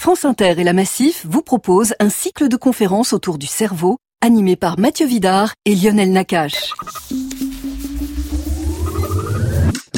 France 0.00 0.24
Inter 0.24 0.54
et 0.56 0.64
la 0.64 0.72
Massif 0.72 1.26
vous 1.28 1.42
proposent 1.42 1.92
un 2.00 2.08
cycle 2.08 2.48
de 2.48 2.56
conférences 2.56 3.12
autour 3.12 3.36
du 3.36 3.46
cerveau, 3.46 3.98
animé 4.22 4.56
par 4.56 4.78
Mathieu 4.78 5.06
Vidard 5.06 5.52
et 5.66 5.74
Lionel 5.74 6.10
Nakache. 6.10 6.72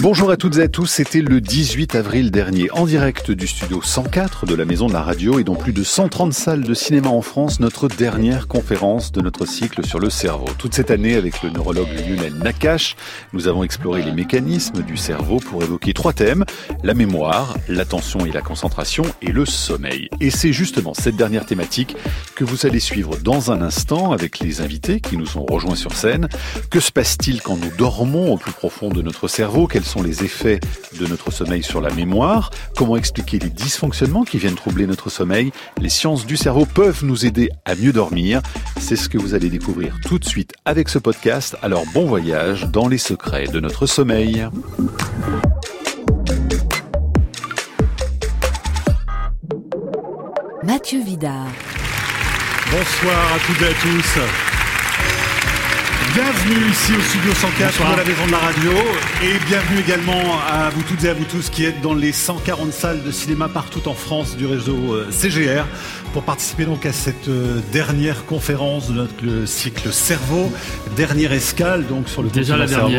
Bonjour 0.02 0.32
à 0.32 0.36
toutes 0.36 0.58
et 0.58 0.62
à 0.62 0.68
tous, 0.68 0.86
c'était 0.86 1.20
le 1.20 1.40
18 1.40 1.94
avril 1.94 2.32
dernier, 2.32 2.68
en 2.72 2.86
direct 2.86 3.30
du 3.30 3.46
studio 3.46 3.80
104 3.80 4.46
de 4.46 4.54
la 4.56 4.64
Maison 4.64 4.88
de 4.88 4.92
la 4.92 5.00
Radio 5.00 5.38
et 5.38 5.44
dans 5.44 5.54
plus 5.54 5.72
de 5.72 5.84
130 5.84 6.32
salles 6.32 6.64
de 6.64 6.74
cinéma 6.74 7.08
en 7.08 7.22
France, 7.22 7.60
notre 7.60 7.86
dernière 7.86 8.48
conférence 8.48 9.12
de 9.12 9.20
notre 9.20 9.46
cycle 9.46 9.86
sur 9.86 10.00
le 10.00 10.10
cerveau. 10.10 10.46
Toute 10.58 10.74
cette 10.74 10.90
année, 10.90 11.14
avec 11.14 11.40
le 11.44 11.50
neurologue 11.50 11.86
Lionel 12.04 12.34
Nakache, 12.34 12.96
nous 13.32 13.46
avons 13.46 13.62
exploré 13.62 14.02
les 14.02 14.10
mécanismes 14.10 14.82
du 14.82 14.96
cerveau 14.96 15.36
pour 15.36 15.62
évoquer 15.62 15.92
trois 15.92 16.12
thèmes, 16.12 16.44
la 16.82 16.94
mémoire, 16.94 17.56
l'attention 17.68 18.26
et 18.26 18.32
la 18.32 18.42
concentration 18.42 19.04
et 19.22 19.30
le 19.30 19.46
sommeil. 19.46 20.08
Et 20.20 20.30
c'est 20.30 20.52
justement 20.52 20.94
cette 20.94 21.14
dernière 21.14 21.46
thématique 21.46 21.94
que 22.34 22.42
vous 22.42 22.66
allez 22.66 22.80
suivre 22.80 23.18
dans 23.18 23.52
un 23.52 23.62
instant 23.62 24.10
avec 24.10 24.40
les 24.40 24.62
invités 24.62 24.98
qui 24.98 25.16
nous 25.16 25.38
ont 25.38 25.46
rejoints 25.48 25.76
sur 25.76 25.92
scène. 25.92 26.28
Que 26.70 26.80
se 26.80 26.90
passe-t-il 26.90 27.40
quand 27.40 27.56
nous 27.56 27.70
dormons 27.78 28.32
au 28.32 28.36
plus 28.36 28.50
profond 28.50 28.88
de 28.88 29.00
notre 29.00 29.28
cerveau? 29.28 29.68
Sont 29.92 30.02
les 30.02 30.24
effets 30.24 30.58
de 30.98 31.06
notre 31.06 31.30
sommeil 31.30 31.62
sur 31.62 31.82
la 31.82 31.92
mémoire, 31.92 32.50
comment 32.76 32.96
expliquer 32.96 33.38
les 33.38 33.50
dysfonctionnements 33.50 34.24
qui 34.24 34.38
viennent 34.38 34.54
troubler 34.54 34.86
notre 34.86 35.10
sommeil. 35.10 35.52
Les 35.78 35.90
sciences 35.90 36.24
du 36.24 36.38
cerveau 36.38 36.64
peuvent 36.64 37.04
nous 37.04 37.26
aider 37.26 37.50
à 37.66 37.74
mieux 37.74 37.92
dormir. 37.92 38.40
C'est 38.80 38.96
ce 38.96 39.10
que 39.10 39.18
vous 39.18 39.34
allez 39.34 39.50
découvrir 39.50 39.98
tout 40.06 40.18
de 40.18 40.24
suite 40.24 40.54
avec 40.64 40.88
ce 40.88 40.98
podcast. 40.98 41.58
Alors 41.60 41.84
bon 41.92 42.06
voyage 42.06 42.68
dans 42.68 42.88
les 42.88 42.96
secrets 42.96 43.48
de 43.48 43.60
notre 43.60 43.84
sommeil. 43.84 44.48
Mathieu 50.62 51.02
Vidard. 51.04 51.52
Bonsoir 52.70 53.34
à 53.34 53.38
toutes 53.46 53.60
et 53.60 53.66
à 53.66 53.74
tous. 53.74 54.51
Bienvenue 56.14 56.70
ici 56.70 56.92
au 56.92 57.00
studio 57.00 57.32
104 57.32 57.92
de 57.92 57.96
la 57.96 58.04
Maison 58.04 58.26
de 58.26 58.32
la 58.32 58.38
Radio 58.38 58.70
et 59.22 59.38
bienvenue 59.46 59.80
également 59.80 60.38
à 60.46 60.68
vous 60.68 60.82
toutes 60.82 61.02
et 61.04 61.08
à 61.08 61.14
vous 61.14 61.24
tous 61.24 61.48
qui 61.48 61.64
êtes 61.64 61.80
dans 61.80 61.94
les 61.94 62.12
140 62.12 62.70
salles 62.70 63.02
de 63.02 63.10
cinéma 63.10 63.48
partout 63.48 63.88
en 63.88 63.94
France 63.94 64.36
du 64.36 64.44
réseau 64.44 64.76
euh, 64.92 65.10
CGR 65.10 65.64
pour 66.12 66.22
participer 66.22 66.66
donc 66.66 66.84
à 66.84 66.92
cette 66.92 67.28
euh, 67.28 67.60
dernière 67.72 68.26
conférence 68.26 68.88
de 68.88 68.92
notre 68.92 69.46
cycle 69.46 69.90
cerveau, 69.90 70.52
dernière 70.96 71.32
escale 71.32 71.86
donc 71.86 72.10
sur 72.10 72.22
le 72.22 72.28
Déjà 72.28 72.58
la 72.58 72.66
cerveau 72.66 72.92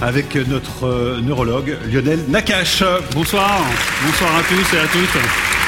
avec 0.00 0.34
notre 0.34 0.86
euh, 0.88 1.20
neurologue 1.20 1.76
Lionel 1.88 2.24
Nakache. 2.26 2.82
Bonsoir, 3.12 3.64
bonsoir 4.04 4.34
à 4.34 4.42
tous 4.42 4.76
et 4.76 4.80
à 4.80 4.86
toutes. 4.88 5.65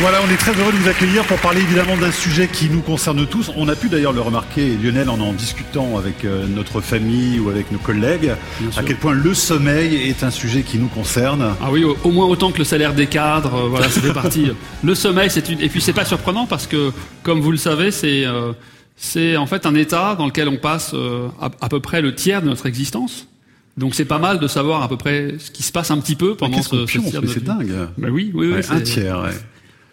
Voilà, 0.00 0.18
on 0.26 0.28
est 0.28 0.36
très 0.36 0.50
heureux 0.60 0.72
de 0.72 0.76
vous 0.76 0.88
accueillir 0.88 1.24
pour 1.24 1.38
parler 1.38 1.60
évidemment 1.60 1.96
d'un 1.96 2.10
sujet 2.10 2.48
qui 2.48 2.68
nous 2.68 2.80
concerne 2.80 3.26
tous. 3.28 3.52
On 3.56 3.68
a 3.68 3.76
pu 3.76 3.88
d'ailleurs 3.88 4.12
le 4.12 4.20
remarquer, 4.20 4.76
Lionel, 4.82 5.08
en 5.08 5.20
en 5.20 5.32
discutant 5.32 5.96
avec 5.96 6.24
euh, 6.24 6.46
notre 6.48 6.80
famille 6.80 7.38
ou 7.38 7.48
avec 7.48 7.70
nos 7.70 7.78
collègues, 7.78 8.32
à 8.76 8.82
quel 8.82 8.96
point 8.96 9.12
le 9.12 9.32
sommeil 9.34 9.94
est 10.08 10.24
un 10.24 10.32
sujet 10.32 10.62
qui 10.62 10.78
nous 10.78 10.88
concerne. 10.88 11.54
Ah 11.62 11.68
oui, 11.70 11.84
au, 11.84 12.10
moins 12.10 12.26
autant 12.26 12.50
que 12.50 12.58
le 12.58 12.64
salaire 12.64 12.92
des 12.92 13.06
cadres. 13.06 13.54
Euh, 13.54 13.68
voilà, 13.68 13.88
c'est 13.88 14.12
parti. 14.12 14.48
le 14.82 14.94
sommeil, 14.96 15.30
c'est 15.30 15.48
une... 15.48 15.60
et 15.60 15.68
puis 15.68 15.80
c'est 15.80 15.92
pas 15.92 16.04
surprenant 16.04 16.46
parce 16.46 16.66
que, 16.66 16.90
comme 17.22 17.40
vous 17.40 17.52
le 17.52 17.56
savez, 17.56 17.92
c'est 17.92 18.26
euh, 18.26 18.52
c'est 18.96 19.36
en 19.36 19.46
fait 19.46 19.64
un 19.64 19.76
état 19.76 20.16
dans 20.16 20.26
lequel 20.26 20.48
on 20.48 20.56
passe 20.56 20.92
à, 21.40 21.68
peu 21.68 21.78
près 21.78 22.02
le 22.02 22.16
tiers 22.16 22.42
de 22.42 22.48
notre 22.48 22.66
existence. 22.66 23.28
Donc 23.76 23.94
c'est 23.94 24.04
pas 24.04 24.18
mal 24.18 24.40
de 24.40 24.48
savoir 24.48 24.82
à 24.82 24.88
peu 24.88 24.96
près 24.96 25.36
ce 25.38 25.52
qui 25.52 25.62
se 25.62 25.70
passe 25.70 25.92
un 25.92 25.98
petit 25.98 26.16
peu 26.16 26.34
pendant 26.34 26.62
ce, 26.62 26.84
ce. 26.86 26.98
C'est 27.28 27.44
dingue. 27.44 27.72
Ben 27.96 28.10
oui, 28.10 28.32
oui, 28.34 28.52
oui 28.52 28.60
un 28.68 28.80
tiers. 28.80 29.22
Ouais. 29.22 29.30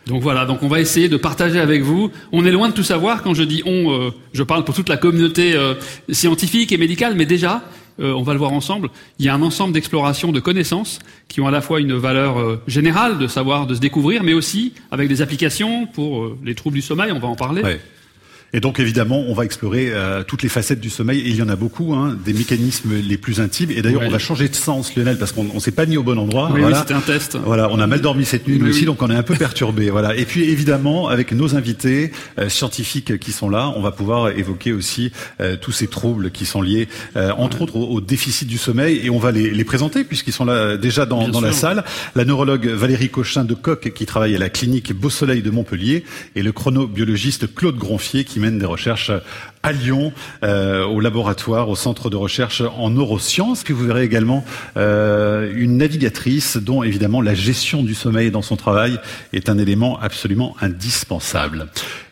Donc 0.08 0.22
voilà, 0.24 0.46
donc 0.46 0.64
on 0.64 0.68
va 0.68 0.80
essayer 0.80 1.10
de 1.10 1.18
partager 1.18 1.60
avec 1.60 1.84
vous. 1.84 2.12
On 2.32 2.46
est 2.46 2.52
loin 2.52 2.70
de 2.70 2.74
tout 2.74 2.84
savoir. 2.84 3.22
Quand 3.22 3.34
je 3.34 3.44
dis 3.44 3.62
on, 3.66 3.92
euh, 3.92 4.10
je 4.34 4.44
parle 4.44 4.64
pour 4.64 4.76
toute 4.76 4.90
la 4.90 4.98
communauté 4.98 5.54
euh, 5.54 5.76
scientifique 6.10 6.72
et 6.72 6.78
médicale, 6.78 7.14
mais 7.16 7.26
déjà, 7.26 7.62
euh, 8.00 8.12
on 8.14 8.24
va 8.24 8.34
le 8.34 8.40
voir 8.40 8.52
ensemble, 8.52 8.90
il 9.20 9.26
y 9.26 9.30
a 9.30 9.36
un 9.36 9.42
ensemble 9.42 9.74
d'explorations 9.74 10.32
de 10.32 10.40
connaissances 10.40 11.00
qui 11.28 11.40
ont 11.40 11.48
à 11.48 11.52
la 11.52 11.62
fois 11.62 11.80
une 11.80 11.94
valeur 11.94 12.60
générale 12.68 13.20
de 13.20 13.28
savoir, 13.28 13.68
de 13.68 13.76
se 13.76 13.80
découvrir, 13.80 14.24
mais 14.24 14.34
aussi 14.34 14.74
avec 14.90 15.08
des 15.08 15.22
applications 15.22 15.86
pour 15.86 16.36
les 16.44 16.56
troubles 16.56 16.76
du 16.76 16.82
sommeil, 16.82 17.12
on 17.12 17.20
va 17.20 17.28
en 17.28 17.36
parler. 17.36 17.62
Et 18.54 18.60
donc 18.60 18.80
évidemment, 18.80 19.24
on 19.28 19.34
va 19.34 19.46
explorer 19.46 19.90
euh, 19.92 20.24
toutes 20.24 20.44
les 20.44 20.50
facettes 20.50 20.82
du 20.82 20.90
sommeil, 20.90 21.20
et 21.20 21.30
il 21.30 21.36
y 21.36 21.42
en 21.42 21.48
a 21.48 21.56
beaucoup, 21.56 21.94
hein, 21.94 22.18
des 22.26 22.34
mécanismes 22.34 22.92
les 22.96 23.18
plus 23.18 23.40
intimes. 23.40 23.72
Et 23.72 23.82
d'ailleurs, 23.82 24.02
on 24.06 24.10
va 24.10 24.20
changer 24.20 24.50
de 24.50 24.56
sens, 24.56 24.96
Lionel, 24.96 25.18
parce 25.18 25.32
qu'on 25.32 25.60
s'est 25.60 25.72
pas 25.72 25.86
mis 25.86 25.96
au 25.96 26.04
bon 26.04 26.18
endroit. 26.18 26.50
Oui, 26.54 26.60
voilà. 26.60 26.80
c'était 26.80 26.94
un 26.94 27.02
test. 27.02 27.38
Voilà, 27.44 27.70
on 27.72 27.80
a 27.80 27.88
mal 27.88 28.02
dormi 28.02 28.26
cette 28.26 28.48
nuit, 28.48 28.60
nous 28.60 28.70
aussi, 28.70 28.86
donc 28.86 29.02
on 29.02 29.10
est 29.10 29.16
un 29.16 29.24
peu 29.24 29.36
perturbé. 29.36 29.90
Voilà. 29.90 30.16
Et 30.16 30.26
puis 30.26 30.44
évidemment, 30.50 31.08
avec 31.08 31.32
nos 31.32 31.56
invités 31.56 32.12
euh, 32.40 32.50
scientifiques 32.50 33.20
qui 33.20 33.32
sont 33.32 33.50
là, 33.50 33.72
on 33.76 33.82
va 33.82 33.92
pouvoir 33.92 34.30
évoquer 34.30 34.74
aussi 34.74 35.12
euh, 35.40 35.56
tous 35.60 35.72
ces 35.72 35.88
troubles 35.88 36.32
qui 36.32 36.46
sont 36.46 36.62
liés, 36.62 36.88
entre 37.16 37.62
autres, 37.62 37.78
au, 37.78 38.02
déficit 38.02 38.48
du 38.48 38.58
sommeil, 38.58 39.00
et 39.04 39.10
on 39.10 39.20
va 39.20 39.32
les, 39.32 39.52
les 39.52 39.64
présenter 39.64 40.04
puisqu'ils 40.04 40.34
sont 40.34 40.46
là 40.46 40.76
déjà 40.76 41.06
dans, 41.06 41.30
dans 41.30 41.42
la 41.42 41.52
salle. 41.52 41.84
La 42.16 42.26
neurologue 42.26 42.68
Valérie 42.68 43.10
Cochin 43.10 43.46
de 43.46 43.54
Coq, 43.54 43.92
qui 43.94 44.06
travaille 44.06 44.36
à 44.36 44.40
la 44.40 44.50
clinique 44.50 44.94
Beau 44.94 45.10
Soleil 45.10 45.42
de 45.42 45.50
Montpellier, 45.50 46.04
et 46.36 46.44
le 46.44 46.52
chronobiologiste 46.52 47.54
Claude 47.54 47.78
Gronfier, 47.78 48.24
qui 48.24 48.41
mène 48.42 48.60
des 48.60 48.66
recherches 48.66 49.12
à 49.64 49.72
Lyon, 49.72 50.12
euh, 50.44 50.84
au 50.86 51.00
laboratoire, 51.00 51.70
au 51.70 51.76
centre 51.76 52.10
de 52.10 52.16
recherche 52.16 52.62
en 52.78 52.90
neurosciences. 52.90 53.64
Puis 53.64 53.74
vous 53.74 53.86
verrez 53.86 54.04
également 54.04 54.44
euh, 54.78 55.52
une 55.56 55.78
navigatrice 55.78 56.58
dont 56.58 56.84
évidemment 56.84 57.22
la 57.22 57.36
gestion 57.36 57.84
du 57.84 57.94
sommeil 57.94 58.32
dans 58.32 58.42
son 58.42 58.56
travail 58.56 59.00
est 59.34 59.50
un 59.50 59.58
élément 59.58 60.00
absolument 60.00 60.56
indispensable. 60.62 61.68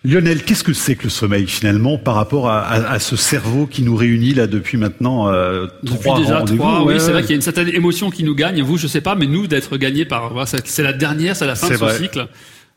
Lionel, 0.06 0.44
qu'est-ce 0.44 0.64
que 0.64 0.74
c'est 0.74 0.96
que 0.96 1.04
le 1.06 1.10
sommeil 1.10 1.48
finalement 1.48 1.98
par 1.98 2.16
rapport 2.16 2.50
à, 2.50 3.00
ce 3.00 3.16
cerveau 3.16 3.66
qui 3.66 3.82
nous 3.82 3.96
réunit 3.96 4.34
là 4.34 4.48
depuis 4.48 4.78
maintenant 4.78 5.30
euh, 5.30 5.68
trois 5.86 6.20
déjà 6.20 6.42
trois, 6.44 6.84
Oui, 6.86 6.96
c'est 7.00 7.12
vrai 7.12 7.22
qu'il 7.22 7.32
y 7.32 7.34
a 7.34 7.36
une 7.36 7.42
certaine 7.42 7.70
émotion 7.70 8.10
qui 8.10 8.24
nous 8.24 8.36
gagne. 8.36 8.62
Vous, 8.62 8.78
je 8.78 8.88
sais 8.88 9.02
pas, 9.02 9.16
mais 9.16 9.28
nous 9.28 9.48
d'être 9.48 9.78
gagnés 9.78 10.06
par, 10.06 10.32
c'est 10.48 10.84
la 10.84 10.94
dernière, 10.94 11.36
c'est 11.36 11.48
la 11.48 11.56
fin 11.56 11.70
de 11.70 11.76
ce 11.76 11.90
cycle. 11.98 12.28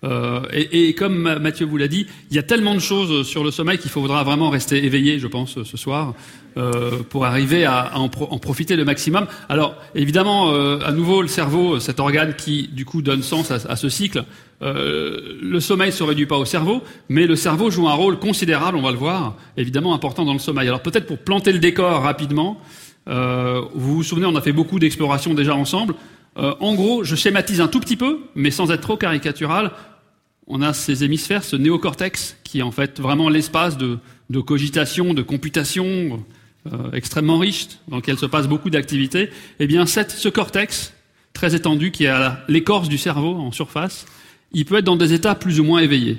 Euh, 0.05 0.41
et, 0.53 0.89
et, 0.89 0.95
comme 0.95 1.39
Mathieu 1.39 1.65
vous 1.65 1.77
l'a 1.77 1.89
dit, 1.89 2.07
il 2.31 2.37
y 2.37 2.39
a 2.39 2.43
tellement 2.43 2.75
de 2.75 2.81
choses 2.81 3.27
sur 3.27 3.45
le 3.45 3.51
sommeil 3.51 3.79
qu'il 3.79 3.91
faudra 3.91 4.25
vraiment 4.25 4.51
rester 4.51 4.85
éveillé, 4.85 5.19
je 5.19 5.29
pense, 5.29 5.63
ce 5.63 5.77
soir, 5.77 6.15
euh, 6.59 7.03
pour 7.09 7.25
arriver 7.25 7.65
à, 7.65 7.93
en, 7.97 8.09
profiter 8.09 8.77
le 8.77 8.85
maximum. 8.85 9.27
Alors, 9.49 9.75
évidemment, 9.95 10.53
euh, 10.53 10.81
à 10.85 10.93
nouveau, 10.93 11.23
le 11.23 11.29
cerveau, 11.29 11.81
cet 11.81 11.99
organe 11.99 12.35
qui, 12.35 12.69
du 12.69 12.85
coup, 12.85 13.01
donne 13.01 13.23
sens 13.23 13.51
à, 13.51 13.55
à 13.71 13.77
ce 13.77 13.89
cycle, 13.89 14.25
euh, 14.61 15.39
le 15.41 15.61
sommeil 15.61 15.93
se 15.93 16.03
réduit 16.03 16.27
pas 16.27 16.37
au 16.37 16.45
cerveau, 16.45 16.83
mais 17.09 17.27
le 17.27 17.37
cerveau 17.37 17.71
joue 17.71 17.89
un 17.89 17.95
rôle 17.95 18.19
considérable, 18.19 18.77
on 18.77 18.83
va 18.83 18.93
le 18.93 18.99
voir, 18.99 19.37
évidemment 19.57 19.95
important 19.95 20.27
dans 20.27 20.35
le 20.35 20.39
sommeil. 20.39 20.69
Alors, 20.69 20.83
peut-être 20.83 21.07
pour 21.07 21.19
planter 21.19 21.53
le 21.53 21.59
décor 21.59 22.03
rapidement, 22.03 22.61
euh, 23.09 23.63
vous 23.75 23.97
vous 23.97 24.03
souvenez, 24.03 24.27
on 24.27 24.37
a 24.37 24.43
fait 24.43 24.53
beaucoup 24.53 24.79
d'explorations 24.79 25.33
déjà 25.33 25.55
ensemble. 25.55 25.95
en 26.37 26.75
gros, 26.75 27.05
je 27.05 27.17
schématise 27.17 27.61
un 27.61 27.69
tout 27.69 27.81
petit 27.81 27.97
peu, 27.97 28.21
mais 28.35 28.51
sans 28.51 28.71
être 28.71 28.81
trop 28.81 28.97
caricatural 28.97 29.71
on 30.47 30.63
a 30.63 30.73
ces 30.73 31.05
hémisphères, 31.05 31.45
ce 31.45 31.57
néocortex, 31.57 32.37
qui 32.45 32.59
est 32.59 32.63
en 32.63 32.73
fait 32.73 33.01
vraiment 33.01 33.29
l'espace 33.29 33.77
de, 33.79 33.99
cogitation, 34.41 35.15
de 35.15 35.23
computation 35.23 36.25
euh, 36.73 36.93
extrêmement 36.93 37.39
riche, 37.39 37.69
dans 37.89 37.97
lequel 37.97 38.19
se 38.19 38.27
passe 38.27 38.49
beaucoup 38.49 38.71
d'activités. 38.71 39.31
Eh 39.61 39.67
bien, 39.67 39.87
ce 39.87 40.29
cortex, 40.29 40.93
très 41.33 41.55
étendu, 41.55 41.91
qui 41.91 42.05
est 42.05 42.09
à 42.09 42.45
l'écorce 42.49 42.89
du 42.89 42.99
cerveau, 42.99 43.35
en 43.35 43.53
surface, 43.53 44.07
il 44.53 44.65
peut 44.65 44.79
être 44.79 44.85
dans 44.85 44.97
des 44.97 45.13
états 45.13 45.35
plus 45.35 45.61
ou 45.61 45.65
moins 45.65 45.81
éveillés. 45.81 46.19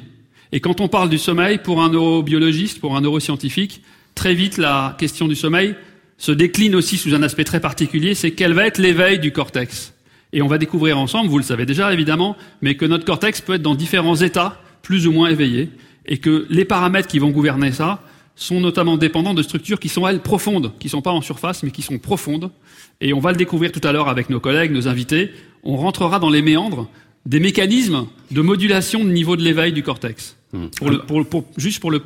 Et 0.52 0.60
quand 0.60 0.82
on 0.82 0.88
parle 0.88 1.10
du 1.10 1.18
sommeil, 1.18 1.58
pour 1.58 1.82
un 1.82 1.90
neurobiologiste, 1.90 2.80
pour 2.80 2.96
un 2.96 3.02
neuroscientifique, 3.02 3.82
très 4.16 4.34
vite 4.34 4.58
la 4.58 4.96
question 5.00 5.28
du 5.28 5.36
sommeil 5.36 5.76
se 6.18 6.32
décline 6.32 6.76
aussi 6.76 6.98
sous 6.98 7.14
un 7.16 7.24
aspect 7.24 7.44
très 7.44 7.60
particulier, 7.60 8.14
c'est 8.16 8.32
quel 8.32 8.54
va 8.54 8.68
être 8.68 8.78
l'éveil 8.78 9.20
du 9.20 9.32
cortex. 9.32 9.94
Et 10.34 10.42
on 10.42 10.48
va 10.48 10.58
découvrir 10.58 10.98
ensemble, 10.98 11.30
vous 11.30 11.38
le 11.38 11.44
savez 11.44 11.66
déjà 11.66 11.94
évidemment, 11.94 12.36
mais 12.62 12.76
que 12.76 12.86
notre 12.86 13.06
cortex 13.06 13.40
peut 13.40 13.54
être 13.54 13.62
dans 13.62 13.76
différents 13.76 14.16
états, 14.16 14.60
plus 14.82 15.08
ou 15.08 15.12
moins 15.12 15.30
éveillés, 15.30 15.70
et 16.08 16.18
que 16.18 16.48
les 16.50 16.66
paramètres 16.66 17.08
qui 17.08 17.20
vont 17.20 17.30
gouverner 17.30 17.72
ça 17.72 18.02
sont 18.36 18.60
notamment 18.60 18.98
dépendants 18.98 19.36
de 19.36 19.44
structures 19.44 19.80
qui 19.80 19.90
sont, 19.90 20.08
elles, 20.08 20.20
profondes, 20.20 20.74
qui 20.80 20.88
ne 20.88 20.92
sont 20.92 21.02
pas 21.04 21.12
en 21.12 21.22
surface, 21.22 21.62
mais 21.62 21.70
qui 21.70 21.84
sont 21.84 22.00
profondes. 22.00 22.50
Et 23.00 23.14
on 23.14 23.20
va 23.20 23.32
le 23.32 23.38
découvrir 23.38 23.72
tout 23.72 23.88
à 23.88 23.92
l'heure 23.92 24.10
avec 24.10 24.32
nos 24.32 24.40
collègues, 24.40 24.72
nos 24.72 24.88
invités. 24.88 25.32
On 25.64 25.78
rentrera 25.78 26.18
dans 26.18 26.32
les 26.32 26.42
méandres 26.42 26.90
des 27.28 27.40
mécanismes 27.40 28.08
de 28.32 28.42
modulation 28.42 29.04
de 29.06 29.10
niveau 29.12 29.36
de 29.36 29.44
l'éveil 29.44 29.72
du 29.72 29.84
cortex. 29.84 30.36
Hmm. 30.54 30.68
Pour 30.98 31.46
juste 31.58 31.80
pour 31.80 31.90
le, 31.92 32.00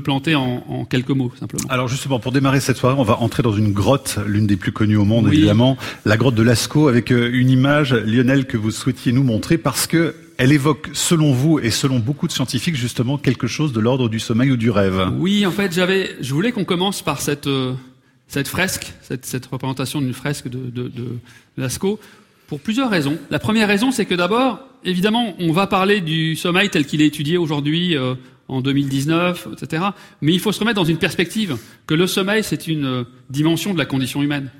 planter 0.00 0.34
en, 0.34 0.86
quelques 0.86 1.10
mots, 1.10 1.30
simplement. 1.38 1.64
Alors 1.68 1.88
justement, 1.88 2.18
pour 2.18 2.32
démarrer 2.32 2.60
cette 2.60 2.78
soirée, 2.78 2.96
on 2.98 3.02
va 3.02 3.18
entrer 3.18 3.42
dans 3.42 3.52
une 3.52 3.72
grotte, 3.72 4.18
l'une 4.26 4.46
des 4.46 4.56
plus 4.56 4.72
connues 4.72 4.96
au 4.96 5.04
monde, 5.04 5.28
évidemment, 5.28 5.76
la 6.06 6.16
grotte 6.16 6.34
de 6.34 6.42
Lascaux, 6.42 6.88
avec 6.88 7.12
euh, 7.12 7.30
une 7.32 7.50
image, 7.50 7.92
Lionel, 7.92 8.46
que 8.46 8.56
vous 8.56 8.70
souhaitiez 8.70 9.12
nous 9.12 9.22
montrer, 9.22 9.58
parce 9.58 9.86
que 9.86 10.14
elle 10.38 10.52
évoque, 10.52 10.88
selon 10.94 11.32
vous 11.32 11.58
et 11.58 11.70
selon 11.70 11.98
beaucoup 11.98 12.26
de 12.26 12.32
scientifiques, 12.32 12.76
justement 12.76 13.18
quelque 13.18 13.46
chose 13.46 13.72
de 13.74 13.80
l'ordre 13.80 14.08
du 14.08 14.18
sommeil 14.18 14.50
ou 14.50 14.56
du 14.56 14.70
rêve. 14.70 15.10
Oui, 15.18 15.44
en 15.44 15.50
fait, 15.52 15.72
j'avais, 15.74 16.16
je 16.20 16.32
voulais 16.32 16.50
qu'on 16.50 16.64
commence 16.64 17.02
par 17.02 17.20
cette 17.20 17.46
euh, 17.46 17.74
cette 18.26 18.48
fresque, 18.48 18.94
cette, 19.02 19.44
représentation 19.44 20.00
d'une 20.00 20.14
fresque 20.14 20.48
de, 20.48 20.70
de, 20.70 20.88
de 20.88 21.18
Lascaux, 21.58 22.00
pour 22.46 22.60
plusieurs 22.60 22.88
raisons. 22.88 23.18
La 23.30 23.38
première 23.38 23.68
raison, 23.68 23.90
c'est 23.90 24.06
que 24.06 24.14
d'abord, 24.14 24.60
évidemment, 24.84 25.34
on 25.38 25.52
va 25.52 25.66
parler 25.66 26.00
du 26.00 26.36
sommeil 26.36 26.70
tel 26.70 26.86
qu'il 26.86 27.02
est 27.02 27.06
étudié 27.06 27.36
aujourd'hui 27.36 27.96
euh, 27.96 28.14
en 28.48 28.60
2019, 28.60 29.48
etc. 29.52 29.84
Mais 30.20 30.32
il 30.32 30.40
faut 30.40 30.52
se 30.52 30.60
remettre 30.60 30.76
dans 30.76 30.84
une 30.84 30.98
perspective 30.98 31.56
que 31.86 31.94
le 31.94 32.06
sommeil, 32.06 32.42
c'est 32.44 32.66
une 32.66 32.84
euh, 32.84 33.04
dimension 33.30 33.72
de 33.72 33.78
la 33.78 33.84
condition 33.84 34.22
humaine. 34.22 34.50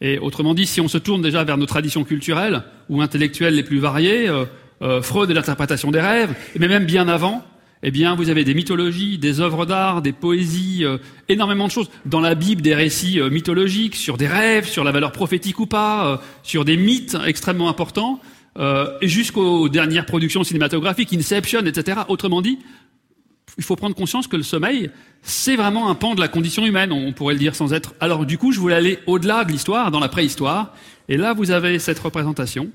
Et 0.00 0.18
autrement 0.18 0.54
dit, 0.54 0.66
si 0.66 0.80
on 0.80 0.88
se 0.88 0.98
tourne 0.98 1.22
déjà 1.22 1.44
vers 1.44 1.56
nos 1.56 1.66
traditions 1.66 2.04
culturelles 2.04 2.64
ou 2.88 3.02
intellectuelles 3.02 3.54
les 3.54 3.62
plus 3.62 3.78
variées, 3.78 4.28
euh, 4.28 5.02
Freud 5.02 5.30
et 5.30 5.34
l'interprétation 5.34 5.92
des 5.92 6.00
rêves, 6.00 6.34
mais 6.58 6.66
même 6.66 6.86
bien 6.86 7.06
avant, 7.06 7.44
eh 7.84 7.92
bien, 7.92 8.16
vous 8.16 8.30
avez 8.30 8.44
des 8.44 8.54
mythologies, 8.54 9.18
des 9.18 9.40
œuvres 9.40 9.64
d'art, 9.64 10.02
des 10.02 10.12
poésies, 10.12 10.84
énormément 11.28 11.66
de 11.66 11.72
choses. 11.72 11.90
Dans 12.06 12.20
la 12.20 12.36
Bible, 12.36 12.62
des 12.62 12.76
récits 12.76 13.20
mythologiques 13.30 13.96
sur 13.96 14.16
des 14.16 14.28
rêves, 14.28 14.68
sur 14.68 14.84
la 14.84 14.92
valeur 14.92 15.10
prophétique 15.10 15.58
ou 15.58 15.66
pas, 15.66 16.20
sur 16.44 16.64
des 16.64 16.76
mythes 16.76 17.16
extrêmement 17.26 17.68
importants, 17.68 18.20
et 18.58 19.08
jusqu'aux 19.08 19.68
dernières 19.68 20.06
productions 20.06 20.44
cinématographiques, 20.44 21.12
Inception, 21.12 21.60
etc. 21.64 22.00
Autrement 22.08 22.42
dit, 22.42 22.58
il 23.58 23.64
faut 23.64 23.76
prendre 23.76 23.94
conscience 23.94 24.26
que 24.26 24.36
le 24.36 24.42
sommeil, 24.42 24.90
c'est 25.22 25.56
vraiment 25.56 25.90
un 25.90 25.94
pan 25.94 26.14
de 26.14 26.20
la 26.20 26.28
condition 26.28 26.64
humaine, 26.64 26.92
on 26.92 27.12
pourrait 27.12 27.34
le 27.34 27.40
dire 27.40 27.54
sans 27.54 27.72
être. 27.72 27.94
Alors 28.00 28.26
du 28.26 28.38
coup, 28.38 28.52
je 28.52 28.60
voulais 28.60 28.74
aller 28.74 28.98
au-delà 29.06 29.44
de 29.44 29.52
l'histoire, 29.52 29.90
dans 29.90 30.00
la 30.00 30.08
préhistoire, 30.08 30.74
et 31.08 31.16
là 31.16 31.32
vous 31.32 31.50
avez 31.50 31.78
cette 31.78 31.98
représentation. 31.98 32.70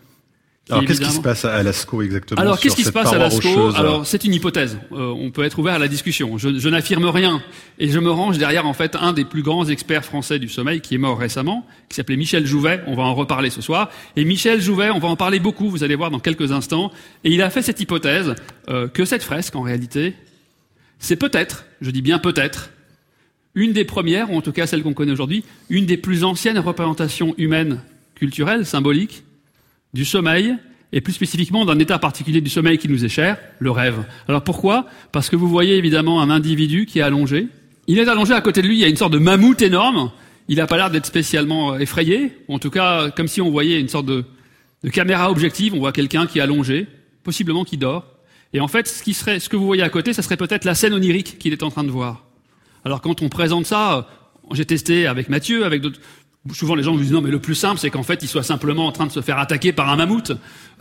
Alors 0.69 0.85
qu'est-ce 0.85 1.01
qui 1.01 1.11
se 1.11 1.21
passe 1.21 1.45
à 1.45 1.63
Lascaux 1.63 2.01
exactement 2.01 2.41
Alors 2.41 2.59
qu'est-ce 2.59 2.75
qui 2.75 2.83
se 2.83 2.91
passe 2.91 3.13
à 3.13 3.17
Lascaux 3.17 3.75
Alors 3.75 4.05
c'est 4.05 4.23
une 4.23 4.33
hypothèse. 4.33 4.77
Euh, 4.91 5.13
on 5.17 5.31
peut 5.31 5.43
être 5.43 5.59
ouvert 5.59 5.75
à 5.75 5.79
la 5.79 5.87
discussion. 5.87 6.37
Je, 6.37 6.59
je 6.59 6.69
n'affirme 6.69 7.05
rien 7.05 7.41
et 7.79 7.89
je 7.89 7.99
me 7.99 8.11
range 8.11 8.37
derrière 8.37 8.65
en 8.65 8.73
fait 8.73 8.95
un 8.95 9.13
des 9.13 9.25
plus 9.25 9.43
grands 9.43 9.65
experts 9.65 10.05
français 10.05 10.39
du 10.39 10.49
sommeil 10.49 10.81
qui 10.81 10.95
est 10.95 10.99
mort 10.99 11.17
récemment, 11.17 11.65
qui 11.89 11.95
s'appelait 11.95 12.17
Michel 12.17 12.45
Jouvet. 12.45 12.81
On 12.87 12.95
va 12.95 13.03
en 13.03 13.15
reparler 13.15 13.49
ce 13.49 13.61
soir. 13.61 13.89
Et 14.15 14.25
Michel 14.25 14.61
Jouvet, 14.61 14.89
on 14.91 14.99
va 14.99 15.07
en 15.07 15.15
parler 15.15 15.39
beaucoup. 15.39 15.69
Vous 15.69 15.83
allez 15.83 15.95
voir 15.95 16.11
dans 16.11 16.19
quelques 16.19 16.51
instants. 16.51 16.91
Et 17.23 17.31
il 17.31 17.41
a 17.41 17.49
fait 17.49 17.61
cette 17.61 17.79
hypothèse 17.79 18.35
euh, 18.69 18.87
que 18.87 19.05
cette 19.05 19.23
fresque 19.23 19.55
en 19.55 19.61
réalité 19.61 20.15
c'est 20.99 21.15
peut-être, 21.15 21.65
je 21.81 21.91
dis 21.91 22.01
bien 22.01 22.19
peut-être, 22.19 22.71
une 23.55 23.73
des 23.73 23.85
premières, 23.85 24.31
ou 24.31 24.37
en 24.37 24.41
tout 24.41 24.51
cas 24.51 24.67
celle 24.67 24.83
qu'on 24.83 24.93
connaît 24.93 25.11
aujourd'hui, 25.11 25.43
une 25.69 25.85
des 25.85 25.97
plus 25.97 26.23
anciennes 26.23 26.59
représentations 26.59 27.33
humaines, 27.37 27.81
culturelles, 28.15 28.65
symboliques, 28.65 29.23
du 29.97 30.05
sommeil, 30.05 30.55
et 30.93 31.01
plus 31.01 31.11
spécifiquement 31.11 31.65
d'un 31.65 31.79
état 31.79 31.97
particulier 31.97 32.39
du 32.39 32.51
sommeil 32.51 32.77
qui 32.77 32.87
nous 32.87 33.03
est 33.03 33.09
cher, 33.09 33.37
le 33.57 33.71
rêve. 33.71 34.05
Alors 34.27 34.43
pourquoi? 34.43 34.85
Parce 35.11 35.27
que 35.27 35.35
vous 35.35 35.49
voyez 35.49 35.75
évidemment 35.75 36.21
un 36.21 36.29
individu 36.29 36.85
qui 36.85 36.99
est 36.99 37.01
allongé. 37.01 37.47
Il 37.87 37.97
est 37.97 38.07
allongé 38.07 38.33
à 38.33 38.41
côté 38.41 38.61
de 38.61 38.67
lui, 38.67 38.75
il 38.75 38.79
y 38.79 38.85
a 38.85 38.87
une 38.87 38.95
sorte 38.95 39.13
de 39.13 39.17
mammouth 39.17 39.61
énorme. 39.63 40.11
Il 40.49 40.57
n'a 40.57 40.67
pas 40.67 40.77
l'air 40.77 40.91
d'être 40.91 41.07
spécialement 41.07 41.73
euh, 41.73 41.79
effrayé, 41.79 42.37
en 42.47 42.59
tout 42.59 42.69
cas 42.69 43.09
comme 43.09 43.27
si 43.27 43.41
on 43.41 43.49
voyait 43.49 43.79
une 43.79 43.89
sorte 43.89 44.05
de, 44.05 44.23
caméra 44.93 45.31
objective, 45.31 45.73
on 45.73 45.79
voit 45.79 45.91
quelqu'un 45.91 46.27
qui 46.27 46.37
est 46.37 46.41
allongé, 46.41 46.85
possiblement 47.23 47.65
qui 47.65 47.77
dort. 47.77 48.05
Et 48.53 48.61
en 48.61 48.67
fait, 48.67 48.87
ce, 48.87 49.03
ce 49.39 49.49
que 49.49 49.55
vous 49.57 49.65
voyez 49.65 49.83
à 49.83 49.89
côté, 49.89 50.13
ça 50.13 50.21
serait 50.21 50.37
peut-être 50.37 50.63
la 50.63 50.75
scène 50.75 50.93
onirique 50.93 51.39
qu'il 51.39 51.53
est 51.53 51.63
en 51.63 51.71
train 51.71 51.83
de 51.83 51.89
voir. 51.89 52.27
Alors 52.85 53.01
quand 53.01 53.23
on 53.23 53.29
présente 53.29 53.65
ça, 53.65 53.97
euh, 53.97 54.01
j'ai 54.53 54.65
testé 54.65 55.07
avec 55.07 55.27
Mathieu, 55.27 55.65
avec 55.65 55.81
d'autres. 55.81 55.99
Souvent 56.53 56.75
les 56.75 56.83
gens 56.83 56.93
me 56.93 57.01
disent 57.01 57.11
non 57.11 57.21
mais 57.21 57.31
le 57.31 57.39
plus 57.39 57.55
simple 57.55 57.79
c'est 57.79 57.89
qu'en 57.89 58.03
fait 58.03 58.23
il 58.23 58.27
soit 58.27 58.43
simplement 58.43 58.87
en 58.87 58.91
train 58.91 59.07
de 59.07 59.11
se 59.11 59.21
faire 59.21 59.39
attaquer 59.39 59.73
par 59.73 59.89
un 59.89 59.95
mammouth. 59.95 60.31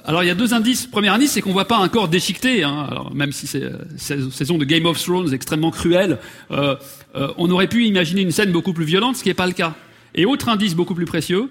Alors 0.04 0.22
il 0.22 0.26
y 0.26 0.30
a 0.30 0.34
deux 0.34 0.54
indices. 0.54 0.86
Premier 0.86 1.08
indice 1.08 1.32
c'est 1.32 1.40
qu'on 1.40 1.52
voit 1.52 1.66
pas 1.66 1.78
un 1.78 1.88
corps 1.88 2.08
déchiqueté. 2.08 2.62
Hein. 2.62 2.86
Alors 2.90 3.14
même 3.14 3.32
si 3.32 3.46
c'est 3.46 3.62
euh, 3.62 4.30
saison 4.30 4.58
de 4.58 4.64
Game 4.64 4.86
of 4.86 5.02
Thrones 5.02 5.32
extrêmement 5.32 5.70
cruelle, 5.70 6.18
euh, 6.50 6.76
euh, 7.16 7.32
on 7.38 7.50
aurait 7.50 7.68
pu 7.68 7.84
imaginer 7.84 8.22
une 8.22 8.30
scène 8.30 8.52
beaucoup 8.52 8.72
plus 8.72 8.84
violente, 8.84 9.16
ce 9.16 9.22
qui 9.22 9.28
n'est 9.28 9.34
pas 9.34 9.46
le 9.46 9.52
cas. 9.52 9.74
Et 10.14 10.24
autre 10.24 10.48
indice 10.48 10.74
beaucoup 10.74 10.94
plus 10.94 11.04
précieux, 11.04 11.50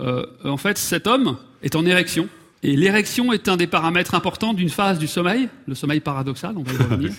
euh, 0.00 0.24
en 0.44 0.56
fait 0.56 0.78
cet 0.78 1.06
homme 1.06 1.36
est 1.62 1.76
en 1.76 1.86
érection. 1.86 2.28
Et 2.62 2.76
l'érection 2.76 3.32
est 3.32 3.48
un 3.48 3.58
des 3.58 3.66
paramètres 3.66 4.14
importants 4.14 4.54
d'une 4.54 4.70
phase 4.70 4.98
du 4.98 5.06
sommeil, 5.06 5.48
le 5.68 5.74
sommeil 5.74 6.00
paradoxal, 6.00 6.54
on 6.56 6.62
va 6.62 6.72
y 6.72 6.76
revenir, 6.90 7.12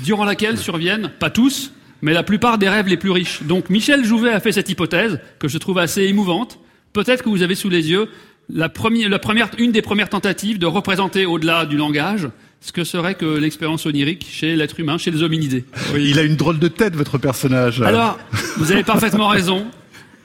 durant 0.00 0.24
laquelle 0.24 0.58
surviennent, 0.58 1.10
pas 1.18 1.30
tous, 1.30 1.72
mais 2.02 2.12
la 2.12 2.22
plupart 2.22 2.58
des 2.58 2.68
rêves 2.68 2.88
les 2.88 2.96
plus 2.96 3.10
riches. 3.10 3.42
Donc 3.44 3.70
Michel 3.70 4.04
Jouvet 4.04 4.30
a 4.30 4.40
fait 4.40 4.52
cette 4.52 4.68
hypothèse, 4.68 5.20
que 5.38 5.48
je 5.48 5.58
trouve 5.58 5.78
assez 5.78 6.02
émouvante. 6.02 6.58
Peut-être 6.92 7.22
que 7.22 7.30
vous 7.30 7.42
avez 7.42 7.54
sous 7.54 7.70
les 7.70 7.90
yeux 7.90 8.08
la 8.48 8.68
première, 8.68 9.08
la 9.08 9.18
première, 9.18 9.48
une 9.56 9.72
des 9.72 9.82
premières 9.82 10.08
tentatives 10.08 10.58
de 10.58 10.66
représenter 10.66 11.24
au-delà 11.26 11.64
du 11.64 11.76
langage 11.76 12.28
ce 12.60 12.70
que 12.70 12.84
serait 12.84 13.14
que 13.14 13.24
l'expérience 13.24 13.86
onirique 13.86 14.26
chez 14.30 14.54
l'être 14.54 14.78
humain, 14.78 14.96
chez 14.96 15.10
les 15.10 15.22
hominidés. 15.22 15.64
Oui, 15.94 16.10
il 16.10 16.18
a 16.18 16.22
une 16.22 16.36
drôle 16.36 16.60
de 16.60 16.68
tête, 16.68 16.94
votre 16.94 17.18
personnage. 17.18 17.82
Alors, 17.82 18.18
vous 18.56 18.70
avez 18.70 18.84
parfaitement 18.84 19.28
raison. 19.28 19.66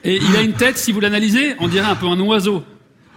Et 0.04 0.18
il 0.18 0.36
a 0.36 0.42
une 0.42 0.54
tête, 0.54 0.78
si 0.78 0.92
vous 0.92 1.00
l'analysez, 1.00 1.56
on 1.60 1.68
dirait 1.68 1.88
un 1.88 1.96
peu 1.96 2.06
un 2.06 2.20
oiseau. 2.20 2.64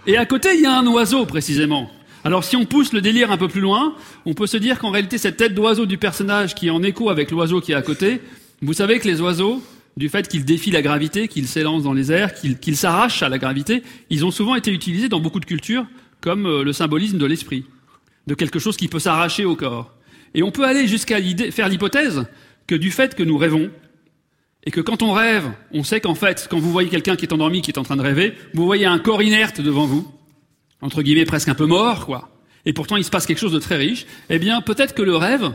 Et 0.07 0.17
à 0.17 0.25
côté, 0.25 0.49
il 0.55 0.61
y 0.61 0.65
a 0.65 0.75
un 0.75 0.87
oiseau, 0.87 1.25
précisément. 1.25 1.91
Alors 2.23 2.43
si 2.43 2.55
on 2.55 2.65
pousse 2.65 2.93
le 2.93 3.01
délire 3.01 3.31
un 3.31 3.37
peu 3.37 3.47
plus 3.47 3.61
loin, 3.61 3.95
on 4.25 4.33
peut 4.33 4.47
se 4.47 4.57
dire 4.57 4.79
qu'en 4.79 4.91
réalité, 4.91 5.17
cette 5.17 5.37
tête 5.37 5.55
d'oiseau 5.55 5.85
du 5.85 5.97
personnage 5.97 6.53
qui 6.53 6.67
est 6.67 6.71
en 6.71 6.83
écho 6.83 7.09
avec 7.09 7.31
l'oiseau 7.31 7.61
qui 7.61 7.71
est 7.71 7.75
à 7.75 7.81
côté, 7.81 8.21
vous 8.61 8.73
savez 8.73 8.99
que 8.99 9.07
les 9.07 9.21
oiseaux, 9.21 9.61
du 9.97 10.09
fait 10.09 10.27
qu'ils 10.27 10.45
défient 10.45 10.71
la 10.71 10.81
gravité, 10.81 11.27
qu'ils 11.27 11.47
s'élancent 11.47 11.83
dans 11.83 11.93
les 11.93 12.11
airs, 12.11 12.33
qu'ils 12.33 12.77
s'arrachent 12.77 13.23
à 13.23 13.29
la 13.29 13.37
gravité, 13.37 13.83
ils 14.09 14.25
ont 14.25 14.31
souvent 14.31 14.55
été 14.55 14.71
utilisés 14.71 15.09
dans 15.09 15.19
beaucoup 15.19 15.39
de 15.39 15.45
cultures 15.45 15.85
comme 16.21 16.45
euh, 16.45 16.63
le 16.63 16.71
symbolisme 16.71 17.17
de 17.17 17.25
l'esprit, 17.25 17.65
de 18.27 18.35
quelque 18.35 18.59
chose 18.59 18.77
qui 18.77 18.87
peut 18.87 18.99
s'arracher 18.99 19.45
au 19.45 19.55
corps. 19.55 19.93
Et 20.33 20.43
on 20.43 20.51
peut 20.51 20.65
aller 20.65 20.87
jusqu'à 20.87 21.17
faire 21.51 21.67
l'hypothèse 21.67 22.25
que 22.67 22.75
du 22.75 22.91
fait 22.91 23.15
que 23.15 23.23
nous 23.23 23.37
rêvons, 23.37 23.69
et 24.63 24.71
que 24.71 24.79
quand 24.79 25.01
on 25.01 25.11
rêve, 25.11 25.51
on 25.71 25.83
sait 25.83 25.99
qu'en 25.99 26.13
fait, 26.13 26.47
quand 26.49 26.59
vous 26.59 26.71
voyez 26.71 26.89
quelqu'un 26.89 27.15
qui 27.15 27.25
est 27.25 27.33
endormi, 27.33 27.61
qui 27.61 27.71
est 27.71 27.79
en 27.79 27.83
train 27.83 27.97
de 27.97 28.01
rêver, 28.01 28.35
vous 28.53 28.65
voyez 28.65 28.85
un 28.85 28.99
corps 28.99 29.23
inerte 29.23 29.59
devant 29.59 29.85
vous, 29.85 30.07
entre 30.81 31.01
guillemets 31.01 31.25
presque 31.25 31.49
un 31.49 31.55
peu 31.55 31.65
mort, 31.65 32.05
quoi. 32.05 32.29
Et 32.65 32.73
pourtant, 32.73 32.95
il 32.95 33.03
se 33.03 33.09
passe 33.09 33.25
quelque 33.25 33.39
chose 33.39 33.53
de 33.53 33.59
très 33.59 33.77
riche. 33.77 34.05
Eh 34.29 34.37
bien, 34.37 34.61
peut-être 34.61 34.93
que 34.93 35.01
le 35.01 35.15
rêve 35.15 35.51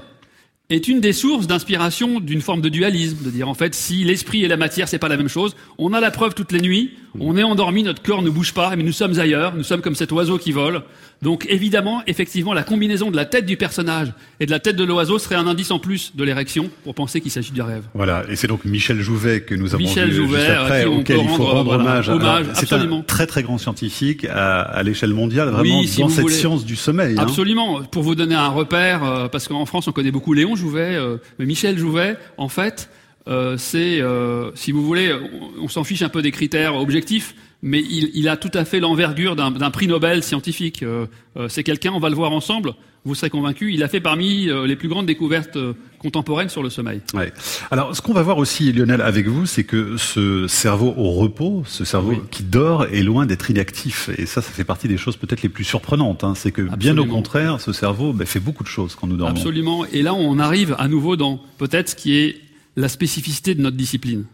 est 0.69 0.89
une 0.89 1.01
des 1.01 1.13
sources 1.13 1.47
d'inspiration 1.47 2.19
d'une 2.19 2.41
forme 2.41 2.61
de 2.61 2.69
dualisme, 2.69 3.19
de 3.25 3.31
dire 3.31 3.49
en 3.49 3.55
fait, 3.55 3.75
si 3.75 4.03
l'esprit 4.03 4.45
et 4.45 4.49
la 4.49 4.57
matière, 4.57 4.89
c'est 4.89 4.99
pas 4.99 5.09
la 5.09 5.17
même 5.17 5.29
chose, 5.29 5.55
on 5.79 5.93
a 5.93 6.01
la 6.01 6.11
preuve 6.11 6.35
toutes 6.35 6.51
les 6.51 6.61
nuits, 6.61 6.91
on 7.21 7.37
est 7.37 7.43
endormi, 7.45 7.85
notre 7.85 8.03
corps 8.03 8.21
ne 8.21 8.31
bouge 8.31 8.53
pas, 8.53 8.75
mais 8.75 8.83
nous 8.83 8.93
sommes 8.93 9.19
ailleurs, 9.21 9.55
nous 9.55 9.63
sommes 9.63 9.81
comme 9.81 9.95
cet 9.95 10.11
oiseau 10.11 10.39
qui 10.39 10.51
vole. 10.51 10.83
Donc 11.23 11.47
évidemment, 11.49 12.03
effectivement, 12.07 12.53
la 12.53 12.65
combinaison 12.65 13.11
de 13.11 13.17
la 13.17 13.25
tête 13.25 13.47
du 13.47 13.57
personnage 13.57 14.13
et 14.41 14.47
de 14.47 14.51
la 14.51 14.59
tête 14.59 14.77
de 14.77 14.85
l'oiseau 14.85 15.19
serait 15.19 15.37
un 15.37 15.47
indice 15.47 15.71
en 15.71 15.79
plus 15.79 16.15
de 16.15 16.25
l'érection 16.25 16.69
pour 16.85 16.95
penser 16.95 17.21
qu'il 17.21 17.31
s'agit 17.31 17.53
d'un 17.53 17.65
rêve. 17.65 17.85
Voilà, 17.95 18.25
et 18.29 18.37
c'est 18.37 18.49
donc 18.49 18.65
Michel 18.65 19.01
Jouvet 19.01 19.43
que 19.43 19.55
nous 19.55 19.75
avons 19.75 19.85
Michel 19.85 20.11
vu 20.11 20.17
Jouvet, 20.17 20.39
juste 20.41 20.51
après, 20.51 20.85
auquel 20.85 21.21
il 21.23 21.29
faut 21.29 21.45
rendre 21.45 21.73
hommage. 21.73 22.11
c'est 22.55 22.73
un 22.73 23.03
très 23.03 23.27
très 23.27 23.45
grand 23.45 23.57
scientifique 23.57 24.27
à, 24.27 24.63
à 24.63 24.83
l'échelle 24.83 25.15
mondiale, 25.15 25.49
vraiment 25.51 25.83
dans 25.99 26.09
cette 26.09 26.29
science 26.29 26.65
du 26.65 26.77
sommeil. 26.77 27.15
Hein. 27.17 27.23
Absolument. 27.23 27.83
Pour 27.85 28.03
vous 28.03 28.17
donner 28.17 28.35
un 28.35 28.49
repère, 28.49 29.05
euh, 29.05 29.29
parce 29.29 29.47
qu'en 29.47 29.65
France 29.65 29.87
on 29.89 29.93
connaît 29.93 30.11
beaucoup 30.11 30.33
Léon 30.33 30.56
Euh, 30.65 31.19
Michel 31.39 31.79
Jouvet, 31.79 32.17
en 32.37 32.49
fait, 32.49 32.89
euh, 33.29 33.57
c'est, 33.57 34.01
euh, 34.01 34.51
si 34.55 34.73
vous 34.73 34.85
voulez, 34.85 35.13
on 35.61 35.69
s'en 35.69 35.85
fiche 35.85 36.03
un 36.03 36.09
peu 36.09 36.23
des 36.23 36.31
critères 36.31 36.77
objectifs, 36.77 37.35
mais 37.63 37.81
il, 37.81 38.11
il 38.15 38.29
a 38.29 38.37
tout 38.37 38.51
à 38.55 38.65
fait 38.65 38.81
l'envergure 38.81 39.37
d'un 39.37 39.71
prix 39.71 39.87
Nobel 39.87 40.23
scientifique. 40.23 40.83
Euh, 40.83 41.07
euh, 41.37 41.49
c'est 41.49 41.65
quelqu'un, 41.65 41.93
on 41.93 41.99
va 41.99 42.11
le 42.11 42.15
voir 42.15 42.33
ensemble, 42.33 42.75
vous 43.05 43.15
serez 43.15 43.31
convaincus, 43.31 43.73
il 43.73 43.83
a 43.83 43.89
fait 43.89 44.01
parmi 44.01 44.49
euh, 44.49 44.67
les 44.67 44.77
plus 44.77 44.89
grandes 44.89 45.07
découvertes 45.07 45.59
contemporaines 45.99 46.49
sur 46.49 46.63
le 46.63 46.71
sommeil. 46.71 47.01
Ouais. 47.15 47.33
Alors, 47.71 47.95
ce 47.97 48.03
qu'on 48.03 48.13
va 48.13 48.23
voir 48.23 48.39
aussi, 48.39 48.73
Lionel, 48.73 49.01
avec 49.01 49.27
vous, 49.27 49.47
c'est 49.47 49.65
que 49.65 49.97
ce 49.97 50.47
cerveau 50.49 50.93
au 50.97 51.13
repos, 51.13 51.63
ce 51.67 51.85
cerveau 51.85 52.11
oui. 52.11 52.19
qui 52.31 52.43
dort, 52.43 52.85
est 52.87 53.03
loin 53.03 53.27
d'être 53.27 53.51
inactif. 53.51 54.11
Et 54.19 54.27
ça, 54.27 54.43
ça 54.43 54.51
fait 54.51 54.65
partie 54.65 54.89
des 54.89 54.99
choses 54.99 55.17
peut-être 55.17 55.43
les 55.43 55.49
plus 55.49 55.65
surprenantes. 55.65 56.25
Hein. 56.25 56.35
C'est 56.37 56.53
que, 56.53 56.63
Absolument. 56.63 56.77
bien 56.77 56.99
au 56.99 57.07
contraire, 57.07 57.61
ce 57.61 57.73
cerveau 57.73 58.13
ben, 58.13 58.27
fait 58.27 58.41
beaucoup 58.41 58.65
de 58.65 58.69
choses 58.69 58.95
quand 58.95 59.07
nous 59.07 59.17
dormons. 59.17 59.35
Absolument. 59.35 59.85
Et 59.87 60.03
là, 60.03 60.15
on 60.15 60.39
arrive 60.39 60.77
à 60.79 60.89
nouveau 60.89 61.17
dans 61.17 61.41
peut-être 61.59 61.91
ce 61.91 61.97
qui 61.97 62.17
est 62.17 62.37
la 62.77 62.89
spécificité 62.89 63.55
de 63.55 63.63
notre 63.63 63.77
discipline. 63.77 64.25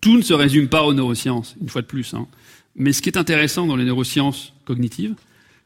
Tout 0.00 0.16
ne 0.16 0.22
se 0.22 0.32
résume 0.32 0.68
pas 0.68 0.84
aux 0.84 0.94
neurosciences, 0.94 1.56
une 1.60 1.68
fois 1.68 1.82
de 1.82 1.86
plus. 1.86 2.14
Hein. 2.14 2.26
Mais 2.78 2.92
ce 2.92 3.02
qui 3.02 3.08
est 3.08 3.18
intéressant 3.18 3.66
dans 3.66 3.76
les 3.76 3.84
neurosciences 3.84 4.52
cognitives, 4.64 5.14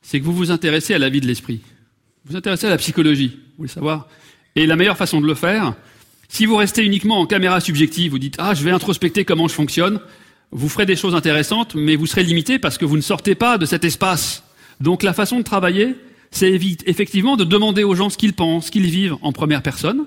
c'est 0.00 0.18
que 0.18 0.24
vous 0.24 0.32
vous 0.32 0.50
intéressez 0.50 0.94
à 0.94 0.98
la 0.98 1.10
vie 1.10 1.20
de 1.20 1.26
l'esprit. 1.26 1.60
Vous 2.24 2.32
vous 2.32 2.36
intéressez 2.36 2.66
à 2.66 2.70
la 2.70 2.78
psychologie, 2.78 3.28
vous 3.28 3.58
voulez 3.58 3.68
savoir. 3.68 4.08
Et 4.56 4.66
la 4.66 4.76
meilleure 4.76 4.96
façon 4.96 5.20
de 5.20 5.26
le 5.26 5.34
faire, 5.34 5.74
si 6.28 6.46
vous 6.46 6.56
restez 6.56 6.84
uniquement 6.84 7.20
en 7.20 7.26
caméra 7.26 7.60
subjective, 7.60 8.10
vous 8.10 8.18
dites 8.18 8.36
ah 8.38 8.54
je 8.54 8.64
vais 8.64 8.70
introspecter 8.70 9.24
comment 9.24 9.46
je 9.46 9.54
fonctionne, 9.54 10.00
vous 10.50 10.68
ferez 10.68 10.86
des 10.86 10.96
choses 10.96 11.14
intéressantes, 11.14 11.74
mais 11.74 11.96
vous 11.96 12.06
serez 12.06 12.22
limité 12.22 12.58
parce 12.58 12.78
que 12.78 12.84
vous 12.86 12.96
ne 12.96 13.02
sortez 13.02 13.34
pas 13.34 13.58
de 13.58 13.66
cet 13.66 13.84
espace. 13.84 14.42
Donc 14.80 15.02
la 15.02 15.12
façon 15.12 15.38
de 15.38 15.42
travailler, 15.42 15.96
c'est 16.30 16.50
effectivement 16.86 17.36
de 17.36 17.44
demander 17.44 17.84
aux 17.84 17.94
gens 17.94 18.08
ce 18.08 18.16
qu'ils 18.16 18.32
pensent, 18.32 18.66
ce 18.66 18.70
qu'ils 18.70 18.86
vivent 18.86 19.16
en 19.20 19.32
première 19.32 19.62
personne, 19.62 20.06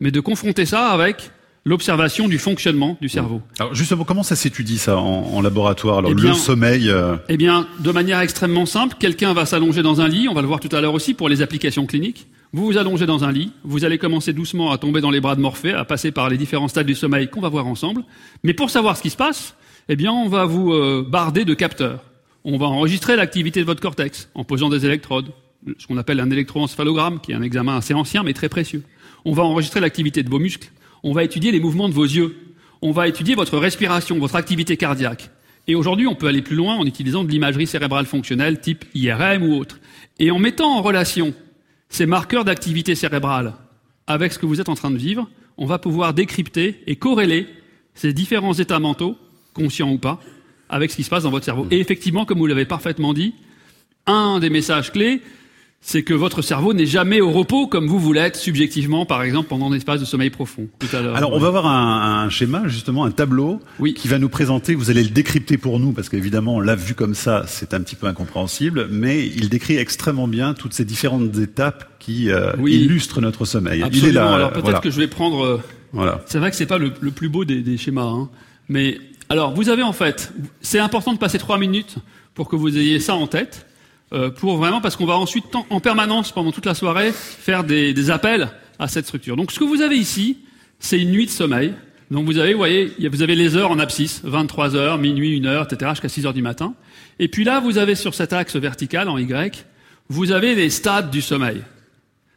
mais 0.00 0.10
de 0.10 0.20
confronter 0.20 0.66
ça 0.66 0.88
avec 0.88 1.30
l'observation 1.64 2.28
du 2.28 2.38
fonctionnement 2.38 2.96
du 3.00 3.08
cerveau. 3.08 3.42
Alors 3.58 3.74
justement, 3.74 4.04
comment 4.04 4.22
ça 4.22 4.36
s'étudie 4.36 4.78
ça 4.78 4.98
en, 4.98 5.34
en, 5.34 5.42
laboratoire 5.42 5.98
Alors 5.98 6.10
eh 6.10 6.14
bien, 6.14 6.30
le 6.30 6.34
sommeil 6.34 6.88
euh... 6.88 7.16
Eh 7.28 7.36
bien, 7.36 7.66
de 7.80 7.92
manière 7.92 8.20
extrêmement 8.20 8.66
simple, 8.66 8.96
quelqu'un 8.98 9.34
va 9.34 9.46
s'allonger 9.46 9.82
dans 9.82 10.00
un 10.00 10.08
lit, 10.08 10.28
on 10.28 10.34
va 10.34 10.40
le 10.40 10.46
voir 10.46 10.60
tout 10.60 10.74
à 10.74 10.80
l'heure 10.80 10.94
aussi 10.94 11.14
pour 11.14 11.28
les 11.28 11.42
applications 11.42 11.86
cliniques. 11.86 12.26
Vous 12.52 12.64
vous 12.64 12.78
allongez 12.78 13.06
dans 13.06 13.24
un 13.24 13.30
lit, 13.30 13.52
vous 13.62 13.84
allez 13.84 13.98
commencer 13.98 14.32
doucement 14.32 14.72
à 14.72 14.78
tomber 14.78 15.00
dans 15.00 15.10
les 15.10 15.20
bras 15.20 15.36
de 15.36 15.40
Morphée, 15.40 15.72
à 15.72 15.84
passer 15.84 16.10
par 16.10 16.28
les 16.28 16.36
différents 16.36 16.68
stades 16.68 16.86
du 16.86 16.94
sommeil 16.94 17.28
qu'on 17.28 17.40
va 17.40 17.48
voir 17.48 17.66
ensemble. 17.66 18.02
Mais 18.42 18.54
pour 18.54 18.70
savoir 18.70 18.96
ce 18.96 19.02
qui 19.02 19.10
se 19.10 19.16
passe, 19.16 19.54
eh 19.88 19.96
bien, 19.96 20.12
on 20.12 20.28
va 20.28 20.46
vous 20.46 20.72
euh, 20.72 21.06
barder 21.08 21.44
de 21.44 21.54
capteurs. 21.54 22.02
On 22.44 22.56
va 22.56 22.66
enregistrer 22.66 23.16
l'activité 23.16 23.60
de 23.60 23.66
votre 23.66 23.82
cortex 23.82 24.30
en 24.34 24.44
posant 24.44 24.68
des 24.68 24.86
électrodes 24.86 25.30
ce 25.78 25.86
qu'on 25.86 25.98
appelle 25.98 26.20
un 26.20 26.30
électroencéphalogramme, 26.30 27.20
qui 27.20 27.32
est 27.32 27.34
un 27.34 27.42
examen 27.42 27.76
assez 27.76 27.94
ancien 27.94 28.22
mais 28.22 28.32
très 28.32 28.48
précieux. 28.48 28.82
On 29.24 29.32
va 29.32 29.42
enregistrer 29.42 29.80
l'activité 29.80 30.22
de 30.22 30.30
vos 30.30 30.38
muscles. 30.38 30.70
On 31.02 31.12
va 31.12 31.24
étudier 31.24 31.52
les 31.52 31.60
mouvements 31.60 31.88
de 31.88 31.94
vos 31.94 32.04
yeux. 32.04 32.36
On 32.82 32.92
va 32.92 33.08
étudier 33.08 33.34
votre 33.34 33.58
respiration, 33.58 34.18
votre 34.18 34.36
activité 34.36 34.76
cardiaque. 34.76 35.30
Et 35.66 35.74
aujourd'hui, 35.74 36.06
on 36.06 36.14
peut 36.14 36.26
aller 36.26 36.42
plus 36.42 36.56
loin 36.56 36.76
en 36.76 36.86
utilisant 36.86 37.24
de 37.24 37.30
l'imagerie 37.30 37.66
cérébrale 37.66 38.06
fonctionnelle 38.06 38.60
type 38.60 38.84
IRM 38.94 39.42
ou 39.42 39.54
autre. 39.54 39.78
Et 40.18 40.30
en 40.30 40.38
mettant 40.38 40.76
en 40.76 40.82
relation 40.82 41.34
ces 41.88 42.06
marqueurs 42.06 42.44
d'activité 42.44 42.94
cérébrale 42.94 43.54
avec 44.06 44.32
ce 44.32 44.38
que 44.38 44.46
vous 44.46 44.60
êtes 44.60 44.68
en 44.68 44.74
train 44.74 44.90
de 44.90 44.96
vivre, 44.96 45.28
on 45.56 45.66
va 45.66 45.78
pouvoir 45.78 46.14
décrypter 46.14 46.82
et 46.86 46.96
corréler 46.96 47.46
ces 47.94 48.12
différents 48.12 48.54
états 48.54 48.78
mentaux, 48.78 49.16
conscients 49.52 49.90
ou 49.90 49.98
pas, 49.98 50.20
avec 50.68 50.90
ce 50.90 50.96
qui 50.96 51.02
se 51.02 51.10
passe 51.10 51.24
dans 51.24 51.30
votre 51.30 51.44
cerveau. 51.44 51.66
Et 51.70 51.80
effectivement, 51.80 52.24
comme 52.24 52.38
vous 52.38 52.46
l'avez 52.46 52.64
parfaitement 52.64 53.12
dit, 53.12 53.34
un 54.06 54.38
des 54.38 54.50
messages 54.50 54.92
clés, 54.92 55.20
c'est 55.82 56.02
que 56.02 56.12
votre 56.12 56.42
cerveau 56.42 56.74
n'est 56.74 56.86
jamais 56.86 57.20
au 57.20 57.30
repos 57.30 57.66
comme 57.66 57.86
vous 57.86 57.98
voulez 57.98 58.20
être 58.20 58.36
subjectivement, 58.36 59.06
par 59.06 59.22
exemple, 59.22 59.48
pendant 59.48 59.72
un 59.72 59.74
espace 59.74 59.98
de 59.98 60.04
sommeil 60.04 60.28
profond. 60.28 60.68
Tout 60.78 60.94
à 60.94 61.00
l'heure. 61.00 61.16
Alors, 61.16 61.32
on 61.32 61.38
va 61.38 61.50
voir 61.50 61.66
un, 61.66 62.24
un, 62.24 62.28
schéma, 62.28 62.64
justement, 62.66 63.04
un 63.04 63.10
tableau 63.10 63.60
oui. 63.78 63.94
qui 63.94 64.06
va 64.06 64.18
nous 64.18 64.28
présenter, 64.28 64.74
vous 64.74 64.90
allez 64.90 65.02
le 65.02 65.08
décrypter 65.08 65.56
pour 65.56 65.80
nous, 65.80 65.92
parce 65.92 66.10
qu'évidemment, 66.10 66.56
on 66.56 66.60
l'a 66.60 66.76
vu 66.76 66.94
comme 66.94 67.14
ça, 67.14 67.44
c'est 67.46 67.72
un 67.72 67.80
petit 67.80 67.96
peu 67.96 68.06
incompréhensible, 68.06 68.88
mais 68.90 69.26
il 69.26 69.48
décrit 69.48 69.76
extrêmement 69.76 70.28
bien 70.28 70.52
toutes 70.52 70.74
ces 70.74 70.84
différentes 70.84 71.36
étapes 71.38 71.96
qui 71.98 72.30
euh, 72.30 72.52
illustrent 72.66 73.22
notre 73.22 73.46
sommeil. 73.46 73.82
Absolument. 73.82 74.06
Il 74.06 74.10
est 74.10 74.12
là, 74.12 74.34
alors 74.34 74.52
peut-être 74.52 74.82
que 74.82 74.90
je 74.90 74.98
vais 74.98 75.08
prendre... 75.08 75.44
Euh, 75.44 75.60
voilà. 75.92 76.20
C'est 76.26 76.38
vrai 76.38 76.50
que 76.50 76.56
c'est 76.56 76.66
pas 76.66 76.78
le, 76.78 76.92
le, 77.00 77.10
plus 77.10 77.28
beau 77.28 77.44
des, 77.44 77.62
des 77.62 77.76
schémas, 77.76 78.04
hein, 78.04 78.28
mais 78.68 78.98
alors 79.28 79.54
vous 79.54 79.68
avez 79.70 79.82
en 79.82 79.92
fait, 79.92 80.32
c'est 80.60 80.78
important 80.78 81.12
de 81.12 81.18
passer 81.18 81.38
trois 81.38 81.58
minutes 81.58 81.96
pour 82.34 82.48
que 82.48 82.54
vous 82.54 82.76
ayez 82.78 83.00
ça 83.00 83.14
en 83.14 83.26
tête. 83.26 83.66
Euh, 84.12 84.30
pour 84.30 84.56
vraiment 84.56 84.80
parce 84.80 84.96
qu'on 84.96 85.06
va 85.06 85.16
ensuite 85.16 85.44
en 85.54 85.78
permanence 85.78 86.32
pendant 86.32 86.50
toute 86.50 86.66
la 86.66 86.74
soirée 86.74 87.12
faire 87.12 87.62
des, 87.62 87.94
des, 87.94 88.10
appels 88.10 88.48
à 88.80 88.88
cette 88.88 89.06
structure. 89.06 89.36
Donc 89.36 89.52
ce 89.52 89.60
que 89.60 89.64
vous 89.64 89.82
avez 89.82 89.96
ici, 89.96 90.38
c'est 90.80 90.98
une 90.98 91.12
nuit 91.12 91.26
de 91.26 91.30
sommeil. 91.30 91.74
Donc 92.10 92.26
vous 92.26 92.38
avez, 92.38 92.52
vous 92.52 92.58
voyez, 92.58 92.92
vous 93.08 93.22
avez 93.22 93.36
les 93.36 93.56
heures 93.56 93.70
en 93.70 93.78
abscisse, 93.78 94.20
23 94.24 94.74
heures, 94.74 94.98
minuit, 94.98 95.40
1 95.40 95.44
heure, 95.46 95.66
etc., 95.70 95.92
jusqu'à 95.92 96.08
6 96.08 96.26
heures 96.26 96.34
du 96.34 96.42
matin. 96.42 96.74
Et 97.20 97.28
puis 97.28 97.44
là, 97.44 97.60
vous 97.60 97.78
avez 97.78 97.94
sur 97.94 98.14
cet 98.14 98.32
axe 98.32 98.56
vertical 98.56 99.08
en 99.08 99.16
Y, 99.16 99.64
vous 100.08 100.32
avez 100.32 100.56
les 100.56 100.70
stades 100.70 101.10
du 101.10 101.20
sommeil. 101.22 101.62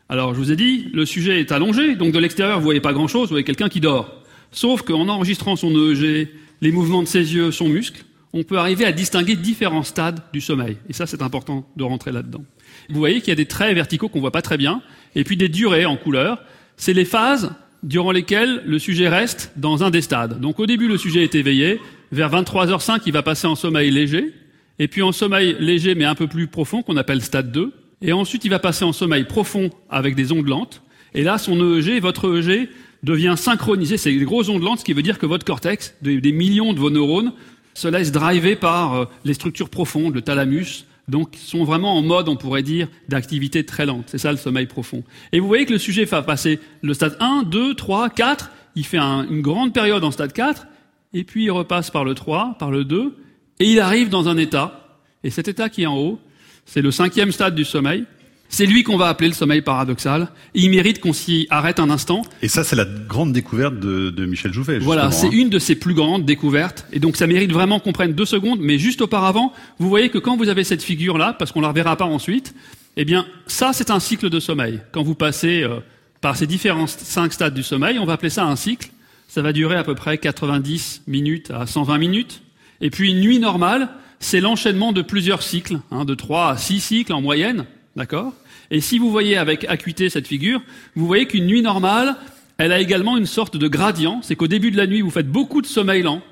Alors 0.10 0.36
je 0.36 0.40
vous 0.40 0.52
ai 0.52 0.56
dit, 0.56 0.90
le 0.94 1.08
sujet 1.08 1.40
est 1.40 1.52
allongé, 1.52 1.96
donc 1.96 2.14
de 2.14 2.20
l'extérieur 2.20 2.60
vous 2.60 2.66
voyez 2.66 2.82
pas 2.82 2.94
grand-chose, 2.94 3.30
vous 3.30 3.34
voyez 3.34 3.44
quelqu'un 3.44 3.70
qui 3.70 3.80
dort. 3.80 4.22
Sauf 4.52 4.84
qu'en 4.84 5.08
enregistrant 5.10 5.56
son 5.56 5.72
EEG, 5.72 6.30
les 6.62 6.72
mouvements 6.72 7.02
de 7.02 7.08
ses 7.08 7.34
yeux, 7.34 7.52
son 7.52 7.68
muscle, 7.68 8.06
on 8.34 8.44
peut 8.44 8.58
arriver 8.58 8.86
à 8.86 8.92
distinguer 8.92 9.36
différents 9.36 9.84
stades 9.84 10.22
du 10.34 10.42
sommeil. 10.42 10.78
Et 10.90 10.94
ça, 10.94 11.06
c'est 11.06 11.22
important 11.22 11.70
de 11.78 11.84
rentrer 11.84 12.12
là-dedans. 12.12 12.44
Vous 12.90 12.98
voyez 12.98 13.20
qu'il 13.20 13.30
y 13.30 13.32
a 13.32 13.36
des 13.36 13.46
traits 13.46 13.74
verticaux 13.76 14.10
qu'on 14.10 14.20
voit 14.20 14.32
pas 14.32 14.42
très 14.42 14.58
bien, 14.58 14.82
et 15.16 15.24
puis 15.24 15.38
des 15.38 15.50
durées 15.50 15.86
en 15.86 15.98
couleur. 15.98 16.42
C'est 16.76 16.94
les 16.94 17.06
phases 17.06 17.54
durant 17.84 18.12
lesquelles 18.12 18.64
le 18.66 18.80
sujet 18.80 19.08
reste 19.08 19.52
dans 19.56 19.84
un 19.84 19.92
des 19.92 20.02
stades. 20.02 20.40
Donc 20.40 20.60
au 20.60 20.66
début, 20.66 20.88
le 20.88 20.98
sujet 20.98 21.24
est 21.24 21.36
éveillé. 21.36 21.80
Vers 22.12 22.32
23h05, 22.32 23.02
il 23.06 23.14
va 23.14 23.22
passer 23.22 23.46
en 23.46 23.56
sommeil 23.56 23.92
léger, 23.92 24.34
et 24.80 24.88
puis 24.88 25.04
en 25.04 25.12
sommeil 25.12 25.56
léger 25.60 25.94
mais 25.94 26.06
un 26.06 26.16
peu 26.16 26.28
plus 26.28 26.48
profond, 26.48 26.82
qu'on 26.82 26.98
appelle 26.98 27.22
stade 27.22 27.52
2. 27.52 27.72
Et 28.02 28.14
ensuite, 28.14 28.44
il 28.46 28.50
va 28.50 28.60
passer 28.60 28.84
en 28.84 28.94
sommeil 28.94 29.26
profond 29.26 29.70
avec 29.90 30.16
des 30.16 30.32
ondes 30.32 30.48
lentes. 30.48 30.82
Et 31.14 31.24
là, 31.24 31.38
son 31.38 31.58
EEG, 31.58 32.02
votre 32.02 32.36
EEG, 32.36 32.70
devient 33.04 33.36
synchronisé. 33.38 33.98
C'est 33.98 34.12
des 34.12 34.26
grosses 34.26 34.50
ondes 34.50 34.64
lentes, 34.64 34.80
ce 34.80 34.86
qui 34.86 34.94
veut 34.94 35.04
dire 35.04 35.20
que 35.20 35.26
votre 35.26 35.46
cortex, 35.46 35.96
des 36.02 36.32
millions 36.32 36.74
de 36.74 36.80
vos 36.80 36.90
neurones, 36.90 37.34
se 37.74 37.88
laissent 37.88 38.12
driver 38.12 38.56
par 38.56 38.94
euh, 38.94 39.06
les 39.26 39.34
structures 39.34 39.70
profondes, 39.70 40.14
le 40.14 40.22
thalamus, 40.22 40.86
donc 41.08 41.36
sont 41.36 41.64
vraiment 41.64 41.98
en 41.98 42.02
mode, 42.02 42.30
on 42.30 42.36
pourrait 42.36 42.64
dire, 42.64 42.88
d'activité 43.10 43.66
très 43.66 43.86
lente. 43.86 44.06
C'est 44.08 44.18
ça 44.18 44.32
le 44.32 44.38
sommeil 44.38 44.68
profond. 44.68 45.04
Et 45.32 45.40
vous 45.40 45.48
voyez 45.48 45.66
que 45.66 45.74
le 45.74 45.80
sujet 45.80 46.06
va 46.06 46.22
passer 46.22 46.60
le 46.82 46.94
stade 46.94 47.18
1, 47.20 47.44
2, 47.44 47.76
3, 47.76 48.10
4, 48.10 48.52
il 48.76 48.86
fait 48.86 48.98
une 48.98 49.42
grande 49.42 49.74
période 49.74 50.04
en 50.04 50.12
stade 50.12 50.34
4, 50.34 50.68
et 51.14 51.24
puis 51.24 51.46
il 51.46 51.52
repasse 51.52 51.92
par 51.92 52.06
le 52.06 52.16
3, 52.16 52.56
par 52.58 52.72
le 52.72 52.86
2, 52.86 53.16
et 53.60 53.72
il 53.72 53.80
arrive 53.80 54.10
dans 54.10 54.30
un 54.30 54.38
état, 54.38 55.00
et 55.24 55.30
cet 55.30 55.48
état 55.48 55.70
qui 55.70 55.84
est 55.84 55.88
en 55.88 55.98
haut, 55.98 56.20
c'est 56.66 56.82
le 56.82 56.92
cinquième 56.92 57.32
stade 57.32 57.56
du 57.56 57.66
sommeil, 57.66 58.06
c'est 58.54 58.68
lui 58.68 58.84
qu'on 58.84 58.98
va 58.98 59.08
appeler 59.08 59.30
le 59.30 59.34
sommeil 59.34 59.62
paradoxal. 59.62 60.28
il 60.54 60.70
mérite 60.70 61.00
qu'on 61.00 61.12
s'y 61.12 61.48
arrête 61.50 61.80
un 61.80 61.90
instant. 61.90 62.22
Et 62.44 62.48
ça, 62.48 62.64
c'est 62.64 62.76
la 62.76 62.86
grande 62.86 63.34
découverte 63.34 63.80
de, 63.80 64.12
de 64.12 64.26
Michel 64.28 64.54
Jouvet. 64.54 64.78
Voilà, 64.78 65.10
c'est 65.10 65.26
hein. 65.26 65.32
une 65.34 65.50
de 65.50 65.58
ses 65.58 65.74
plus 65.74 65.96
grandes 65.96 66.24
découvertes. 66.24 66.86
Et 66.94 67.00
donc, 67.00 67.18
ça 67.18 67.26
mérite 67.26 67.52
vraiment 67.52 67.80
qu'on 67.80 67.94
prenne 67.94 68.14
deux 68.14 68.28
secondes. 68.28 68.60
Mais 68.62 68.78
juste 68.78 69.02
auparavant, 69.02 69.54
vous 69.80 69.90
voyez 69.90 70.10
que 70.10 70.20
quand 70.20 70.38
vous 70.38 70.50
avez 70.50 70.64
cette 70.64 70.84
figure-là, 70.84 71.34
parce 71.34 71.52
qu'on 71.52 71.62
la 71.62 71.70
reverra 71.70 71.96
pas 71.96 72.06
ensuite, 72.06 72.54
eh 72.96 73.06
bien, 73.06 73.26
ça, 73.48 73.74
c'est 73.74 73.90
un 73.90 74.00
cycle 74.00 74.30
de 74.30 74.40
sommeil. 74.40 74.82
Quand 74.92 75.02
vous 75.02 75.16
passez 75.16 75.64
euh, 75.64 75.80
par 76.22 76.38
ces 76.38 76.46
différents 76.46 76.86
cinq 76.86 77.34
stades 77.34 77.56
du 77.56 77.64
sommeil, 77.64 77.98
on 77.98 78.06
va 78.06 78.14
appeler 78.14 78.30
ça 78.30 78.46
un 78.46 78.56
cycle. 78.56 78.92
Ça 79.30 79.42
va 79.42 79.52
durer 79.52 79.78
à 79.78 79.84
peu 79.84 79.96
près 79.96 80.20
90 80.20 81.02
minutes 81.08 81.50
à 81.50 81.66
120 81.66 81.98
minutes. 81.98 82.44
Et 82.82 82.92
puis, 82.92 83.10
une 83.10 83.22
nuit 83.22 83.40
normale, 83.40 83.90
c'est 84.20 84.42
l'enchaînement 84.42 84.92
de 84.92 85.02
plusieurs 85.02 85.42
cycles, 85.42 85.80
hein, 85.90 86.06
de 86.06 86.14
trois 86.14 86.52
à 86.52 86.58
six 86.58 86.82
cycles 86.82 87.14
en 87.14 87.22
moyenne. 87.22 87.66
D'accord? 87.96 88.34
Et 88.74 88.82
si 88.82 88.98
vous 88.98 89.12
voyez 89.12 89.38
avec 89.38 89.66
acuité 89.70 90.10
cette 90.10 90.28
figure, 90.28 90.60
vous 90.96 91.06
voyez 91.06 91.28
qu'une 91.28 91.46
nuit 91.46 91.62
normale, 91.62 92.16
elle 92.58 92.72
a 92.72 92.80
également 92.80 93.18
une 93.18 93.28
sorte 93.28 93.56
de 93.56 93.68
gradient. 93.68 94.22
C'est 94.24 94.36
qu'au 94.36 94.48
début 94.48 94.72
de 94.72 94.78
la 94.78 94.88
nuit, 94.88 95.02
vous 95.02 95.12
faites 95.12 95.30
beaucoup 95.30 95.62
de 95.62 95.68
sommeil 95.68 96.02
lent. 96.02 96.24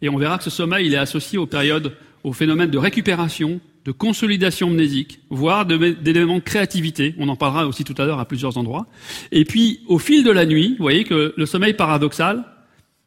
Et 0.00 0.08
on 0.08 0.16
verra 0.16 0.38
que 0.38 0.44
ce 0.44 0.48
sommeil, 0.48 0.86
il 0.86 0.94
est 0.94 0.98
associé 0.98 1.36
aux 1.36 1.44
périodes, 1.44 1.92
aux 2.24 2.32
phénomènes 2.32 2.70
de 2.70 2.78
récupération, 2.78 3.60
de 3.84 3.92
consolidation 3.92 4.70
mnésique, 4.70 5.20
voire 5.28 5.66
d'éléments 5.66 6.36
de 6.36 6.40
créativité. 6.40 7.14
On 7.18 7.28
en 7.28 7.36
parlera 7.36 7.66
aussi 7.66 7.84
tout 7.84 7.94
à 7.98 8.06
l'heure 8.06 8.18
à 8.18 8.24
plusieurs 8.24 8.56
endroits. 8.56 8.86
Et 9.30 9.44
puis, 9.44 9.80
au 9.86 9.98
fil 9.98 10.24
de 10.24 10.30
la 10.30 10.46
nuit, 10.46 10.76
vous 10.78 10.84
voyez 10.84 11.04
que 11.04 11.34
le 11.36 11.46
sommeil 11.46 11.74
paradoxal, 11.74 12.46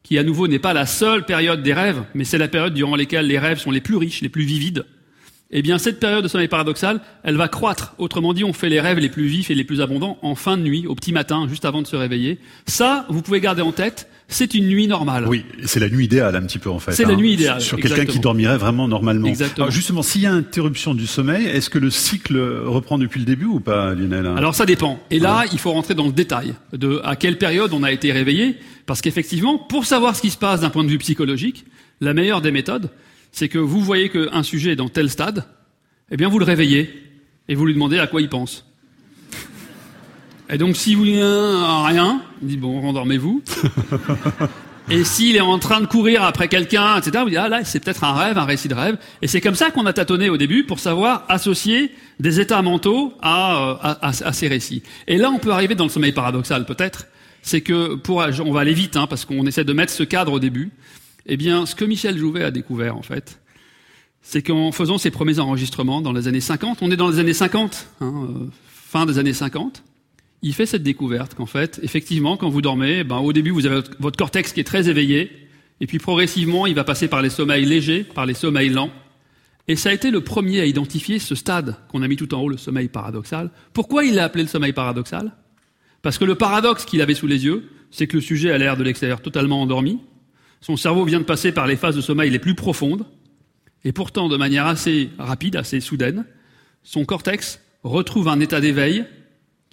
qui 0.04 0.20
à 0.20 0.24
nouveau 0.24 0.48
n'est 0.48 0.60
pas 0.60 0.74
la 0.74 0.86
seule 0.86 1.26
période 1.26 1.64
des 1.64 1.74
rêves, 1.74 2.04
mais 2.14 2.26
c'est 2.26 2.38
la 2.38 2.48
période 2.48 2.76
durant 2.76 2.96
laquelle 2.96 3.26
les 3.26 3.40
rêves 3.40 3.58
sont 3.58 3.72
les 3.72 3.82
plus 3.82 3.96
riches, 3.96 4.22
les 4.22 4.30
plus 4.30 4.44
vivides, 4.44 4.86
eh 5.56 5.62
bien, 5.62 5.78
cette 5.78 6.00
période 6.00 6.24
de 6.24 6.28
sommeil 6.28 6.48
paradoxal, 6.48 7.00
elle 7.24 7.38
va 7.38 7.48
croître. 7.48 7.94
Autrement 8.00 8.34
dit, 8.34 8.44
on 8.44 8.54
fait 8.54 8.70
les 8.70 8.82
rêves 8.82 8.98
les 8.98 9.10
plus 9.10 9.28
vifs 9.28 9.52
et 9.52 9.56
les 9.56 9.64
plus 9.64 9.82
abondants 9.82 10.18
en 10.24 10.34
fin 10.34 10.58
de 10.58 10.64
nuit, 10.64 10.88
au 10.88 10.96
petit 10.96 11.14
matin, 11.14 11.48
juste 11.48 11.64
avant 11.64 11.84
de 11.84 11.88
se 11.88 11.96
réveiller. 11.96 12.40
Ça, 12.66 13.06
vous 13.10 13.22
pouvez 13.22 13.40
garder 13.40 13.62
en 13.62 13.72
tête, 13.72 14.10
c'est 14.28 14.56
une 14.56 14.68
nuit 14.68 14.88
normale. 14.88 15.28
Oui, 15.28 15.46
c'est 15.64 15.80
la 15.80 15.90
nuit 15.90 16.06
idéale 16.06 16.36
un 16.36 16.42
petit 16.42 16.58
peu 16.58 16.72
en 16.72 16.80
fait. 16.80 16.94
C'est 16.94 17.04
la 17.04 17.14
hein. 17.14 17.18
nuit 17.18 17.34
idéale. 17.34 17.62
Sur 17.62 17.78
quelqu'un 17.78 18.06
qui 18.06 18.20
dormirait 18.20 18.58
vraiment 18.58 18.88
normalement. 18.88 19.28
Exactement. 19.28 19.66
Alors 19.66 19.72
justement, 19.72 20.02
s'il 20.02 20.22
y 20.22 20.26
a 20.26 20.32
interruption 20.32 20.96
du 20.96 21.06
sommeil, 21.06 21.46
est-ce 21.46 21.70
que 21.70 21.78
le 21.78 21.92
cycle 21.92 22.38
reprend 22.66 22.98
depuis 22.98 23.20
le 23.20 23.26
début 23.26 23.46
ou 23.46 23.60
pas, 23.60 23.94
Lionel? 23.94 24.26
Alors 24.26 24.56
ça 24.56 24.66
dépend. 24.66 25.00
Et 25.12 25.20
là, 25.20 25.44
il 25.52 25.60
faut 25.60 25.72
rentrer 25.72 25.94
dans 25.94 26.08
le 26.08 26.14
détail 26.14 26.56
de 26.72 27.00
à 27.04 27.16
quelle 27.16 27.38
période 27.38 27.74
on 27.74 27.84
a 27.84 27.92
été 27.92 28.12
réveillé, 28.12 28.58
parce 28.88 29.02
qu'effectivement, 29.02 29.60
pour 29.60 29.86
savoir 29.86 30.16
ce 30.16 30.22
qui 30.22 30.32
se 30.32 30.38
passe 30.38 30.62
d'un 30.62 30.72
point 30.72 30.84
de 30.84 30.90
vue 30.90 30.98
psychologique, 30.98 31.66
la 32.02 32.14
meilleure 32.14 32.42
des 32.42 32.52
méthodes, 32.52 32.90
c'est 33.34 33.50
que 33.50 33.58
vous 33.58 33.82
voyez 33.82 34.10
qu'un 34.10 34.44
sujet 34.44 34.72
est 34.72 34.76
dans 34.78 34.88
tel 34.88 35.10
stade, 35.10 35.44
eh 36.12 36.16
bien 36.16 36.30
vous 36.30 36.40
le 36.40 36.46
réveillez 36.46 36.90
et 37.50 37.56
vous 37.56 37.66
lui 37.66 37.74
demandez 37.74 38.00
à 38.00 38.08
quoi 38.08 38.22
il 38.22 38.30
pense. 38.30 38.66
Et 40.50 40.58
donc 40.58 40.78
si 40.78 40.96
vous 40.96 41.04
a 41.04 41.86
rien, 41.86 42.22
il 42.42 42.48
dit 42.48 42.58
bon 42.58 42.80
rendormez-vous. 42.80 43.44
Et 44.90 45.06
s'il 45.06 45.38
est 45.38 45.42
en 45.42 45.60
train 45.60 45.80
de 45.80 45.86
courir 45.86 46.24
après 46.24 46.50
quelqu'un, 46.50 46.98
etc., 46.98 47.24
vous 47.24 47.30
dites 47.30 47.40
ah 47.42 47.48
là 47.48 47.64
c'est 47.64 47.80
peut-être 47.80 48.04
un 48.04 48.14
rêve, 48.14 48.38
un 48.38 48.44
récit 48.44 48.68
de 48.68 48.74
rêve. 48.74 48.98
Et 49.22 49.28
c'est 49.28 49.40
comme 49.40 49.56
ça 49.56 49.72
qu'on 49.72 49.86
a 49.86 49.94
tâtonné 49.94 50.30
au 50.30 50.36
début 50.36 50.66
pour 50.66 50.80
savoir 50.80 51.24
associer 51.30 51.92
des 52.20 52.42
états 52.42 52.62
mentaux 52.62 53.14
à, 53.22 53.98
à, 54.02 54.10
à, 54.10 54.34
ces 54.34 54.50
récits. 54.50 54.84
Et 55.08 55.18
là 55.18 55.32
on 55.32 55.40
peut 55.40 55.52
arriver 55.52 55.76
dans 55.76 55.86
le 55.86 55.90
sommeil 55.90 56.12
paradoxal 56.12 56.66
peut-être. 56.66 57.08
C'est 57.42 57.62
que 57.62 57.96
pour 57.96 58.26
on 58.46 58.52
va 58.52 58.60
aller 58.60 58.74
vite 58.74 58.98
hein, 58.98 59.08
parce 59.08 59.24
qu'on 59.24 59.46
essaie 59.48 59.64
de 59.64 59.74
mettre 59.74 59.94
ce 59.94 60.04
cadre 60.04 60.34
au 60.34 60.40
début. 60.40 60.72
Eh 61.26 61.38
bien, 61.38 61.66
ce 61.66 61.76
que 61.76 61.86
Michel 61.86 62.18
Jouvet 62.18 62.44
a 62.44 62.52
découvert, 62.52 62.98
en 62.98 63.02
fait, 63.02 63.40
c'est 64.22 64.42
qu'en 64.42 64.72
faisant 64.72 64.98
ses 64.98 65.12
premiers 65.12 65.40
enregistrements 65.40 66.02
dans 66.02 66.14
les 66.14 66.28
années 66.28 66.42
50, 66.42 66.80
on 66.82 66.92
est 66.92 66.98
dans 66.98 67.10
les 67.10 67.20
années 67.20 67.34
50, 67.34 67.88
hein, 68.02 68.28
euh, 68.30 68.48
fin 68.66 69.06
des 69.06 69.20
années 69.20 69.34
50, 69.34 69.84
il 70.42 70.54
fait 70.54 70.66
cette 70.66 70.84
découverte 70.84 71.36
qu'en 71.36 71.46
fait, 71.46 71.80
effectivement, 71.84 72.36
quand 72.36 72.50
vous 72.50 72.62
dormez, 72.62 73.04
ben, 73.04 73.18
au 73.18 73.32
début, 73.32 73.52
vous 73.52 73.66
avez 73.66 73.82
votre 74.00 74.18
cortex 74.18 74.52
qui 74.52 74.60
est 74.60 74.66
très 74.66 74.90
éveillé, 74.90 75.32
et 75.80 75.88
puis 75.88 76.00
progressivement, 76.00 76.66
il 76.66 76.76
va 76.76 76.84
passer 76.84 77.08
par 77.08 77.22
les 77.22 77.30
sommeils 77.30 77.66
légers, 77.66 78.04
par 78.04 78.26
les 78.26 78.34
sommeils 78.34 78.70
lents. 78.70 78.92
Et 79.70 79.78
ça 79.78 79.90
a 79.90 79.94
été 79.94 80.12
le 80.12 80.22
premier 80.22 80.60
à 80.60 80.66
identifier 80.66 81.20
ce 81.20 81.36
stade 81.36 81.78
qu'on 81.88 82.02
a 82.02 82.08
mis 82.08 82.18
tout 82.18 82.34
en 82.34 82.42
haut, 82.42 82.50
le 82.50 82.58
sommeil 82.58 82.90
paradoxal. 82.90 83.50
Pourquoi 83.72 84.04
il 84.04 84.16
l'a 84.16 84.26
appelé 84.26 84.44
le 84.44 84.50
sommeil 84.50 84.74
paradoxal? 84.74 85.32
Parce 86.02 86.18
que 86.18 86.26
le 86.26 86.36
paradoxe 86.36 86.84
qu'il 86.84 87.02
avait 87.02 87.14
sous 87.14 87.28
les 87.28 87.46
yeux, 87.46 87.70
c'est 87.90 88.08
que 88.08 88.18
le 88.18 88.22
sujet 88.22 88.52
a 88.52 88.58
l'air 88.58 88.76
de 88.76 88.84
l'extérieur 88.84 89.22
totalement 89.22 89.62
endormi, 89.62 90.00
son 90.64 90.78
cerveau 90.78 91.04
vient 91.04 91.20
de 91.20 91.26
passer 91.26 91.52
par 91.52 91.68
les 91.68 91.76
phases 91.76 91.98
de 91.98 92.02
sommeil 92.02 92.30
les 92.30 92.40
plus 92.40 92.56
profondes, 92.56 93.06
et 93.84 93.92
pourtant 93.92 94.30
de 94.30 94.38
manière 94.38 94.66
assez 94.66 95.10
rapide, 95.20 95.58
assez 95.58 95.82
soudaine, 95.82 96.26
son 96.84 97.04
cortex 97.04 97.60
retrouve 97.84 98.30
un 98.30 98.40
état 98.40 98.62
d'éveil 98.62 99.04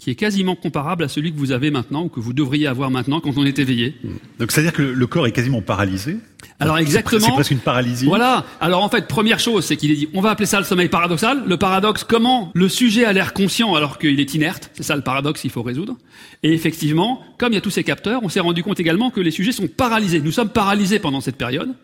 qui 0.01 0.11
est 0.11 0.15
quasiment 0.15 0.57
comparable 0.57 1.05
à 1.05 1.09
celui 1.09 1.31
que 1.31 1.37
vous 1.37 1.53
avez 1.53 1.71
maintenant 1.71 2.05
ou 2.05 2.09
que 2.09 2.21
vous 2.21 2.33
devriez 2.33 2.67
avoir 2.67 2.91
maintenant 2.91 3.21
quand 3.21 3.37
on 3.37 3.45
est 3.45 3.59
éveillé. 3.59 3.95
Donc 4.39 4.51
c'est-à-dire 4.51 4.73
que 4.73 4.83
le 4.83 5.07
corps 5.07 5.27
est 5.27 5.33
quasiment 5.33 5.61
paralysé 5.61 6.17
alors 6.59 6.79
exactement. 6.79 7.27
C'est 7.27 7.33
presque 7.33 7.51
une 7.51 7.59
paralysie. 7.59 8.07
Voilà. 8.07 8.47
Alors 8.61 8.83
en 8.83 8.89
fait, 8.89 9.07
première 9.07 9.39
chose, 9.39 9.65
c'est 9.65 9.77
qu'il 9.77 9.91
est 9.91 9.97
dit, 9.97 10.09
on 10.15 10.23
va 10.23 10.31
appeler 10.31 10.47
ça 10.47 10.59
le 10.59 10.65
sommeil 10.65 10.89
paradoxal. 10.89 11.43
Le 11.47 11.57
paradoxe, 11.59 12.03
comment 12.03 12.51
le 12.55 12.69
sujet 12.69 13.05
a 13.05 13.13
l'air 13.13 13.35
conscient 13.35 13.75
alors 13.75 13.99
qu'il 13.99 14.19
est 14.19 14.35
inerte. 14.35 14.71
C'est 14.75 14.83
ça 14.83 14.97
le 14.97 15.03
paradoxe 15.03 15.43
qu'il 15.43 15.51
faut 15.51 15.63
résoudre. 15.63 15.97
Et 16.43 16.53
effectivement, 16.53 17.23
comme 17.39 17.53
il 17.53 17.57
y 17.57 17.59
a 17.59 17.63
tous 17.63 17.71
ces 17.71 17.85
capteurs, 17.85 18.21
on 18.23 18.31
s'est 18.31 18.41
rendu 18.41 18.63
compte 18.63 18.81
également 18.81 19.11
que 19.11 19.21
les 19.21 19.31
sujets 19.31 19.53
sont 19.53 19.69
paralysés. 19.69 20.21
Nous 20.21 20.33
sommes 20.33 20.49
paralysés 20.49 20.99
pendant 20.99 21.21
cette 21.21 21.37
période 21.37 21.75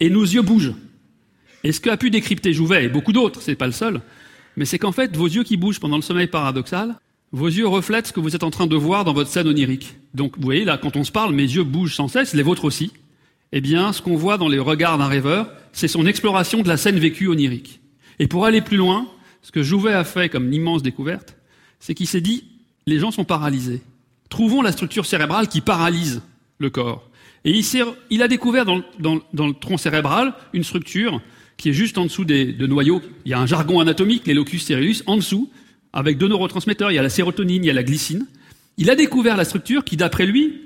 et 0.00 0.10
nos 0.10 0.24
yeux 0.24 0.42
bougent. 0.42 0.74
Et 1.64 1.72
ce 1.72 1.80
qu'a 1.80 1.96
pu 1.96 2.10
décrypter 2.10 2.52
Jouvet 2.52 2.84
et 2.84 2.88
beaucoup 2.88 3.12
d'autres, 3.12 3.40
c'est 3.40 3.54
pas 3.54 3.66
le 3.66 3.72
seul, 3.72 4.00
mais 4.56 4.64
c'est 4.64 4.78
qu'en 4.78 4.92
fait, 4.92 5.16
vos 5.16 5.26
yeux 5.28 5.44
qui 5.44 5.56
bougent 5.56 5.80
pendant 5.80 5.96
le 5.96 6.02
sommeil 6.02 6.26
paradoxal, 6.26 6.96
vos 7.32 7.48
yeux 7.48 7.66
reflètent 7.66 8.06
ce 8.06 8.12
que 8.12 8.20
vous 8.20 8.36
êtes 8.36 8.44
en 8.44 8.50
train 8.50 8.66
de 8.66 8.76
voir 8.76 9.04
dans 9.04 9.12
votre 9.12 9.30
scène 9.30 9.48
onirique. 9.48 9.96
Donc, 10.14 10.36
vous 10.36 10.44
voyez, 10.44 10.64
là, 10.64 10.78
quand 10.78 10.96
on 10.96 11.04
se 11.04 11.12
parle, 11.12 11.34
mes 11.34 11.42
yeux 11.42 11.64
bougent 11.64 11.96
sans 11.96 12.08
cesse, 12.08 12.34
les 12.34 12.42
vôtres 12.42 12.64
aussi 12.64 12.92
eh 13.52 13.60
bien, 13.60 13.92
ce 13.92 14.00
qu'on 14.00 14.16
voit 14.16 14.38
dans 14.38 14.48
les 14.48 14.58
regards 14.58 14.98
d'un 14.98 15.06
rêveur, 15.06 15.52
c'est 15.72 15.88
son 15.88 16.06
exploration 16.06 16.62
de 16.62 16.68
la 16.68 16.78
scène 16.78 16.98
vécue 16.98 17.28
onirique. 17.28 17.80
Et 18.18 18.26
pour 18.26 18.46
aller 18.46 18.62
plus 18.62 18.78
loin, 18.78 19.06
ce 19.42 19.52
que 19.52 19.62
Jouvet 19.62 19.92
a 19.92 20.04
fait 20.04 20.30
comme 20.30 20.52
immense 20.52 20.82
découverte, 20.82 21.36
c'est 21.78 21.94
qu'il 21.94 22.06
s'est 22.06 22.22
dit, 22.22 22.44
les 22.86 22.98
gens 22.98 23.10
sont 23.10 23.24
paralysés. 23.24 23.82
Trouvons 24.30 24.62
la 24.62 24.72
structure 24.72 25.04
cérébrale 25.04 25.48
qui 25.48 25.60
paralyse 25.60 26.22
le 26.58 26.70
corps. 26.70 27.08
Et 27.44 27.50
il, 27.50 27.64
il 28.08 28.22
a 28.22 28.28
découvert 28.28 28.64
dans, 28.64 28.76
le 28.76 29.52
tronc 29.52 29.76
cérébral 29.76 30.32
une 30.54 30.64
structure 30.64 31.20
qui 31.58 31.68
est 31.68 31.74
juste 31.74 31.98
en 31.98 32.04
dessous 32.04 32.24
des 32.24 32.46
de 32.46 32.66
noyaux. 32.66 33.02
Il 33.26 33.30
y 33.30 33.34
a 33.34 33.40
un 33.40 33.46
jargon 33.46 33.80
anatomique, 33.80 34.26
les 34.26 34.34
locus 34.34 34.64
ceruleus, 34.64 35.02
en 35.06 35.16
dessous, 35.16 35.50
avec 35.92 36.18
deux 36.18 36.28
neurotransmetteurs, 36.28 36.90
il 36.90 36.94
y 36.94 36.98
a 36.98 37.02
la 37.02 37.08
sérotonine, 37.08 37.64
il 37.64 37.66
y 37.66 37.70
a 37.70 37.74
la 37.74 37.82
glycine. 37.82 38.26
Il 38.78 38.90
a 38.90 38.94
découvert 38.94 39.36
la 39.36 39.44
structure 39.44 39.84
qui, 39.84 39.96
d'après 39.96 40.26
lui, 40.26 40.62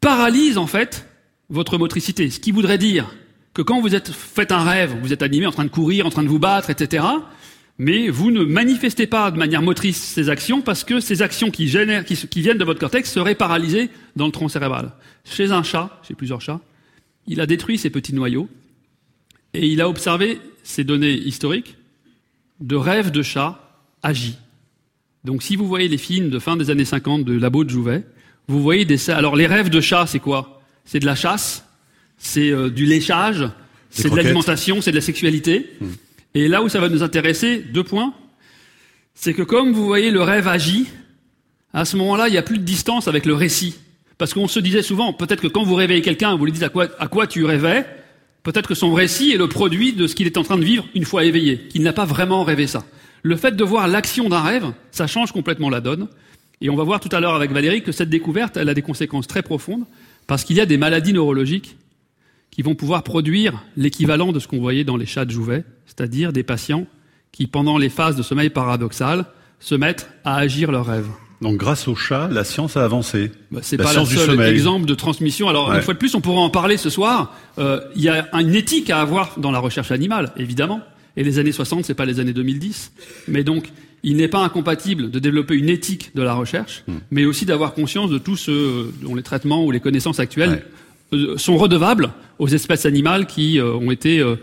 paralyse 0.00 0.58
en 0.58 0.66
fait 0.66 1.08
votre 1.48 1.78
motricité. 1.78 2.30
Ce 2.30 2.40
qui 2.40 2.52
voudrait 2.52 2.78
dire 2.78 3.14
que 3.54 3.62
quand 3.62 3.80
vous 3.80 3.94
êtes, 3.94 4.10
faites 4.10 4.52
un 4.52 4.62
rêve, 4.62 4.96
vous 5.02 5.12
êtes 5.12 5.22
animé 5.22 5.46
en 5.46 5.52
train 5.52 5.64
de 5.64 5.70
courir, 5.70 6.06
en 6.06 6.10
train 6.10 6.22
de 6.22 6.28
vous 6.28 6.38
battre, 6.38 6.70
etc., 6.70 7.04
mais 7.78 8.08
vous 8.08 8.30
ne 8.30 8.44
manifestez 8.44 9.06
pas 9.06 9.30
de 9.30 9.38
manière 9.38 9.62
motrice 9.62 9.96
ces 9.96 10.28
actions 10.28 10.60
parce 10.60 10.84
que 10.84 11.00
ces 11.00 11.22
actions 11.22 11.50
qui, 11.50 11.68
génèrent, 11.68 12.04
qui, 12.04 12.40
viennent 12.40 12.58
de 12.58 12.64
votre 12.64 12.78
cortex 12.78 13.10
seraient 13.10 13.34
paralysées 13.34 13.90
dans 14.14 14.26
le 14.26 14.32
tronc 14.32 14.48
cérébral. 14.48 14.92
Chez 15.24 15.52
un 15.52 15.62
chat, 15.62 16.00
chez 16.06 16.14
plusieurs 16.14 16.40
chats, 16.40 16.60
il 17.26 17.40
a 17.40 17.46
détruit 17.46 17.78
ces 17.78 17.90
petits 17.90 18.14
noyaux 18.14 18.48
et 19.54 19.66
il 19.66 19.80
a 19.80 19.88
observé 19.88 20.38
ces 20.62 20.84
données 20.84 21.14
historiques 21.14 21.76
de 22.60 22.76
rêves 22.76 23.10
de 23.10 23.22
chats 23.22 23.58
agis. 24.02 24.36
Donc 25.24 25.42
si 25.42 25.56
vous 25.56 25.66
voyez 25.66 25.88
les 25.88 25.98
films 25.98 26.30
de 26.30 26.38
fin 26.38 26.56
des 26.56 26.70
années 26.70 26.84
50 26.84 27.24
de 27.24 27.38
Labo 27.38 27.64
de 27.64 27.70
Jouvet, 27.70 28.04
vous 28.48 28.60
voyez 28.60 28.84
des... 28.84 29.10
Alors 29.10 29.36
les 29.36 29.46
rêves 29.46 29.70
de 29.70 29.80
chats, 29.80 30.06
c'est 30.06 30.18
quoi? 30.18 30.60
C'est 30.84 30.98
de 30.98 31.06
la 31.06 31.14
chasse, 31.14 31.64
c'est 32.18 32.50
euh, 32.50 32.70
du 32.70 32.86
léchage, 32.86 33.48
c'est 33.90 34.10
de 34.10 34.16
l'alimentation, 34.16 34.80
c'est 34.80 34.90
de 34.90 34.96
la 34.96 35.02
sexualité. 35.02 35.70
Hmm. 35.80 35.86
Et 36.34 36.48
là 36.48 36.62
où 36.62 36.68
ça 36.68 36.80
va 36.80 36.88
nous 36.88 37.02
intéresser, 37.02 37.58
deux 37.58 37.84
points, 37.84 38.14
c'est 39.14 39.34
que 39.34 39.42
comme 39.42 39.72
vous 39.72 39.84
voyez 39.84 40.10
le 40.10 40.22
rêve 40.22 40.48
agit, 40.48 40.86
à 41.72 41.84
ce 41.84 41.96
moment-là, 41.96 42.28
il 42.28 42.32
n'y 42.32 42.38
a 42.38 42.42
plus 42.42 42.58
de 42.58 42.64
distance 42.64 43.06
avec 43.06 43.26
le 43.26 43.34
récit. 43.34 43.76
Parce 44.18 44.34
qu'on 44.34 44.48
se 44.48 44.60
disait 44.60 44.82
souvent, 44.82 45.12
peut-être 45.12 45.40
que 45.40 45.48
quand 45.48 45.64
vous 45.64 45.74
réveillez 45.74 46.02
quelqu'un, 46.02 46.36
vous 46.36 46.44
lui 46.44 46.52
dites 46.52 46.62
à 46.62 46.68
quoi, 46.68 46.88
à 46.98 47.06
quoi 47.08 47.26
tu 47.26 47.44
rêvais, 47.44 47.86
peut-être 48.42 48.68
que 48.68 48.74
son 48.74 48.92
récit 48.92 49.32
est 49.32 49.36
le 49.36 49.48
produit 49.48 49.92
de 49.92 50.06
ce 50.06 50.14
qu'il 50.14 50.26
est 50.26 50.36
en 50.36 50.42
train 50.42 50.58
de 50.58 50.64
vivre 50.64 50.86
une 50.94 51.04
fois 51.04 51.24
éveillé, 51.24 51.58
qu'il 51.68 51.82
n'a 51.82 51.92
pas 51.92 52.04
vraiment 52.04 52.44
rêvé 52.44 52.66
ça. 52.66 52.84
Le 53.22 53.36
fait 53.36 53.56
de 53.56 53.64
voir 53.64 53.88
l'action 53.88 54.28
d'un 54.28 54.40
rêve, 54.40 54.72
ça 54.90 55.06
change 55.06 55.32
complètement 55.32 55.70
la 55.70 55.80
donne. 55.80 56.08
Et 56.60 56.70
on 56.70 56.76
va 56.76 56.84
voir 56.84 57.00
tout 57.00 57.08
à 57.12 57.20
l'heure 57.20 57.34
avec 57.34 57.50
Valérie 57.52 57.82
que 57.82 57.92
cette 57.92 58.10
découverte, 58.10 58.56
elle 58.56 58.68
a 58.68 58.74
des 58.74 58.82
conséquences 58.82 59.26
très 59.26 59.42
profondes. 59.42 59.84
Parce 60.26 60.44
qu'il 60.44 60.56
y 60.56 60.60
a 60.60 60.66
des 60.66 60.76
maladies 60.76 61.12
neurologiques 61.12 61.76
qui 62.50 62.62
vont 62.62 62.74
pouvoir 62.74 63.02
produire 63.02 63.64
l'équivalent 63.76 64.32
de 64.32 64.38
ce 64.38 64.46
qu'on 64.46 64.60
voyait 64.60 64.84
dans 64.84 64.96
les 64.96 65.06
chats 65.06 65.24
de 65.24 65.30
Jouvet, 65.30 65.64
c'est-à-dire 65.86 66.32
des 66.32 66.42
patients 66.42 66.86
qui, 67.32 67.46
pendant 67.46 67.78
les 67.78 67.88
phases 67.88 68.14
de 68.14 68.22
sommeil 68.22 68.50
paradoxal, 68.50 69.24
se 69.58 69.74
mettent 69.74 70.10
à 70.24 70.36
agir 70.36 70.70
leurs 70.70 70.86
rêves. 70.86 71.08
Donc 71.40 71.56
grâce 71.56 71.88
au 71.88 71.96
chat, 71.96 72.28
la 72.30 72.44
science 72.44 72.76
a 72.76 72.84
avancé. 72.84 73.32
Bah, 73.50 73.60
c'est 73.62 73.76
pas 73.76 73.92
le 73.92 74.04
seul 74.04 74.40
exemple 74.42 74.86
de 74.86 74.94
transmission. 74.94 75.48
Alors 75.48 75.72
une 75.72 75.82
fois 75.82 75.94
de 75.94 75.98
plus, 75.98 76.14
on 76.14 76.20
pourra 76.20 76.40
en 76.40 76.50
parler 76.50 76.76
ce 76.76 76.88
soir. 76.88 77.34
Euh, 77.58 77.80
il 77.96 78.02
y 78.02 78.08
a 78.08 78.28
une 78.34 78.54
éthique 78.54 78.90
à 78.90 79.00
avoir 79.00 79.38
dans 79.40 79.50
la 79.50 79.58
recherche 79.58 79.90
animale, 79.90 80.30
évidemment. 80.36 80.80
Et 81.16 81.24
les 81.24 81.38
années 81.38 81.52
60, 81.52 81.84
c'est 81.84 81.94
pas 81.94 82.06
les 82.06 82.20
années 82.20 82.32
2010. 82.32 82.92
Mais 83.28 83.44
donc, 83.44 83.70
il 84.02 84.16
n'est 84.16 84.28
pas 84.28 84.40
incompatible 84.40 85.10
de 85.10 85.18
développer 85.18 85.54
une 85.54 85.68
éthique 85.68 86.10
de 86.14 86.22
la 86.22 86.34
recherche, 86.34 86.84
hmm. 86.88 86.94
mais 87.10 87.24
aussi 87.24 87.46
d'avoir 87.46 87.74
conscience 87.74 88.10
de 88.10 88.18
tout 88.18 88.36
ce 88.36 88.90
dont 89.02 89.14
les 89.14 89.22
traitements 89.22 89.64
ou 89.64 89.70
les 89.70 89.80
connaissances 89.80 90.20
actuelles 90.20 90.62
euh, 91.12 91.36
sont 91.36 91.56
redevables 91.58 92.10
aux 92.38 92.48
espèces 92.48 92.86
animales 92.86 93.26
qui 93.26 93.60
euh, 93.60 93.74
ont 93.74 93.90
été 93.90 94.18
euh, 94.18 94.36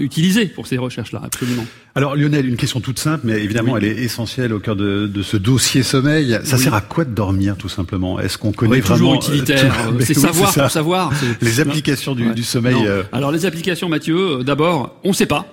utilisées 0.00 0.46
pour 0.46 0.66
ces 0.66 0.76
recherches-là, 0.76 1.22
absolument. 1.24 1.64
Alors 1.94 2.16
Lionel, 2.16 2.46
une 2.48 2.56
question 2.56 2.80
toute 2.80 2.98
simple, 2.98 3.20
mais 3.24 3.42
évidemment 3.42 3.76
elle 3.76 3.84
est 3.84 3.96
essentielle 4.02 4.52
au 4.52 4.58
cœur 4.58 4.74
de, 4.74 5.10
ce 5.22 5.36
dossier 5.36 5.84
sommeil. 5.84 6.38
Ça 6.42 6.58
sert 6.58 6.74
à 6.74 6.80
quoi 6.80 7.04
de 7.04 7.14
dormir 7.14 7.56
tout 7.56 7.68
simplement? 7.68 8.18
Est-ce 8.18 8.36
qu'on 8.36 8.52
connaît 8.52 8.80
vraiment 8.80 9.16
toujours 9.16 9.32
utilitaire 9.32 9.72
C'est 10.00 10.14
savoir 10.14 10.52
pour 10.52 10.70
savoir. 10.70 11.12
Les 11.40 11.60
applications 11.60 12.16
du, 12.16 12.34
du 12.34 12.42
sommeil. 12.42 12.76
Alors 13.12 13.30
les 13.30 13.46
applications, 13.46 13.88
Mathieu, 13.88 14.42
d'abord, 14.42 14.98
on 15.04 15.10
ne 15.10 15.14
sait 15.14 15.26
pas. 15.26 15.46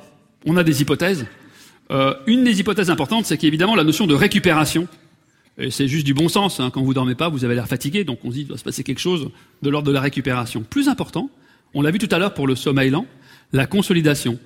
On 0.46 0.58
a 0.58 0.64
des 0.64 0.82
hypothèses. 0.82 1.26
Euh, 1.92 2.14
une 2.28 2.44
des 2.44 2.60
hypothèses 2.60 2.90
importantes, 2.90 3.26
c'est 3.26 3.38
qu'évidemment 3.38 3.76
la 3.76 3.84
notion 3.84 4.08
de 4.08 4.16
récupération, 4.16 4.88
et 5.58 5.72
c'est 5.72 5.88
juste 5.88 6.06
du 6.06 6.14
bon 6.14 6.28
sens, 6.28 6.60
hein, 6.60 6.70
quand 6.74 6.82
vous 6.82 6.94
dormez 6.94 7.16
pas, 7.16 7.30
vous 7.30 7.46
avez 7.46 7.56
l'air 7.56 7.68
fatigué, 7.68 8.04
donc 8.04 8.20
on 8.24 8.30
se 8.30 8.36
dit 8.36 8.42
qu'il 8.42 8.52
va 8.52 8.58
se 8.58 8.64
passer 8.64 8.84
quelque 8.84 9.00
chose 9.00 9.30
de 9.62 9.70
l'ordre 9.70 9.88
de 9.88 9.94
la 9.94 10.02
récupération. 10.02 10.66
Plus 10.70 10.90
important, 10.90 11.30
on 11.74 11.82
l'a 11.82 11.92
vu 11.92 12.00
tout 12.00 12.14
à 12.14 12.20
l'heure 12.20 12.34
pour 12.34 12.48
le 12.48 12.56
sommeil 12.56 12.90
lent, 12.90 13.06
la 13.54 13.66
consolidation. 13.66 14.38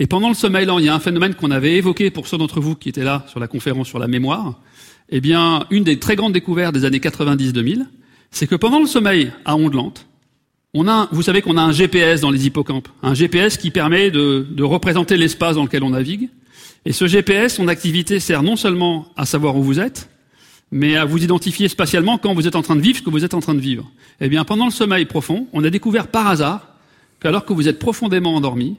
Et 0.00 0.06
pendant 0.06 0.28
le 0.28 0.34
sommeil 0.34 0.66
lent, 0.66 0.78
il 0.78 0.86
y 0.86 0.88
a 0.88 0.94
un 0.94 1.00
phénomène 1.00 1.34
qu'on 1.34 1.50
avait 1.50 1.74
évoqué 1.74 2.10
pour 2.10 2.26
ceux 2.26 2.36
d'entre 2.36 2.60
vous 2.60 2.74
qui 2.74 2.88
étaient 2.88 3.04
là 3.04 3.24
sur 3.28 3.40
la 3.40 3.46
conférence 3.46 3.88
sur 3.88 3.98
la 3.98 4.08
mémoire. 4.08 4.60
Eh 5.08 5.20
bien, 5.20 5.66
une 5.70 5.84
des 5.84 5.98
très 5.98 6.16
grandes 6.16 6.32
découvertes 6.32 6.74
des 6.74 6.84
années 6.84 6.98
90-2000, 6.98 7.86
c'est 8.30 8.46
que 8.46 8.56
pendant 8.56 8.80
le 8.80 8.86
sommeil 8.86 9.32
à 9.44 9.56
ondes 9.56 9.74
lentes, 9.74 10.05
on 10.78 10.86
a, 10.88 11.08
vous 11.10 11.22
savez 11.22 11.40
qu'on 11.40 11.56
a 11.56 11.62
un 11.62 11.72
GPS 11.72 12.20
dans 12.20 12.30
les 12.30 12.46
hippocampes, 12.46 12.88
un 13.02 13.14
GPS 13.14 13.56
qui 13.56 13.70
permet 13.70 14.10
de, 14.10 14.46
de 14.48 14.62
représenter 14.62 15.16
l'espace 15.16 15.56
dans 15.56 15.64
lequel 15.64 15.82
on 15.82 15.90
navigue. 15.90 16.28
Et 16.84 16.92
ce 16.92 17.06
GPS, 17.06 17.54
son 17.54 17.66
activité 17.66 18.20
sert 18.20 18.42
non 18.42 18.56
seulement 18.56 19.08
à 19.16 19.24
savoir 19.24 19.56
où 19.56 19.62
vous 19.62 19.80
êtes, 19.80 20.10
mais 20.70 20.96
à 20.96 21.06
vous 21.06 21.24
identifier 21.24 21.68
spatialement 21.68 22.18
quand 22.18 22.34
vous 22.34 22.46
êtes 22.46 22.56
en 22.56 22.62
train 22.62 22.76
de 22.76 22.82
vivre 22.82 22.98
ce 22.98 23.02
que 23.02 23.08
vous 23.08 23.24
êtes 23.24 23.32
en 23.32 23.40
train 23.40 23.54
de 23.54 23.60
vivre. 23.60 23.90
Eh 24.20 24.28
bien, 24.28 24.44
pendant 24.44 24.66
le 24.66 24.70
sommeil 24.70 25.06
profond, 25.06 25.48
on 25.54 25.64
a 25.64 25.70
découvert 25.70 26.08
par 26.08 26.26
hasard 26.26 26.76
qu'alors 27.20 27.46
que 27.46 27.54
vous 27.54 27.68
êtes 27.68 27.78
profondément 27.78 28.34
endormi, 28.34 28.76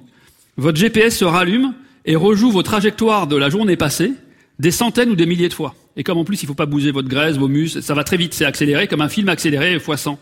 votre 0.56 0.78
GPS 0.78 1.18
se 1.18 1.26
rallume 1.26 1.74
et 2.06 2.16
rejoue 2.16 2.52
vos 2.52 2.64
trajectoires 2.64 3.26
de 3.26 3.36
la 3.36 3.50
journée 3.50 3.76
passée 3.76 4.14
des 4.60 4.72
centaines 4.72 5.10
ou 5.10 5.16
des 5.16 5.26
milliers 5.26 5.50
de 5.50 5.54
fois. 5.54 5.74
Et 5.96 6.04
comme 6.04 6.18
en 6.18 6.24
plus 6.24 6.42
il 6.42 6.46
ne 6.46 6.50
faut 6.50 6.54
pas 6.56 6.66
bouger 6.68 6.92
votre 6.92 7.08
graisse, 7.08 7.38
vos 7.38 7.48
muscles, 7.48 7.82
ça 7.82 7.94
va 7.94 8.04
très 8.04 8.18
vite, 8.18 8.34
c'est 8.36 8.46
accéléré 8.46 8.88
comme 8.88 9.02
un 9.02 9.10
film 9.10 9.30
accéléré 9.30 9.80
fois 9.80 9.98
100. 9.98 10.20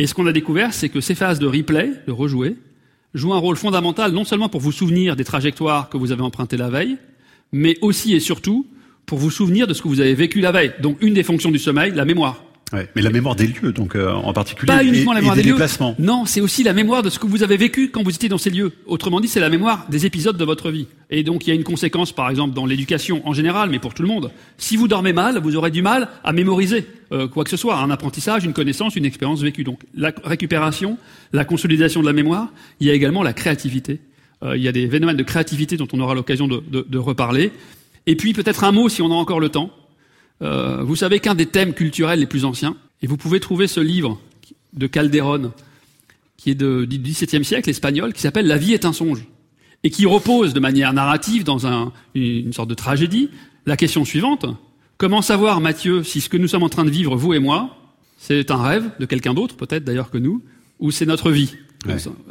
Et 0.00 0.06
ce 0.06 0.14
qu'on 0.14 0.26
a 0.26 0.32
découvert, 0.32 0.72
c'est 0.72 0.88
que 0.88 1.02
ces 1.02 1.14
phases 1.14 1.38
de 1.38 1.46
replay, 1.46 1.92
de 2.06 2.12
rejouer, 2.12 2.56
jouent 3.12 3.34
un 3.34 3.38
rôle 3.38 3.56
fondamental 3.56 4.12
non 4.12 4.24
seulement 4.24 4.48
pour 4.48 4.62
vous 4.62 4.72
souvenir 4.72 5.14
des 5.14 5.24
trajectoires 5.24 5.90
que 5.90 5.98
vous 5.98 6.10
avez 6.10 6.22
empruntées 6.22 6.56
la 6.56 6.70
veille, 6.70 6.96
mais 7.52 7.76
aussi 7.82 8.14
et 8.14 8.20
surtout 8.20 8.66
pour 9.04 9.18
vous 9.18 9.30
souvenir 9.30 9.66
de 9.66 9.74
ce 9.74 9.82
que 9.82 9.88
vous 9.88 10.00
avez 10.00 10.14
vécu 10.14 10.40
la 10.40 10.52
veille. 10.52 10.72
Donc 10.80 10.96
une 11.02 11.12
des 11.12 11.22
fonctions 11.22 11.50
du 11.50 11.58
sommeil, 11.58 11.92
la 11.92 12.06
mémoire. 12.06 12.42
Ouais, 12.72 12.88
mais 12.94 13.02
la 13.02 13.10
mémoire 13.10 13.34
des 13.34 13.48
lieux, 13.48 13.72
donc 13.72 13.96
euh, 13.96 14.12
en 14.12 14.32
particulier, 14.32 14.72
pas 14.72 14.84
uniquement 14.84 15.12
la 15.12 15.20
mémoire 15.20 15.34
des, 15.34 15.42
des, 15.42 15.50
déplacements. 15.50 15.96
Non, 15.98 16.24
c'est 16.24 16.40
aussi 16.40 16.62
la 16.62 16.72
mémoire 16.72 17.02
de 17.02 17.10
ce 17.10 17.18
que 17.18 17.26
vous 17.26 17.42
avez 17.42 17.56
vécu 17.56 17.90
quand 17.90 18.04
vous 18.04 18.14
étiez 18.14 18.28
dans 18.28 18.38
ces 18.38 18.50
lieux. 18.50 18.72
Autrement 18.86 19.20
dit, 19.20 19.26
c'est 19.26 19.40
la 19.40 19.48
mémoire 19.48 19.86
des 19.90 20.06
épisodes 20.06 20.36
de 20.36 20.44
votre 20.44 20.70
vie. 20.70 20.86
Et 21.10 21.24
donc, 21.24 21.46
il 21.46 21.50
y 21.50 21.52
a 21.52 21.56
une 21.56 21.64
conséquence, 21.64 22.12
par 22.12 22.30
exemple, 22.30 22.54
dans 22.54 22.66
l'éducation 22.66 23.26
en 23.28 23.32
général, 23.32 23.70
mais 23.70 23.80
pour 23.80 23.92
tout 23.92 24.02
le 24.02 24.08
monde. 24.08 24.30
Si 24.56 24.76
vous 24.76 24.86
dormez 24.86 25.12
mal, 25.12 25.38
vous 25.38 25.56
aurez 25.56 25.72
du 25.72 25.82
mal 25.82 26.08
à 26.22 26.32
mémoriser 26.32 26.86
euh, 27.10 27.26
quoi 27.26 27.42
que 27.42 27.50
ce 27.50 27.56
soit, 27.56 27.76
un 27.76 27.90
apprentissage, 27.90 28.44
une 28.44 28.52
connaissance, 28.52 28.94
une 28.94 29.04
expérience 29.04 29.40
vécue. 29.40 29.64
Donc, 29.64 29.80
la 29.92 30.12
récupération, 30.22 30.96
la 31.32 31.44
consolidation 31.44 32.02
de 32.02 32.06
la 32.06 32.12
mémoire. 32.12 32.52
Il 32.78 32.86
y 32.86 32.90
a 32.90 32.94
également 32.94 33.24
la 33.24 33.32
créativité. 33.32 33.98
Euh, 34.44 34.56
il 34.56 34.62
y 34.62 34.68
a 34.68 34.72
des 34.72 34.88
phénomènes 34.88 35.16
de 35.16 35.24
créativité 35.24 35.76
dont 35.76 35.88
on 35.92 35.98
aura 35.98 36.14
l'occasion 36.14 36.46
de, 36.46 36.62
de, 36.70 36.86
de 36.88 36.98
reparler. 36.98 37.50
Et 38.06 38.14
puis 38.14 38.32
peut-être 38.32 38.62
un 38.62 38.70
mot, 38.70 38.88
si 38.88 39.02
on 39.02 39.10
a 39.10 39.14
encore 39.14 39.40
le 39.40 39.48
temps. 39.48 39.70
Euh, 40.42 40.82
vous 40.82 40.96
savez 40.96 41.20
qu'un 41.20 41.34
des 41.34 41.46
thèmes 41.46 41.74
culturels 41.74 42.20
les 42.20 42.26
plus 42.26 42.44
anciens, 42.44 42.76
et 43.02 43.06
vous 43.06 43.16
pouvez 43.16 43.40
trouver 43.40 43.66
ce 43.66 43.80
livre 43.80 44.20
de 44.72 44.86
Calderon, 44.86 45.52
qui 46.36 46.50
est 46.50 46.54
de, 46.54 46.84
du 46.84 46.98
XVIIe 46.98 47.44
siècle, 47.44 47.68
espagnol, 47.68 48.12
qui 48.12 48.20
s'appelle 48.20 48.46
La 48.46 48.56
vie 48.56 48.72
est 48.72 48.84
un 48.84 48.92
songe, 48.92 49.26
et 49.84 49.90
qui 49.90 50.06
repose 50.06 50.54
de 50.54 50.60
manière 50.60 50.92
narrative, 50.92 51.44
dans 51.44 51.66
un, 51.66 51.92
une 52.14 52.52
sorte 52.52 52.70
de 52.70 52.74
tragédie, 52.74 53.30
la 53.66 53.76
question 53.76 54.04
suivante. 54.04 54.46
Comment 54.98 55.22
savoir, 55.22 55.60
Mathieu, 55.60 56.02
si 56.02 56.20
ce 56.20 56.28
que 56.28 56.36
nous 56.36 56.48
sommes 56.48 56.62
en 56.62 56.68
train 56.68 56.84
de 56.84 56.90
vivre, 56.90 57.16
vous 57.16 57.34
et 57.34 57.38
moi, 57.38 57.76
c'est 58.18 58.50
un 58.50 58.62
rêve 58.62 58.90
de 58.98 59.06
quelqu'un 59.06 59.34
d'autre, 59.34 59.56
peut-être 59.56 59.84
d'ailleurs 59.84 60.10
que 60.10 60.18
nous, 60.18 60.42
ou 60.78 60.90
c'est 60.90 61.06
notre 61.06 61.30
vie? 61.30 61.54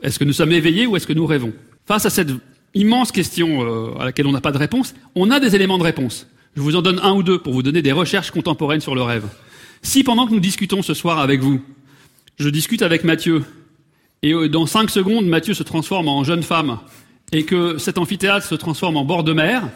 Est-ce 0.04 0.19
que 0.19 0.24
nous 0.24 0.34
sommes 0.34 0.52
éveillés 0.52 0.86
ou 0.86 0.95
est-ce 0.95 1.08
que 1.08 1.13
nous 1.13 1.26
rêvons? 1.26 1.54
Face 1.86 2.06
à 2.06 2.12
cette 2.12 2.30
immense 2.76 3.12
question 3.12 3.63
euh, 3.63 4.00
à 4.00 4.06
laquelle 4.06 4.28
on 4.28 4.32
n'a 4.32 4.41
pas 4.41 4.52
de 4.52 4.60
réponse, 4.60 4.93
on 5.15 5.32
a 5.32 5.39
des 5.39 5.56
éléments 5.56 5.80
de 5.80 5.84
réponse. 5.84 6.28
Je 6.55 6.62
vous 6.62 6.75
en 6.75 6.81
donne 6.81 6.99
un 7.03 7.13
ou 7.13 7.23
deux 7.23 7.39
pour 7.39 7.53
vous 7.53 7.63
donner 7.63 7.81
des 7.81 7.91
recherches 7.91 8.31
contemporaines 8.31 8.81
sur 8.81 8.95
le 8.95 9.01
rêve. 9.01 9.25
Si 9.81 10.03
pendant 10.03 10.27
que 10.27 10.33
nous 10.33 10.39
discutons 10.39 10.81
ce 10.81 10.93
soir 10.93 11.19
avec 11.19 11.41
vous, 11.41 11.62
je 12.38 12.49
discute 12.49 12.81
avec 12.81 13.03
Mathieu, 13.03 13.43
et 14.23 14.33
euh, 14.33 14.49
dans 14.49 14.65
cinq 14.65 14.89
secondes, 14.89 15.25
Mathieu 15.25 15.53
se 15.53 15.63
transforme 15.63 16.07
en 16.07 16.23
jeune 16.23 16.43
femme, 16.43 16.79
et 17.31 17.43
que 17.43 17.77
cet 17.77 17.97
amphithéâtre 17.97 18.45
se 18.45 18.55
transforme 18.55 18.97
en 18.97 19.05
bord 19.05 19.23
de 19.23 19.33
mer, 19.33 19.69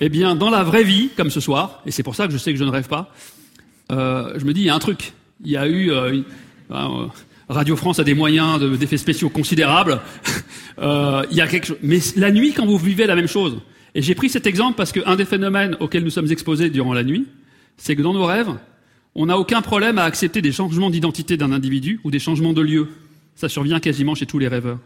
eh 0.00 0.08
bien, 0.08 0.34
dans 0.34 0.50
la 0.50 0.64
vraie 0.64 0.82
vie, 0.82 1.10
comme 1.16 1.30
ce 1.30 1.40
soir, 1.40 1.82
et 1.86 1.90
c'est 1.90 2.02
pour 2.02 2.14
ça 2.14 2.26
que 2.26 2.32
je 2.32 2.38
sais 2.38 2.52
que 2.52 2.58
je 2.58 2.64
ne 2.64 2.70
rêve 2.70 2.88
pas, 2.88 3.14
euh, 3.92 4.34
je 4.36 4.44
me 4.44 4.52
dis, 4.52 4.62
il 4.62 4.66
y 4.66 4.70
a 4.70 4.74
un 4.74 4.80
truc. 4.80 5.12
Il 5.44 5.50
y 5.50 5.56
a 5.56 5.66
eu... 5.66 5.90
Euh, 5.92 6.22
Radio 7.48 7.74
France 7.74 7.98
a 7.98 8.04
des 8.04 8.14
moyens 8.14 8.60
d'effets 8.78 8.96
spéciaux 8.96 9.28
considérables. 9.28 10.00
il 10.78 11.36
y 11.36 11.40
a 11.40 11.48
quelque 11.48 11.66
chose. 11.66 11.78
Mais 11.82 11.98
la 12.14 12.30
nuit, 12.30 12.52
quand 12.52 12.64
vous 12.64 12.78
vivez 12.78 13.06
la 13.06 13.16
même 13.16 13.26
chose, 13.26 13.56
et 13.94 14.02
j'ai 14.02 14.14
pris 14.14 14.28
cet 14.28 14.46
exemple 14.46 14.76
parce 14.76 14.92
qu'un 14.92 15.16
des 15.16 15.24
phénomènes 15.24 15.76
auxquels 15.80 16.04
nous 16.04 16.10
sommes 16.10 16.30
exposés 16.30 16.70
durant 16.70 16.92
la 16.92 17.02
nuit, 17.02 17.26
c'est 17.76 17.96
que 17.96 18.02
dans 18.02 18.14
nos 18.14 18.24
rêves, 18.24 18.54
on 19.14 19.26
n'a 19.26 19.38
aucun 19.38 19.62
problème 19.62 19.98
à 19.98 20.04
accepter 20.04 20.42
des 20.42 20.52
changements 20.52 20.90
d'identité 20.90 21.36
d'un 21.36 21.52
individu 21.52 22.00
ou 22.04 22.10
des 22.10 22.18
changements 22.18 22.52
de 22.52 22.60
lieu. 22.60 22.88
Ça 23.34 23.48
survient 23.48 23.80
quasiment 23.80 24.14
chez 24.14 24.26
tous 24.26 24.38
les 24.38 24.48
rêveurs. 24.48 24.78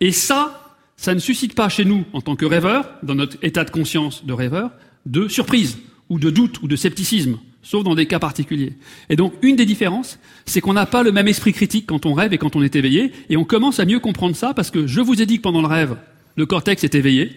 Et 0.00 0.12
ça, 0.12 0.76
ça 0.96 1.14
ne 1.14 1.18
suscite 1.18 1.54
pas 1.54 1.68
chez 1.68 1.84
nous, 1.84 2.04
en 2.12 2.20
tant 2.20 2.36
que 2.36 2.44
rêveurs, 2.46 2.88
dans 3.02 3.14
notre 3.14 3.36
état 3.42 3.64
de 3.64 3.70
conscience 3.70 4.24
de 4.24 4.32
rêveur, 4.32 4.70
de 5.06 5.28
surprise, 5.28 5.78
ou 6.08 6.18
de 6.18 6.30
doute, 6.30 6.62
ou 6.62 6.68
de 6.68 6.76
scepticisme 6.76 7.38
sauf 7.62 7.84
dans 7.84 7.94
des 7.94 8.06
cas 8.06 8.18
particuliers. 8.18 8.74
Et 9.08 9.16
donc, 9.16 9.32
une 9.40 9.56
des 9.56 9.64
différences, 9.64 10.18
c'est 10.44 10.60
qu'on 10.60 10.72
n'a 10.72 10.86
pas 10.86 11.02
le 11.02 11.12
même 11.12 11.28
esprit 11.28 11.52
critique 11.52 11.86
quand 11.86 12.06
on 12.06 12.12
rêve 12.12 12.32
et 12.32 12.38
quand 12.38 12.56
on 12.56 12.62
est 12.62 12.76
éveillé, 12.76 13.12
et 13.30 13.36
on 13.36 13.44
commence 13.44 13.80
à 13.80 13.84
mieux 13.84 14.00
comprendre 14.00 14.36
ça 14.36 14.52
parce 14.52 14.70
que 14.70 14.86
je 14.86 15.00
vous 15.00 15.22
ai 15.22 15.26
dit 15.26 15.36
que 15.36 15.42
pendant 15.42 15.62
le 15.62 15.68
rêve, 15.68 15.96
le 16.36 16.46
cortex 16.46 16.82
est 16.84 16.94
éveillé, 16.94 17.30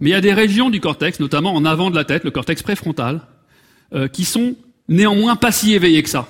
mais 0.00 0.10
il 0.10 0.12
y 0.12 0.16
a 0.16 0.20
des 0.20 0.32
régions 0.32 0.70
du 0.70 0.80
cortex, 0.80 1.20
notamment 1.20 1.54
en 1.54 1.64
avant 1.64 1.90
de 1.90 1.96
la 1.96 2.04
tête, 2.04 2.24
le 2.24 2.30
cortex 2.30 2.62
préfrontal, 2.62 3.22
euh, 3.94 4.08
qui 4.08 4.24
sont 4.24 4.56
néanmoins 4.88 5.36
pas 5.36 5.52
si 5.52 5.74
éveillées 5.74 6.02
que 6.02 6.08
ça. 6.08 6.28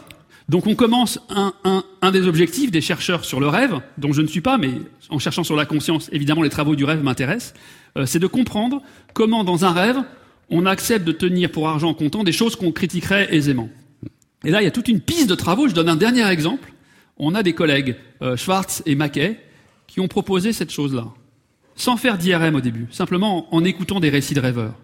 Donc 0.49 0.67
on 0.67 0.75
commence 0.75 1.21
un, 1.31 2.11
des 2.11 2.27
objectifs 2.27 2.73
des 2.73 2.81
chercheurs 2.81 3.25
sur 3.25 3.39
le 3.39 3.47
rêve, 3.47 3.81
dont 3.99 4.13
je 4.13 4.21
ne 4.21 4.27
suis 4.27 4.41
pas, 4.41 4.59
mais 4.59 4.73
en 5.09 5.21
cherchant 5.21 5.45
sur 5.45 5.55
la 5.55 5.65
conscience, 5.65 6.09
évidemment 6.13 6.43
les 6.43 6.51
travaux 6.51 6.75
du 6.75 6.85
rêve 6.85 7.05
m'intéressent, 7.05 7.55
euh, 7.97 8.05
c'est 8.05 8.19
de 8.19 8.27
comprendre 8.27 8.83
comment 9.15 9.45
dans 9.45 9.65
un 9.65 9.71
rêve, 9.71 9.99
on 10.51 10.67
accepte 10.67 11.05
de 11.05 11.13
tenir 11.13 11.53
pour 11.53 11.69
argent 11.69 11.95
comptant 11.95 12.25
des 12.25 12.33
choses 12.33 12.57
qu'on 12.57 12.73
critiquerait 12.73 13.33
aisément. 13.33 13.69
Et 14.45 14.51
là, 14.51 14.61
il 14.61 14.65
y 14.65 14.69
a 14.69 14.73
toute 14.73 14.89
une 14.89 15.01
piste 15.01 15.29
de 15.29 15.35
travaux. 15.35 15.69
Je 15.69 15.75
donne 15.75 15.89
un 15.89 15.97
dernier 15.97 16.27
exemple. 16.29 16.73
On 17.19 17.35
a 17.35 17.43
des 17.43 17.53
collègues, 17.53 17.97
euh, 18.23 18.37
Schwartz 18.37 18.83
et 18.87 18.95
Mackay, 18.95 19.39
qui 19.87 20.01
ont 20.01 20.09
proposé 20.09 20.53
cette 20.53 20.71
chose-là, 20.71 21.07
sans 21.81 21.97
faire 21.97 22.19
d'IRM 22.19 22.55
au 22.55 22.61
début, 22.61 22.87
simplement 22.91 23.53
en, 23.55 23.65
écoutant 23.65 24.01
des 24.01 24.11
récits 24.11 24.35
de 24.35 24.41
rêveurs. 24.41 24.75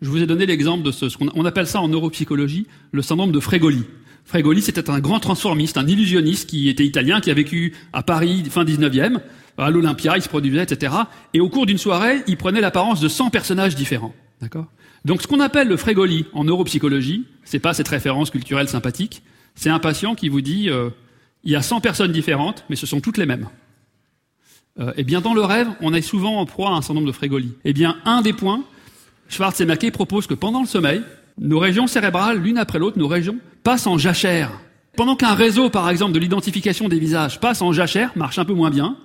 Je 0.00 0.08
vous 0.08 0.22
ai 0.22 0.26
donné 0.26 0.46
l'exemple 0.46 0.84
de 0.84 0.92
ce, 0.92 1.16
qu'on 1.16 1.28
on 1.34 1.44
appelle 1.44 1.66
ça 1.66 1.80
en 1.80 1.88
neuropsychologie 1.88 2.66
le 2.92 3.02
syndrome 3.02 3.32
de 3.32 3.40
Fregoli. 3.40 3.84
Fregoli, 4.24 4.62
c'était 4.62 4.88
un 4.88 5.00
grand 5.00 5.18
transformiste, 5.18 5.76
un 5.76 5.86
illusionniste 5.86 6.48
qui 6.48 6.68
était 6.68 6.84
italien, 6.84 7.20
qui 7.20 7.30
a 7.30 7.34
vécu 7.34 7.74
à 7.92 8.02
Paris 8.02 8.44
fin 8.48 8.64
19e, 8.64 9.20
à 9.58 9.70
l'Olympia, 9.70 10.16
il 10.16 10.22
se 10.22 10.28
produisait, 10.28 10.62
etc. 10.62 10.94
Et 11.34 11.40
au 11.40 11.48
cours 11.48 11.66
d'une 11.66 11.78
soirée, 11.78 12.22
il 12.28 12.36
prenait 12.36 12.60
l'apparence 12.60 13.00
de 13.00 13.08
100 13.08 13.30
personnages 13.30 13.74
différents. 13.74 14.14
D'accord? 14.40 14.66
Donc 15.04 15.22
ce 15.22 15.26
qu'on 15.26 15.40
appelle 15.40 15.66
le 15.66 15.76
frégoli 15.76 16.26
en 16.32 16.44
neuropsychologie, 16.44 17.24
c'est 17.42 17.58
pas 17.58 17.74
cette 17.74 17.88
référence 17.88 18.30
culturelle 18.30 18.68
sympathique, 18.68 19.22
c'est 19.54 19.70
un 19.70 19.78
patient 19.80 20.14
qui 20.14 20.28
vous 20.28 20.42
dit 20.42 20.68
euh, 20.70 20.90
il 21.42 21.50
y 21.50 21.56
a 21.56 21.62
100 21.62 21.80
personnes 21.80 22.12
différentes, 22.12 22.64
mais 22.68 22.76
ce 22.76 22.86
sont 22.86 23.00
toutes 23.00 23.18
les 23.18 23.26
mêmes. 23.26 23.48
Euh, 24.78 24.92
eh 24.96 25.04
bien 25.04 25.20
dans 25.20 25.34
le 25.34 25.42
rêve, 25.42 25.68
on 25.80 25.94
est 25.94 26.02
souvent 26.02 26.38
en 26.38 26.46
proie 26.46 26.70
à 26.70 26.72
un 26.72 26.82
certain 26.82 26.94
nombre 26.94 27.06
de 27.06 27.12
frégolies. 27.12 27.54
Eh 27.64 27.72
bien 27.72 27.96
un 28.04 28.20
des 28.20 28.32
points, 28.32 28.62
Schwartz 29.28 29.60
et 29.60 29.66
Mackey 29.66 29.90
proposent 29.90 30.26
que 30.26 30.34
pendant 30.34 30.60
le 30.60 30.66
sommeil, 30.66 31.02
nos 31.38 31.58
régions 31.58 31.86
cérébrales, 31.86 32.38
l'une 32.38 32.58
après 32.58 32.78
l'autre, 32.78 32.98
nos 32.98 33.08
régions, 33.08 33.38
passent 33.62 33.86
en 33.86 33.98
jachère. 33.98 34.50
Pendant 34.96 35.16
qu'un 35.16 35.34
réseau, 35.34 35.68
par 35.68 35.90
exemple, 35.90 36.12
de 36.12 36.18
l'identification 36.18 36.88
des 36.88 36.98
visages 36.98 37.40
passe 37.40 37.60
en 37.62 37.72
jachère, 37.72 38.12
marche 38.16 38.38
un 38.38 38.44
peu 38.44 38.54
moins 38.54 38.70
bien, 38.70 38.96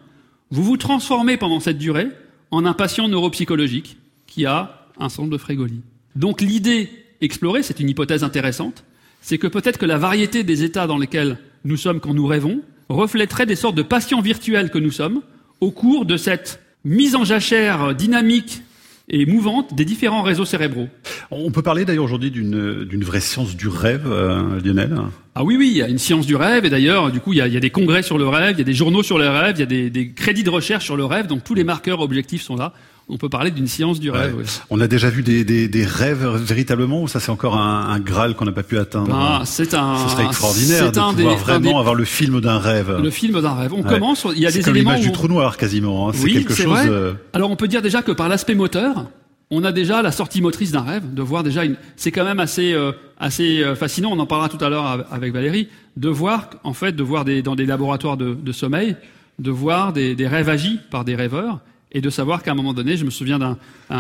vous 0.49 0.63
vous 0.63 0.77
transformez 0.77 1.37
pendant 1.37 1.59
cette 1.59 1.77
durée 1.77 2.07
en 2.51 2.65
un 2.65 2.73
patient 2.73 3.07
neuropsychologique 3.07 3.97
qui 4.27 4.45
a 4.45 4.87
un 4.99 5.09
certain 5.09 5.23
nombre 5.23 5.33
de 5.33 5.37
frégolies. 5.37 5.81
Donc 6.15 6.41
l'idée 6.41 6.89
explorée, 7.21 7.63
c'est 7.63 7.79
une 7.79 7.89
hypothèse 7.89 8.23
intéressante, 8.23 8.83
c'est 9.21 9.37
que 9.37 9.47
peut-être 9.47 9.77
que 9.77 9.85
la 9.85 9.97
variété 9.97 10.43
des 10.43 10.63
états 10.63 10.87
dans 10.87 10.97
lesquels 10.97 11.37
nous 11.63 11.77
sommes 11.77 11.99
quand 11.99 12.13
nous 12.13 12.25
rêvons 12.27 12.61
reflèterait 12.89 13.45
des 13.45 13.55
sortes 13.55 13.75
de 13.75 13.83
patients 13.83 14.21
virtuels 14.21 14.71
que 14.71 14.79
nous 14.79 14.91
sommes 14.91 15.21
au 15.61 15.71
cours 15.71 16.05
de 16.05 16.17
cette 16.17 16.59
mise 16.83 17.15
en 17.15 17.23
jachère 17.23 17.95
dynamique 17.95 18.63
et 19.09 19.25
mouvante 19.25 19.75
des 19.75 19.85
différents 19.85 20.21
réseaux 20.21 20.45
cérébraux. 20.45 20.87
On 21.29 21.51
peut 21.51 21.61
parler 21.61 21.85
d'ailleurs 21.85 22.05
aujourd'hui 22.05 22.31
d'une 22.31 23.03
vraie 23.03 23.19
science 23.19 23.55
du 23.55 23.67
rêve, 23.67 24.05
euh, 24.07 24.59
Lionel? 24.63 24.97
Ah 25.35 25.43
oui, 25.43 25.57
oui, 25.57 25.69
il 25.71 25.77
y 25.77 25.81
a 25.81 25.87
une 25.87 25.97
science 25.97 26.25
du 26.25 26.35
rêve, 26.35 26.65
et 26.65 26.69
d'ailleurs, 26.69 27.11
du 27.11 27.19
coup, 27.19 27.33
il 27.33 27.37
y, 27.37 27.41
a, 27.41 27.47
il 27.47 27.53
y, 27.53 27.57
a, 27.57 27.59
des 27.59 27.69
congrès 27.69 28.03
sur 28.03 28.17
le 28.17 28.27
rêve, 28.27 28.55
il 28.55 28.59
y 28.59 28.61
a 28.61 28.65
des 28.65 28.73
journaux 28.73 29.03
sur 29.03 29.17
le 29.17 29.27
rêve, 29.29 29.55
il 29.57 29.59
y 29.59 29.63
a 29.63 29.67
des, 29.67 29.89
des 29.89 30.11
crédits 30.11 30.43
de 30.43 30.49
recherche 30.49 30.85
sur 30.85 30.97
le 30.97 31.05
rêve, 31.05 31.27
donc 31.27 31.43
tous 31.43 31.53
les 31.53 31.63
marqueurs 31.63 31.99
objectifs 31.99 32.41
sont 32.41 32.55
là 32.55 32.73
on 33.09 33.17
peut 33.17 33.29
parler 33.29 33.51
d'une 33.51 33.67
science 33.67 33.99
du 33.99 34.09
rêve. 34.09 34.35
On 34.69 34.79
a 34.79 34.87
déjà 34.87 35.09
vu 35.09 35.21
des, 35.23 35.43
des, 35.43 35.67
des, 35.67 35.85
rêves 35.85 36.25
véritablement 36.37 37.03
ou 37.03 37.07
ça 37.07 37.19
c'est 37.19 37.31
encore 37.31 37.57
un, 37.57 37.89
un 37.89 37.99
graal 37.99 38.35
qu'on 38.35 38.45
n'a 38.45 38.51
pas 38.51 38.63
pu 38.63 38.77
atteindre? 38.77 39.13
Ah, 39.13 39.41
C'est 39.45 39.73
un. 39.73 39.97
Ce 40.07 40.09
serait 40.13 40.25
extraordinaire 40.25 40.91
de 40.91 40.99
pouvoir 40.99 41.37
vraiment 41.37 41.79
avoir 41.79 41.95
le 41.95 42.05
film 42.05 42.39
d'un 42.41 42.59
rêve. 42.59 42.99
Le 43.01 43.09
film 43.09 43.41
d'un 43.41 43.53
rêve. 43.53 43.73
On 43.73 43.83
commence. 43.83 44.25
Il 44.35 44.41
y 44.41 44.45
a 44.47 44.51
des 44.51 44.61
comme 44.61 44.75
éléments. 44.75 44.91
l'image 44.91 45.05
du 45.05 45.11
trou 45.11 45.27
noir 45.27 45.57
quasiment. 45.57 46.09
Hein. 46.09 46.11
C'est 46.15 46.29
quelque 46.29 46.53
chose. 46.53 46.79
Euh, 46.85 47.13
Alors 47.33 47.51
on 47.51 47.55
peut 47.55 47.67
dire 47.67 47.81
déjà 47.81 48.01
que 48.01 48.11
par 48.11 48.29
l'aspect 48.29 48.55
moteur, 48.55 49.07
on 49.49 49.63
a 49.65 49.73
déjà 49.73 50.01
la 50.01 50.11
sortie 50.13 50.41
motrice 50.41 50.71
d'un 50.71 50.81
rêve, 50.81 51.13
de 51.13 51.21
voir 51.21 51.43
déjà 51.43 51.65
une. 51.65 51.75
C'est 51.97 52.11
quand 52.11 52.23
même 52.23 52.39
assez 52.39 52.73
euh, 52.73 52.93
assez 53.19 53.61
euh, 53.61 53.75
fascinant. 53.75 54.11
On 54.13 54.19
en 54.19 54.25
parlera 54.25 54.47
tout 54.47 54.63
à 54.63 54.69
l'heure 54.69 55.05
avec 55.11 55.33
Valérie, 55.33 55.67
de 55.97 56.07
voir 56.07 56.49
en 56.63 56.73
fait, 56.73 56.93
de 56.93 57.03
voir 57.03 57.25
des, 57.25 57.41
dans 57.41 57.55
des 57.55 57.65
laboratoires 57.65 58.15
de, 58.15 58.33
de 58.33 58.51
sommeil, 58.53 58.95
de 59.39 59.51
voir 59.51 59.91
des, 59.91 60.15
des 60.15 60.27
rêves 60.27 60.47
agis 60.49 60.79
par 60.89 61.03
des 61.03 61.15
rêveurs 61.15 61.59
et 61.91 62.01
de 62.01 62.09
savoir 62.09 62.43
qu'à 62.43 62.51
un 62.51 62.55
moment 62.55 62.73
donné, 62.73 62.97
je 62.97 63.05
me 63.05 63.09
souviens 63.09 63.39
d'un 63.39 63.57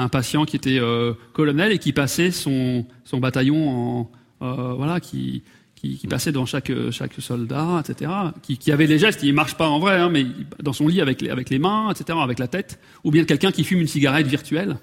patient 0.09 0.45
qui 0.45 0.55
était 0.55 0.79
euh, 0.79 1.13
colonel 1.33 1.71
et 1.71 1.79
qui 1.79 1.93
passait 1.93 2.31
son, 2.31 2.85
son 3.03 3.19
bataillon 3.19 3.69
en 3.69 4.11
euh, 4.41 4.73
voilà, 4.73 4.99
qui, 4.99 5.43
qui, 5.75 5.97
qui, 5.97 6.07
passait 6.07 6.31
dans 6.31 6.45
chaque 6.45 6.71
chaque 6.91 7.13
soldat, 7.19 7.83
etc. 7.85 8.11
Qui, 8.41 8.57
qui 8.57 8.71
avait 8.71 8.87
les 8.87 8.97
gestes, 8.97 9.21
il 9.23 9.33
marche 9.33 9.55
pas 9.55 9.67
en 9.67 9.79
vrai, 9.79 9.97
hein, 9.97 10.09
mais 10.09 10.25
dans 10.61 10.73
son 10.73 10.87
lit 10.87 11.01
avec 11.01 11.21
les, 11.21 11.29
avec 11.29 11.49
les 11.49 11.59
mains, 11.59 11.91
etc., 11.91 12.17
avec 12.21 12.39
la 12.39 12.47
tête, 12.47 12.79
ou 13.03 13.11
bien 13.11 13.23
quelqu'un 13.25 13.51
qui 13.51 13.63
fume 13.63 13.81
une 13.81 13.87
cigarette 13.87 14.27
virtuelle. 14.27 14.77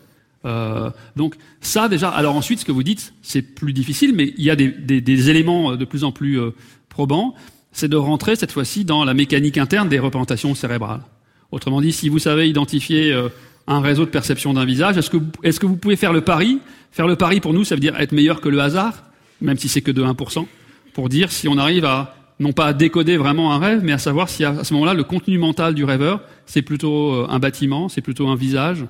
Euh, 0.44 0.90
donc 1.16 1.36
ça 1.60 1.88
déjà. 1.88 2.08
Alors 2.10 2.36
ensuite, 2.36 2.60
ce 2.60 2.64
que 2.64 2.72
vous 2.72 2.84
dites, 2.84 3.14
c'est 3.22 3.42
plus 3.42 3.72
difficile, 3.72 4.14
mais 4.14 4.32
il 4.36 4.44
y 4.44 4.50
a 4.50 4.56
des, 4.56 4.68
des, 4.68 5.00
des 5.00 5.30
éléments 5.30 5.76
de 5.76 5.84
plus 5.84 6.04
en 6.04 6.12
plus 6.12 6.40
euh, 6.40 6.50
probants. 6.88 7.34
C'est 7.72 7.88
de 7.88 7.96
rentrer 7.96 8.36
cette 8.36 8.52
fois-ci 8.52 8.84
dans 8.84 9.04
la 9.04 9.14
mécanique 9.14 9.58
interne 9.58 9.88
des 9.88 9.98
représentations 9.98 10.54
cérébrales. 10.54 11.02
Autrement 11.50 11.80
dit, 11.80 11.92
si 11.92 12.08
vous 12.08 12.18
savez 12.18 12.48
identifier 12.48 13.12
euh, 13.12 13.28
un 13.66 13.80
réseau 13.80 14.04
de 14.04 14.10
perception 14.10 14.52
d'un 14.52 14.64
visage, 14.64 14.98
est-ce 14.98 15.10
que, 15.10 15.66
vous 15.66 15.76
pouvez 15.76 15.96
faire 15.96 16.12
le 16.12 16.20
pari? 16.20 16.58
Faire 16.90 17.06
le 17.06 17.16
pari 17.16 17.40
pour 17.40 17.54
nous, 17.54 17.64
ça 17.64 17.74
veut 17.74 17.80
dire 17.80 17.98
être 17.98 18.12
meilleur 18.12 18.40
que 18.40 18.48
le 18.48 18.60
hasard, 18.60 19.04
même 19.40 19.56
si 19.56 19.68
c'est 19.68 19.80
que 19.80 19.90
de 19.90 20.02
1%, 20.02 20.46
pour 20.92 21.08
dire 21.08 21.32
si 21.32 21.48
on 21.48 21.56
arrive 21.56 21.84
à, 21.84 22.16
non 22.38 22.52
pas 22.52 22.66
à 22.66 22.72
décoder 22.74 23.16
vraiment 23.16 23.52
un 23.52 23.58
rêve, 23.58 23.80
mais 23.82 23.92
à 23.92 23.98
savoir 23.98 24.28
si 24.28 24.44
à, 24.44 24.62
ce 24.62 24.74
moment-là, 24.74 24.94
le 24.94 25.04
contenu 25.04 25.38
mental 25.38 25.74
du 25.74 25.84
rêveur, 25.84 26.20
c'est 26.44 26.62
plutôt 26.62 27.14
euh, 27.14 27.26
un 27.30 27.38
bâtiment, 27.38 27.88
c'est 27.88 28.02
plutôt 28.02 28.28
un 28.28 28.36
visage. 28.36 28.84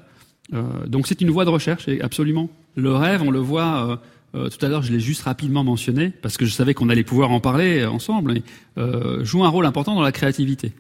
Euh, 0.53 0.63
donc 0.87 1.07
c'est 1.07 1.21
une 1.21 1.31
voie 1.31 1.45
de 1.45 1.51
recherche, 1.51 1.89
absolument. 2.01 2.51
Le 2.75 2.93
rêve, 2.93 3.23
on 3.23 3.31
le 3.31 3.41
voit... 3.41 4.01
Tout 4.35 4.65
à 4.65 4.69
l'heure, 4.69 4.83
je 4.83 4.93
l'ai 4.93 5.01
juste 5.01 5.23
rapidement 5.23 5.65
mentionné 5.65 6.13
parce 6.23 6.37
que 6.37 6.45
je 6.45 6.53
savais 6.53 6.75
qu'on 6.75 6.91
allait 6.91 7.03
pouvoir 7.03 7.31
en 7.33 7.41
parler 7.41 7.87
ensemble. 7.87 8.35
Mais, 8.35 8.85
joue 9.25 9.43
un 9.43 9.49
rôle 9.49 9.65
important 9.65 9.95
dans 9.95 10.03
la 10.03 10.13
créativité. 10.13 10.75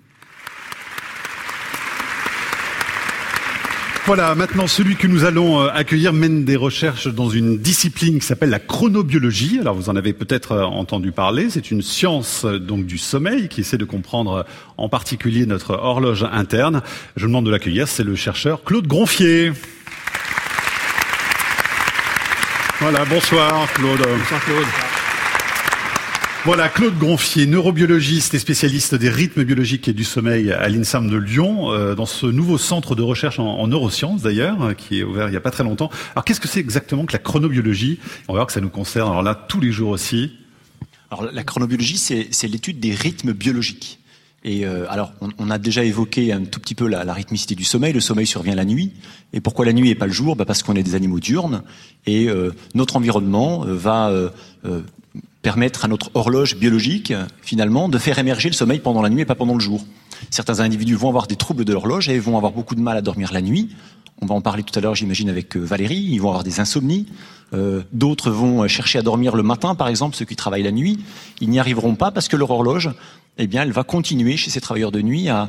Voilà, 4.09 4.35
maintenant 4.35 4.66
celui 4.66 4.97
que 4.97 5.07
nous 5.07 5.25
allons 5.25 5.61
euh, 5.61 5.68
accueillir 5.71 6.14
mène 6.14 6.47
des 6.47 6.57
recherches 6.57 7.09
dans 7.09 7.29
une 7.29 7.59
discipline 7.59 8.21
qui 8.21 8.25
s'appelle 8.25 8.49
la 8.49 8.59
chronobiologie. 8.59 9.59
Alors 9.61 9.75
vous 9.75 9.90
en 9.90 9.97
avez 9.97 10.14
peut-être 10.14 10.53
euh, 10.53 10.64
entendu 10.64 11.12
parler. 11.12 11.51
C'est 11.51 11.71
une 11.71 11.83
science 11.83 12.47
euh, 12.47 12.59
donc 12.59 12.87
du 12.87 12.97
sommeil 12.97 13.51
qui 13.51 13.61
essaie 13.61 13.77
de 13.77 13.85
comprendre 13.85 14.47
en 14.79 14.88
particulier 14.88 15.44
notre 15.44 15.75
horloge 15.75 16.27
interne. 16.33 16.81
Je 17.16 17.27
demande 17.27 17.44
de 17.44 17.51
l'accueillir. 17.51 17.87
C'est 17.87 18.03
le 18.03 18.16
chercheur 18.16 18.64
Claude 18.64 18.87
Gronfier. 18.87 19.53
Voilà, 22.81 23.05
bonsoir 23.05 23.71
Claude. 23.75 23.99
Bonsoir 23.99 24.42
Claude. 24.42 24.88
Voilà, 26.44 26.68
Claude 26.68 26.96
Gronfier, 26.96 27.46
neurobiologiste 27.46 28.33
et 28.33 28.38
spécialiste 28.38 28.94
des 28.94 29.11
rythmes 29.11 29.42
biologiques 29.42 29.88
et 29.88 29.92
du 29.92 30.05
sommeil 30.05 30.53
à 30.53 30.68
l'INSAM 30.68 31.11
de 31.11 31.16
Lyon, 31.16 31.72
euh, 31.72 31.96
dans 31.96 32.07
ce 32.07 32.27
nouveau 32.27 32.59
centre 32.59 32.94
de 32.94 33.03
recherche 33.03 33.40
en, 33.40 33.66
neurosciences 33.66 34.22
d'ailleurs, 34.22 34.62
euh, 34.62 34.72
qui 34.72 35.01
est 35.01 35.03
ouvert 35.03 35.27
il 35.27 35.33
n'y 35.33 35.37
a 35.37 35.40
pas 35.40 35.51
très 35.51 35.64
longtemps. 35.64 35.90
Alors 36.14 36.24
qu'est-ce 36.24 36.40
que 36.40 36.46
c'est 36.46 36.61
exactement 36.61 37.07
que 37.07 37.12
la 37.12 37.18
chronobiologie? 37.18 37.98
On 38.29 38.35
va 38.35 38.38
voir 38.38 38.46
que 38.46 38.53
ça 38.53 38.61
nous 38.61 38.70
concerne, 38.70 39.11
alors 39.11 39.22
là, 39.22 39.35
tous 39.35 39.61
les 39.61 39.72
jours 39.72 39.90
aussi. 39.90 40.33
Alors 41.11 41.24
la 41.31 41.42
chronobiologie, 41.42 41.98
c'est 41.98 42.48
l'étude 42.48 42.79
des 42.79 42.94
rythmes 42.94 43.33
biologiques. 43.33 43.98
Et 44.44 44.64
euh, 44.64 44.87
alors, 44.88 45.12
on, 45.38 45.51
a 45.51 45.59
déjà 45.59 45.83
évoqué 45.83 46.33
un 46.33 46.44
tout 46.44 46.61
petit 46.61 46.77
peu 46.77 46.87
la, 46.87 47.12
rythmicité 47.12 47.57
du 47.57 47.64
sommeil. 47.64 47.92
Le 47.92 48.01
sommeil 48.01 48.27
survient 48.27 48.55
la 48.55 48.64
nuit. 48.64 48.92
Et 49.33 49.40
pourquoi 49.40 49.66
la 49.66 49.72
nuit 49.72 49.90
et 49.90 49.96
pas 49.96 50.07
le 50.07 50.12
jour? 50.12 50.37
Bah 50.37 50.44
Parce 50.44 50.62
qu'on 50.62 50.77
est 50.77 50.85
des 50.85 50.94
animaux 50.94 51.18
diurnes. 51.18 51.64
Et 52.07 52.29
euh, 52.29 52.53
notre 52.74 52.96
environnement 52.96 53.64
va 53.66 54.12
permettre 55.42 55.85
à 55.85 55.88
notre 55.88 56.11
horloge 56.14 56.57
biologique, 56.57 57.12
finalement, 57.42 57.88
de 57.88 57.98
faire 57.98 58.18
émerger 58.18 58.48
le 58.48 58.55
sommeil 58.55 58.81
pendant 58.81 59.03
la 59.03 59.09
nuit 59.09 59.22
et 59.22 59.24
pas 59.24 59.35
pendant 59.35 59.55
le 59.55 59.61
jour. 59.61 59.85
Certains 60.31 60.61
individus 60.61 60.94
vont 60.94 61.09
avoir 61.09 61.27
des 61.27 61.37
troubles 61.37 61.64
de 61.64 61.72
l'horloge 61.72 62.09
et 62.09 62.18
vont 62.18 62.37
avoir 62.37 62.53
beaucoup 62.53 62.74
de 62.74 62.81
mal 62.81 62.96
à 62.96 63.03
dormir 63.03 63.33
la 63.33 63.40
nuit. 63.40 63.70
On 64.20 64.27
va 64.27 64.35
en 64.35 64.40
parler 64.40 64.64
tout 64.64 64.77
à 64.77 64.83
l'heure, 64.83 64.96
j'imagine, 64.96 65.31
avec 65.31 65.57
Valérie. 65.57 66.09
Ils 66.11 66.18
vont 66.18 66.29
avoir 66.29 66.42
des 66.42 66.59
insomnies. 66.59 67.07
D'autres 67.92 68.33
vont 68.33 68.66
chercher 68.66 68.98
à 68.98 69.03
dormir 69.03 69.37
le 69.37 69.44
matin, 69.44 69.77
par 69.77 69.87
exemple, 69.87 70.16
ceux 70.16 70.24
qui 70.24 70.35
travaillent 70.35 70.64
la 70.64 70.72
nuit. 70.72 70.98
Ils 71.40 71.48
n'y 71.48 71.61
arriveront 71.61 71.94
pas 71.94 72.11
parce 72.11 72.27
que 72.27 72.37
leur 72.37 72.51
horloge 72.51 72.90
eh 73.38 73.46
bien, 73.46 73.62
elle 73.62 73.72
va 73.72 73.85
continuer 73.85 74.37
chez 74.37 74.51
ces 74.51 74.61
travailleurs 74.61 74.92
de 74.92 75.01
nuit 75.01 75.29
à 75.29 75.44
euh, 75.44 75.46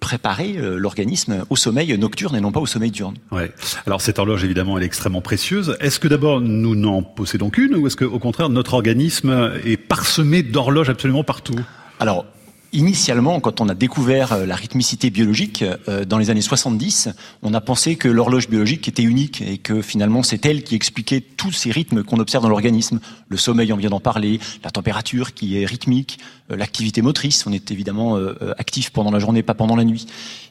préparer 0.00 0.56
euh, 0.56 0.78
l'organisme 0.78 1.44
au 1.50 1.56
sommeil 1.56 1.96
nocturne 1.98 2.34
et 2.34 2.40
non 2.40 2.52
pas 2.52 2.60
au 2.60 2.66
sommeil 2.66 2.90
diurne. 2.90 3.16
Ouais. 3.30 3.52
Alors 3.86 4.00
cette 4.00 4.18
horloge 4.18 4.42
évidemment 4.44 4.76
elle 4.76 4.82
est 4.82 4.86
extrêmement 4.86 5.20
précieuse. 5.20 5.76
Est-ce 5.80 6.00
que 6.00 6.08
d'abord 6.08 6.40
nous 6.40 6.74
n'en 6.74 7.02
possédons 7.02 7.50
qu'une 7.50 7.74
ou 7.76 7.86
est-ce 7.86 7.96
qu'au 7.96 8.18
contraire 8.18 8.48
notre 8.48 8.74
organisme 8.74 9.52
est 9.64 9.76
parsemé 9.76 10.42
d'horloges 10.42 10.90
absolument 10.90 11.24
partout? 11.24 11.54
Alors 12.00 12.24
Initialement, 12.72 13.40
quand 13.40 13.60
on 13.60 13.68
a 13.68 13.74
découvert 13.74 14.32
euh, 14.32 14.46
la 14.46 14.54
rythmicité 14.54 15.10
biologique 15.10 15.64
euh, 15.88 16.04
dans 16.04 16.18
les 16.18 16.30
années 16.30 16.40
70, 16.40 17.08
on 17.42 17.52
a 17.52 17.60
pensé 17.60 17.96
que 17.96 18.06
l'horloge 18.06 18.48
biologique 18.48 18.86
était 18.86 19.02
unique 19.02 19.42
et 19.42 19.58
que 19.58 19.82
finalement 19.82 20.22
c'est 20.22 20.46
elle 20.46 20.62
qui 20.62 20.76
expliquait 20.76 21.20
tous 21.20 21.50
ces 21.50 21.72
rythmes 21.72 22.04
qu'on 22.04 22.20
observe 22.20 22.44
dans 22.44 22.48
l'organisme. 22.48 23.00
Le 23.28 23.36
sommeil, 23.36 23.72
on 23.72 23.76
vient 23.76 23.90
d'en 23.90 23.98
parler, 23.98 24.38
la 24.62 24.70
température 24.70 25.34
qui 25.34 25.60
est 25.60 25.66
rythmique, 25.66 26.20
euh, 26.52 26.56
l'activité 26.56 27.02
motrice, 27.02 27.44
on 27.44 27.52
est 27.52 27.72
évidemment 27.72 28.16
actif 28.56 28.90
pendant 28.90 29.10
la 29.10 29.18
journée, 29.18 29.42
pas 29.42 29.54
pendant 29.54 29.74
la 29.74 29.84
nuit. 29.84 30.06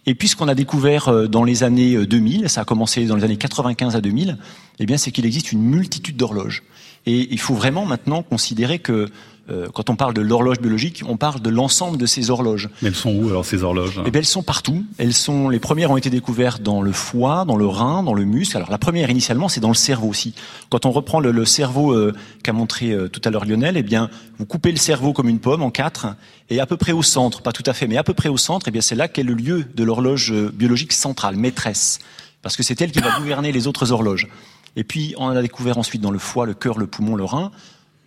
Et 0.05 0.13
puis 0.13 0.27
ce 0.27 0.35
qu'on 0.35 0.49
a 0.49 0.55
découvert 0.55 1.29
dans 1.29 1.45
les 1.45 1.63
années 1.63 2.05
2000, 2.05 2.49
ça 2.49 2.61
a 2.61 2.65
commencé 2.65 3.05
dans 3.05 3.15
les 3.15 3.23
années 3.23 3.37
95 3.37 3.95
à 3.95 4.01
2000, 4.01 4.37
eh 4.79 4.85
bien 4.85 4.97
c'est 4.97 5.11
qu'il 5.11 5.25
existe 5.25 5.53
une 5.53 5.61
multitude 5.61 6.17
d'horloges. 6.17 6.63
Et 7.05 7.31
il 7.31 7.39
faut 7.39 7.53
vraiment 7.53 7.85
maintenant 7.85 8.23
considérer 8.23 8.79
que 8.79 9.09
euh, 9.49 9.67
quand 9.73 9.89
on 9.89 9.95
parle 9.95 10.13
de 10.13 10.21
l'horloge 10.21 10.59
biologique, 10.59 11.03
on 11.07 11.17
parle 11.17 11.41
de 11.41 11.49
l'ensemble 11.49 11.97
de 11.97 12.05
ces 12.05 12.29
horloges. 12.29 12.69
Mais 12.81 12.89
elles 12.89 12.95
sont 12.95 13.11
où 13.11 13.29
alors 13.29 13.45
ces 13.45 13.63
horloges? 13.63 13.99
Eh 14.05 14.11
bien, 14.11 14.19
elles 14.19 14.25
sont 14.25 14.43
partout. 14.43 14.85
Elles 14.97 15.13
sont 15.13 15.49
les 15.49 15.59
premières 15.59 15.91
ont 15.91 15.97
été 15.97 16.09
découvertes 16.09 16.61
dans 16.61 16.81
le 16.81 16.91
foie, 16.91 17.45
dans 17.45 17.55
le 17.55 17.65
rein, 17.65 18.03
dans 18.03 18.13
le 18.13 18.25
muscle. 18.25 18.57
Alors 18.57 18.69
la 18.69 18.77
première 18.77 19.09
initialement, 19.09 19.49
c'est 19.49 19.59
dans 19.59 19.69
le 19.69 19.73
cerveau 19.73 20.07
aussi. 20.07 20.35
Quand 20.69 20.85
on 20.85 20.91
reprend 20.91 21.19
le, 21.19 21.45
cerveau 21.45 21.93
euh, 21.93 22.13
qu'a 22.43 22.53
montré 22.53 22.91
euh, 22.91 23.07
tout 23.07 23.21
à 23.23 23.31
l'heure 23.31 23.45
Lionel, 23.45 23.77
eh 23.77 23.83
bien, 23.83 24.09
vous 24.37 24.45
coupez 24.45 24.71
le 24.71 24.77
cerveau 24.77 25.13
comme 25.13 25.29
une 25.29 25.39
pomme 25.39 25.63
en 25.63 25.71
quatre 25.71 26.07
et 26.49 26.59
à 26.59 26.65
peu 26.65 26.77
près 26.77 26.91
au 26.91 27.03
centre, 27.03 27.41
pas 27.41 27.51
tout 27.51 27.63
à 27.65 27.73
fait, 27.73 27.87
mais 27.87 27.97
à 27.97 28.03
peu 28.03 28.13
près 28.13 28.29
au 28.29 28.37
centre, 28.37 28.67
eh 28.67 28.71
bien 28.71 28.81
c'est 28.81 28.95
là 28.95 29.07
qu'est 29.07 29.23
le 29.23 29.33
lieu 29.33 29.65
de 29.75 29.83
l'horloge 29.83 30.33
biologique 30.53 30.93
centrale, 30.93 31.35
maîtresse, 31.35 31.99
parce 32.41 32.55
que 32.55 32.63
c'est 32.63 32.81
elle 32.81 32.91
qui 32.91 32.99
va 32.99 33.17
gouverner 33.19 33.51
les 33.51 33.67
autres 33.67 33.91
horloges. 33.91 34.27
Et 34.75 34.83
puis 34.83 35.13
on 35.17 35.27
a 35.29 35.41
découvert 35.41 35.77
ensuite 35.77 36.01
dans 36.01 36.11
le 36.11 36.19
foie, 36.19 36.45
le 36.45 36.53
cœur, 36.53 36.79
le 36.79 36.87
poumon, 36.87 37.15
le 37.15 37.23
rein, 37.23 37.51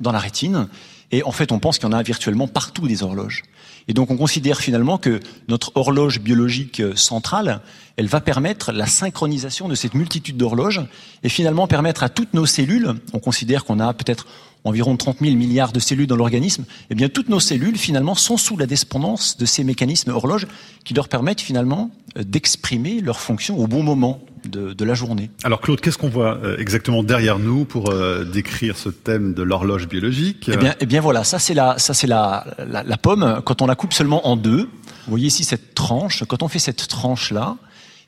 dans 0.01 0.13
la 0.13 0.19
rétine. 0.19 0.69
Et 1.13 1.23
en 1.23 1.33
fait, 1.33 1.53
on 1.53 1.59
pense 1.59 1.79
qu'il 1.79 1.89
y 1.89 1.93
en 1.93 1.97
a 1.97 2.03
virtuellement 2.03 2.49
partout 2.49 2.89
des 2.89 3.03
horloges. 3.03 3.43
Et 3.89 3.95
donc, 3.95 4.11
on 4.11 4.17
considère 4.17 4.61
finalement 4.61 4.97
que 4.97 5.21
notre 5.49 5.73
horloge 5.75 6.21
biologique 6.21 6.81
euh, 6.81 6.97
centrale, 6.97 7.61
elle 7.97 8.07
va 8.07 8.21
permettre 8.21 8.73
la 8.73 8.87
synchronisation 8.87 9.69
de 9.69 9.75
cette 9.75 9.95
multitude 9.95 10.37
d'horloges 10.37 10.81
et 11.23 11.29
finalement 11.29 11.67
permettre 11.67 12.03
à 12.03 12.09
toutes 12.09 12.33
nos 12.33 12.47
cellules, 12.47 12.95
on 13.13 13.19
considère 13.19 13.65
qu'on 13.65 13.81
a 13.81 13.93
peut-être 13.93 14.27
environ 14.65 14.97
30 14.97 15.19
000 15.21 15.35
milliards 15.37 15.73
de 15.73 15.81
cellules 15.81 16.07
dans 16.07 16.17
l'organisme, 16.17 16.65
eh 16.91 16.95
bien, 16.95 17.09
toutes 17.09 17.29
nos 17.29 17.41
cellules, 17.41 17.77
finalement, 17.77 18.15
sont 18.15 18.37
sous 18.37 18.57
la 18.57 18.67
dépendance 18.67 19.37
de 19.37 19.45
ces 19.45 19.65
mécanismes 19.65 20.11
horloges 20.11 20.47
qui 20.85 20.95
leur 20.95 21.09
permettent, 21.09 21.41
finalement, 21.41 21.91
euh, 22.17 22.23
d'exprimer 22.25 23.01
leurs 23.01 23.21
fonctions 23.21 23.59
au 23.59 23.67
bon 23.67 23.83
moment 23.83 24.21
de, 24.45 24.85
la 24.85 24.95
journée. 24.95 25.31
Alors 25.45 25.61
Claude, 25.61 25.81
qu'est-ce 25.81 25.99
qu'on 25.99 26.09
voit 26.09 26.39
euh, 26.43 26.57
exactement 26.59 27.05
derrière 27.05 27.39
nous 27.39 27.65
pour 27.65 27.91
euh, 27.91 28.25
décrire 28.25 28.77
ce 28.77 28.89
thème 28.89 29.35
de 29.35 29.43
l'horloge 29.43 29.87
biologique? 29.87 30.51
Eh 30.53 30.57
bien, 30.57 30.75
eh 30.81 30.87
bien 30.87 31.01
voilà, 31.01 31.23
ça 31.23 31.39
c'est 31.39 31.55
la, 31.55 31.79
ça 31.79 31.95
c'est 31.95 32.09
la, 32.09 32.45
la, 32.67 32.97
pomme. 32.97 33.41
Quand 33.45 33.63
on 33.63 33.67
la 33.67 33.77
coupe 33.77 33.93
seulement 33.93 34.27
en 34.27 34.37
deux, 34.37 34.63
vous 34.63 35.11
voyez 35.11 35.29
ici 35.29 35.45
cette 35.45 35.75
tranche. 35.75 36.25
Quand 36.25 36.43
on 36.43 36.49
fait 36.49 36.59
cette 36.59 36.89
tranche 36.89 37.31
là, 37.31 37.57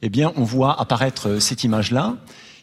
eh 0.03 0.09
bien 0.09 0.33
on 0.35 0.43
voit 0.43 0.81
apparaître 0.81 1.39
cette 1.39 1.63
image 1.63 1.93
là. 1.93 2.17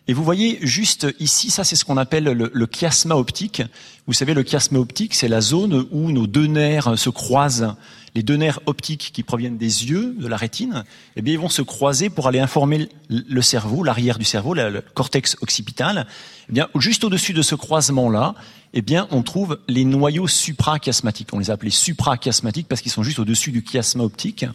Et 0.07 0.13
vous 0.13 0.23
voyez 0.23 0.57
juste 0.61 1.07
ici, 1.19 1.51
ça 1.51 1.63
c'est 1.63 1.75
ce 1.75 1.85
qu'on 1.85 1.97
appelle 1.97 2.23
le, 2.23 2.67
chiasma 2.67 3.15
optique. 3.15 3.61
Vous 4.07 4.13
savez, 4.13 4.33
le 4.33 4.43
chiasma 4.43 4.79
optique, 4.79 5.13
c'est 5.13 5.27
la 5.27 5.41
zone 5.41 5.85
où 5.91 6.11
nos 6.11 6.27
deux 6.27 6.47
nerfs 6.47 6.97
se 6.97 7.09
croisent. 7.09 7.75
Les 8.13 8.23
deux 8.23 8.35
nerfs 8.35 8.59
optiques 8.65 9.11
qui 9.13 9.23
proviennent 9.23 9.57
des 9.57 9.89
yeux, 9.89 10.15
de 10.19 10.27
la 10.27 10.35
rétine, 10.35 10.83
eh 11.15 11.21
bien, 11.21 11.35
ils 11.35 11.39
vont 11.39 11.49
se 11.49 11.61
croiser 11.61 12.09
pour 12.09 12.27
aller 12.27 12.39
informer 12.39 12.89
le 13.09 13.41
cerveau, 13.41 13.83
l'arrière 13.83 14.17
du 14.17 14.25
cerveau, 14.25 14.53
le 14.53 14.83
cortex 14.93 15.37
occipital. 15.41 16.07
Eh 16.49 16.53
bien, 16.53 16.67
juste 16.75 17.05
au-dessus 17.05 17.33
de 17.33 17.41
ce 17.41 17.55
croisement-là, 17.55 18.35
eh 18.73 18.81
bien, 18.81 19.07
on 19.11 19.21
trouve 19.21 19.59
les 19.69 19.85
noyaux 19.85 20.27
suprachiasmatiques. 20.27 21.29
On 21.31 21.39
les 21.39 21.51
a 21.51 21.53
appelés 21.53 21.71
suprachiasmatiques 21.71 22.67
parce 22.67 22.81
qu'ils 22.81 22.91
sont 22.91 23.03
juste 23.03 23.19
au-dessus 23.19 23.51
du 23.51 23.63
chiasma 23.65 24.03
optique. 24.03 24.45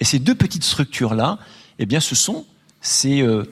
Et 0.00 0.04
ces 0.04 0.18
deux 0.18 0.34
petites 0.34 0.64
structures-là, 0.64 1.38
eh 1.78 1.86
bien, 1.86 2.00
ce 2.00 2.14
sont 2.14 2.44
ces 2.82 3.22
euh, 3.22 3.44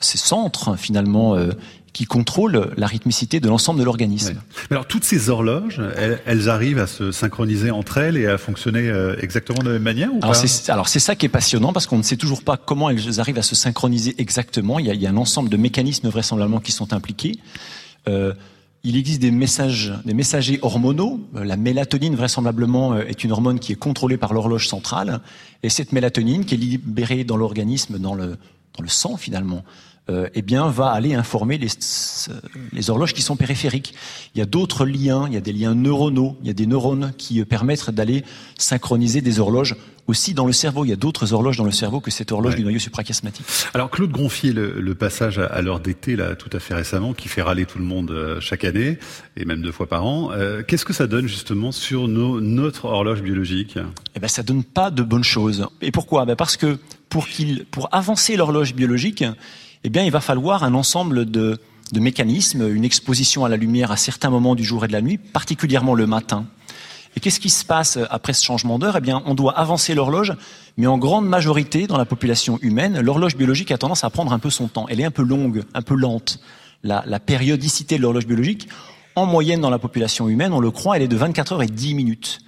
ces 0.00 0.18
centres 0.18 0.76
finalement 0.76 1.36
euh, 1.36 1.50
qui 1.92 2.06
contrôlent 2.06 2.70
la 2.76 2.86
rythmicité 2.86 3.38
de 3.38 3.48
l'ensemble 3.48 3.78
de 3.78 3.84
l'organisme. 3.84 4.40
Alors 4.70 4.86
toutes 4.86 5.04
ces 5.04 5.28
horloges, 5.28 5.80
elles, 6.24 6.48
arrivent 6.48 6.78
à 6.78 6.86
se 6.86 7.12
synchroniser 7.12 7.70
entre 7.70 7.98
elles 7.98 8.16
et 8.16 8.26
à 8.26 8.38
fonctionner 8.38 8.88
euh, 8.88 9.14
exactement 9.20 9.58
de 9.58 9.66
la 9.66 9.72
même 9.74 9.82
manière 9.82 10.12
ou 10.12 10.18
alors 10.22 10.34
c'est, 10.34 10.70
alors 10.70 10.88
c'est 10.88 11.00
ça 11.00 11.16
qui 11.16 11.26
est 11.26 11.28
passionnant 11.28 11.72
parce 11.72 11.86
qu'on 11.86 11.98
ne 11.98 12.02
sait 12.02 12.16
toujours 12.16 12.42
pas 12.42 12.56
comment 12.56 12.88
elles 12.88 13.20
arrivent 13.20 13.38
à 13.38 13.42
se 13.42 13.54
synchroniser 13.54 14.14
exactement. 14.18 14.78
Il 14.78 14.86
y 14.86 14.90
a, 14.90 14.94
il 14.94 15.02
y 15.02 15.06
a 15.06 15.10
un 15.10 15.16
ensemble 15.16 15.50
de 15.50 15.56
mécanismes 15.56 16.08
vraisemblablement 16.08 16.60
qui 16.60 16.72
sont 16.72 16.94
impliqués. 16.94 17.38
Euh, 18.08 18.32
il 18.84 18.96
existe 18.96 19.20
des 19.20 19.30
messages, 19.30 19.92
des 20.04 20.14
messagers 20.14 20.58
hormonaux. 20.62 21.20
La 21.34 21.56
mélatonine, 21.56 22.16
vraisemblablement, 22.16 22.96
est 22.96 23.22
une 23.22 23.30
hormone 23.30 23.60
qui 23.60 23.70
est 23.70 23.76
contrôlée 23.76 24.16
par 24.16 24.32
l'horloge 24.32 24.66
centrale. 24.66 25.20
Et 25.62 25.68
cette 25.68 25.92
mélatonine, 25.92 26.44
qui 26.44 26.54
est 26.54 26.58
libérée 26.58 27.22
dans 27.22 27.36
l'organisme, 27.36 28.00
dans 28.00 28.16
le, 28.16 28.38
dans 28.76 28.82
le 28.82 28.88
sang 28.88 29.16
finalement, 29.16 29.64
euh, 30.10 30.28
eh 30.34 30.42
bien, 30.42 30.68
va 30.68 30.88
aller 30.88 31.14
informer 31.14 31.58
les, 31.58 31.68
les, 32.72 32.90
horloges 32.90 33.14
qui 33.14 33.22
sont 33.22 33.36
périphériques. 33.36 33.94
Il 34.34 34.40
y 34.40 34.42
a 34.42 34.46
d'autres 34.46 34.84
liens, 34.84 35.26
il 35.28 35.34
y 35.34 35.36
a 35.36 35.40
des 35.40 35.52
liens 35.52 35.76
neuronaux, 35.76 36.36
il 36.40 36.48
y 36.48 36.50
a 36.50 36.54
des 36.54 36.66
neurones 36.66 37.12
qui 37.16 37.44
permettent 37.44 37.88
d'aller 37.90 38.24
synchroniser 38.58 39.20
des 39.20 39.38
horloges 39.38 39.76
aussi 40.08 40.34
dans 40.34 40.46
le 40.46 40.52
cerveau. 40.52 40.84
Il 40.84 40.88
y 40.88 40.92
a 40.92 40.96
d'autres 40.96 41.32
horloges 41.32 41.56
dans 41.56 41.64
le 41.64 41.70
cerveau 41.70 42.00
que 42.00 42.10
cette 42.10 42.32
horloge 42.32 42.56
du 42.56 42.62
noyau 42.62 42.78
suprachiasmatique. 42.78 43.46
Alors 43.74 43.90
Claude 43.90 44.10
Gonfier, 44.10 44.52
le, 44.52 44.80
le 44.80 44.94
passage 44.94 45.38
à, 45.38 45.62
l'heure 45.62 45.80
d'été 45.80 46.16
là 46.16 46.34
tout 46.34 46.50
à 46.52 46.58
fait 46.58 46.74
récemment, 46.74 47.12
qui 47.12 47.28
fait 47.28 47.42
râler 47.42 47.66
tout 47.66 47.78
le 47.78 47.84
monde 47.84 48.10
euh, 48.10 48.40
chaque 48.40 48.64
année 48.64 48.98
et 49.36 49.44
même 49.44 49.62
deux 49.62 49.72
fois 49.72 49.88
par 49.88 50.04
an, 50.04 50.32
euh, 50.32 50.62
qu'est-ce 50.66 50.84
que 50.84 50.92
ça 50.92 51.06
donne 51.06 51.28
justement 51.28 51.72
sur 51.72 52.08
nos, 52.08 52.40
notre 52.40 52.86
horloge 52.86 53.22
biologique? 53.22 53.78
Eh 54.16 54.20
ben, 54.20 54.28
ça 54.28 54.42
donne 54.42 54.64
pas 54.64 54.90
de 54.90 55.02
bonnes 55.02 55.24
choses. 55.24 55.66
Et 55.80 55.92
pourquoi? 55.92 56.24
Ben 56.24 56.36
parce 56.36 56.56
que 56.56 56.78
pour 57.70 57.88
avancer 57.92 58.36
l'horloge 58.36 58.74
biologique, 58.74 59.24
eh 59.84 59.88
il 59.88 60.10
va 60.10 60.20
falloir 60.20 60.64
un 60.64 60.74
ensemble 60.74 61.30
de, 61.30 61.58
de 61.92 62.00
mécanismes, 62.00 62.68
une 62.74 62.84
exposition 62.84 63.44
à 63.44 63.48
la 63.48 63.56
lumière 63.56 63.90
à 63.90 63.96
certains 63.96 64.30
moments 64.30 64.54
du 64.54 64.64
jour 64.64 64.84
et 64.84 64.88
de 64.88 64.92
la 64.92 65.02
nuit, 65.02 65.18
particulièrement 65.18 65.94
le 65.94 66.06
matin. 66.06 66.46
Et 67.14 67.20
qu'est-ce 67.20 67.40
qui 67.40 67.50
se 67.50 67.64
passe 67.64 67.98
après 68.10 68.32
ce 68.32 68.42
changement 68.42 68.78
d'heure? 68.78 68.96
Eh 68.96 69.00
bien, 69.00 69.22
on 69.26 69.34
doit 69.34 69.58
avancer 69.58 69.94
l'horloge, 69.94 70.32
mais 70.78 70.86
en 70.86 70.96
grande 70.96 71.28
majorité 71.28 71.86
dans 71.86 71.98
la 71.98 72.06
population 72.06 72.58
humaine, 72.62 73.00
l'horloge 73.00 73.36
biologique 73.36 73.70
a 73.70 73.78
tendance 73.78 74.04
à 74.04 74.10
prendre 74.10 74.32
un 74.32 74.38
peu 74.38 74.48
son 74.48 74.68
temps. 74.68 74.86
Elle 74.88 75.00
est 75.00 75.04
un 75.04 75.10
peu 75.10 75.22
longue, 75.22 75.64
un 75.74 75.82
peu 75.82 75.94
lente. 75.94 76.40
La, 76.82 77.04
la 77.06 77.20
périodicité 77.20 77.98
de 77.98 78.02
l'horloge 78.02 78.26
biologique, 78.26 78.68
en 79.14 79.26
moyenne 79.26 79.60
dans 79.60 79.70
la 79.70 79.78
population 79.78 80.28
humaine, 80.28 80.54
on 80.54 80.60
le 80.60 80.70
croit, 80.70 80.96
elle 80.96 81.02
est 81.02 81.08
de 81.08 81.16
24 81.16 81.52
heures 81.52 81.62
et 81.62 81.66
10 81.66 81.94
minutes. 81.94 82.40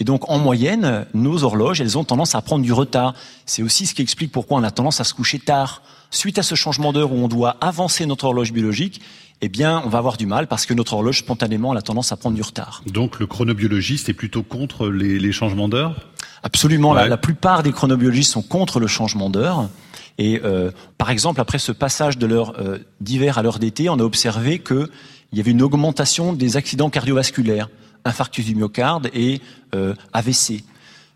Et 0.00 0.04
donc, 0.04 0.30
en 0.30 0.38
moyenne, 0.38 1.06
nos 1.12 1.44
horloges, 1.44 1.82
elles 1.82 1.98
ont 1.98 2.04
tendance 2.04 2.34
à 2.34 2.40
prendre 2.40 2.64
du 2.64 2.72
retard. 2.72 3.14
C'est 3.44 3.62
aussi 3.62 3.86
ce 3.86 3.94
qui 3.94 4.00
explique 4.00 4.32
pourquoi 4.32 4.58
on 4.58 4.64
a 4.64 4.70
tendance 4.70 4.98
à 4.98 5.04
se 5.04 5.12
coucher 5.12 5.38
tard. 5.38 5.82
Suite 6.10 6.38
à 6.38 6.42
ce 6.42 6.54
changement 6.54 6.94
d'heure 6.94 7.12
où 7.12 7.16
on 7.16 7.28
doit 7.28 7.58
avancer 7.60 8.06
notre 8.06 8.24
horloge 8.24 8.52
biologique, 8.52 9.02
eh 9.42 9.50
bien, 9.50 9.82
on 9.84 9.90
va 9.90 9.98
avoir 9.98 10.16
du 10.16 10.24
mal 10.26 10.46
parce 10.46 10.64
que 10.64 10.72
notre 10.72 10.94
horloge, 10.94 11.18
spontanément, 11.18 11.72
a 11.72 11.82
tendance 11.82 12.12
à 12.12 12.16
prendre 12.16 12.34
du 12.34 12.42
retard. 12.42 12.82
Donc, 12.86 13.20
le 13.20 13.26
chronobiologiste 13.26 14.08
est 14.08 14.14
plutôt 14.14 14.42
contre 14.42 14.88
les, 14.88 15.32
changements 15.32 15.68
d'heure? 15.68 15.94
Absolument. 16.42 16.94
La, 16.94 17.16
plupart 17.18 17.62
des 17.62 17.70
chronobiologistes 17.70 18.32
sont 18.32 18.42
contre 18.42 18.80
le 18.80 18.86
changement 18.86 19.28
d'heure. 19.28 19.68
Et 20.16 20.40
euh, 20.44 20.70
par 20.96 21.10
exemple, 21.10 21.42
après 21.42 21.58
ce 21.58 21.72
passage 21.72 22.16
de 22.16 22.26
l'heure 22.26 22.54
euh, 22.58 22.78
d'hiver 23.00 23.36
à 23.36 23.42
l'heure 23.42 23.58
d'été, 23.58 23.90
on 23.90 23.98
a 23.98 24.02
observé 24.02 24.58
qu'il 24.58 24.88
y 25.34 25.40
avait 25.40 25.50
une 25.50 25.62
augmentation 25.62 26.32
des 26.32 26.56
accidents 26.56 26.88
cardiovasculaires 26.88 27.68
infarctus 28.04 28.44
du 28.46 28.54
myocarde 28.54 29.10
et 29.14 29.40
euh, 29.74 29.94
AVC. 30.12 30.64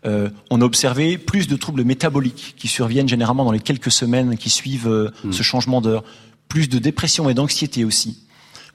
Euh, 0.05 0.29
on 0.51 0.61
a 0.61 0.65
observé 0.65 1.17
plus 1.17 1.47
de 1.47 1.55
troubles 1.55 1.83
métaboliques 1.83 2.53
qui 2.57 2.67
surviennent 2.67 3.09
généralement 3.09 3.43
dans 3.43 3.51
les 3.51 3.59
quelques 3.59 3.91
semaines 3.91 4.37
qui 4.37 4.49
suivent 4.49 4.87
euh, 4.87 5.11
hmm. 5.23 5.31
ce 5.31 5.43
changement 5.43 5.81
d'heure, 5.81 6.03
plus 6.47 6.69
de 6.69 6.77
dépression 6.77 7.29
et 7.29 7.33
d'anxiété 7.33 7.83
aussi. 7.83 8.19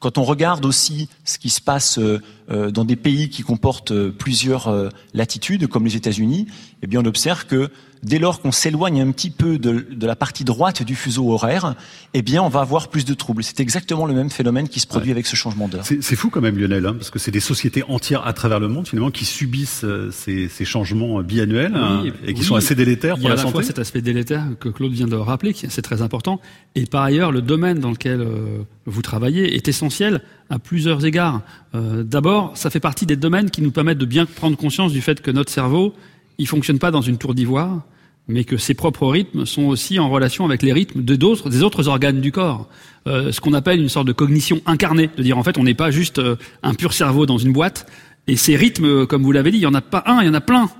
Quand 0.00 0.16
on 0.16 0.24
regarde 0.24 0.64
aussi 0.64 1.08
ce 1.26 1.38
qui 1.38 1.50
se 1.50 1.60
passe 1.60 2.00
dans 2.48 2.84
des 2.86 2.96
pays 2.96 3.28
qui 3.28 3.42
comportent 3.42 3.92
plusieurs 4.12 4.90
latitudes, 5.12 5.66
comme 5.66 5.84
les 5.84 5.94
États-Unis, 5.94 6.46
eh 6.82 6.86
bien, 6.86 7.02
on 7.02 7.04
observe 7.04 7.44
que 7.44 7.70
dès 8.02 8.18
lors 8.18 8.40
qu'on 8.40 8.52
s'éloigne 8.52 9.00
un 9.00 9.10
petit 9.12 9.30
peu 9.30 9.58
de, 9.58 9.84
la 10.00 10.16
partie 10.16 10.44
droite 10.44 10.82
du 10.82 10.94
fuseau 10.94 11.30
horaire, 11.32 11.74
eh 12.14 12.22
bien, 12.22 12.42
on 12.42 12.48
va 12.48 12.60
avoir 12.60 12.88
plus 12.88 13.04
de 13.04 13.14
troubles. 13.14 13.42
C'est 13.42 13.60
exactement 13.60 14.06
le 14.06 14.14
même 14.14 14.30
phénomène 14.30 14.68
qui 14.68 14.80
se 14.80 14.86
produit 14.86 15.10
avec 15.10 15.26
ce 15.26 15.36
changement 15.36 15.68
d'heure. 15.68 15.84
C'est 15.84 16.16
fou 16.16 16.30
quand 16.30 16.40
même, 16.40 16.58
Lionel, 16.58 16.86
hein, 16.86 16.94
parce 16.94 17.10
que 17.10 17.18
c'est 17.18 17.30
des 17.30 17.40
sociétés 17.40 17.82
entières 17.88 18.26
à 18.26 18.32
travers 18.32 18.60
le 18.60 18.68
monde, 18.68 18.88
finalement, 18.88 19.10
qui 19.10 19.24
subissent 19.24 19.84
euh, 19.84 20.10
ces, 20.10 20.48
changements 20.64 21.22
biannuels 21.22 21.74
hein, 21.74 22.04
et 22.26 22.34
qui 22.34 22.44
sont 22.44 22.54
assez 22.54 22.74
délétères 22.74 23.18
pour 23.18 23.28
la, 23.28 23.36
santé. 23.36 23.40
Il 23.40 23.42
y 23.42 23.42
a 23.42 23.42
à 23.42 23.46
la 23.46 23.52
fois 23.52 23.62
cet 23.62 23.78
aspect 23.78 24.02
délétère 24.02 24.44
que 24.58 24.68
Claude 24.68 24.92
vient 24.92 25.08
de 25.08 25.16
rappeler, 25.16 25.54
c'est 25.54 25.82
très 25.82 26.02
important, 26.02 26.40
et 26.74 26.86
par 26.86 27.02
ailleurs, 27.02 27.32
le 27.32 27.42
domaine 27.42 27.80
dans 27.80 27.90
lequel 27.90 28.20
euh, 28.20 28.62
vous 28.86 29.02
travaillez 29.02 29.54
est 29.54 29.68
essentiel 29.68 30.22
à 30.50 30.58
plusieurs 30.58 31.04
égards. 31.04 31.42
Euh, 31.74 32.02
d'abord, 32.02 32.56
ça 32.56 32.70
fait 32.70 32.80
partie 32.80 33.06
des 33.06 33.16
domaines 33.16 33.50
qui 33.50 33.62
nous 33.62 33.70
permettent 33.70 33.98
de 33.98 34.06
bien 34.06 34.26
prendre 34.26 34.56
conscience 34.56 34.92
du 34.92 35.00
fait 35.00 35.20
que 35.20 35.30
notre 35.30 35.52
cerveau 35.52 35.94
il 36.40 36.46
fonctionne 36.46 36.78
pas 36.78 36.90
dans 36.90 37.02
une 37.02 37.18
tour 37.18 37.34
d'ivoire, 37.34 37.82
mais 38.26 38.44
que 38.44 38.56
ses 38.56 38.74
propres 38.74 39.06
rythmes 39.06 39.44
sont 39.44 39.64
aussi 39.64 39.98
en 39.98 40.08
relation 40.08 40.46
avec 40.46 40.62
les 40.62 40.72
rythmes 40.72 41.02
de 41.02 41.14
d'autres, 41.14 41.50
des 41.50 41.62
autres 41.62 41.86
organes 41.86 42.20
du 42.20 42.32
corps. 42.32 42.68
Euh, 43.06 43.30
ce 43.30 43.40
qu'on 43.40 43.52
appelle 43.52 43.80
une 43.80 43.88
sorte 43.88 44.06
de 44.06 44.12
cognition 44.12 44.60
incarnée, 44.66 45.10
de 45.16 45.22
dire 45.22 45.36
en 45.36 45.42
fait 45.42 45.58
on 45.58 45.64
n'est 45.64 45.74
pas 45.74 45.90
juste 45.90 46.18
euh, 46.18 46.36
un 46.62 46.74
pur 46.74 46.94
cerveau 46.94 47.26
dans 47.26 47.38
une 47.38 47.52
boîte, 47.52 47.86
et 48.26 48.36
ces 48.36 48.56
rythmes, 48.56 49.06
comme 49.06 49.22
vous 49.22 49.32
l'avez 49.32 49.50
dit, 49.50 49.58
il 49.58 49.62
y 49.62 49.66
en 49.66 49.74
a 49.74 49.80
pas 49.82 50.02
un, 50.06 50.22
il 50.22 50.26
y 50.26 50.30
en 50.30 50.34
a 50.34 50.40
plein. 50.40 50.70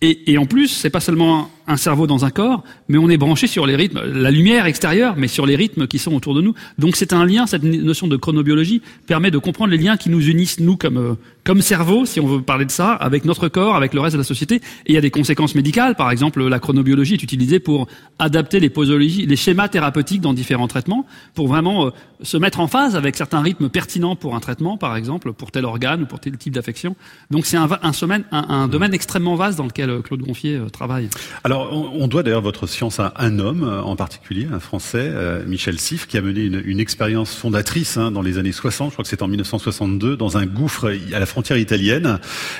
Et, 0.00 0.32
et 0.32 0.38
en 0.38 0.46
plus, 0.46 0.68
c'est 0.68 0.90
pas 0.90 1.00
seulement 1.00 1.50
un 1.66 1.76
cerveau 1.76 2.06
dans 2.06 2.24
un 2.24 2.30
corps, 2.30 2.62
mais 2.88 2.98
on 2.98 3.08
est 3.08 3.16
branché 3.16 3.46
sur 3.46 3.66
les 3.66 3.76
rythmes, 3.76 4.00
la 4.04 4.30
lumière 4.30 4.66
extérieure, 4.66 5.14
mais 5.16 5.28
sur 5.28 5.46
les 5.46 5.56
rythmes 5.56 5.86
qui 5.86 5.98
sont 5.98 6.14
autour 6.14 6.34
de 6.34 6.42
nous. 6.42 6.54
Donc 6.78 6.96
c'est 6.96 7.12
un 7.12 7.24
lien, 7.24 7.46
cette 7.46 7.62
notion 7.62 8.06
de 8.06 8.16
chronobiologie 8.16 8.82
permet 9.06 9.30
de 9.30 9.38
comprendre 9.38 9.70
les 9.70 9.78
liens 9.78 9.96
qui 9.96 10.10
nous 10.10 10.28
unissent, 10.28 10.60
nous, 10.60 10.76
comme, 10.76 10.98
euh, 10.98 11.14
comme 11.44 11.62
cerveau, 11.62 12.04
si 12.04 12.20
on 12.20 12.26
veut 12.26 12.42
parler 12.42 12.64
de 12.64 12.70
ça, 12.70 12.92
avec 12.92 13.24
notre 13.24 13.48
corps, 13.48 13.76
avec 13.76 13.94
le 13.94 14.00
reste 14.00 14.14
de 14.14 14.20
la 14.20 14.24
société. 14.24 14.56
Et 14.56 14.60
il 14.88 14.94
y 14.94 14.98
a 14.98 15.00
des 15.00 15.10
conséquences 15.10 15.54
médicales. 15.54 15.94
Par 15.94 16.10
exemple, 16.10 16.42
la 16.46 16.58
chronobiologie 16.58 17.14
est 17.14 17.22
utilisée 17.22 17.60
pour 17.60 17.86
adapter 18.18 18.60
les 18.60 18.70
posologies, 18.70 19.26
les 19.26 19.36
schémas 19.36 19.68
thérapeutiques 19.68 20.20
dans 20.20 20.34
différents 20.34 20.68
traitements, 20.68 21.06
pour 21.34 21.48
vraiment 21.48 21.86
euh, 21.86 21.90
se 22.22 22.36
mettre 22.36 22.60
en 22.60 22.66
phase 22.66 22.96
avec 22.96 23.16
certains 23.16 23.40
rythmes 23.40 23.68
pertinents 23.68 24.16
pour 24.16 24.34
un 24.34 24.40
traitement, 24.40 24.76
par 24.76 24.96
exemple, 24.96 25.32
pour 25.32 25.50
tel 25.50 25.64
organe 25.64 26.02
ou 26.02 26.06
pour 26.06 26.20
tel 26.20 26.36
type 26.36 26.54
d'affection. 26.54 26.96
Donc 27.30 27.46
c'est 27.46 27.56
un, 27.56 27.68
un, 27.82 27.92
un, 28.30 28.68
domaine 28.68 28.94
extrêmement 28.94 29.34
vaste 29.34 29.58
dans 29.58 29.64
lequel 29.64 29.90
euh, 29.90 30.02
Claude 30.02 30.20
Gonfier 30.20 30.60
travaille. 30.72 31.08
Alors, 31.42 31.53
on, 31.58 32.08
doit 32.08 32.22
d'ailleurs 32.22 32.42
votre 32.42 32.66
science 32.66 33.00
à 33.00 33.12
un 33.16 33.38
homme 33.38 33.64
euh, 33.64 33.82
en 33.82 33.96
particulier, 33.96 34.46
un 34.52 34.60
Français, 34.60 35.08
euh, 35.10 35.44
Michel 35.46 35.78
Siff, 35.78 36.06
qui 36.06 36.16
a 36.16 36.20
mené 36.20 36.42
une, 36.42 36.80
expérience 36.80 37.34
fondatrice 37.34 37.96
hein, 37.96 38.10
dans 38.10 38.22
les 38.22 38.38
années 38.38 38.52
60, 38.52 38.90
je 38.90 38.94
crois 38.94 39.02
que 39.02 39.08
c'est 39.08 39.22
en 39.22 39.28
1962, 39.28 40.16
dans 40.16 40.36
un 40.36 40.46
gouffre 40.46 40.94
à 41.12 41.18
la 41.18 41.26
frontière 41.26 41.56
italienne. 41.56 42.18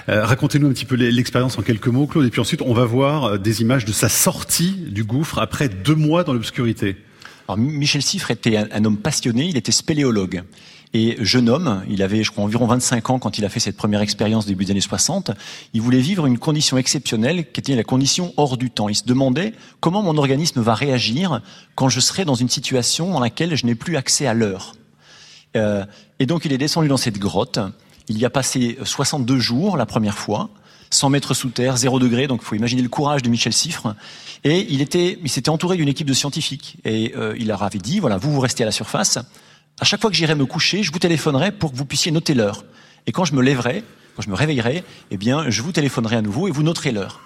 Euh, 0.09 0.25
racontez-nous 0.25 0.69
un 0.69 0.73
petit 0.73 0.85
peu 0.85 0.95
l'expérience 0.97 1.59
en 1.59 1.63
quelques 1.63 1.89
mots, 1.89 2.07
Claude, 2.07 2.27
et 2.27 2.31
puis 2.31 2.41
ensuite 2.41 2.63
on 2.63 2.73
va 2.73 2.85
voir 2.85 3.39
des 3.39 3.61
images 3.61 3.85
de 3.85 3.93
sa 3.93 4.09
sortie 4.09 4.73
du 4.89 5.05
gouffre 5.05 5.39
après 5.39 5.69
deux 5.69 5.95
mois 5.95 6.25
dans 6.25 6.33
l'obscurité. 6.33 6.97
Alors, 7.49 7.59
Michel 7.59 8.03
Siffre 8.03 8.31
était 8.31 8.57
un, 8.57 8.85
homme 8.85 8.97
passionné, 8.97 9.47
il 9.47 9.57
était 9.57 9.73
spéléologue. 9.73 10.43
Et 10.97 11.17
jeune 11.19 11.49
homme, 11.49 11.83
il 11.91 12.03
avait, 12.05 12.23
je 12.23 12.31
crois, 12.31 12.45
environ 12.45 12.67
25 12.67 13.11
ans 13.11 13.19
quand 13.19 13.37
il 13.37 13.45
a 13.45 13.49
fait 13.49 13.59
cette 13.59 13.77
première 13.77 14.01
expérience 14.01 14.47
début 14.47 14.65
des 14.65 14.71
années 14.71 14.81
60. 14.81 15.33
Il 15.73 15.83
voulait 15.83 15.99
vivre 15.99 16.25
une 16.25 16.39
condition 16.39 16.79
exceptionnelle 16.79 17.51
qui 17.51 17.59
était 17.59 17.75
la 17.75 17.83
condition 17.83 18.33
hors 18.37 18.57
du 18.57 18.71
temps. 18.71 18.89
Il 18.89 18.95
se 18.95 19.03
demandait 19.05 19.55
comment 19.81 20.05
mon 20.05 20.17
organisme 20.17 20.61
va 20.61 20.75
réagir 20.75 21.43
quand 21.75 21.89
je 21.89 21.99
serai 21.99 22.25
dans 22.25 22.37
une 22.37 22.49
situation 22.49 23.13
dans 23.13 23.19
laquelle 23.19 23.57
je 23.57 23.67
n'ai 23.67 23.75
plus 23.75 23.97
accès 23.97 24.29
à 24.29 24.35
l'heure. 24.35 24.77
Euh, 25.57 25.85
et 26.21 26.27
donc 26.27 26.45
il 26.45 26.53
est 26.53 26.59
descendu 26.59 26.87
dans 26.87 26.97
cette 26.97 27.19
grotte. 27.19 27.59
Il 28.09 28.17
y 28.17 28.25
a 28.25 28.31
passé 28.31 28.79
62 28.85 29.41
jours 29.41 29.77
la 29.77 29.87
première 29.87 30.17
fois. 30.17 30.49
100 30.91 31.11
mètres 31.11 31.35
sous 31.35 31.49
terre, 31.49 31.77
0 31.77 31.99
degré, 31.99 32.29
donc 32.29 32.43
il 32.43 32.45
faut 32.45 32.55
imaginer 32.55 32.83
le 32.83 32.89
courage 32.89 33.23
de 33.23 33.29
Michel 33.29 33.53
Siffre. 33.53 33.97
Et 34.45 34.65
il 34.71 34.81
était, 34.81 35.19
il 35.21 35.29
s'était 35.29 35.49
entouré 35.49 35.77
d'une 35.77 35.89
équipe 35.89 36.07
de 36.07 36.13
scientifiques. 36.13 36.77
Et 36.85 37.15
euh, 37.17 37.35
il 37.37 37.49
leur 37.49 37.65
avait 37.65 37.81
dit, 37.81 37.99
voilà, 37.99 38.17
vous, 38.17 38.31
vous 38.31 38.39
restez 38.39 38.63
à 38.63 38.67
la 38.67 38.73
surface, 38.73 39.19
à 39.81 39.85
chaque 39.85 40.01
fois 40.01 40.11
que 40.11 40.17
j'irai 40.17 40.35
me 40.35 40.47
coucher, 40.47 40.83
je 40.83 40.93
vous 40.93 40.99
téléphonerai 40.99 41.53
pour 41.53 41.73
que 41.73 41.77
vous 41.77 41.85
puissiez 41.85 42.13
noter 42.13 42.35
l'heure. 42.35 42.65
Et 43.07 43.13
quand 43.13 43.25
je 43.25 43.35
me 43.35 43.43
lèverai, 43.43 43.83
quand 44.15 44.23
je 44.23 44.31
me 44.31 44.35
réveillerai, 44.35 44.85
eh 45.11 45.17
bien, 45.17 45.51
je 45.51 45.63
vous 45.63 45.73
téléphonerai 45.73 46.17
à 46.17 46.23
nouveau 46.23 46.49
et 46.49 46.51
vous 46.51 46.63
noterez 46.63 46.93
l'heure. 46.93 47.21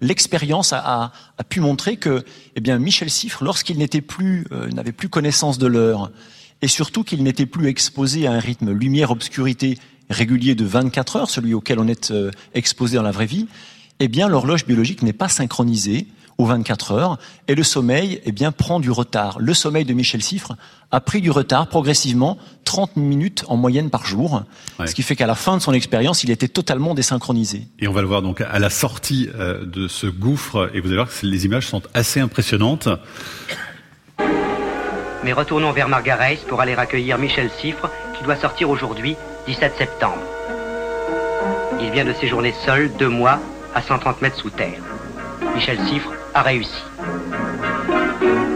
L'expérience 0.00 0.72
a, 0.72 1.12
pu 1.50 1.60
montrer 1.60 1.98
que, 1.98 2.24
eh 2.56 2.60
bien, 2.60 2.78
Michel 2.78 3.10
Siffre, 3.10 3.44
lorsqu'il 3.44 3.76
n'était 3.76 4.00
plus, 4.00 4.46
euh, 4.50 4.68
n'avait 4.70 4.92
plus 4.92 5.10
connaissance 5.10 5.58
de 5.58 5.66
l'heure, 5.66 6.10
et 6.62 6.68
surtout 6.68 7.04
qu'il 7.04 7.22
n'était 7.22 7.46
plus 7.46 7.68
exposé 7.68 8.26
à 8.26 8.32
un 8.32 8.38
rythme 8.38 8.72
lumière-obscurité 8.72 9.78
régulier 10.08 10.54
de 10.54 10.64
24 10.64 11.16
heures, 11.16 11.30
celui 11.30 11.52
auquel 11.52 11.78
on 11.78 11.86
est 11.86 12.10
euh, 12.10 12.30
exposé 12.54 12.96
dans 12.96 13.02
la 13.02 13.10
vraie 13.10 13.26
vie, 13.26 13.46
eh 13.98 14.08
bien, 14.08 14.28
l'horloge 14.28 14.64
biologique 14.64 15.02
n'est 15.02 15.12
pas 15.12 15.28
synchronisée 15.28 16.06
aux 16.40 16.46
24 16.46 16.92
heures, 16.92 17.18
et 17.48 17.54
le 17.54 17.62
sommeil, 17.62 18.20
eh 18.24 18.32
bien, 18.32 18.50
prend 18.50 18.80
du 18.80 18.90
retard. 18.90 19.38
Le 19.38 19.52
sommeil 19.52 19.84
de 19.84 19.92
Michel 19.92 20.22
Siffre 20.22 20.54
a 20.90 21.00
pris 21.00 21.20
du 21.20 21.30
retard 21.30 21.68
progressivement, 21.68 22.38
30 22.64 22.96
minutes 22.96 23.44
en 23.48 23.56
moyenne 23.56 23.90
par 23.90 24.06
jour, 24.06 24.42
ce 24.84 24.94
qui 24.94 25.02
fait 25.02 25.16
qu'à 25.16 25.26
la 25.26 25.34
fin 25.34 25.56
de 25.56 25.62
son 25.62 25.74
expérience, 25.74 26.24
il 26.24 26.30
était 26.30 26.48
totalement 26.48 26.94
désynchronisé. 26.94 27.68
Et 27.78 27.88
on 27.88 27.92
va 27.92 28.00
le 28.00 28.06
voir 28.06 28.22
donc 28.22 28.40
à 28.40 28.58
la 28.58 28.70
sortie 28.70 29.28
euh, 29.34 29.66
de 29.66 29.86
ce 29.86 30.06
gouffre, 30.06 30.70
et 30.72 30.80
vous 30.80 30.88
allez 30.88 30.96
voir 30.96 31.08
que 31.08 31.26
les 31.26 31.44
images 31.44 31.66
sont 31.66 31.82
assez 31.92 32.20
impressionnantes. 32.20 32.88
Mais 35.22 35.34
retournons 35.34 35.72
vers 35.72 35.88
Margaret 35.88 36.38
pour 36.48 36.62
aller 36.62 36.72
accueillir 36.72 37.18
Michel 37.18 37.50
Siffre, 37.60 37.90
qui 38.16 38.24
doit 38.24 38.36
sortir 38.36 38.70
aujourd'hui, 38.70 39.14
17 39.46 39.74
septembre. 39.76 40.22
Il 41.82 41.90
vient 41.90 42.06
de 42.06 42.14
séjourner 42.14 42.54
seul 42.64 42.90
deux 42.98 43.08
mois 43.08 43.38
à 43.74 43.82
130 43.82 44.22
mètres 44.22 44.36
sous 44.36 44.50
terre. 44.50 44.80
Michel 45.54 45.78
Siffre 45.86 46.12
a 46.34 46.42
réussi. 46.42 46.82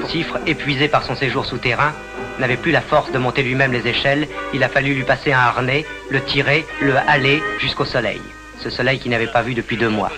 Siffre, 0.09 0.39
épuisé 0.47 0.89
par 0.89 1.03
son 1.03 1.17
séjour 1.17 1.45
souterrain, 1.47 1.93
n'avait 2.39 2.57
plus 2.57 2.73
la 2.73 2.81
force 2.81 3.11
de 3.11 3.19
monter 3.19 3.43
lui-même 3.43 3.73
les 3.73 3.87
échelles. 3.87 4.29
Il 4.53 4.63
a 4.63 4.69
fallu 4.69 4.95
lui 4.95 5.05
passer 5.05 5.33
un 5.33 5.39
harnais, 5.39 5.85
le 6.11 6.23
tirer, 6.23 6.67
le 6.81 6.97
haler 6.97 7.43
jusqu'au 7.59 7.85
soleil. 7.85 8.21
Ce 8.61 8.71
soleil 8.71 8.99
qu'il 8.99 9.11
n'avait 9.11 9.27
pas 9.27 9.43
vu 9.43 9.55
depuis 9.55 9.77
deux 9.77 9.89
mois. 9.89 10.11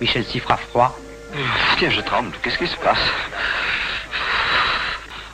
Michel 0.00 0.24
Siffre 0.24 0.50
a 0.50 0.56
froid. 0.56 0.98
Tiens, 1.78 1.90
je 1.90 2.00
tremble. 2.00 2.36
Qu'est-ce 2.42 2.58
qui 2.58 2.66
se 2.66 2.76
passe? 2.76 2.98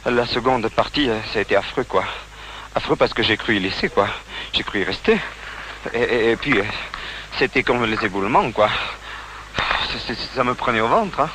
La 0.06 0.26
seconde 0.26 0.68
partie, 0.68 1.10
euh, 1.10 1.18
ça 1.32 1.40
a 1.40 1.42
été 1.42 1.56
affreux, 1.56 1.84
quoi. 1.84 2.04
Affreux 2.74 2.96
parce 2.96 3.12
que 3.12 3.22
j'ai 3.22 3.36
cru 3.36 3.56
y 3.56 3.60
laisser, 3.60 3.88
quoi. 3.88 4.08
J'ai 4.52 4.62
cru 4.62 4.80
y 4.80 4.84
rester. 4.84 5.18
Et, 5.92 6.30
et 6.30 6.36
puis, 6.36 6.58
euh, 6.58 6.64
c'était 7.38 7.62
comme 7.62 7.84
les 7.84 8.02
éboulements, 8.04 8.50
quoi 8.52 8.70
ça 10.34 10.44
me 10.44 10.54
prenait 10.54 10.80
au 10.80 10.88
ventre. 10.88 11.20
Hein. 11.20 11.30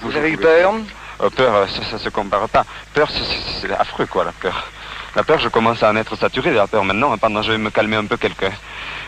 Vous 0.00 0.16
avez 0.16 0.30
eu 0.30 0.36
peur 0.36 0.74
euh, 1.20 1.30
Peur, 1.30 1.54
euh, 1.54 1.66
ça, 1.66 1.94
ne 1.94 1.98
se 1.98 2.08
compare 2.08 2.48
pas. 2.48 2.64
Peur, 2.94 3.08
c'est 3.10 3.72
affreux, 3.72 4.06
quoi, 4.06 4.24
la 4.24 4.32
peur. 4.32 4.70
La 5.16 5.24
peur, 5.24 5.38
je 5.38 5.48
commence 5.48 5.82
à 5.82 5.90
en 5.90 5.96
être 5.96 6.16
saturé 6.16 6.50
de 6.50 6.56
la 6.56 6.66
peur 6.66 6.84
maintenant. 6.84 7.12
Hein, 7.12 7.18
pendant, 7.18 7.42
je 7.42 7.52
vais 7.52 7.58
me 7.58 7.70
calmer 7.70 7.96
un 7.96 8.04
peu 8.04 8.16
quelques, 8.16 8.50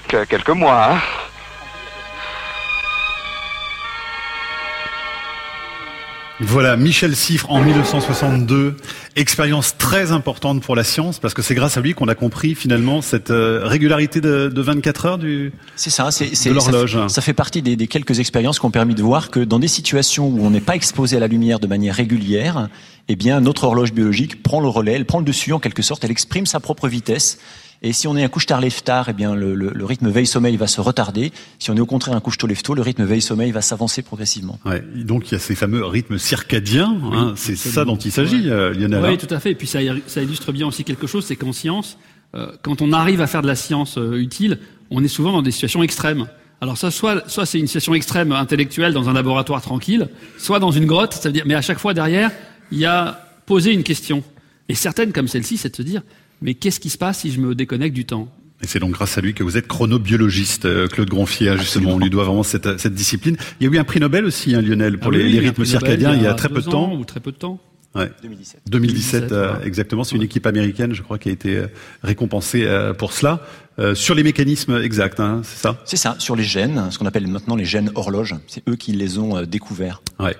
quelques 0.09 0.51
mois. 0.51 0.93
Hein. 0.93 0.99
Voilà, 6.43 6.75
Michel 6.79 7.15
Siffre 7.15 7.51
en 7.51 7.61
1962, 7.61 8.75
expérience 9.15 9.77
très 9.77 10.11
importante 10.11 10.63
pour 10.63 10.75
la 10.75 10.85
science 10.85 11.19
parce 11.19 11.35
que 11.35 11.43
c'est 11.43 11.55
grâce 11.55 11.77
à 11.77 11.83
lui 11.83 11.93
qu'on 11.93 12.09
a 12.09 12.15
compris 12.15 12.55
finalement 12.55 13.03
cette 13.03 13.31
euh, 13.31 13.61
régularité 13.65 14.23
de, 14.23 14.51
24 14.57 15.07
heures 15.07 15.19
du 15.19 15.53
C'est 15.77 15.91
ça, 15.91 16.11
c'est 16.11 16.49
de 16.49 16.55
l'horloge. 16.55 16.99
Ça, 17.09 17.21
fait 17.21 17.35
partie 17.35 17.61
des, 17.61 17.87
quelques 17.87 18.21
expériences 18.21 18.59
qui 18.59 18.65
ont 18.65 18.71
permis 18.71 18.95
de 18.95 19.03
voir 19.03 19.31
que 19.31 19.41
dans 19.41 19.59
des 19.59 19.69
situations 19.69 20.29
où 20.29 20.41
on 20.41 20.49
n'est 20.49 20.63
pas 20.63 20.77
exposé 20.77 21.19
à 21.19 21.21
la 21.21 21.29
lumière 21.29 21.61
de 21.61 21.67
manière 21.67 21.95
régulière, 21.95 22.69
eh 23.09 23.17
bien 23.17 23.43
notre 23.43 23.65
horloge 23.65 23.93
biologique 23.93 24.43
prend 24.43 24.61
le 24.61 24.69
relais, 24.69 24.95
elle 24.95 25.05
prend 25.05 25.19
le 25.19 25.27
dessus 25.27 25.53
en 25.53 25.59
quelque 25.59 25.83
sorte, 25.83 26.05
elle 26.05 26.11
exprime 26.11 26.47
sa 26.47 26.59
propre 26.59 26.89
vitesse 26.89 27.39
et 27.83 27.93
si 27.93 28.07
on 28.07 28.17
est 28.17 28.23
un 28.23 28.29
couche-tard 28.29 28.61
lève-tard, 28.61 29.09
eh 29.09 29.13
bien 29.13 29.35
le, 29.35 29.55
le, 29.55 29.71
le 29.75 29.85
rythme 29.85 30.11
veille-sommeil 30.11 30.57
va 30.57 30.67
se 30.67 30.81
retarder. 30.81 31.33
Si 31.59 31.71
on 31.71 31.77
est 31.77 31.81
au 31.81 31.87
contraire 31.87 32.15
un 32.15 32.21
couche-tôt 32.21 32.47
lève-tôt, 32.47 32.75
le 32.75 32.83
rythme 32.83 33.05
veille-sommeil 33.05 33.51
va 33.53 33.63
s'avancer 33.63 34.03
progressivement. 34.03 34.59
Ouais, 34.67 34.83
donc 34.95 35.29
il 35.29 35.33
y 35.33 35.35
a 35.37 35.39
ces 35.39 35.55
fameux 35.55 35.85
rythmes 35.85 36.19
circadiens. 36.19 36.95
hein, 37.13 37.33
c'est 37.37 37.57
ça 37.57 37.85
dont 37.85 37.97
il 37.97 38.13
s'agit, 38.13 38.51
euh, 38.51 38.75
Lionel. 38.75 39.05
Oui, 39.11 39.19
tout 39.19 39.33
à 39.35 39.41
fait. 39.41 39.53
Et 39.53 39.55
puis 39.55 39.67
ça, 39.67 39.79
ça 40.07 40.23
illustre 40.23 40.53
bien 40.53 40.67
aussi 40.67 40.85
quelque 40.85 41.07
chose, 41.07 41.25
c'est 41.25 41.37
qu'en 41.37 41.53
science, 41.53 41.97
euh, 42.35 42.53
quand 42.63 42.83
on 42.83 42.93
arrive 42.93 43.21
à 43.21 43.27
faire 43.27 43.43
de 43.43 43.47
la 43.47 43.57
science 43.57 43.97
euh, 43.99 44.21
utile, 44.21 44.59
on 44.91 45.03
est 45.03 45.09
souvent 45.09 45.33
dans 45.33 45.43
des 45.43 45.51
situations 45.51 45.83
extrêmes. 45.83 46.27
Alors 46.61 46.77
ça, 46.77 46.91
soit, 46.91 47.29
soit 47.31 47.47
c'est 47.47 47.59
une 47.59 47.67
situation 47.67 47.95
extrême 47.95 48.33
intellectuelle 48.33 48.93
dans 48.93 49.09
un 49.09 49.15
laboratoire 49.15 49.63
tranquille, 49.63 50.09
soit 50.37 50.59
dans 50.59 50.71
une 50.71 50.85
grotte. 50.85 51.15
Ça 51.15 51.31
veut 51.31 51.33
dire, 51.33 51.45
mais 51.47 51.55
à 51.55 51.63
chaque 51.63 51.79
fois 51.79 51.95
derrière, 51.95 52.31
il 52.71 52.79
y 52.79 52.85
a 52.85 53.27
posé 53.47 53.73
une 53.73 53.83
question. 53.83 54.23
Et 54.69 54.75
certaines 54.75 55.13
comme 55.13 55.27
celle-ci, 55.27 55.57
c'est 55.57 55.71
de 55.71 55.77
se 55.77 55.83
dire, 55.83 56.03
mais 56.43 56.55
qu'est-ce 56.55 56.81
qui 56.81 56.91
se 56.91 56.99
passe 56.99 57.21
si 57.21 57.31
je 57.31 57.41
me 57.41 57.55
déconnecte 57.55 57.95
du 57.95 58.05
temps? 58.05 58.29
Et 58.63 58.67
c'est 58.67 58.79
donc 58.79 58.93
grâce 58.93 59.17
à 59.17 59.21
lui 59.21 59.33
que 59.33 59.43
vous 59.43 59.57
êtes 59.57 59.67
chronobiologiste, 59.67 60.67
euh, 60.67 60.87
Claude 60.87 61.09
Gronfier, 61.09 61.49
hein, 61.49 61.57
justement. 61.57 61.93
On 61.93 61.99
lui 61.99 62.11
doit 62.11 62.25
vraiment 62.25 62.43
cette, 62.43 62.79
cette, 62.79 62.95
discipline. 62.95 63.37
Il 63.59 63.67
y 63.67 63.71
a 63.71 63.73
eu 63.73 63.79
un 63.79 63.85
prix 63.85 64.01
Nobel 64.01 64.27
aussi, 64.27 64.55
hein, 64.55 64.61
Lionel, 64.61 64.99
pour 64.99 65.13
ah 65.13 65.17
les, 65.17 65.39
rythmes 65.39 65.65
circadiens, 65.65 66.15
il 66.15 66.23
y 66.23 66.27
a, 66.27 66.35
très 66.35 66.51
peu 66.51 66.61
de 66.61 66.69
temps. 66.69 66.93
Ou 66.95 67.05
très 67.05 67.21
peu 67.21 67.33
de 67.33 67.37
temps. 67.37 67.59
Ouais. 67.95 68.11
2017. 68.23 68.61
2017, 68.69 69.35
exactement. 69.65 70.05
C'est 70.05 70.15
une 70.15 70.23
équipe 70.23 70.47
américaine, 70.47 70.93
je 70.93 71.03
crois, 71.03 71.19
qui 71.19 71.31
a 71.31 71.33
été 71.33 71.61
récompensée 72.03 72.69
pour 72.99 73.13
cela. 73.13 73.45
Sur 73.95 74.15
les 74.15 74.23
mécanismes 74.23 74.77
exacts, 74.83 75.21
hein, 75.21 75.41
c'est 75.43 75.59
ça 75.59 75.79
C'est 75.87 75.97
ça, 75.97 76.15
sur 76.19 76.37
les 76.37 76.45
gènes, 76.45 76.91
ce 76.91 76.99
qu'on 76.99 77.07
appelle 77.07 77.27
maintenant 77.27 77.57
les 77.57 77.65
gènes 77.65 77.91
horloges. 77.95 78.35
C'est 78.47 78.63
eux 78.69 78.77
qui 78.77 78.93
les 78.93 79.19
ont 79.19 79.43
découverts. 79.43 80.03
Ouais. 80.19 80.37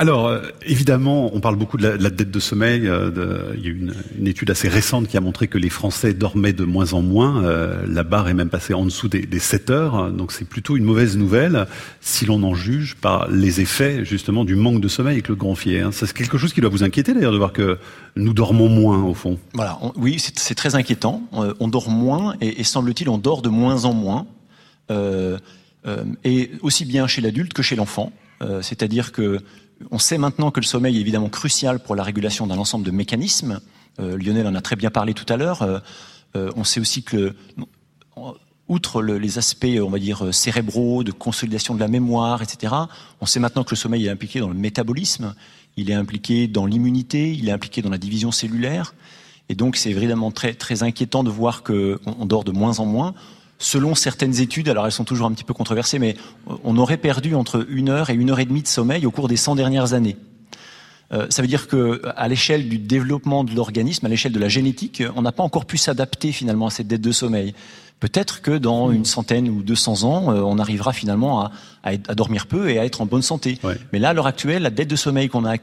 Alors, 0.00 0.28
euh, 0.28 0.40
évidemment, 0.64 1.30
on 1.34 1.40
parle 1.40 1.56
beaucoup 1.56 1.76
de 1.76 1.86
la, 1.86 2.10
dette 2.10 2.30
de 2.30 2.40
sommeil. 2.40 2.86
Euh, 2.86 3.52
il 3.56 3.62
y 3.62 3.66
a 3.66 3.68
eu 3.68 3.92
une, 4.18 4.26
étude 4.26 4.50
assez 4.50 4.68
récente 4.68 5.08
qui 5.08 5.16
a 5.16 5.20
montré 5.20 5.46
que 5.46 5.58
les 5.58 5.68
Français 5.68 6.14
dormaient 6.14 6.52
de 6.52 6.64
moins 6.64 6.94
en 6.94 7.02
moins. 7.02 7.44
Euh, 7.44 7.82
la 7.86 8.02
barre 8.02 8.28
est 8.28 8.34
même 8.34 8.48
passée 8.48 8.72
en 8.72 8.84
dessous 8.84 9.08
des, 9.08 9.26
7 9.38 9.68
heures. 9.68 10.10
Donc, 10.10 10.32
c'est 10.32 10.48
plutôt 10.48 10.76
une 10.76 10.84
mauvaise 10.84 11.18
nouvelle 11.18 11.66
si 12.00 12.24
l'on 12.24 12.42
en 12.44 12.54
juge 12.54 12.96
par 13.00 13.28
les 13.28 13.60
effets, 13.60 14.04
justement, 14.04 14.44
du 14.44 14.54
manque 14.54 14.80
de 14.80 14.88
sommeil 14.88 15.14
avec 15.14 15.28
le 15.28 15.34
Granfier. 15.34 15.80
Hein. 15.80 15.90
C'est 15.92 16.10
quelque 16.14 16.38
chose 16.38 16.52
qui 16.52 16.60
doit 16.62 16.70
vous 16.70 16.84
inquiéter, 16.84 17.12
d'ailleurs, 17.12 17.32
de 17.32 17.38
voir 17.38 17.52
que 17.52 17.76
nous 18.16 18.32
dormons 18.34 18.68
moins, 18.68 19.02
au 19.02 19.14
fond. 19.14 19.38
Voilà. 19.54 19.78
oui, 19.96 20.18
c'est 20.18 20.54
très 20.54 20.74
inquiétant. 20.74 21.22
on 21.32 21.68
dort 21.68 21.90
moins 21.90 22.34
et, 22.40 22.60
et 22.60 22.64
semble-t-il, 22.64 23.08
on 23.08 23.18
dort 23.18 23.42
de 23.42 23.48
moins 23.48 23.84
en 23.84 23.92
moins. 23.92 24.26
et 26.24 26.50
aussi 26.62 26.84
bien 26.84 27.06
chez 27.06 27.20
l'adulte 27.20 27.52
que 27.52 27.62
chez 27.62 27.76
l'enfant. 27.76 28.12
C'est-à-dire 28.62 29.12
que 29.12 29.40
on 29.90 29.98
sait 29.98 30.18
maintenant 30.18 30.50
que 30.50 30.60
le 30.60 30.66
sommeil 30.66 30.96
est 30.96 31.00
évidemment 31.00 31.28
crucial 31.28 31.80
pour 31.80 31.94
la 31.94 32.02
régulation 32.02 32.46
d'un 32.46 32.58
ensemble 32.58 32.84
de 32.84 32.90
mécanismes. 32.90 33.60
Euh, 33.98 34.18
Lionel 34.18 34.46
en 34.46 34.54
a 34.54 34.60
très 34.60 34.76
bien 34.76 34.90
parlé 34.90 35.14
tout 35.14 35.30
à 35.32 35.36
l'heure. 35.36 35.62
Euh, 35.62 35.78
euh, 36.36 36.50
on 36.56 36.64
sait 36.64 36.80
aussi 36.80 37.02
que, 37.02 37.34
outre 38.68 39.02
les 39.02 39.38
aspects, 39.38 39.66
on 39.80 39.88
va 39.88 39.98
dire, 39.98 40.32
cérébraux, 40.32 41.02
de 41.02 41.12
consolidation 41.12 41.74
de 41.74 41.80
la 41.80 41.88
mémoire, 41.88 42.42
etc., 42.42 42.74
on 43.20 43.26
sait 43.26 43.40
maintenant 43.40 43.64
que 43.64 43.70
le 43.70 43.76
sommeil 43.76 44.06
est 44.06 44.10
impliqué 44.10 44.38
dans 44.38 44.48
le 44.48 44.54
métabolisme, 44.54 45.34
il 45.76 45.90
est 45.90 45.94
impliqué 45.94 46.48
dans 46.48 46.66
l'immunité, 46.66 47.32
il 47.32 47.48
est 47.48 47.52
impliqué 47.52 47.82
dans 47.82 47.90
la 47.90 47.98
division 47.98 48.32
cellulaire. 48.32 48.94
Et 49.48 49.54
donc, 49.54 49.76
c'est 49.76 49.90
évidemment 49.90 50.30
très, 50.30 50.54
très 50.54 50.82
inquiétant 50.82 51.24
de 51.24 51.30
voir 51.30 51.62
qu'on 51.62 52.26
dort 52.26 52.44
de 52.44 52.52
moins 52.52 52.78
en 52.78 52.86
moins 52.86 53.14
selon 53.60 53.94
certaines 53.94 54.40
études, 54.40 54.68
alors 54.68 54.86
elles 54.86 54.92
sont 54.92 55.04
toujours 55.04 55.26
un 55.26 55.32
petit 55.32 55.44
peu 55.44 55.54
controversées, 55.54 56.00
mais 56.00 56.16
on 56.64 56.76
aurait 56.78 56.96
perdu 56.96 57.34
entre 57.36 57.66
une 57.68 57.90
heure 57.90 58.10
et 58.10 58.14
une 58.14 58.30
heure 58.30 58.40
et 58.40 58.46
demie 58.46 58.62
de 58.62 58.66
sommeil 58.66 59.06
au 59.06 59.10
cours 59.12 59.28
des 59.28 59.36
100 59.36 59.54
dernières 59.54 59.92
années. 59.92 60.16
Euh, 61.12 61.26
ça 61.28 61.42
veut 61.42 61.48
dire 61.48 61.66
que 61.66 62.00
à 62.16 62.28
l'échelle 62.28 62.68
du 62.68 62.78
développement 62.78 63.44
de 63.44 63.54
l'organisme, 63.54 64.06
à 64.06 64.08
l'échelle 64.08 64.32
de 64.32 64.38
la 64.38 64.48
génétique, 64.48 65.02
on 65.16 65.22
n'a 65.22 65.32
pas 65.32 65.42
encore 65.42 65.64
pu 65.64 65.76
s'adapter 65.76 66.32
finalement 66.32 66.68
à 66.68 66.70
cette 66.70 66.86
dette 66.86 67.00
de 67.00 67.12
sommeil. 67.12 67.54
Peut-être 67.98 68.40
que 68.40 68.56
dans 68.56 68.90
une 68.92 69.04
centaine 69.04 69.48
ou 69.48 69.62
200 69.62 70.04
ans, 70.04 70.32
euh, 70.32 70.40
on 70.40 70.58
arrivera 70.58 70.92
finalement 70.92 71.42
à, 71.42 71.52
à, 71.82 71.96
dormir 71.96 72.46
peu 72.46 72.70
et 72.70 72.78
à 72.78 72.84
être 72.84 73.00
en 73.00 73.06
bonne 73.06 73.22
santé. 73.22 73.58
Mais 73.92 73.98
là, 73.98 74.10
à 74.10 74.12
l'heure 74.14 74.26
actuelle, 74.26 74.62
la 74.62 74.70
dette 74.70 74.88
de 74.88 74.96
sommeil 74.96 75.28
qu'on 75.28 75.44
a 75.44 75.56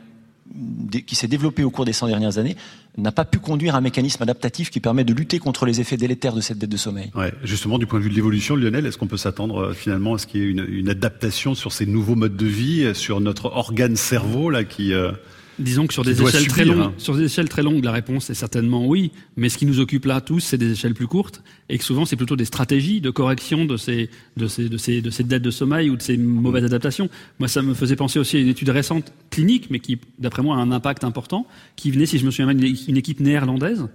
qui 1.05 1.15
s'est 1.15 1.27
développé 1.27 1.63
au 1.63 1.69
cours 1.69 1.83
des 1.83 1.93
100 1.93 2.07
dernières 2.07 2.37
années 2.37 2.55
n'a 2.97 3.11
pas 3.11 3.25
pu 3.25 3.37
conduire 3.37 3.75
un 3.75 3.81
mécanisme 3.81 4.23
adaptatif 4.23 4.69
qui 4.69 4.79
permet 4.79 5.03
de 5.03 5.13
lutter 5.13 5.39
contre 5.39 5.65
les 5.65 5.81
effets 5.81 5.97
délétères 5.97 6.33
de 6.33 6.41
cette 6.41 6.57
dette 6.57 6.69
de 6.69 6.77
sommeil. 6.77 7.11
Ouais, 7.15 7.33
justement, 7.43 7.77
du 7.77 7.85
point 7.85 7.99
de 7.99 8.05
vue 8.05 8.09
de 8.09 8.15
l'évolution, 8.15 8.55
Lionel, 8.55 8.85
est-ce 8.85 8.97
qu'on 8.97 9.07
peut 9.07 9.17
s'attendre 9.17 9.57
euh, 9.57 9.73
finalement 9.73 10.15
à 10.15 10.17
ce 10.17 10.25
qu'il 10.25 10.41
y 10.41 10.43
ait 10.45 10.47
une, 10.47 10.65
une, 10.69 10.89
adaptation 10.89 11.53
sur 11.53 11.73
ces 11.73 11.85
nouveaux 11.85 12.15
modes 12.15 12.37
de 12.37 12.45
vie, 12.45 12.95
sur 12.95 13.19
notre 13.19 13.47
organe 13.47 13.97
cerveau 13.97 14.49
là 14.49 14.63
qui 14.63 14.93
euh, 14.93 15.11
Disons 15.59 15.87
que 15.87 15.93
sur 15.93 16.03
des 16.03 16.21
échelles 16.21 16.47
très 16.47 16.65
longues, 16.65 16.91
sur 16.97 17.15
des 17.15 17.23
échelles 17.23 17.49
très 17.49 17.63
longues, 17.63 17.83
la 17.83 17.91
réponse 17.91 18.29
est 18.29 18.35
certainement 18.35 18.85
oui. 18.85 19.11
Mais 19.37 19.49
ce 19.49 19.57
qui 19.57 19.65
nous 19.65 19.79
occupe 19.79 20.05
là 20.05 20.21
tous, 20.21 20.39
c'est 20.39 20.57
des 20.57 20.71
échelles 20.71 20.93
plus 20.93 21.07
courtes, 21.07 21.41
et 21.69 21.77
que 21.77 21.83
souvent 21.83 22.05
c'est 22.05 22.15
plutôt 22.15 22.35
des 22.35 22.45
stratégies 22.45 23.01
de 23.01 23.09
correction 23.09 23.65
de 23.65 23.75
ces, 23.75 24.09
de 24.37 24.47
ces, 24.47 24.69
de 24.69 24.77
ces, 24.77 25.01
de 25.01 25.09
ces 25.09 25.23
dettes 25.23 25.41
de 25.41 25.51
sommeil 25.51 25.89
ou 25.89 25.95
de 25.95 26.01
ces 26.01 26.15
mauvaises 26.17 26.65
adaptations. 26.65 27.09
Moi, 27.39 27.47
ça 27.47 27.63
me 27.63 27.73
faisait 27.73 27.95
penser 27.95 28.19
aussi 28.19 28.37
à 28.37 28.39
une 28.39 28.49
étude 28.49 28.69
récente 28.69 29.11
clinique, 29.31 29.69
mais 29.71 29.79
qui, 29.79 29.97
d'après 30.19 30.43
moi, 30.43 30.57
a 30.57 30.59
un 30.59 30.71
impact 30.71 31.03
important, 31.03 31.47
qui 31.75 31.89
venait, 31.89 32.05
si 32.05 32.19
je 32.19 32.25
me 32.25 32.31
souviens 32.31 32.53
bien, 32.53 32.71
d'une 32.71 32.97
équipe 32.97 33.19
néerlandaise 33.19 33.87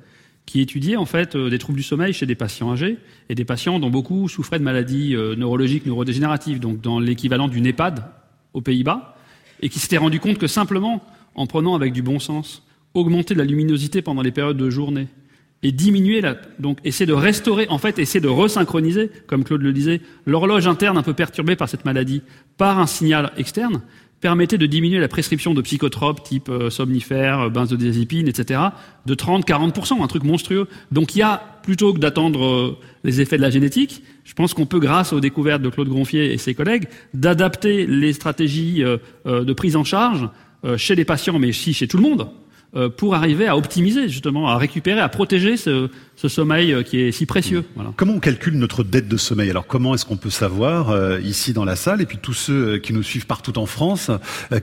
qui 0.46 0.60
étudiait 0.60 0.96
en 0.96 1.06
fait 1.06 1.36
euh, 1.36 1.50
des 1.50 1.58
troubles 1.58 1.78
du 1.78 1.84
sommeil 1.84 2.12
chez 2.12 2.26
des 2.26 2.34
patients 2.34 2.72
âgés 2.72 2.98
et 3.28 3.36
des 3.36 3.44
patients 3.44 3.78
dont 3.78 3.90
beaucoup 3.90 4.28
souffraient 4.28 4.58
de 4.58 4.64
maladies 4.64 5.14
euh, 5.14 5.36
neurologiques, 5.36 5.86
neurodégénératives, 5.86 6.58
donc 6.58 6.80
dans 6.80 6.98
l'équivalent 6.98 7.46
d'une 7.46 7.64
EHPAD 7.64 8.04
aux 8.52 8.60
Pays-Bas, 8.60 9.16
et 9.60 9.68
qui 9.68 9.78
s'étaient 9.78 9.98
rendu 9.98 10.18
compte 10.18 10.38
que 10.38 10.48
simplement 10.48 11.00
en 11.34 11.46
prenant 11.46 11.74
avec 11.74 11.92
du 11.92 12.02
bon 12.02 12.18
sens, 12.18 12.62
augmenter 12.94 13.34
la 13.34 13.44
luminosité 13.44 14.02
pendant 14.02 14.22
les 14.22 14.32
périodes 14.32 14.56
de 14.56 14.70
journée 14.70 15.08
et 15.62 15.72
diminuer 15.72 16.20
la, 16.20 16.36
donc 16.58 16.78
essayer 16.84 17.06
de 17.06 17.12
restaurer, 17.12 17.66
en 17.68 17.78
fait, 17.78 17.98
essayer 17.98 18.20
de 18.20 18.28
resynchroniser, 18.28 19.10
comme 19.26 19.44
Claude 19.44 19.62
le 19.62 19.72
disait, 19.72 20.00
l'horloge 20.26 20.66
interne 20.66 20.98
un 20.98 21.02
peu 21.02 21.14
perturbée 21.14 21.56
par 21.56 21.68
cette 21.68 21.84
maladie, 21.84 22.22
par 22.56 22.80
un 22.80 22.86
signal 22.86 23.32
externe, 23.36 23.82
permettait 24.20 24.58
de 24.58 24.66
diminuer 24.66 25.00
la 25.00 25.08
prescription 25.08 25.52
de 25.52 25.60
psychotropes 25.62 26.22
type 26.22 26.48
euh, 26.48 26.70
somnifères, 26.70 27.40
euh, 27.40 27.48
benzodiazépines, 27.48 28.28
etc., 28.28 28.60
de 29.04 29.14
30-40%, 29.14 30.02
un 30.02 30.06
truc 30.06 30.22
monstrueux. 30.22 30.68
Donc 30.92 31.14
il 31.16 31.20
y 31.20 31.22
a, 31.22 31.42
plutôt 31.62 31.92
que 31.92 31.98
d'attendre 31.98 32.44
euh, 32.44 32.78
les 33.02 33.20
effets 33.20 33.36
de 33.36 33.42
la 33.42 33.50
génétique, 33.50 34.02
je 34.24 34.34
pense 34.34 34.54
qu'on 34.54 34.66
peut, 34.66 34.78
grâce 34.78 35.12
aux 35.12 35.20
découvertes 35.20 35.62
de 35.62 35.68
Claude 35.68 35.88
Gronfier 35.88 36.32
et 36.32 36.38
ses 36.38 36.54
collègues, 36.54 36.86
d'adapter 37.14 37.86
les 37.86 38.12
stratégies 38.12 38.84
de 39.24 39.52
prise 39.52 39.74
en 39.74 39.82
charge 39.82 40.22
euh, 40.24 40.28
chez 40.76 40.94
les 40.94 41.04
patients, 41.04 41.38
mais 41.38 41.48
aussi 41.48 41.74
chez 41.74 41.88
tout 41.88 41.96
le 41.96 42.02
monde, 42.02 42.28
euh, 42.74 42.88
pour 42.88 43.14
arriver 43.14 43.46
à 43.48 43.54
optimiser 43.54 44.08
justement, 44.08 44.48
à 44.48 44.56
récupérer, 44.56 45.00
à 45.00 45.10
protéger 45.10 45.58
ce, 45.58 45.90
ce 46.16 46.28
sommeil 46.28 46.72
euh, 46.72 46.82
qui 46.82 47.00
est 47.00 47.12
si 47.12 47.26
précieux. 47.26 47.64
Voilà. 47.74 47.92
Comment 47.96 48.14
on 48.14 48.18
calcule 48.18 48.54
notre 48.54 48.82
dette 48.82 49.08
de 49.08 49.18
sommeil? 49.18 49.50
Alors 49.50 49.66
comment 49.66 49.94
est-ce 49.94 50.06
qu'on 50.06 50.16
peut 50.16 50.30
savoir 50.30 51.20
ici 51.20 51.52
dans 51.52 51.66
la 51.66 51.76
salle 51.76 52.00
et 52.00 52.06
puis 52.06 52.16
tous 52.16 52.32
ceux 52.32 52.78
qui 52.78 52.94
nous 52.94 53.02
suivent 53.02 53.26
partout 53.26 53.58
en 53.58 53.66
France 53.66 54.10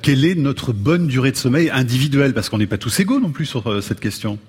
quelle 0.02 0.26
est 0.26 0.34
notre 0.34 0.74
bonne 0.74 1.06
durée 1.06 1.32
de 1.32 1.38
sommeil 1.38 1.70
individuelle? 1.70 2.34
Parce 2.34 2.50
qu'on 2.50 2.58
n'est 2.58 2.66
pas 2.66 2.80
tous 2.80 3.00
égaux 3.00 3.20
non 3.20 3.30
plus 3.30 3.45
sur 3.45 3.84
cette 3.84 4.00
question. 4.00 4.39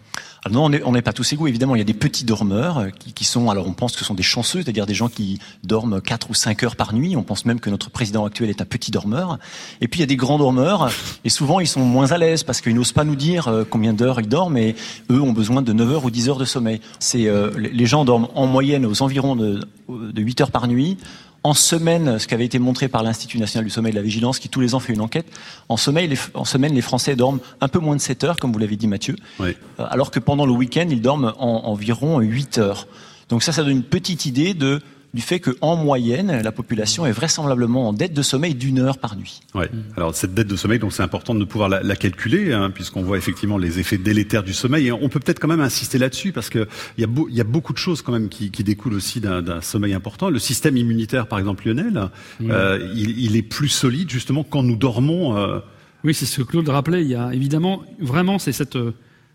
Alors 0.45 0.71
non, 0.71 0.79
on 0.87 0.93
n'est 0.93 1.03
pas 1.03 1.13
tous 1.13 1.33
égaux. 1.33 1.49
Évidemment, 1.49 1.75
il 1.75 1.81
y 1.81 1.83
a 1.83 1.85
des 1.85 1.93
petits 1.93 2.25
dormeurs 2.25 2.79
euh, 2.79 2.89
qui, 2.89 3.13
qui, 3.13 3.25
sont, 3.25 3.51
alors 3.51 3.67
on 3.67 3.73
pense 3.73 3.93
que 3.93 3.99
ce 3.99 4.05
sont 4.05 4.15
des 4.15 4.23
chanceux, 4.23 4.63
c'est-à-dire 4.63 4.87
des 4.87 4.95
gens 4.95 5.09
qui 5.09 5.39
dorment 5.65 6.01
4 6.01 6.31
ou 6.31 6.35
5 6.35 6.63
heures 6.63 6.77
par 6.77 6.95
nuit. 6.95 7.15
On 7.15 7.23
pense 7.23 7.45
même 7.45 7.61
que 7.61 7.69
notre 7.69 7.91
président 7.91 8.25
actuel 8.25 8.49
est 8.49 8.63
un 8.63 8.65
petit 8.65 8.91
dormeur. 8.91 9.39
Et 9.83 9.89
puis 9.89 9.99
il 9.99 10.01
y 10.01 10.05
a 10.05 10.07
des 10.07 10.17
grands 10.17 10.39
dormeurs, 10.39 10.91
et 11.25 11.29
souvent 11.29 11.61
ils 11.61 11.67
sont 11.67 11.81
moins 11.81 12.13
à 12.13 12.19
l'aise 12.19 12.43
parce 12.43 12.63
qu'ils 12.63 12.75
n'osent 12.75 12.93
pas 12.93 13.05
nous 13.05 13.17
dire 13.17 13.49
euh, 13.49 13.65
combien 13.69 13.93
d'heures 13.93 14.21
ils 14.21 14.29
dorment, 14.29 14.57
et 14.57 14.77
eux 15.11 15.21
ont 15.21 15.33
besoin 15.33 15.61
de 15.61 15.73
9 15.73 15.93
heures 15.93 16.05
ou 16.07 16.11
10 16.11 16.31
heures 16.31 16.39
de 16.39 16.47
sommeil. 16.47 16.81
C'est 17.01 17.27
euh, 17.27 17.51
Les 17.57 17.87
gens 17.87 18.07
dorment 18.07 18.29
en 18.35 18.47
moyenne 18.47 18.87
aux 18.87 19.03
environs 19.03 19.37
de, 19.37 19.61
de 19.89 20.23
8 20.23 20.41
heures 20.41 20.51
par 20.51 20.69
nuit 20.69 20.97
en 21.43 21.55
semaine, 21.55 22.19
ce 22.19 22.27
qui 22.27 22.35
avait 22.35 22.45
été 22.45 22.59
montré 22.59 22.89
par 22.89 23.03
l'Institut 23.03 23.39
national 23.39 23.65
du 23.65 23.71
sommeil 23.71 23.91
et 23.91 23.95
de 23.95 23.99
la 23.99 24.05
vigilance, 24.05 24.39
qui 24.39 24.49
tous 24.49 24.61
les 24.61 24.75
ans 24.75 24.81
fait 24.81 24.93
une 24.93 25.01
enquête, 25.01 25.27
en, 25.69 25.77
sommeil, 25.77 26.07
les, 26.09 26.19
en 26.35 26.45
semaine, 26.45 26.75
les 26.75 26.83
Français 26.83 27.17
dorment 27.17 27.41
un 27.61 27.69
peu 27.69 27.79
moins 27.79 27.97
de 27.97 28.01
7 28.01 28.25
heures, 28.25 28.37
comme 28.37 28.53
vous 28.53 28.59
l'avez 28.59 28.77
dit 28.77 28.87
Mathieu, 28.87 29.17
oui. 29.39 29.57
Euh, 29.79 29.87
alors 29.89 30.11
que 30.11 30.19
pendant 30.19 30.45
le 30.45 30.53
week-end, 30.53 30.87
ils 30.91 31.01
dorment 31.01 31.33
en, 31.39 31.65
environ 31.65 32.21
8 32.21 32.59
heures. 32.59 32.87
Donc 33.31 33.43
ça, 33.43 33.53
ça 33.53 33.63
donne 33.63 33.73
une 33.73 33.83
petite 33.83 34.27
idée 34.27 34.55
de 34.55 34.81
du 35.13 35.23
fait 35.23 35.41
qu'en 35.41 35.77
moyenne, 35.77 36.41
la 36.43 36.53
population 36.53 37.05
est 37.05 37.13
vraisemblablement 37.13 37.89
en 37.89 37.93
dette 37.93 38.13
de 38.13 38.23
sommeil 38.23 38.55
d'une 38.55 38.79
heure 38.79 38.99
par 38.99 39.17
nuit. 39.17 39.41
Ouais. 39.55 39.69
Alors 39.97 40.15
cette 40.15 40.35
dette 40.35 40.47
de 40.47 40.57
sommeil, 40.57 40.79
donc 40.79 40.93
c'est 40.93 41.03
important 41.03 41.35
de 41.35 41.45
pouvoir 41.45 41.69
la, 41.69 41.83
la 41.83 41.97
calculer, 41.97 42.53
hein, 42.53 42.71
puisqu'on 42.71 43.03
voit 43.03 43.19
effectivement 43.19 43.59
les 43.59 43.81
effets 43.81 43.99
délétères 43.99 44.45
du 44.45 44.55
sommeil. 44.55 44.87
Et 44.87 44.93
on 44.93 45.09
peut 45.09 45.19
peut-être 45.19 45.41
quand 45.41 45.49
même 45.49 45.61
insister 45.61 45.99
là-dessus, 45.99 46.31
parce 46.33 46.49
qu'il 46.49 46.67
y, 46.99 47.05
a 47.05 47.09
y 47.29 47.41
a 47.41 47.45
beaucoup 47.45 47.73
de 47.73 47.79
choses 47.79 48.03
quand 48.03 48.13
même 48.13 48.29
qui, 48.29 48.51
qui 48.51 48.63
découlent 48.63 48.95
aussi 48.95 49.21
d'un 49.21 49.61
sommeil 49.61 49.95
important. 49.95 50.31
Le 50.31 50.39
système 50.39 50.77
immunitaire, 50.77 51.27
par 51.27 51.39
exemple, 51.39 51.67
Lionel, 51.67 52.09
euh, 52.43 52.93
il, 52.95 53.19
il, 53.19 53.37
est 53.37 53.43
plus 53.43 53.69
solide 53.69 54.11
justement 54.11 54.45
quand 54.45 54.63
nous 54.63 54.77
dormons. 54.77 55.37
Euh... 55.37 55.59
Oui, 56.05 56.15
c'est 56.15 56.27
ce 56.27 56.41
que 56.41 56.47
Claude 56.47 56.69
rappelait. 56.69 57.03
Il 57.03 57.09
y 57.09 57.17
a 57.17 57.35
évidemment, 57.35 57.83
vraiment, 57.99 58.39
c'est 58.39 58.53
cette, 58.53 58.79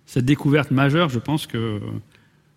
cette 0.06 0.26
découverte 0.26 0.72
majeure, 0.72 1.10
je 1.10 1.20
pense 1.20 1.48
que 1.48 1.80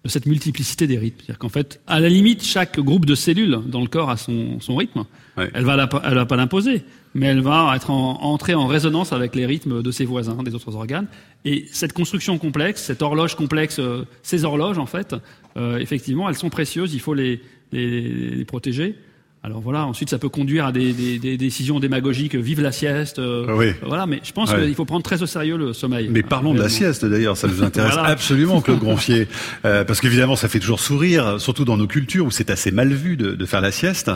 de 0.08 0.12
cette 0.12 0.24
multiplicité 0.24 0.86
des 0.86 0.96
rythmes. 0.96 1.18
C'est-à-dire 1.18 1.38
qu'en 1.38 1.50
fait, 1.50 1.82
à 1.86 2.00
la 2.00 2.08
limite, 2.08 2.42
chaque 2.42 2.80
groupe 2.80 3.04
de 3.04 3.14
cellules 3.14 3.58
dans 3.66 3.82
le 3.82 3.88
corps 3.88 4.08
a 4.08 4.16
son, 4.16 4.58
son 4.58 4.74
rythme. 4.74 5.04
Elle 5.36 5.64
va, 5.64 5.88
elle 6.02 6.14
va 6.14 6.24
pas 6.24 6.36
l'imposer, 6.36 6.82
mais 7.14 7.26
elle 7.26 7.42
va 7.42 7.74
être 7.76 7.90
en, 7.90 8.22
entrer 8.22 8.54
en 8.54 8.66
résonance 8.66 9.12
avec 9.12 9.36
les 9.36 9.44
rythmes 9.44 9.82
de 9.82 9.90
ses 9.90 10.06
voisins, 10.06 10.42
des 10.42 10.54
autres 10.54 10.74
organes. 10.74 11.08
Et 11.44 11.66
cette 11.70 11.92
construction 11.92 12.38
complexe, 12.38 12.82
cette 12.82 13.02
horloge 13.02 13.34
complexe, 13.34 13.78
euh, 13.80 14.06
ces 14.22 14.44
horloges, 14.44 14.78
en 14.78 14.86
fait, 14.86 15.14
euh, 15.58 15.76
effectivement, 15.76 16.26
elles 16.26 16.36
sont 16.36 16.48
précieuses. 16.48 16.94
Il 16.94 17.00
faut 17.00 17.14
les, 17.14 17.42
les, 17.70 18.00
les 18.34 18.44
protéger. 18.46 18.96
Alors 19.44 19.60
voilà, 19.60 19.86
ensuite 19.86 20.10
ça 20.10 20.18
peut 20.18 20.28
conduire 20.28 20.66
à 20.66 20.72
des, 20.72 20.92
des, 20.92 21.18
des 21.18 21.36
décisions 21.36 21.78
démagogiques, 21.78 22.34
vive 22.34 22.60
la 22.60 22.72
sieste. 22.72 23.20
Euh, 23.20 23.46
oui. 23.56 23.72
Voilà, 23.86 24.06
mais 24.06 24.20
je 24.24 24.32
pense 24.32 24.52
qu'il 24.52 24.74
faut 24.74 24.84
prendre 24.84 25.04
très 25.04 25.22
au 25.22 25.26
sérieux 25.26 25.56
le 25.56 25.72
sommeil. 25.72 26.08
Mais 26.10 26.22
parlons 26.22 26.54
de 26.54 26.60
la 26.60 26.68
sieste 26.68 27.04
d'ailleurs, 27.04 27.36
ça 27.36 27.46
nous 27.46 27.62
intéresse 27.62 27.96
absolument, 27.98 28.60
Claude 28.60 28.78
Gronfier, 28.80 29.28
euh, 29.64 29.84
parce 29.84 30.00
qu'évidemment 30.00 30.34
ça 30.34 30.48
fait 30.48 30.58
toujours 30.58 30.80
sourire, 30.80 31.40
surtout 31.40 31.64
dans 31.64 31.76
nos 31.76 31.86
cultures 31.86 32.26
où 32.26 32.30
c'est 32.32 32.50
assez 32.50 32.72
mal 32.72 32.92
vu 32.92 33.16
de, 33.16 33.30
de 33.36 33.46
faire 33.46 33.60
la 33.60 33.70
sieste, 33.70 34.10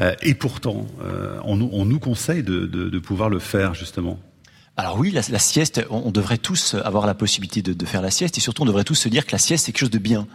euh, 0.00 0.14
et 0.22 0.34
pourtant 0.34 0.86
euh, 1.04 1.38
on, 1.44 1.60
on, 1.60 1.84
nous 1.84 1.98
conseille 1.98 2.42
de, 2.42 2.60
de, 2.66 2.88
de 2.88 2.98
pouvoir 2.98 3.28
le 3.28 3.40
faire 3.40 3.74
justement. 3.74 4.18
Alors 4.78 4.98
oui, 4.98 5.10
la, 5.10 5.20
la 5.28 5.38
sieste, 5.38 5.84
on, 5.90 6.02
on, 6.06 6.10
devrait 6.12 6.38
tous 6.38 6.76
avoir 6.82 7.06
la 7.06 7.14
possibilité 7.14 7.60
de, 7.60 7.74
de, 7.74 7.86
faire 7.86 8.00
la 8.00 8.10
sieste, 8.10 8.38
et 8.38 8.40
surtout 8.40 8.62
on 8.62 8.66
devrait 8.66 8.84
tous 8.84 8.94
se 8.94 9.10
dire 9.10 9.26
que 9.26 9.32
la 9.32 9.38
sieste 9.38 9.66
c'est 9.66 9.72
quelque 9.72 9.80
chose 9.80 9.90
de 9.90 9.98
bien 9.98 10.26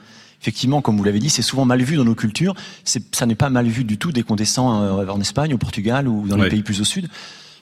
effectivement, 0.41 0.81
comme 0.81 0.97
vous 0.97 1.03
l'avez 1.03 1.19
dit, 1.19 1.29
c'est 1.29 1.41
souvent 1.41 1.65
mal 1.65 1.81
vu 1.81 1.95
dans 1.95 2.05
nos 2.05 2.15
cultures. 2.15 2.55
Ça 2.83 3.25
n'est 3.25 3.35
pas 3.35 3.49
mal 3.49 3.67
vu 3.67 3.83
du 3.83 3.97
tout 3.97 4.11
dès 4.11 4.23
qu'on 4.23 4.35
descend 4.35 4.83
euh, 4.83 5.07
en 5.07 5.19
Espagne, 5.19 5.53
au 5.53 5.57
Portugal 5.57 6.07
ou 6.07 6.27
dans 6.27 6.37
les 6.37 6.49
pays 6.49 6.63
plus 6.63 6.81
au 6.81 6.85
sud. 6.85 7.09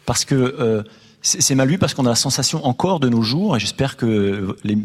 parce 0.05 0.25
que 0.25 0.83
c'est 1.25 1.55
mal 1.55 1.67
vu 1.67 1.77
parce 1.79 1.93
qu'on 1.95 2.05
a 2.05 2.09
la 2.09 2.15
sensation 2.15 2.63
encore 2.65 2.99
de 2.99 3.09
nos 3.09 3.23
jours, 3.23 3.57
et 3.57 3.59
j'espère 3.59 3.97
que 3.97 4.55
les, 4.63 4.77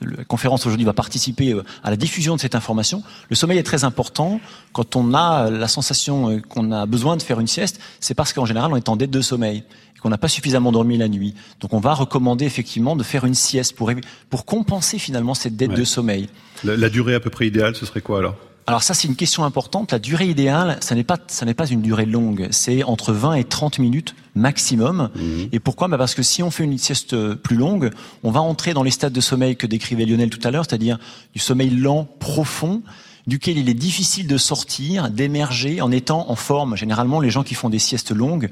la 0.00 0.24
conférence 0.24 0.64
aujourd'hui 0.64 0.86
va 0.86 0.92
participer 0.92 1.52
euh, 1.52 1.64
à 1.82 1.90
la 1.90 1.96
diffusion 1.96 2.36
de 2.36 2.40
cette 2.40 2.54
information. 2.54 3.02
Le 3.28 3.36
sommeil 3.36 3.58
est 3.58 3.64
très 3.64 3.82
important. 3.82 4.40
Quand 4.72 4.94
on 4.94 5.12
a 5.12 5.50
la 5.50 5.68
sensation 5.68 6.30
euh, 6.30 6.40
qu'on 6.40 6.70
a 6.70 6.86
besoin 6.86 7.16
de 7.16 7.22
faire 7.22 7.40
une 7.40 7.48
sieste, 7.48 7.80
c'est 7.98 8.14
parce 8.14 8.32
qu'en 8.32 8.46
général 8.46 8.72
on 8.72 8.76
est 8.76 8.88
en 8.88 8.96
dette 8.96 9.10
de 9.10 9.20
sommeil 9.20 9.64
et 9.98 10.00
qu'on 10.00 10.10
n'a 10.10 10.18
pas 10.18 10.28
suffisamment 10.28 10.72
dormi 10.72 10.96
la 10.96 11.08
nuit. 11.08 11.34
Donc 11.60 11.74
on 11.74 11.80
va 11.80 11.92
recommander 11.92 12.44
effectivement 12.44 12.96
de 12.96 13.02
faire 13.02 13.24
une 13.24 13.34
sieste 13.34 13.74
pour, 13.74 13.90
pour 14.30 14.44
compenser 14.44 14.98
finalement 14.98 15.34
cette 15.34 15.56
dette 15.56 15.72
de 15.74 15.84
sommeil. 15.84 16.28
La, 16.64 16.76
la 16.76 16.88
durée 16.88 17.14
à 17.14 17.20
peu 17.20 17.30
près 17.30 17.46
idéale, 17.46 17.76
ce 17.76 17.84
serait 17.84 18.00
quoi 18.00 18.18
alors? 18.18 18.36
Alors 18.68 18.82
ça, 18.82 18.92
c'est 18.92 19.08
une 19.08 19.16
question 19.16 19.44
importante. 19.44 19.92
La 19.92 19.98
durée 19.98 20.26
idéale, 20.26 20.76
ça 20.80 20.94
n'est 20.94 21.02
pas, 21.02 21.16
ça 21.28 21.46
n'est 21.46 21.54
pas 21.54 21.66
une 21.66 21.80
durée 21.80 22.04
longue. 22.04 22.48
C'est 22.50 22.82
entre 22.82 23.14
20 23.14 23.32
et 23.36 23.44
30 23.44 23.78
minutes 23.78 24.14
maximum. 24.34 25.08
Mhm. 25.16 25.48
Et 25.52 25.58
pourquoi? 25.58 25.88
Bah 25.88 25.96
Parce 25.96 26.14
que 26.14 26.22
si 26.22 26.42
on 26.42 26.50
fait 26.50 26.64
une 26.64 26.76
sieste 26.76 27.16
plus 27.36 27.56
longue, 27.56 27.88
on 28.24 28.30
va 28.30 28.40
entrer 28.40 28.74
dans 28.74 28.82
les 28.82 28.90
stades 28.90 29.14
de 29.14 29.22
sommeil 29.22 29.56
que 29.56 29.66
décrivait 29.66 30.04
Lionel 30.04 30.28
tout 30.28 30.46
à 30.46 30.50
l'heure, 30.50 30.66
c'est-à-dire 30.68 30.98
du 31.32 31.38
sommeil 31.38 31.70
lent, 31.70 32.06
profond, 32.20 32.82
duquel 33.26 33.56
il 33.56 33.70
est 33.70 33.74
difficile 33.74 34.26
de 34.26 34.36
sortir, 34.36 35.08
d'émerger 35.08 35.80
en 35.80 35.90
étant 35.90 36.30
en 36.30 36.36
forme. 36.36 36.76
Généralement, 36.76 37.20
les 37.20 37.30
gens 37.30 37.44
qui 37.44 37.54
font 37.54 37.70
des 37.70 37.78
siestes 37.78 38.10
longues, 38.10 38.50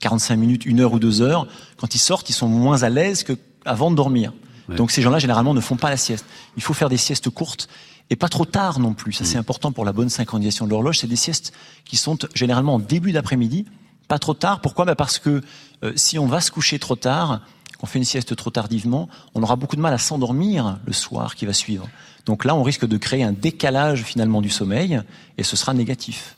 45 0.00 0.36
minutes, 0.36 0.66
une 0.66 0.80
heure 0.80 0.92
ou 0.92 0.98
deux 0.98 1.22
heures, 1.22 1.46
quand 1.76 1.94
ils 1.94 1.98
sortent, 1.98 2.30
ils 2.30 2.34
sont 2.34 2.48
moins 2.48 2.82
à 2.82 2.88
l'aise 2.88 3.24
qu'avant 3.24 3.90
de 3.90 3.96
dormir. 3.96 4.32
Donc 4.76 4.90
ces 4.90 5.00
gens-là, 5.00 5.18
généralement, 5.18 5.54
ne 5.54 5.60
font 5.60 5.76
pas 5.76 5.90
la 5.90 5.96
sieste. 5.96 6.26
Il 6.56 6.62
faut 6.62 6.74
faire 6.74 6.88
des 6.88 6.98
siestes 6.98 7.30
courtes 7.30 7.68
et 8.10 8.16
pas 8.16 8.28
trop 8.28 8.44
tard 8.44 8.80
non 8.80 8.94
plus. 8.94 9.12
Ça, 9.12 9.24
c'est 9.24 9.36
mm. 9.36 9.40
important 9.40 9.72
pour 9.72 9.84
la 9.84 9.92
bonne 9.92 10.08
synchronisation 10.08 10.66
de 10.66 10.70
l'horloge. 10.70 10.98
C'est 10.98 11.06
des 11.06 11.16
siestes 11.16 11.52
qui 11.84 11.96
sont 11.96 12.18
généralement 12.34 12.74
en 12.74 12.78
début 12.78 13.12
d'après-midi, 13.12 13.66
pas 14.08 14.18
trop 14.18 14.34
tard. 14.34 14.60
Pourquoi? 14.60 14.84
Bah 14.84 14.94
Parce 14.94 15.18
que 15.18 15.42
euh, 15.84 15.92
si 15.96 16.18
on 16.18 16.26
va 16.26 16.40
se 16.40 16.50
coucher 16.50 16.78
trop 16.78 16.96
tard, 16.96 17.40
qu'on 17.78 17.86
fait 17.86 17.98
une 17.98 18.04
sieste 18.04 18.34
trop 18.36 18.50
tardivement, 18.50 19.08
on 19.34 19.42
aura 19.42 19.56
beaucoup 19.56 19.76
de 19.76 19.80
mal 19.80 19.94
à 19.94 19.98
s'endormir 19.98 20.78
le 20.84 20.92
soir 20.92 21.34
qui 21.34 21.46
va 21.46 21.52
suivre. 21.52 21.88
Donc 22.26 22.44
là, 22.44 22.54
on 22.54 22.62
risque 22.62 22.86
de 22.86 22.96
créer 22.96 23.22
un 23.22 23.32
décalage 23.32 24.02
finalement 24.02 24.42
du 24.42 24.50
sommeil, 24.50 25.00
et 25.38 25.42
ce 25.42 25.56
sera 25.56 25.72
négatif. 25.72 26.36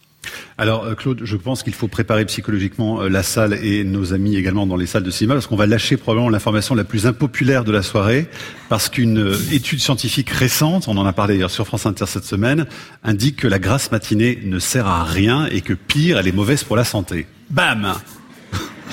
Alors 0.58 0.84
euh, 0.84 0.94
Claude, 0.94 1.20
je 1.24 1.36
pense 1.36 1.62
qu'il 1.62 1.72
faut 1.72 1.88
préparer 1.88 2.24
psychologiquement 2.26 3.02
euh, 3.02 3.08
la 3.08 3.22
salle 3.22 3.54
et 3.64 3.84
nos 3.84 4.12
amis 4.12 4.36
également 4.36 4.66
dans 4.66 4.76
les 4.76 4.86
salles 4.86 5.02
de 5.02 5.10
cinéma 5.10 5.34
parce 5.34 5.46
qu'on 5.46 5.56
va 5.56 5.66
lâcher 5.66 5.96
probablement 5.96 6.28
l'information 6.28 6.74
la 6.74 6.84
plus 6.84 7.06
impopulaire 7.06 7.64
de 7.64 7.72
la 7.72 7.82
soirée 7.82 8.28
parce 8.68 8.88
qu'une 8.88 9.18
euh, 9.18 9.36
étude 9.52 9.80
scientifique 9.80 10.30
récente, 10.30 10.88
on 10.88 10.96
en 10.96 11.06
a 11.06 11.12
parlé 11.12 11.34
d'ailleurs 11.34 11.50
sur 11.50 11.66
France 11.66 11.86
Inter 11.86 12.06
cette 12.06 12.24
semaine, 12.24 12.66
indique 13.02 13.36
que 13.36 13.48
la 13.48 13.58
grasse 13.58 13.90
matinée 13.90 14.38
ne 14.44 14.58
sert 14.58 14.86
à 14.86 15.04
rien 15.04 15.46
et 15.46 15.62
que 15.62 15.72
pire, 15.72 16.18
elle 16.18 16.28
est 16.28 16.32
mauvaise 16.32 16.64
pour 16.64 16.76
la 16.76 16.84
santé. 16.84 17.26
Bam 17.48 17.94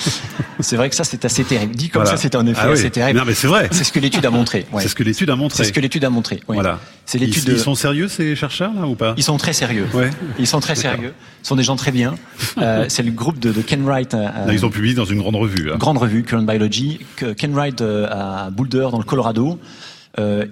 c'est 0.60 0.76
vrai 0.76 0.88
que 0.88 0.94
ça, 0.94 1.04
c'est 1.04 1.24
assez 1.24 1.44
terrible. 1.44 1.74
Dit 1.74 1.88
comme 1.88 2.06
ça, 2.06 2.16
c'est 2.16 2.34
en 2.34 2.46
effet 2.46 2.60
ah 2.64 2.70
assez 2.70 2.90
terrible. 2.90 3.18
Non, 3.18 3.24
mais 3.26 3.34
c'est 3.34 3.46
vrai. 3.46 3.68
C'est 3.70 3.84
ce 3.84 3.92
que 3.92 4.00
l'étude 4.00 4.24
a 4.26 4.30
montré. 4.30 4.66
C'est 4.78 4.88
ce 4.88 4.94
que 4.94 5.02
l'étude 5.02 5.30
a 5.30 5.36
montré. 5.36 5.58
C'est 5.58 5.68
ce 5.68 5.72
que 5.72 5.80
l'étude 5.80 6.04
a 6.04 6.10
montré. 6.10 6.40
Voilà. 6.46 6.78
C'est 7.04 7.18
l'étude. 7.18 7.44
Ils, 7.48 7.58
sont 7.58 7.74
sérieux 7.74 8.08
ces 8.08 8.36
chercheurs 8.36 8.72
là 8.74 8.86
ou 8.86 8.94
pas? 8.94 9.14
Ils 9.16 9.22
sont 9.22 9.36
très 9.38 9.52
sérieux. 9.52 9.86
Ouais. 9.94 10.10
Ils 10.38 10.46
sont 10.46 10.60
très 10.60 10.74
sérieux. 10.74 11.14
Ce 11.42 11.48
sont 11.48 11.56
des 11.56 11.62
gens 11.62 11.76
très 11.76 11.92
bien. 11.92 12.14
Euh, 12.58 12.86
c'est 12.88 13.04
le 13.04 13.12
groupe 13.12 13.38
de, 13.38 13.52
de 13.52 13.62
Ken 13.62 13.84
Wright. 13.84 14.14
Euh, 14.14 14.28
ils 14.50 14.66
ont 14.66 14.70
publié 14.70 14.92
dans 14.92 15.04
une 15.04 15.18
grande 15.18 15.36
revue. 15.36 15.70
Hein. 15.70 15.76
Grande 15.76 15.98
revue, 15.98 16.24
Current 16.24 16.42
Biology. 16.42 16.98
Ken 17.36 17.52
Wright 17.52 17.80
euh, 17.80 18.08
à 18.10 18.50
Boulder 18.50 18.88
dans 18.90 18.98
le 18.98 19.04
Colorado. 19.04 19.60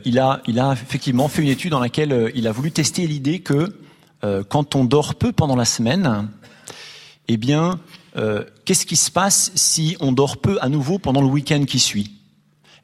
Il 0.05 0.19
a, 0.21 0.41
il 0.47 0.61
a 0.61 0.73
effectivement 0.73 1.27
fait 1.27 1.43
une 1.43 1.49
étude 1.49 1.73
dans 1.73 1.81
laquelle 1.81 2.31
il 2.35 2.47
a 2.47 2.53
voulu 2.53 2.71
tester 2.71 3.07
l'idée 3.09 3.41
que 3.41 3.75
quand 4.49 4.77
on 4.77 4.85
dort 4.85 5.17
peu 5.17 5.33
pendant 5.33 5.57
la 5.57 5.65
semaine, 5.65 6.29
eh 7.27 7.37
bien, 7.37 7.81
euh, 8.17 8.45
qu'est-ce 8.65 8.87
qui 8.87 8.97
se 8.97 9.11
passe 9.11 9.53
si 9.55 9.97
on 10.01 10.13
dort 10.13 10.39
peu 10.39 10.59
à 10.61 10.69
nouveau 10.69 10.99
pendant 10.99 11.21
le 11.21 11.27
week-end 11.27 11.65
qui 11.65 11.79
suit? 11.79 12.13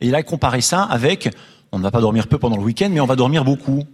Et 0.00 0.08
il 0.08 0.14
a 0.14 0.22
comparé 0.22 0.60
ça 0.60 0.82
avec, 0.82 1.30
on 1.70 1.78
ne 1.78 1.82
va 1.82 1.90
pas 1.90 2.00
dormir 2.00 2.26
peu 2.26 2.38
pendant 2.38 2.56
le 2.56 2.62
week-end, 2.62 2.90
mais 2.90 3.00
on 3.00 3.06
va 3.06 3.16
dormir 3.16 3.44
beaucoup. 3.44 3.84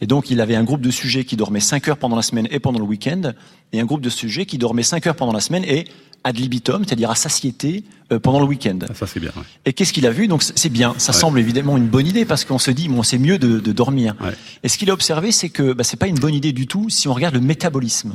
Et 0.00 0.06
donc, 0.06 0.30
il 0.30 0.40
avait 0.40 0.56
un 0.56 0.64
groupe 0.64 0.80
de 0.80 0.90
sujets 0.90 1.24
qui 1.24 1.36
dormaient 1.36 1.60
5 1.60 1.88
heures 1.88 1.96
pendant 1.96 2.16
la 2.16 2.22
semaine 2.22 2.48
et 2.50 2.58
pendant 2.58 2.78
le 2.78 2.84
week-end, 2.84 3.32
et 3.72 3.80
un 3.80 3.84
groupe 3.84 4.00
de 4.00 4.10
sujets 4.10 4.44
qui 4.44 4.58
dormaient 4.58 4.82
5 4.82 5.06
heures 5.06 5.16
pendant 5.16 5.32
la 5.32 5.40
semaine 5.40 5.64
et 5.64 5.86
ad 6.24 6.36
libitum, 6.36 6.84
c'est-à-dire 6.84 7.10
à 7.10 7.14
satiété, 7.14 7.84
euh, 8.10 8.18
pendant 8.18 8.40
le 8.40 8.46
week-end. 8.46 8.78
Ah, 8.88 8.94
ça, 8.94 9.06
c'est 9.06 9.20
bien. 9.20 9.30
Et 9.66 9.72
qu'est-ce 9.72 9.92
qu'il 9.92 10.06
a 10.06 10.10
vu? 10.10 10.26
Donc, 10.26 10.42
c'est 10.42 10.70
bien. 10.70 10.94
Ça 10.98 11.12
semble 11.12 11.38
évidemment 11.38 11.76
une 11.76 11.86
bonne 11.86 12.06
idée 12.06 12.24
parce 12.24 12.44
qu'on 12.44 12.58
se 12.58 12.70
dit, 12.70 12.88
bon, 12.88 13.02
c'est 13.02 13.18
mieux 13.18 13.38
de, 13.38 13.58
dormir. 13.72 14.16
Et 14.62 14.68
ce 14.68 14.78
qu'il 14.78 14.90
a 14.90 14.94
observé, 14.94 15.32
c'est 15.32 15.50
que 15.50 15.72
bah, 15.72 15.84
c'est 15.84 15.98
pas 15.98 16.06
une 16.06 16.18
bonne 16.18 16.34
idée 16.34 16.52
du 16.52 16.66
tout 16.66 16.88
si 16.88 17.08
on 17.08 17.14
regarde 17.14 17.34
le 17.34 17.40
métabolisme. 17.40 18.14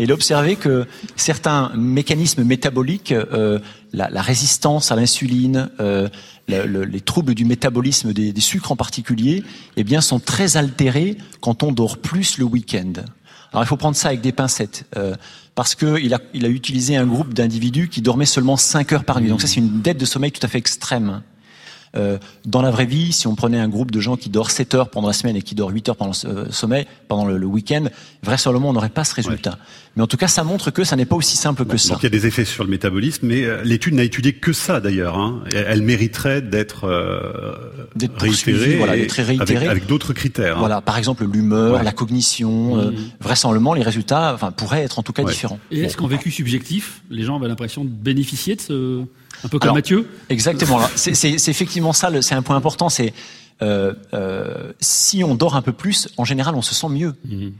Et 0.00 0.04
il 0.04 0.10
a 0.12 0.14
observé 0.14 0.56
que 0.56 0.86
certains 1.14 1.70
mécanismes 1.76 2.42
métaboliques, 2.42 3.12
euh, 3.12 3.58
la, 3.92 4.22
résistance 4.22 4.90
à 4.90 4.96
l'insuline, 4.96 5.68
euh, 5.78 6.08
le, 6.48 6.84
les 6.84 7.00
troubles 7.02 7.34
du 7.34 7.44
métabolisme 7.44 8.14
des, 8.14 8.32
des, 8.32 8.40
sucres 8.40 8.72
en 8.72 8.76
particulier, 8.76 9.44
eh 9.76 9.84
bien, 9.84 10.00
sont 10.00 10.18
très 10.18 10.56
altérés 10.56 11.18
quand 11.42 11.62
on 11.62 11.70
dort 11.70 11.98
plus 11.98 12.38
le 12.38 12.46
week-end. 12.46 12.94
Alors 13.52 13.62
il 13.62 13.66
faut 13.66 13.76
prendre 13.76 13.96
ça 13.96 14.08
avec 14.08 14.22
des 14.22 14.32
pincettes, 14.32 14.86
euh, 14.96 15.14
parce 15.54 15.74
qu'il 15.74 16.14
a, 16.14 16.20
il 16.32 16.46
a 16.46 16.48
utilisé 16.48 16.96
un 16.96 17.06
groupe 17.06 17.34
d'individus 17.34 17.88
qui 17.88 18.00
dormaient 18.00 18.24
seulement 18.24 18.56
5 18.56 18.94
heures 18.94 19.04
par 19.04 19.20
nuit. 19.20 19.28
Donc 19.28 19.42
ça, 19.42 19.48
c'est 19.48 19.60
une 19.60 19.82
dette 19.82 19.98
de 19.98 20.06
sommeil 20.06 20.32
tout 20.32 20.44
à 20.46 20.48
fait 20.48 20.58
extrême. 20.58 21.20
Euh, 21.96 22.18
dans 22.46 22.62
la 22.62 22.70
vraie 22.70 22.86
vie, 22.86 23.12
si 23.12 23.26
on 23.26 23.34
prenait 23.34 23.58
un 23.58 23.68
groupe 23.68 23.90
de 23.90 23.98
gens 23.98 24.16
qui 24.16 24.28
dort 24.28 24.50
7 24.50 24.74
heures 24.74 24.90
pendant 24.90 25.08
la 25.08 25.12
semaine 25.12 25.34
et 25.34 25.42
qui 25.42 25.56
dort 25.56 25.70
8 25.70 25.88
heures 25.88 25.96
pendant 25.96 26.12
le 26.24 26.30
euh, 26.30 26.50
sommeil, 26.50 26.86
pendant 27.08 27.24
le, 27.24 27.44
week-end, 27.46 27.84
vraisemblablement 28.22 28.70
on 28.70 28.72
n'aurait 28.74 28.90
pas 28.90 29.02
ce 29.02 29.14
résultat. 29.14 29.58
Mais 29.96 30.02
en 30.02 30.06
tout 30.06 30.16
cas, 30.16 30.28
ça 30.28 30.44
montre 30.44 30.70
que 30.70 30.84
ça 30.84 30.94
n'est 30.94 31.04
pas 31.04 31.16
aussi 31.16 31.36
simple 31.36 31.64
que 31.64 31.76
ça. 31.76 31.94
Donc 31.94 32.02
il 32.02 32.04
y 32.04 32.06
a 32.06 32.10
des 32.10 32.26
effets 32.26 32.44
sur 32.44 32.62
le 32.62 32.70
métabolisme, 32.70 33.26
mais 33.26 33.42
euh, 33.42 33.62
l'étude 33.64 33.94
n'a 33.94 34.04
étudié 34.04 34.34
que 34.34 34.52
ça 34.52 34.80
d'ailleurs. 34.80 35.18
Hein. 35.18 35.42
Elle 35.52 35.82
mériterait 35.82 36.42
d'être 36.42 36.84
euh, 36.84 37.52
réitérée, 38.18 38.76
voilà, 38.76 38.92
réitérée 38.92 39.66
avec, 39.66 39.86
d'autres 39.86 40.12
critères. 40.12 40.56
Hein. 40.56 40.60
Voilà, 40.60 40.80
par 40.80 40.96
exemple 40.96 41.26
l'humeur, 41.26 41.82
la 41.82 41.92
cognition. 41.92 42.76
Mmh. 42.76 42.94
vraisemblablement, 43.20 43.74
les 43.74 43.82
résultats, 43.82 44.32
enfin, 44.34 44.52
pourraient 44.52 44.82
être 44.82 45.00
en 45.00 45.02
tout 45.02 45.12
cas 45.12 45.24
différents. 45.24 45.58
Et 45.72 45.80
est-ce 45.80 45.96
qu'en 45.96 46.06
vécu 46.06 46.30
subjectif, 46.30 47.02
les 47.10 47.24
gens 47.24 47.36
avaient 47.36 47.48
l'impression 47.48 47.84
de 47.84 47.90
bénéficier 47.90 48.54
de 48.54 48.60
ce 48.60 49.04
un 49.44 49.48
peu 49.48 49.58
comme 49.58 49.74
Mathieu 49.74 50.08
Exactement. 50.28 50.80
C'est 50.96 51.48
effectivement 51.48 51.92
ça, 51.92 52.10
c'est 52.22 52.34
un 52.34 52.42
point 52.42 52.56
important. 52.56 52.88
C'est 52.88 53.12
euh, 53.62 53.94
euh, 54.14 54.72
si 54.80 55.22
on 55.22 55.34
dort 55.34 55.54
un 55.56 55.62
peu 55.62 55.72
plus, 55.72 56.08
en 56.16 56.24
général, 56.24 56.54
on 56.54 56.62
se 56.62 56.74
sent 56.74 56.88
mieux. 56.88 57.14
Mhm. 57.24 57.52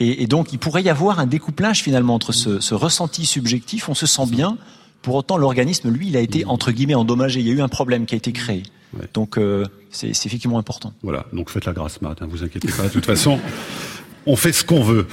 Et, 0.00 0.24
et, 0.24 0.26
donc, 0.26 0.52
il 0.52 0.58
pourrait 0.58 0.82
y 0.82 0.90
avoir 0.90 1.20
un 1.20 1.26
découplage 1.26 1.82
finalement 1.82 2.14
entre 2.14 2.32
ce, 2.32 2.58
ce 2.58 2.74
ressenti 2.74 3.26
subjectif, 3.26 3.88
on 3.88 3.94
se 3.94 4.06
sent 4.06 4.26
bien. 4.26 4.58
Pour 5.02 5.14
autant, 5.14 5.36
l'organisme, 5.36 5.90
lui, 5.90 6.08
il 6.08 6.16
a 6.16 6.20
été 6.20 6.44
entre 6.46 6.72
guillemets 6.72 6.94
endommagé. 6.94 7.40
Il 7.40 7.46
y 7.46 7.50
a 7.50 7.52
eu 7.52 7.60
un 7.60 7.68
problème 7.68 8.06
qui 8.06 8.14
a 8.14 8.18
été 8.18 8.32
créé. 8.32 8.64
Donc, 9.12 9.38
euh, 9.38 9.64
c'est 9.90 10.08
effectivement 10.08 10.58
important. 10.58 10.92
Voilà. 11.02 11.26
Donc, 11.32 11.50
faites 11.50 11.64
la 11.64 11.72
grâce 11.72 12.00
mat. 12.00 12.16
Hein, 12.20 12.26
vous 12.28 12.42
inquiétez 12.42 12.68
pas. 12.68 12.84
De 12.84 12.88
toute 12.88 13.06
façon, 13.06 13.38
on 14.26 14.36
fait 14.36 14.52
ce 14.52 14.64
qu'on 14.64 14.82
veut. 14.82 15.06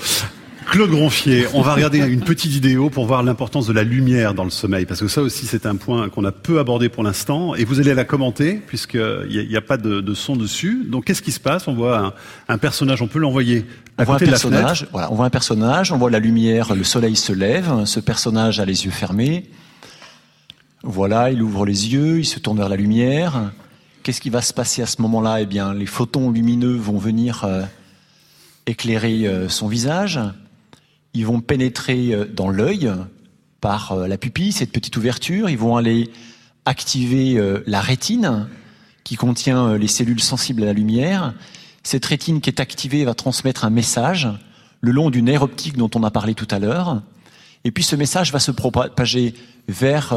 Claude 0.70 0.91
Gronfier, 0.91 1.47
on 1.53 1.62
va 1.62 1.74
regarder 1.74 1.97
une 1.99 2.22
petite 2.22 2.51
vidéo 2.51 2.89
pour 2.89 3.05
voir 3.05 3.24
l'importance 3.24 3.68
de 3.68 3.74
la 3.74 3.84
lumière 3.84 4.34
dans 4.34 4.43
le 4.43 4.49
sommeil, 4.49 4.86
parce 4.86 5.01
que 5.01 5.07
ça 5.07 5.22
aussi 5.22 5.45
c'est 5.45 5.66
un 5.66 5.76
point 5.76 6.07
qu'on 6.09 6.24
a 6.24 6.32
peu 6.32 6.59
abordé 6.59 6.88
pour 6.88 7.03
l'instant, 7.03 7.55
et 7.55 7.66
vous 7.66 7.80
allez 7.80 7.93
la 7.93 8.05
commenter, 8.05 8.53
puisqu'il 8.55 9.47
n'y 9.49 9.55
a, 9.55 9.62
pas 9.62 9.78
de, 9.78 10.14
son 10.14 10.36
dessus. 10.36 10.86
Donc 10.88 11.05
qu'est-ce 11.05 11.22
qui 11.22 11.32
se 11.32 11.39
passe? 11.39 11.68
On 11.68 11.74
voit 11.74 12.14
un, 12.47 12.57
personnage, 12.57 13.01
on 13.01 13.07
peut 13.07 13.20
l'envoyer 13.20 13.66
on 13.97 14.03
voit 14.03 14.16
un 14.16 14.20
personnage, 14.20 14.88
voilà, 14.91 15.12
on 15.12 15.16
voit 15.16 15.26
un 15.26 15.32
personnage, 15.32 15.91
on 15.91 15.97
voit 15.97 16.09
la 16.09 16.20
lumière, 16.20 16.74
le 16.74 16.84
soleil 16.84 17.16
se 17.16 17.34
lève, 17.34 17.86
ce 17.86 17.99
personnage 17.99 18.59
a 18.59 18.66
les 18.66 18.86
yeux 18.86 18.91
fermés. 18.91 19.49
Voilà, 20.84 21.32
il 21.32 21.41
ouvre 21.41 21.66
les 21.66 21.93
yeux, 21.93 22.20
il 22.20 22.26
se 22.26 22.39
tourne 22.39 22.57
vers 22.57 22.70
la 22.70 22.78
lumière. 22.78 23.51
Qu'est-ce 24.03 24.22
qui 24.22 24.30
va 24.30 24.41
se 24.41 24.53
passer 24.53 24.82
à 24.82 24.88
ce 24.88 25.01
moment-là? 25.01 25.41
Eh 25.41 25.45
bien, 25.45 25.74
les 25.74 25.86
photons 25.86 26.32
lumineux 26.32 26.76
vont 26.76 26.97
venir 26.97 27.43
euh, 27.43 27.64
éclairer 28.66 29.28
euh, 29.28 29.47
son 29.47 29.68
visage 29.68 30.20
ils 31.14 31.26
vont 31.26 31.41
pénétrer 31.41 32.14
euh, 32.14 32.26
dans 32.26 32.49
l'œil 32.49 32.91
par 33.59 33.91
euh, 33.91 34.07
la 34.07 34.18
pupille, 34.18 34.51
cette 34.51 34.72
petite 34.72 34.95
ouverture, 34.97 35.49
ils 35.49 35.57
vont 35.57 35.76
aller 35.76 36.09
activer 36.66 37.38
euh, 37.38 37.64
la 37.68 37.82
rétine 37.82 38.47
qui 39.03 39.16
contient 39.16 39.78
les 39.78 39.88
cellules 39.88 40.22
sensibles 40.22 40.62
à 40.64 40.68
la 40.68 40.74
lumière. 40.74 41.34
Cette 41.84 42.05
rétine 42.05 42.39
qui 42.39 42.49
est 42.49 42.59
activée 42.59 43.03
va 43.03 43.16
transmettre 43.16 43.66
un 43.66 43.72
message 43.72 44.30
le 44.80 44.91
long 44.91 45.09
d'une 45.09 45.28
aire 45.28 45.41
optique 45.41 45.76
dont 45.76 45.89
on 45.95 46.03
a 46.03 46.12
parlé 46.12 46.36
tout 46.36 46.47
à 46.51 46.59
l'heure. 46.59 47.01
Et 47.64 47.72
puis 47.72 47.84
ce 47.84 47.95
message 47.95 48.32
va 48.32 48.39
se 48.39 48.51
propager 48.51 49.34
vers 49.68 50.16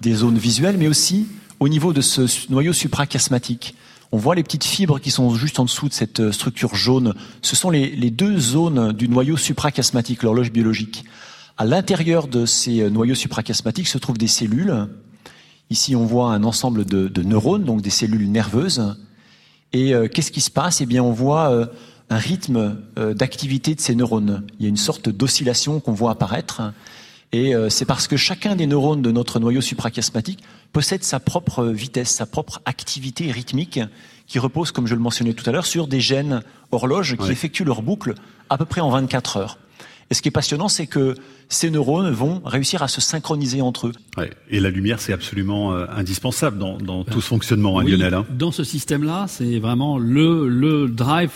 des 0.00 0.14
zones 0.14 0.38
visuelles, 0.38 0.76
mais 0.78 0.86
aussi 0.86 1.26
au 1.58 1.68
niveau 1.68 1.92
de 1.92 2.00
ce 2.00 2.22
noyau 2.50 2.72
suprachiasmatique. 2.72 3.74
On 4.12 4.18
voit 4.18 4.34
les 4.34 4.42
petites 4.42 4.64
fibres 4.64 4.98
qui 4.98 5.10
sont 5.12 5.32
juste 5.34 5.60
en 5.60 5.64
dessous 5.64 5.88
de 5.88 5.92
cette 5.92 6.18
euh, 6.18 6.32
structure 6.32 6.74
jaune. 6.74 7.14
Ce 7.42 7.54
sont 7.54 7.70
les, 7.70 8.10
deux 8.10 8.38
zones 8.38 8.92
du 8.92 9.08
noyau 9.08 9.36
suprachiasmatique, 9.36 10.24
l'horloge 10.24 10.50
biologique. 10.50 11.04
À 11.56 11.64
l'intérieur 11.64 12.26
de 12.26 12.44
ces 12.44 12.80
euh, 12.80 12.90
noyaux 12.90 13.14
suprachiasmatiques 13.14 13.86
se 13.86 13.98
trouvent 13.98 14.18
des 14.18 14.26
cellules. 14.26 14.88
Ici, 15.70 15.94
on 15.94 16.06
voit 16.06 16.32
un 16.32 16.42
ensemble 16.42 16.84
de, 16.84 17.22
neurones, 17.22 17.62
donc 17.62 17.82
des 17.82 17.90
cellules 17.90 18.28
nerveuses. 18.28 18.96
Et 19.72 19.94
euh, 19.94 20.08
qu'est-ce 20.08 20.32
qui 20.32 20.40
se 20.40 20.50
passe? 20.50 20.80
Eh 20.80 20.86
bien, 20.86 21.04
on 21.04 21.12
voit 21.12 21.68
un 22.08 22.16
rythme 22.16 22.78
d'activité 22.96 23.76
de 23.76 23.80
ces 23.80 23.94
neurones. 23.94 24.42
Il 24.58 24.64
y 24.64 24.66
a 24.66 24.68
une 24.68 24.76
sorte 24.76 25.08
d'oscillation 25.08 25.78
qu'on 25.78 25.92
voit 25.92 26.10
apparaître. 26.10 26.72
Et 27.30 27.52
c'est 27.68 27.84
parce 27.84 28.08
que 28.08 28.16
chacun 28.16 28.56
des 28.56 28.66
neurones 28.66 29.02
de 29.02 29.12
notre 29.12 29.38
noyau 29.38 29.60
suprachiasmatique 29.60 30.42
possède 30.72 31.04
sa 31.04 31.20
propre 31.20 31.64
vitesse, 31.66 32.10
sa 32.10 32.26
propre 32.26 32.60
activité 32.64 33.30
rythmique, 33.30 33.80
qui 34.26 34.38
repose, 34.38 34.70
comme 34.70 34.86
je 34.86 34.94
le 34.94 35.00
mentionnais 35.00 35.32
tout 35.32 35.48
à 35.48 35.52
l'heure, 35.52 35.66
sur 35.66 35.88
des 35.88 36.00
gènes 36.00 36.42
horloges 36.70 37.16
qui 37.16 37.30
effectuent 37.30 37.64
leur 37.64 37.82
boucle 37.82 38.14
à 38.48 38.58
peu 38.58 38.64
près 38.64 38.80
en 38.80 38.90
24 38.90 39.36
heures. 39.36 39.58
Et 40.10 40.14
ce 40.14 40.22
qui 40.22 40.28
est 40.28 40.32
passionnant, 40.32 40.68
c'est 40.68 40.88
que 40.88 41.14
ces 41.48 41.70
neurones 41.70 42.10
vont 42.10 42.42
réussir 42.44 42.82
à 42.82 42.88
se 42.88 43.00
synchroniser 43.00 43.60
entre 43.60 43.88
eux. 43.88 43.92
Ouais. 44.16 44.30
Et 44.48 44.58
la 44.58 44.70
lumière, 44.70 45.00
c'est 45.00 45.12
absolument 45.12 45.72
euh, 45.72 45.86
indispensable 45.88 46.58
dans, 46.58 46.78
dans 46.78 47.04
tout 47.04 47.20
ce 47.20 47.28
fonctionnement, 47.28 47.78
hein, 47.78 47.84
Lionel. 47.84 48.14
Hein. 48.14 48.26
Dans 48.30 48.50
ce 48.50 48.64
système-là, 48.64 49.26
c'est 49.28 49.60
vraiment 49.60 49.98
le, 49.98 50.48
le 50.48 50.88
drive, 50.88 51.30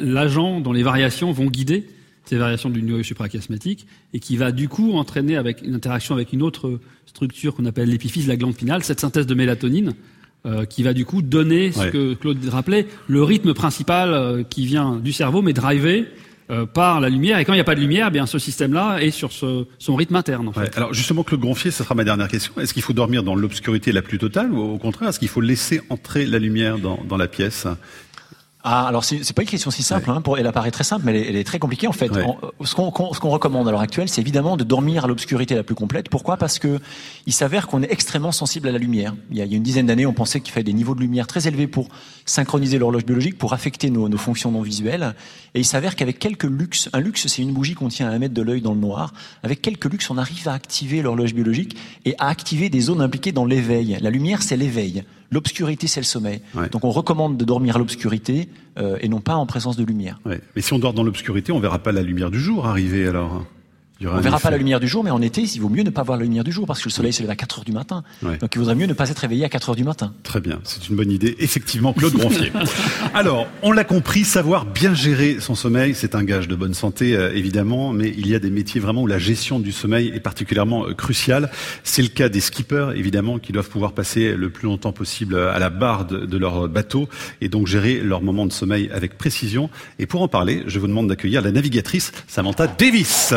l'agent 0.00 0.60
dont 0.60 0.72
les 0.72 0.82
variations 0.82 1.32
vont 1.32 1.46
guider 1.46 1.86
ces 2.24 2.36
variations 2.36 2.70
du 2.70 2.82
noyau 2.82 3.02
suprachiasmatique 3.02 3.86
et 4.12 4.20
qui 4.20 4.36
va 4.36 4.52
du 4.52 4.68
coup 4.68 4.92
entraîner 4.94 5.36
avec 5.36 5.62
une 5.62 5.74
interaction 5.74 6.14
avec 6.14 6.32
une 6.32 6.42
autre 6.42 6.80
structure 7.06 7.54
qu'on 7.54 7.66
appelle 7.66 7.88
l'épiphyse, 7.88 8.26
la 8.26 8.36
glande 8.36 8.56
pinale, 8.56 8.82
cette 8.82 9.00
synthèse 9.00 9.26
de 9.26 9.34
mélatonine 9.34 9.94
euh, 10.46 10.64
qui 10.64 10.82
va 10.82 10.92
du 10.92 11.04
coup 11.04 11.22
donner 11.22 11.72
ce 11.72 11.86
que 11.86 12.14
Claude 12.14 12.38
rappelait, 12.48 12.86
le 13.08 13.22
rythme 13.22 13.54
principal 13.54 14.12
euh, 14.12 14.42
qui 14.42 14.66
vient 14.66 14.96
du 14.96 15.12
cerveau 15.12 15.40
mais 15.40 15.52
drivé 15.52 16.06
euh, 16.50 16.66
par 16.66 17.00
la 17.00 17.08
lumière. 17.08 17.38
Et 17.38 17.46
quand 17.46 17.54
il 17.54 17.56
n'y 17.56 17.62
a 17.62 17.64
pas 17.64 17.74
de 17.74 17.80
lumière, 17.80 18.08
eh 18.08 18.10
bien 18.10 18.26
ce 18.26 18.38
système-là 18.38 18.98
est 18.98 19.10
sur 19.10 19.32
ce, 19.32 19.64
son 19.78 19.96
rythme 19.96 20.16
interne. 20.16 20.48
En 20.48 20.52
fait. 20.52 20.76
Alors 20.76 20.92
justement, 20.92 21.24
Claude 21.24 21.40
Gonfier, 21.40 21.70
ce 21.70 21.82
sera 21.82 21.94
ma 21.94 22.04
dernière 22.04 22.28
question. 22.28 22.52
Est-ce 22.60 22.74
qu'il 22.74 22.82
faut 22.82 22.92
dormir 22.92 23.22
dans 23.22 23.34
l'obscurité 23.34 23.92
la 23.92 24.02
plus 24.02 24.18
totale 24.18 24.52
ou 24.52 24.60
au 24.60 24.76
contraire, 24.76 25.08
est-ce 25.08 25.18
qu'il 25.18 25.28
faut 25.28 25.40
laisser 25.40 25.80
entrer 25.88 26.26
la 26.26 26.38
lumière 26.38 26.78
dans, 26.78 27.02
dans 27.08 27.16
la 27.16 27.28
pièce? 27.28 27.66
Ah, 28.66 28.86
alors 28.88 29.04
c'est 29.04 29.32
pas 29.34 29.42
une 29.42 29.48
question 29.48 29.70
si 29.70 29.82
simple. 29.82 30.08
Hein, 30.08 30.22
pour, 30.22 30.38
elle 30.38 30.46
apparaît 30.46 30.70
très 30.70 30.84
simple, 30.84 31.04
mais 31.04 31.12
elle 31.12 31.18
est, 31.18 31.28
elle 31.28 31.36
est 31.36 31.44
très 31.44 31.58
compliquée 31.58 31.86
en 31.86 31.92
fait. 31.92 32.10
ce 32.64 32.74
qu'on 32.74 33.28
recommande 33.28 33.68
à 33.68 33.70
l'heure 33.70 33.82
actuelle, 33.82 34.08
c'est 34.08 34.22
évidemment 34.22 34.56
de 34.56 34.64
dormir 34.64 35.04
à 35.04 35.08
l'obscurité 35.08 35.54
la 35.54 35.62
plus 35.62 35.74
complète. 35.74 36.08
Pourquoi? 36.08 36.38
Parce 36.38 36.58
que 36.58 36.80
il 37.26 37.34
s'avère 37.34 37.66
qu'on 37.66 37.82
est 37.82 37.92
extrêmement 37.92 38.32
sensible 38.32 38.66
à 38.66 38.72
la 38.72 38.78
lumière. 38.78 39.14
Il 39.30 39.36
y 39.36 39.42
a, 39.42 39.44
il 39.44 39.50
y 39.50 39.54
a 39.54 39.58
une 39.58 39.62
dizaine 39.62 39.84
d'années, 39.84 40.06
on 40.06 40.14
pensait 40.14 40.40
qu'il 40.40 40.50
fallait 40.50 40.64
des 40.64 40.72
niveaux 40.72 40.94
de 40.94 41.00
lumière 41.00 41.26
très 41.26 41.46
élevés 41.46 41.66
pour 41.66 41.88
synchroniser 42.24 42.78
l'horloge 42.78 43.04
biologique, 43.04 43.36
pour 43.36 43.52
affecter 43.52 43.90
nos, 43.90 44.08
nos, 44.08 44.16
fonctions 44.16 44.50
non 44.50 44.62
visuelles. 44.62 45.14
Et 45.54 45.60
il 45.60 45.66
s'avère 45.66 45.94
qu'avec 45.94 46.18
quelques 46.18 46.44
luxe, 46.44 46.88
un 46.94 47.00
luxe, 47.00 47.26
c'est 47.26 47.42
une 47.42 47.52
bougie 47.52 47.74
qu'on 47.74 47.88
tient 47.88 48.08
à 48.08 48.12
un 48.12 48.18
mètre 48.18 48.32
de 48.32 48.40
l'œil 48.40 48.62
dans 48.62 48.72
le 48.72 48.80
noir. 48.80 49.12
Avec 49.42 49.60
quelques 49.60 49.84
luxe, 49.84 50.08
on 50.08 50.16
arrive 50.16 50.48
à 50.48 50.54
activer 50.54 51.02
l'horloge 51.02 51.34
biologique 51.34 51.76
et 52.06 52.14
à 52.18 52.28
activer 52.28 52.70
des 52.70 52.80
zones 52.80 53.02
impliquées 53.02 53.32
dans 53.32 53.44
l'éveil. 53.44 53.98
La 54.00 54.08
lumière, 54.08 54.40
c'est 54.40 54.56
l'éveil. 54.56 55.04
L'obscurité, 55.34 55.88
c'est 55.88 55.98
le 55.98 56.04
sommeil. 56.04 56.40
Donc 56.70 56.84
on 56.84 56.90
recommande 56.90 57.36
de 57.36 57.44
dormir 57.44 57.74
à 57.74 57.78
l'obscurité 57.80 58.48
euh, 58.78 58.96
et 59.00 59.08
non 59.08 59.20
pas 59.20 59.34
en 59.34 59.46
présence 59.46 59.76
de 59.76 59.84
lumière. 59.84 60.20
Ouais. 60.24 60.40
Mais 60.54 60.62
si 60.62 60.72
on 60.72 60.78
dort 60.78 60.94
dans 60.94 61.02
l'obscurité, 61.02 61.50
on 61.50 61.58
verra 61.58 61.80
pas 61.80 61.90
la 61.90 62.02
lumière 62.02 62.30
du 62.30 62.38
jour 62.38 62.66
arriver 62.66 63.08
alors. 63.08 63.44
On 64.06 64.20
verra 64.20 64.38
pas 64.38 64.50
la 64.50 64.58
lumière 64.58 64.80
du 64.80 64.88
jour, 64.88 65.04
mais 65.04 65.10
en 65.10 65.22
été, 65.22 65.42
il 65.42 65.60
vaut 65.60 65.68
mieux 65.68 65.82
ne 65.82 65.90
pas 65.90 66.02
voir 66.02 66.18
la 66.18 66.24
lumière 66.24 66.44
du 66.44 66.52
jour 66.52 66.66
parce 66.66 66.80
que 66.80 66.86
le 66.86 66.90
soleil 66.90 67.12
se 67.12 67.22
lève 67.22 67.30
à 67.30 67.36
4 67.36 67.58
heures 67.58 67.64
du 67.64 67.72
matin. 67.72 68.02
Donc 68.22 68.54
il 68.54 68.58
vaudrait 68.58 68.74
mieux 68.74 68.86
ne 68.86 68.92
pas 68.92 69.08
être 69.10 69.18
réveillé 69.18 69.44
à 69.44 69.48
4 69.48 69.70
heures 69.70 69.76
du 69.76 69.84
matin. 69.84 70.12
Très 70.22 70.40
bien, 70.40 70.60
c'est 70.64 70.88
une 70.88 70.96
bonne 70.96 71.10
idée. 71.10 71.36
Effectivement, 71.38 71.92
Claude 71.92 72.14
Gronfier. 72.14 72.52
Alors, 73.14 73.46
on 73.62 73.72
l'a 73.72 73.84
compris, 73.84 74.24
savoir 74.24 74.66
bien 74.66 74.94
gérer 74.94 75.38
son 75.40 75.54
sommeil, 75.54 75.94
c'est 75.94 76.14
un 76.14 76.24
gage 76.24 76.48
de 76.48 76.54
bonne 76.54 76.74
santé, 76.74 77.16
euh, 77.16 77.34
évidemment, 77.34 77.92
mais 77.92 78.12
il 78.16 78.26
y 78.28 78.34
a 78.34 78.38
des 78.38 78.50
métiers 78.50 78.80
vraiment 78.80 79.02
où 79.02 79.06
la 79.06 79.18
gestion 79.18 79.58
du 79.58 79.72
sommeil 79.72 80.12
est 80.14 80.20
particulièrement 80.20 80.86
euh, 80.86 80.94
cruciale. 80.94 81.50
C'est 81.82 82.02
le 82.02 82.08
cas 82.08 82.28
des 82.28 82.40
skippers, 82.40 82.92
évidemment, 82.96 83.38
qui 83.38 83.52
doivent 83.52 83.70
pouvoir 83.70 83.92
passer 83.92 84.34
le 84.34 84.50
plus 84.50 84.66
longtemps 84.66 84.92
possible 84.92 85.38
à 85.38 85.58
la 85.58 85.70
barre 85.70 86.06
de, 86.06 86.26
de 86.26 86.38
leur 86.38 86.68
bateau 86.68 87.08
et 87.40 87.48
donc 87.48 87.66
gérer 87.66 88.00
leur 88.00 88.22
moment 88.22 88.46
de 88.46 88.52
sommeil 88.52 88.90
avec 88.92 89.16
précision. 89.16 89.70
Et 89.98 90.06
pour 90.06 90.22
en 90.22 90.28
parler, 90.28 90.62
je 90.66 90.78
vous 90.78 90.86
demande 90.86 91.08
d'accueillir 91.08 91.42
la 91.42 91.50
navigatrice 91.50 92.12
Samantha 92.26 92.66
Davis. 92.66 93.32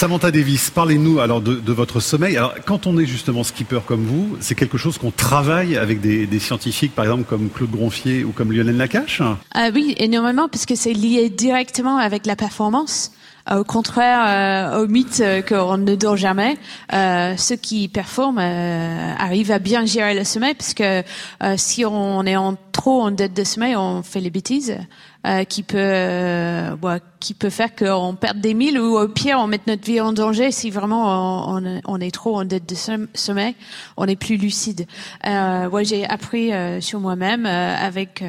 Samantha 0.00 0.30
Davis, 0.30 0.70
parlez-nous 0.70 1.20
alors 1.20 1.42
de, 1.42 1.56
de, 1.56 1.72
votre 1.74 2.00
sommeil. 2.00 2.34
Alors, 2.34 2.54
quand 2.64 2.86
on 2.86 2.98
est 2.98 3.04
justement 3.04 3.44
skipper 3.44 3.80
comme 3.84 4.02
vous, 4.02 4.34
c'est 4.40 4.54
quelque 4.54 4.78
chose 4.78 4.96
qu'on 4.96 5.10
travaille 5.10 5.76
avec 5.76 6.00
des, 6.00 6.26
des, 6.26 6.38
scientifiques, 6.38 6.94
par 6.94 7.04
exemple 7.04 7.24
comme 7.24 7.50
Claude 7.50 7.70
Gronfier 7.70 8.24
ou 8.24 8.32
comme 8.32 8.50
Lionel 8.50 8.76
Nakache? 8.76 9.20
Euh, 9.20 9.70
Oui, 9.74 9.94
énormément, 9.98 10.48
parce 10.48 10.64
que 10.64 10.74
c'est 10.74 10.94
lié 10.94 11.28
directement 11.28 11.98
avec 11.98 12.24
la 12.24 12.34
performance. 12.34 13.12
Au 13.50 13.62
contraire, 13.62 14.72
euh, 14.72 14.82
au 14.82 14.86
mythe 14.86 15.20
euh, 15.20 15.42
qu'on 15.42 15.76
ne 15.76 15.94
dort 15.94 16.16
jamais, 16.16 16.56
euh, 16.94 17.34
ceux 17.36 17.56
qui 17.56 17.88
performent 17.88 18.38
euh, 18.38 19.14
arrivent 19.18 19.52
à 19.52 19.58
bien 19.58 19.84
gérer 19.84 20.14
le 20.14 20.24
sommeil, 20.24 20.54
parce 20.54 20.72
que 20.72 21.02
euh, 21.42 21.54
si 21.58 21.84
on 21.84 22.24
est 22.24 22.36
en 22.36 22.56
trop 22.72 23.02
en 23.02 23.10
dette 23.10 23.34
de 23.34 23.44
sommeil, 23.44 23.76
on 23.76 24.02
fait 24.02 24.20
les 24.20 24.30
bêtises. 24.30 24.78
Euh, 25.26 25.44
qui 25.44 25.62
peut 25.62 25.76
euh, 25.76 26.74
qui 27.20 27.34
peut 27.34 27.50
faire 27.50 27.74
qu'on 27.74 28.14
perde 28.14 28.40
des 28.40 28.54
milles 28.54 28.78
ou 28.78 28.98
au 28.98 29.08
pire 29.08 29.38
on 29.40 29.46
mette 29.46 29.66
notre 29.66 29.84
vie 29.84 30.00
en 30.00 30.12
danger 30.12 30.50
si 30.50 30.70
vraiment 30.70 31.54
on, 31.54 31.80
on 31.86 32.00
est 32.00 32.10
trop 32.10 32.38
en 32.38 32.44
dette 32.44 32.68
de 32.68 32.74
sommeil, 32.74 33.54
on 33.96 34.06
est 34.06 34.16
plus 34.16 34.36
lucide. 34.36 34.86
Euh, 35.26 35.68
ouais, 35.68 35.84
j'ai 35.84 36.06
appris 36.06 36.52
euh, 36.52 36.80
sur 36.80 37.00
moi-même 37.00 37.46
euh, 37.46 37.76
avec 37.76 38.24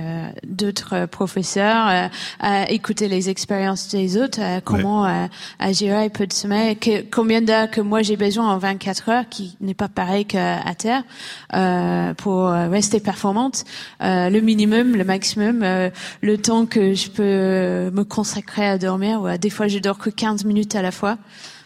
d'autres 0.45 1.05
professeurs 1.05 2.09
à 2.39 2.69
écouter 2.69 3.07
les 3.07 3.29
expériences 3.29 3.89
des 3.89 4.17
autres, 4.17 4.39
comment 4.63 5.03
à 5.03 5.71
gérer 5.71 6.05
un 6.05 6.09
peu 6.09 6.27
de 6.27 6.33
sommeil, 6.33 6.75
que, 6.77 7.01
combien 7.09 7.41
d'heures 7.41 7.69
que 7.69 7.81
moi 7.81 8.01
j'ai 8.01 8.17
besoin 8.17 8.53
en 8.53 8.57
24 8.57 9.09
heures, 9.09 9.29
qui 9.29 9.55
n'est 9.61 9.73
pas 9.73 9.87
pareil 9.87 10.25
qu'à 10.25 10.61
terre, 10.77 11.03
pour 12.17 12.49
rester 12.49 12.99
performante. 12.99 13.63
le 14.01 14.39
minimum, 14.39 14.95
le 14.95 15.03
maximum, 15.03 15.63
le 16.21 16.37
temps 16.37 16.65
que 16.65 16.93
je 16.93 17.09
peux 17.09 17.91
me 17.91 18.03
consacrer 18.03 18.65
à 18.65 18.77
dormir. 18.81 19.21
Ouais, 19.21 19.37
des 19.37 19.49
fois, 19.49 19.67
je 19.67 19.79
dors 19.79 19.97
que 19.97 20.09
15 20.09 20.45
minutes 20.45 20.75
à 20.75 20.81
la 20.81 20.91
fois. 20.91 21.17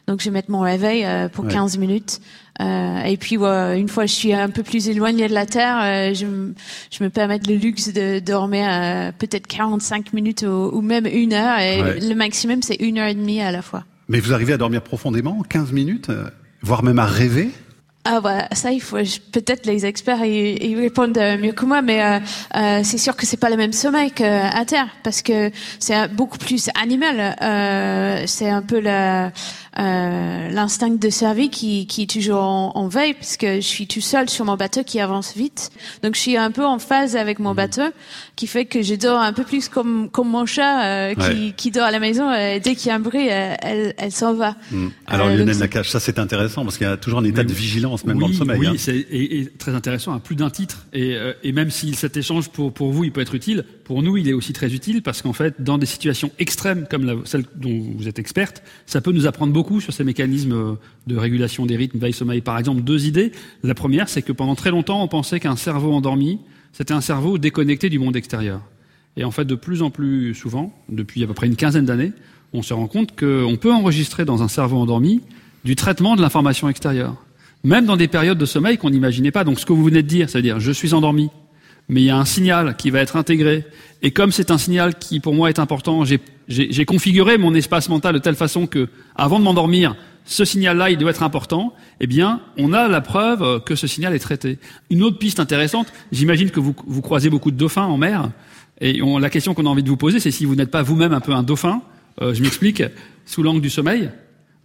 Donc, 0.07 0.20
je 0.20 0.26
vais 0.26 0.32
mettre 0.32 0.51
mon 0.51 0.59
réveil 0.59 1.03
euh, 1.03 1.28
pour 1.30 1.47
15 1.47 1.78
minutes. 1.78 2.22
Euh, 2.61 3.01
et 3.01 3.18
puis, 3.18 3.36
une 3.36 3.89
fois 3.89 4.05
je 4.05 4.13
suis 4.13 4.34
un 4.34 4.49
peu 4.49 4.61
plus 4.61 4.88
éloignée 4.88 5.28
de 5.28 5.34
la 5.34 5.45
Terre, 5.45 5.80
euh, 5.82 6.13
je, 6.13 7.03
me 7.03 7.09
permets 7.09 7.39
le 7.47 7.55
luxe 7.55 7.91
de 7.91 8.20
dormir 8.20 8.68
peut-être 9.18 9.47
45 9.47 10.13
minutes 10.13 10.43
ou, 10.43 10.70
ou, 10.72 10.82
même 10.82 11.07
une 11.07 11.34
heure. 11.34 11.59
Et 11.59 11.82
ouais. 11.82 11.99
le 11.99 12.16
maximum, 12.16 12.61
c'est 12.61 12.76
une 12.76 12.99
heure 12.99 13.07
et 13.07 13.16
demie 13.16 13.41
à 13.41 13.51
la 13.51 13.61
fois. 13.61 13.84
Mais 14.07 14.20
vous 14.20 14.34
arrivez 14.34 14.53
à 14.53 14.57
dormir 14.57 14.84
profondément, 14.84 15.41
15 15.49 15.72
minutes, 15.72 16.11
voire 16.61 16.84
même 16.84 16.99
à 16.99 17.05
rêver? 17.05 17.49
Ah 18.06 18.22
bah 18.22 18.47
ça 18.51 18.72
il 18.72 18.82
faut 18.82 18.97
peut-être 19.32 19.66
les 19.66 19.86
experts 19.86 20.24
ils, 20.24 20.64
ils, 20.64 20.80
répondent 20.80 21.18
mieux 21.41 21.53
que 21.53 21.66
moi 21.66 21.82
mais 21.82 22.03
euh, 22.03 22.20
euh, 22.56 22.82
c'est 22.84 22.99
sûr 22.99 23.16
que 23.16 23.26
c'est 23.26 23.38
pas 23.38 23.49
le 23.49 23.58
même 23.58 23.74
sommeil 23.74 24.12
qu'à 24.12 24.64
terre 24.66 24.88
parce 25.03 25.24
que 25.24 25.49
c'est 25.80 26.08
beaucoup 26.10 26.38
plus 26.38 26.70
animal 26.80 27.36
euh, 27.41 28.24
c'est 28.28 28.49
un 28.49 28.62
peu 28.62 28.80
la 28.80 29.32
euh, 29.78 30.50
l'instinct 30.50 30.98
de 30.98 31.10
survie 31.10 31.50
qui, 31.50 31.86
qui 31.86 32.04
est 32.04 32.10
toujours 32.10 32.42
en, 32.42 32.72
en, 32.76 32.88
veille 32.88 33.14
parce 33.14 33.36
que 33.36 33.56
je 33.56 33.68
suis 33.68 33.88
tout 33.88 34.00
seul 34.00 34.30
sur 34.30 34.46
mon 34.46 34.56
bateau 34.56 34.84
qui 34.84 35.02
avance 35.02 35.36
vite. 35.36 35.70
Donc 36.02 36.16
je 36.16 36.22
suis 36.22 36.38
un 36.38 36.52
peu 36.52 36.66
en 36.66 36.80
phase 36.80 37.18
avec 37.18 37.40
mon 37.40 37.54
bateau 37.54 37.82
qui 38.38 38.48
fait 38.48 38.66
que 38.66 38.82
je 38.82 38.96
dors 38.96 39.20
un 39.20 39.34
peu 39.34 39.44
plus 39.44 39.68
comme, 39.68 40.10
comme 40.10 40.30
mon 40.30 40.46
chat 40.46 40.86
euh, 40.86 41.14
qui, 41.14 41.20
ouais. 41.20 41.54
qui, 41.58 41.72
dort 41.72 41.84
à 41.84 41.92
la 41.92 42.00
maison. 42.00 42.30
Euh, 42.30 42.60
dès 42.64 42.76
qu'il 42.76 42.88
y 42.88 42.92
a 42.92 42.96
un 42.96 43.00
bruit, 43.00 43.28
euh, 43.30 43.54
elle, 43.62 43.94
elle 43.98 44.12
s'en 44.12 44.34
va. 44.34 44.56
Mmh. 44.72 44.88
Alors 45.08 45.28
euh, 45.28 45.36
Lionel 45.36 45.58
Nakache, 45.58 45.90
ça 45.90 46.00
c'est 46.00 46.20
intéressant 46.20 46.64
parce 46.64 46.78
qu'il 46.78 46.88
y 46.88 46.90
a 46.90 46.96
toujours 46.96 47.20
un 47.20 47.26
état 47.26 47.44
de 47.44 47.54
vigilance 47.54 48.06
même 48.06 48.16
oui, 48.16 48.22
dans 48.22 48.28
le 48.30 48.34
sommeil. 48.34 48.60
Oui, 48.60 48.68
hein. 48.68 48.74
c'est 48.78 48.96
et, 48.96 49.40
et 49.40 49.46
très 49.48 49.76
intéressant 49.76 50.14
à 50.14 50.20
plus 50.20 50.38
d'un 50.38 50.50
titre. 50.50 50.86
Et, 50.94 51.18
et 51.44 51.52
même 51.52 51.70
si 51.70 51.94
cet 51.96 52.16
échange 52.16 52.50
pour, 52.50 52.72
pour 52.72 52.92
vous 52.92 53.04
il 53.04 53.12
peut 53.12 53.22
être 53.22 53.36
utile, 53.36 53.66
pour 53.84 54.02
nous 54.04 54.16
il 54.16 54.30
est 54.30 54.34
aussi 54.34 54.54
très 54.54 54.74
utile 54.74 55.02
parce 55.02 55.22
qu'en 55.22 55.34
fait 55.34 55.56
dans 55.60 55.78
des 55.78 55.86
situations 55.86 56.32
extrêmes 56.40 56.86
comme 56.90 57.06
la, 57.06 57.16
celle 57.26 57.44
dont 57.56 57.94
vous 57.98 58.08
êtes 58.08 58.20
experte, 58.20 58.64
ça 58.86 59.02
peut 59.02 59.12
nous 59.12 59.28
apprendre 59.28 59.52
beaucoup 59.52 59.64
sur 59.80 59.93
ces 59.93 60.03
mécanismes 60.03 60.78
de 61.07 61.18
régulation 61.18 61.66
des 61.66 61.76
rythmes 61.76 61.99
veille-sommeil. 61.99 62.41
Par 62.41 62.57
exemple, 62.57 62.82
deux 62.82 63.05
idées. 63.05 63.32
La 63.63 63.74
première, 63.74 64.09
c'est 64.09 64.22
que 64.22 64.32
pendant 64.32 64.55
très 64.55 64.72
longtemps, 64.72 65.01
on 65.03 65.07
pensait 65.07 65.39
qu'un 65.39 65.55
cerveau 65.55 65.93
endormi, 65.93 66.39
c'était 66.74 66.93
un 66.93 67.01
cerveau 67.01 67.38
déconnecté 67.38 67.89
du 67.89 67.99
monde 67.99 68.16
extérieur. 68.16 68.61
Et 69.18 69.24
en 69.24 69.32
fait, 69.32 69.45
de 69.45 69.55
plus 69.55 69.82
en 69.82 69.89
plus 69.89 70.34
souvent, 70.34 70.74
depuis 70.89 71.24
à 71.24 71.28
peu 71.28 71.34
près 71.34 71.47
une 71.47 71.55
quinzaine 71.55 71.86
d'années, 71.86 72.11
on 72.53 72.61
se 72.61 72.74
rend 72.74 72.88
compte 72.88 73.18
qu'on 73.18 73.57
peut 73.59 73.72
enregistrer 73.72 74.26
dans 74.26 74.43
un 74.43 74.47
cerveau 74.47 74.78
endormi 74.78 75.22
du 75.63 75.76
traitement 75.76 76.16
de 76.16 76.22
l'information 76.22 76.70
extérieure. 76.70 77.16
Même 77.63 77.86
dans 77.86 77.97
des 77.97 78.07
périodes 78.07 78.38
de 78.38 78.45
sommeil 78.45 78.78
qu'on 78.78 78.91
n'imaginait 78.91 79.32
pas. 79.32 79.43
Donc 79.43 79.59
ce 79.59 79.66
que 79.66 79.74
vous 79.74 79.84
venez 79.84 80.03
de 80.03 80.07
dire, 80.07 80.30
c'est-à-dire 80.30 80.59
je 80.59 80.72
suis 80.72 80.93
endormi, 80.93 81.30
mais 81.89 82.01
il 82.01 82.05
y 82.05 82.09
a 82.09 82.18
un 82.18 82.26
signal 82.26 82.76
qui 82.78 82.89
va 82.91 82.99
être 82.99 83.16
intégré. 83.16 83.66
Et 84.01 84.11
comme 84.11 84.32
c'est 84.32 84.51
un 84.51 84.57
signal 84.57 84.95
qui 84.95 85.20
pour 85.20 85.34
moi 85.34 85.49
est 85.49 85.59
important, 85.59 86.05
j'ai 86.05 86.20
configuré 86.86 87.38
mon 87.38 87.54
espace 87.54 87.89
mental 87.89 88.14
de 88.14 88.20
telle 88.20 88.36
façon 88.36 88.68
que, 88.68 88.89
avant 89.16 89.39
de 89.39 89.43
m'endormir, 89.43 89.96
ce 90.26 90.43
signal-là, 90.43 90.89
il 90.89 90.98
doit 90.98 91.12
être 91.12 91.24
important. 91.24 91.74
Eh 92.00 92.08
bien, 92.08 92.41
on 92.58 92.74
a 92.74 92.88
la 92.88 93.02
preuve 93.02 93.64
que 93.64 93.76
ce 93.76 93.88
signal 93.88 94.14
est 94.14 94.20
traité. 94.20 94.58
Une 94.89 95.04
autre 95.04 95.20
piste 95.20 95.39
intéressante, 95.39 95.93
j'imagine 96.12 96.50
que 96.50 96.60
vous, 96.60 96.76
vous 96.88 97.02
croisez 97.02 97.30
beaucoup 97.30 97.52
de 97.52 97.58
dauphins 97.58 97.86
en 97.86 97.98
mer. 97.98 98.32
Et 98.82 99.02
on, 99.02 99.18
la 99.18 99.30
question 99.30 99.54
qu'on 99.54 99.66
a 99.66 99.70
envie 99.70 99.84
de 99.84 99.89
vous 99.89 99.98
poser, 99.98 100.20
c'est 100.20 100.32
si 100.32 100.46
vous 100.46 100.56
n'êtes 100.56 100.72
pas 100.72 100.82
vous-même 100.82 101.14
un 101.14 101.22
peu 101.22 101.32
un 101.32 101.43
dauphin. 101.43 101.82
Euh, 102.22 102.34
je 102.34 102.41
m'explique. 102.41 102.84
Sous 103.26 103.41
l'angle 103.41 103.62
du 103.62 103.70
sommeil, 103.70 104.12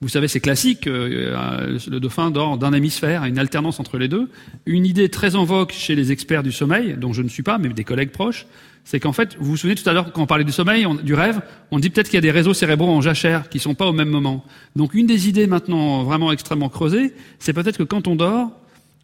vous 0.03 0.09
savez, 0.09 0.29
c'est 0.29 0.41
classique, 0.41 0.87
euh, 0.87 1.79
le 1.91 2.01
dauphin 2.01 2.31
dort 2.31 2.59
d'un 2.59 2.73
hémisphère, 2.73 3.25
une 3.25 3.39
alternance 3.39 3.81
entre 3.81 3.99
les 3.99 4.09
deux. 4.09 4.31
Une 4.67 4.87
idée 4.87 5.09
très 5.09 5.37
en 5.37 5.45
vogue 5.45 5.73
chez 5.73 5.95
les 5.95 6.13
experts 6.13 6.43
du 6.43 6.53
sommeil, 6.53 6.97
dont 6.99 7.13
je 7.13 7.23
ne 7.23 7.29
suis 7.29 7.43
pas, 7.43 7.59
mais 7.59 7.69
des 7.69 7.85
collègues 7.85 8.11
proches, 8.11 8.47
c'est 8.91 8.99
qu'en 8.99 9.13
fait, 9.13 9.37
vous 9.39 9.53
vous 9.53 9.57
souvenez 9.57 9.77
tout 9.77 9.89
à 9.89 9.93
l'heure 9.93 10.13
quand 10.13 10.21
on 10.21 10.27
parlait 10.27 10.43
du 10.43 10.51
sommeil, 10.51 10.85
du 11.05 11.15
rêve, 11.15 11.41
on 11.71 11.79
dit 11.79 11.91
peut-être 11.91 12.09
qu'il 12.09 12.17
y 12.17 12.19
a 12.19 12.23
des 12.23 12.33
réseaux 12.33 12.55
cérébraux 12.55 12.91
en 12.91 13.01
jachère 13.01 13.49
qui 13.49 13.61
sont 13.61 13.75
pas 13.75 13.87
au 13.87 13.93
même 13.93 14.09
moment. 14.09 14.45
Donc 14.75 14.95
une 14.95 15.07
des 15.07 15.29
idées 15.29 15.47
maintenant 15.47 16.03
vraiment 16.03 16.33
extrêmement 16.33 16.69
creusées, 16.69 17.15
c'est 17.39 17.53
peut-être 17.53 17.79
que 17.79 17.85
quand 17.85 18.09
on 18.09 18.17
dort, 18.17 18.51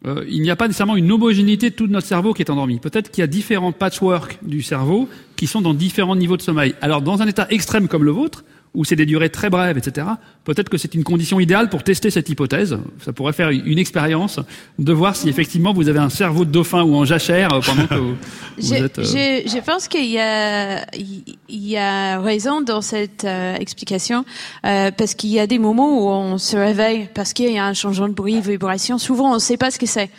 euh, 0.05 0.25
il 0.27 0.41
n'y 0.41 0.51
a 0.51 0.57
pas 0.57 0.67
nécessairement 0.67 0.97
une 0.97 1.09
homogénéité 1.09 1.69
de 1.69 1.75
tout 1.75 1.87
notre 1.87 2.05
cerveau 2.05 2.33
qui 2.33 2.41
est 2.41 2.51
endormi. 2.51 2.81
Peut-être 2.81 3.11
qu'il 3.11 3.21
y 3.21 3.23
a 3.23 3.27
différents 3.27 3.71
patchwork 3.71 4.39
du 4.41 4.61
cerveau 4.61 5.07
qui 5.37 5.47
sont 5.47 5.61
dans 5.61 5.73
différents 5.73 6.17
niveaux 6.17 6.35
de 6.35 6.41
sommeil. 6.41 6.75
Alors 6.81 7.01
dans 7.01 7.21
un 7.21 7.27
état 7.27 7.47
extrême 7.49 7.87
comme 7.87 8.03
le 8.03 8.11
vôtre, 8.11 8.43
où 8.73 8.85
c'est 8.85 8.95
des 8.95 9.05
durées 9.05 9.29
très 9.29 9.49
brèves, 9.49 9.77
etc., 9.77 10.07
peut-être 10.43 10.69
que 10.69 10.77
c'est 10.77 10.93
une 10.93 11.03
condition 11.03 11.39
idéale 11.39 11.69
pour 11.69 11.83
tester 11.83 12.11
cette 12.11 12.29
hypothèse. 12.29 12.77
Ça 13.03 13.13
pourrait 13.13 13.33
faire 13.33 13.49
une 13.49 13.79
expérience 13.79 14.39
de 14.77 14.93
voir 14.93 15.15
si 15.15 15.29
effectivement 15.29 15.73
vous 15.73 15.89
avez 15.89 15.99
un 15.99 16.09
cerveau 16.09 16.45
de 16.45 16.51
dauphin 16.51 16.83
ou 16.83 16.95
en 16.95 17.05
jachère 17.05 17.49
pendant 17.65 17.87
que 17.87 17.95
vous, 17.95 18.15
êtes... 18.73 18.99
Euh, 18.99 19.03
je, 19.03 19.59
pense 19.65 19.87
qu'il 19.87 20.05
y 20.05 20.19
a, 20.19 20.85
il 20.93 21.35
y 21.49 21.77
a 21.77 22.19
raison 22.19 22.61
dans 22.61 22.81
cette 22.81 23.23
euh, 23.23 23.55
explication, 23.55 24.25
euh, 24.65 24.91
parce 24.91 25.15
qu'il 25.15 25.31
y 25.31 25.39
a 25.39 25.47
des 25.47 25.59
moments 25.59 25.99
où 25.99 26.09
on 26.09 26.37
se 26.37 26.55
réveille 26.55 27.09
parce 27.13 27.33
qu'il 27.33 27.51
y 27.51 27.57
a 27.57 27.65
un 27.65 27.73
changement 27.73 28.07
de 28.07 28.13
bruit, 28.13 28.39
vibration. 28.41 28.97
Souvent, 28.97 29.31
on 29.31 29.35
ne 29.35 29.39
sait 29.39 29.57
pas 29.57 29.71
ce 29.71 29.79
que 29.79 29.85
c'est. 29.85 30.09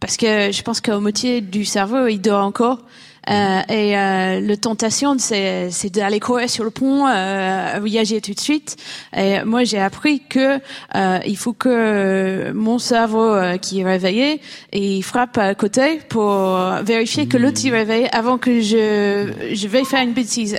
Parce 0.00 0.16
que 0.16 0.52
je 0.52 0.62
pense 0.62 0.80
qu'au 0.80 1.00
moitié 1.00 1.40
du 1.40 1.64
cerveau, 1.64 2.06
il 2.06 2.20
dort 2.20 2.44
encore. 2.44 2.84
Euh, 3.28 3.60
et 3.68 3.98
euh, 3.98 4.40
le 4.40 4.56
tentation, 4.56 5.16
c'est, 5.18 5.70
c'est 5.70 5.90
d'aller 5.90 6.20
courir 6.20 6.48
sur 6.48 6.64
le 6.64 6.70
pont, 6.70 7.06
euh, 7.06 7.76
voyager 7.78 8.20
tout 8.20 8.32
de 8.32 8.40
suite. 8.40 8.76
Et 9.16 9.42
moi, 9.44 9.64
j'ai 9.64 9.80
appris 9.80 10.22
que 10.28 10.60
euh, 10.94 11.18
il 11.26 11.36
faut 11.36 11.52
que 11.52 12.52
mon 12.52 12.78
cerveau 12.78 13.24
euh, 13.24 13.56
qui 13.56 13.80
est 13.80 13.84
réveillé, 13.84 14.40
il 14.72 15.02
frappe 15.02 15.38
à 15.38 15.54
côté 15.54 16.00
pour 16.08 16.46
vérifier 16.82 17.26
que 17.26 17.36
l'autre 17.36 17.64
est 17.64 17.70
réveillé 17.70 18.14
avant 18.14 18.38
que 18.38 18.60
je 18.60 19.32
je 19.52 19.68
vais 19.68 19.84
faire 19.84 20.02
une 20.02 20.12
bêtise. 20.12 20.56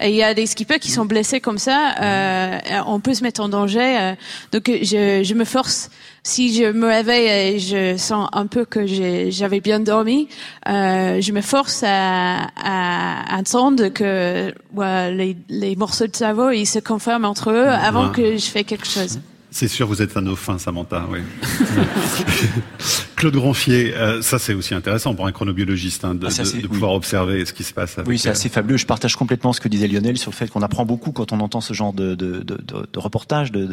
Et 0.00 0.08
il 0.08 0.14
y 0.14 0.22
a 0.22 0.34
des 0.34 0.46
skippers 0.46 0.78
qui 0.78 0.90
sont 0.90 1.04
blessés 1.04 1.40
comme 1.40 1.58
ça. 1.58 1.94
on 2.86 3.00
peut 3.00 3.14
se 3.14 3.22
mettre 3.22 3.40
en 3.40 3.48
danger. 3.48 4.14
donc 4.52 4.70
je, 4.82 5.22
je 5.22 5.34
me 5.34 5.44
force 5.44 5.90
si 6.22 6.54
je 6.54 6.70
me 6.72 6.86
réveille 6.86 7.54
et 7.54 7.58
je 7.58 7.96
sens 7.96 8.28
un 8.32 8.46
peu 8.46 8.64
que 8.64 8.86
j'avais 8.86 9.60
bien 9.60 9.80
dormi, 9.80 10.28
euh, 10.68 11.20
je 11.20 11.32
me 11.32 11.40
force 11.40 11.82
à, 11.86 12.48
à, 12.56 13.36
attendre 13.36 13.88
que 13.88 14.52
les, 14.76 15.36
les, 15.48 15.76
morceaux 15.76 16.06
de 16.06 16.16
cerveau 16.16 16.50
ils 16.50 16.66
se 16.66 16.78
confirment 16.78 17.24
entre 17.24 17.50
eux 17.50 17.66
avant 17.68 18.10
que 18.10 18.36
je 18.36 18.46
fais 18.46 18.64
quelque 18.64 18.86
chose. 18.86 19.20
C'est 19.50 19.68
sûr, 19.68 19.86
vous 19.86 20.02
êtes 20.02 20.14
un 20.16 20.22
dauphin, 20.22 20.58
Samantha, 20.58 21.06
oui. 21.10 21.20
Claude 23.16 23.34
Gronfier, 23.34 23.94
euh, 23.96 24.20
ça 24.20 24.38
c'est 24.38 24.52
aussi 24.52 24.74
intéressant 24.74 25.14
pour 25.14 25.26
un 25.26 25.32
chronobiologiste 25.32 26.04
hein, 26.04 26.14
de, 26.14 26.26
ah, 26.26 26.42
de, 26.42 26.66
pouvoir 26.66 26.92
observer 26.92 27.46
ce 27.46 27.54
qui 27.54 27.64
se 27.64 27.72
passe. 27.72 27.96
Avec, 27.96 28.08
oui, 28.08 28.18
c'est 28.18 28.28
assez 28.28 28.50
fabuleux. 28.50 28.76
Je 28.76 28.84
partage 28.84 29.16
complètement 29.16 29.54
ce 29.54 29.60
que 29.60 29.68
disait 29.68 29.88
Lionel 29.88 30.18
sur 30.18 30.30
le 30.30 30.36
fait 30.36 30.50
qu'on 30.50 30.60
apprend 30.60 30.84
beaucoup 30.84 31.12
quand 31.12 31.32
on 31.32 31.40
entend 31.40 31.62
ce 31.62 31.72
genre 31.72 31.94
de, 31.94 32.14
de, 32.14 32.42
de, 32.42 32.58
de 32.92 32.98
reportage, 32.98 33.50
de, 33.50 33.72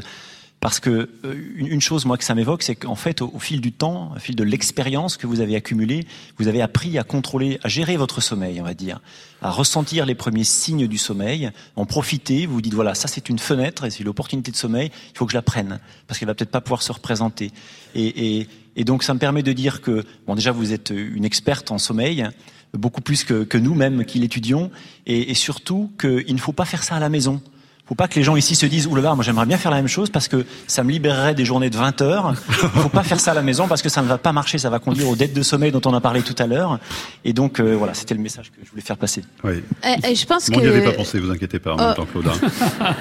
parce 0.60 0.80
que 0.80 1.10
euh, 1.26 1.54
une 1.56 1.82
chose, 1.82 2.06
moi, 2.06 2.18
que 2.18 2.24
ça 2.24 2.34
m'évoque, 2.34 2.64
c'est 2.64 2.76
qu'en 2.76 2.96
fait, 2.96 3.22
au, 3.22 3.38
fil 3.40 3.62
du 3.62 3.72
temps, 3.72 4.14
au 4.16 4.20
fil 4.20 4.36
de 4.36 4.44
l'expérience 4.44 5.18
que 5.18 5.28
vous 5.28 5.40
avez 5.40 5.56
accumulée, 5.56 6.08
vous 6.38 6.48
avez 6.48 6.62
appris 6.62 6.98
à 6.98 7.04
contrôler, 7.04 7.60
à 7.64 7.68
gérer 7.68 7.98
votre 7.98 8.22
sommeil, 8.22 8.60
on 8.62 8.64
va 8.64 8.74
dire, 8.74 9.00
à 9.42 9.52
ressentir 9.52 10.06
les 10.06 10.16
premiers 10.16 10.44
signes 10.44 10.88
du 10.88 10.98
sommeil, 10.98 11.52
en 11.76 11.86
profiter. 11.86 12.46
Vous 12.48 12.56
vous 12.56 12.62
dites 12.62 12.74
voilà, 12.74 12.96
ça 12.96 13.08
c'est 13.08 13.30
une 13.30 13.38
fenêtre 13.38 13.86
et 13.86 13.92
c'est 13.92 14.04
l'opportunité 14.04 14.52
de 14.52 14.58
sommeil. 14.58 14.92
Il 15.14 15.18
faut 15.18 15.26
que 15.26 15.34
je 15.34 15.38
la 15.38 15.44
prenne 15.44 15.80
parce 16.08 16.20
qu'elle 16.20 16.28
va 16.28 16.34
peut-être 16.34 16.52
pas 16.52 16.62
pouvoir 16.62 16.82
se 16.82 16.92
représenter. 16.92 17.52
Et, 17.94 18.40
et, 18.40 18.48
et, 18.76 18.84
donc, 18.84 19.04
ça 19.04 19.14
me 19.14 19.20
permet 19.20 19.44
de 19.44 19.54
dire 19.54 19.82
que 19.82 20.04
bon, 20.26 20.36
déjà, 20.36 20.52
vous 20.52 20.74
êtes 20.74 20.90
une 20.90 21.26
experte 21.26 21.70
en 21.70 21.78
sommeil 21.78 22.28
beaucoup 22.74 23.02
plus 23.02 23.24
que, 23.24 23.44
que 23.44 23.58
nous 23.58 23.76
mêmes 23.76 24.04
qui 24.04 24.20
l'étudions, 24.20 24.72
et, 25.06 25.32
et 25.32 25.34
surtout 25.34 25.92
qu'il 26.00 26.34
ne 26.34 26.40
faut 26.40 26.52
pas 26.52 26.66
faire 26.66 26.84
ça 26.84 26.96
à 26.96 27.00
la 27.00 27.10
maison 27.10 27.42
faut 27.88 27.96
pas 27.96 28.08
que 28.08 28.16
les 28.16 28.24
gens 28.24 28.36
ici 28.36 28.56
se 28.56 28.66
disent 28.66 28.88
oulala, 28.88 29.14
moi 29.14 29.24
j'aimerais 29.24 29.46
bien 29.46 29.58
faire 29.58 29.70
la 29.70 29.78
même 29.78 29.88
chose 29.88 30.10
parce 30.10 30.28
que 30.28 30.46
ça 30.66 30.84
me 30.84 30.92
libérerait 30.92 31.36
des 31.36 31.46
journées 31.46 31.70
de 31.70 31.78
20 31.78 32.02
heures. 32.02 32.34
faut 32.48 32.90
pas 32.90 33.04
faire 33.04 33.20
ça 33.20 33.32
à 33.32 33.34
la 33.36 33.44
maison 33.44 33.68
parce 33.68 33.84
que 33.84 33.90
ça 33.90 34.02
ne 34.02 34.08
va 34.08 34.18
pas 34.18 34.32
marcher, 34.32 34.58
ça 34.58 34.72
va 34.72 34.80
conduire 34.80 35.08
aux 35.08 35.16
dettes 35.16 35.34
de 35.34 35.44
sommeil 35.44 35.72
dont 35.72 35.82
on 35.86 35.94
a 35.94 36.02
parlé 36.02 36.24
tout 36.24 36.36
à 36.40 36.48
l'heure. 36.48 36.80
Et 37.24 37.34
donc 37.34 37.60
euh, 37.60 37.76
voilà, 37.76 37.94
c'était 37.94 38.16
le 38.16 38.22
message 38.22 38.52
que 38.52 38.58
je 38.64 38.70
voulais 38.70 38.82
faire 38.82 38.98
passer. 38.98 39.24
Oui. 39.44 39.64
Et, 40.04 40.16
je 40.16 40.26
pense 40.26 40.50
que. 40.50 40.56
On 40.56 40.62
n'y 40.62 40.68
avait 40.68 40.84
pas 40.84 40.94
pensé, 40.94 41.20
vous 41.20 41.30
inquiétez 41.30 41.60
pas 41.60 41.74
en 41.74 41.78
même 41.78 41.96
temps, 41.96 42.06
Claude. 42.06 42.28
Hein. 42.28 42.96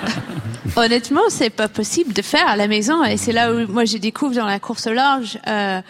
Honnêtement, 0.76 1.22
c'est 1.30 1.51
pas 1.51 1.68
possible 1.68 2.12
de 2.12 2.22
faire 2.22 2.47
à 2.47 2.57
la 2.57 2.68
maison 2.68 3.03
et 3.05 3.16
c'est 3.16 3.32
là 3.32 3.53
où 3.53 3.66
moi 3.70 3.87
j'ai 3.87 3.99
découvert 3.99 4.45
dans 4.45 4.51
la 4.51 4.61
course 4.61 4.87
large. 4.87 5.39
Euh, 5.47 5.80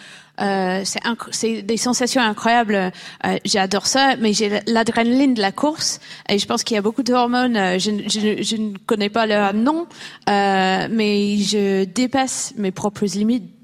euh, 0.41 0.83
c'est 1.31 1.61
des 1.61 1.77
sensations 1.77 2.21
incroyables. 2.21 2.91
Euh, 3.25 3.37
J'adore 3.45 3.87
ça, 3.87 4.15
mais 4.19 4.33
j'ai 4.33 4.59
l'adrénaline 4.67 5.33
de 5.33 5.41
la 5.41 5.51
course 5.51 5.99
et 6.29 6.37
je 6.39 6.45
pense 6.45 6.63
qu'il 6.63 6.75
y 6.75 6.77
a 6.77 6.81
beaucoup 6.81 7.03
d'hormones. 7.03 7.57
Euh, 7.57 7.79
je, 7.79 7.91
je, 8.07 8.43
je, 8.43 8.55
ne 8.57 8.77
connais 8.85 9.09
pas 9.09 9.25
leur 9.25 9.53
nom, 9.53 9.87
euh, 10.29 10.87
mais 10.89 11.37
je 11.37 11.85
dépasse 11.85 12.53
mes 12.57 12.71
propres 12.71 13.05
limites 13.05 13.54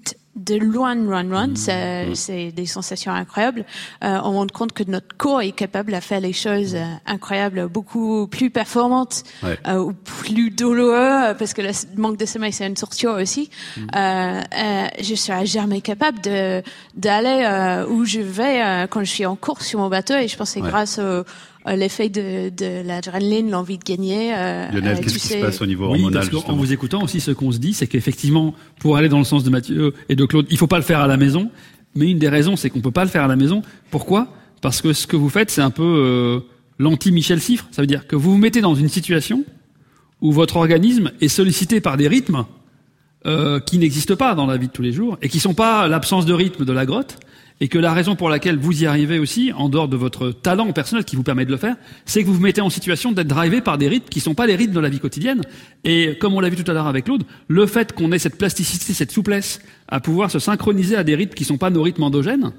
de 0.46 0.56
loin, 0.56 0.96
loin, 0.96 1.24
loin. 1.24 1.48
Mmh. 1.48 2.16
C'est 2.16 2.52
des 2.52 2.66
sensations 2.66 3.12
incroyables. 3.12 3.66
Euh, 4.04 4.20
on 4.24 4.32
rend 4.32 4.48
compte 4.48 4.74
que 4.74 4.84
notre 4.84 5.16
corps 5.18 5.42
est 5.42 5.52
capable 5.52 5.94
de 5.94 6.00
faire 6.00 6.20
les 6.20 6.34
choses 6.34 6.76
euh, 6.76 6.86
incroyables, 7.06 7.68
beaucoup 7.68 8.28
plus 8.28 8.50
performantes 8.50 9.24
euh, 9.44 9.78
ou 9.78 9.94
plus 9.94 10.50
douloureuses, 10.50 11.36
parce 11.38 11.54
que 11.54 11.62
le 11.62 11.72
manque 11.98 12.18
de 12.18 12.26
sommeil, 12.26 12.54
c'est 12.54 12.68
une 12.68 12.74
torture 12.74 13.14
aussi. 13.14 13.50
Mmh. 13.50 13.82
Euh, 13.96 14.42
euh, 14.58 14.88
je 15.02 15.16
serais 15.16 15.46
jamais 15.46 15.82
capable 15.82 16.22
de 16.22 16.62
d'aller 16.96 17.86
où 17.90 18.06
je 18.06 18.20
vais 18.20 18.88
quand 18.90 19.02
je 19.02 19.10
suis 19.10 19.26
en 19.26 19.36
course 19.36 19.66
sur 19.66 19.80
mon 19.80 19.90
bateau, 19.90 20.16
et 20.16 20.28
je 20.28 20.36
pense 20.38 20.50
que 20.50 20.62
c'est 20.62 20.68
grâce 20.68 20.98
au 20.98 21.02
euh, 21.02 21.24
l'effet 21.68 22.10
de, 22.10 22.50
de 22.50 22.86
l'adrénaline, 22.86 23.50
l'envie 23.52 23.78
de 23.78 23.84
gagner. 23.84 24.34
Euh, 24.36 24.70
Lionel, 24.72 24.98
euh, 24.98 25.02
qu'est-ce 25.02 25.20
qui 25.20 25.28
se 25.28 25.38
passe 25.42 25.62
au 25.62 25.66
niveau 25.66 25.86
hormonal 25.86 26.28
oui, 26.32 26.40
En 26.48 26.56
vous 26.56 26.74
écoutant 26.74 27.04
aussi, 27.04 27.20
ce 27.20 27.32
qu'on 27.32 27.52
se 27.52 27.58
dit, 27.58 27.74
c'est 27.74 27.88
qu'effectivement, 27.88 28.54
pour 28.80 28.98
aller 28.98 29.10
dans 29.10 29.20
le 29.20 29.24
sens 29.24 29.44
de 29.44 29.50
Mathieu 29.50 29.94
et 30.10 30.16
de 30.16 30.26
Claude, 30.26 30.48
il 30.50 30.58
faut 30.58 30.68
pas 30.68 30.78
le 30.78 30.84
faire 30.84 31.00
à 31.00 31.08
la 31.08 31.18
maison. 31.18 31.52
Mais 31.96 32.10
une 32.10 32.20
des 32.20 32.30
raisons, 32.30 32.56
c'est 32.56 32.70
qu'on 32.70 32.82
peut 32.82 32.92
pas 32.92 33.04
le 33.04 33.10
faire 33.10 33.24
à 33.24 33.28
la 33.28 33.36
maison. 33.36 33.62
Pourquoi? 33.90 34.34
Parce 34.62 34.82
que 34.82 34.94
ce 34.94 35.08
que 35.08 35.16
vous 35.16 35.30
faites, 35.30 35.52
c'est 35.52 35.62
un 35.62 35.72
peu 35.72 35.84
euh, 35.84 36.40
l'anti-Michel 36.80 37.42
Cifre. 37.42 37.68
Ça 37.72 37.82
veut 37.82 37.88
dire 37.88 38.08
que 38.08 38.16
vous 38.16 38.32
vous 38.32 38.38
mettez 38.38 38.62
dans 38.62 38.76
une 38.76 38.90
situation 38.90 39.44
où 40.22 40.32
votre 40.32 40.58
organisme 40.58 41.12
est 41.20 41.28
sollicité 41.28 41.82
par 41.82 41.98
des 41.98 42.08
rythmes 42.08 42.46
euh, 43.26 43.60
qui 43.60 43.78
n'existent 43.78 44.16
pas 44.16 44.36
dans 44.36 44.46
la 44.46 44.58
vie 44.58 44.68
de 44.68 44.72
tous 44.72 44.82
les 44.82 44.92
jours 44.92 45.18
et 45.22 45.30
qui 45.30 45.40
sont 45.40 45.54
pas 45.54 45.88
l'absence 45.88 46.26
de 46.26 46.34
rythme 46.34 46.64
de 46.66 46.74
la 46.74 46.86
grotte, 46.86 47.18
et 47.62 47.68
que 47.68 47.78
la 47.78 47.94
raison 47.94 48.16
pour 48.16 48.28
laquelle 48.28 48.58
vous 48.58 48.84
y 48.84 48.88
arrivez 48.88 49.20
aussi, 49.20 49.54
en 49.56 49.70
dehors 49.70 49.88
de 49.88 49.96
votre 49.96 50.32
talent 50.32 50.72
personnel 50.74 51.06
qui 51.06 51.16
vous 51.16 51.22
permet 51.22 51.46
de 51.46 51.52
le 51.52 51.58
faire, 51.58 51.76
c'est 52.06 52.24
que 52.24 52.28
vous 52.28 52.34
vous 52.34 52.42
mettez 52.42 52.60
en 52.60 52.72
situation 52.72 53.12
d'être 53.12 53.28
drivé 53.28 53.62
par 53.62 53.78
des 53.78 53.88
rythmes 53.88 54.10
qui 54.10 54.20
sont 54.20 54.34
pas 54.34 54.48
les 54.48 54.56
rythmes 54.56 54.74
de 54.74 54.80
la 54.80 54.90
vie 54.90 55.00
quotidienne. 55.00 55.42
Et 55.84 56.18
comme 56.20 56.34
on 56.34 56.40
l'a 56.40 56.50
vu 56.50 56.56
tout 56.56 56.70
à 56.70 56.74
l'heure 56.74 56.88
avec 56.88 57.06
Claude, 57.06 57.24
le 57.48 57.68
fait 57.68 57.94
qu'on 57.94 58.12
ait 58.12 58.20
cette 58.20 58.40
plasticité, 58.40 58.94
cette 58.94 59.12
souplesse 59.12 59.62
à 59.88 60.00
pouvoir 60.00 60.32
se 60.32 60.40
synchroniser 60.40 60.96
à 60.96 61.04
des 61.04 61.14
rythmes 61.14 61.36
qui 61.36 61.44
sont 61.44 61.60
pas 61.60 61.70
nos 61.70 61.84
rythmes 61.84 62.02
endogènes, 62.02 62.52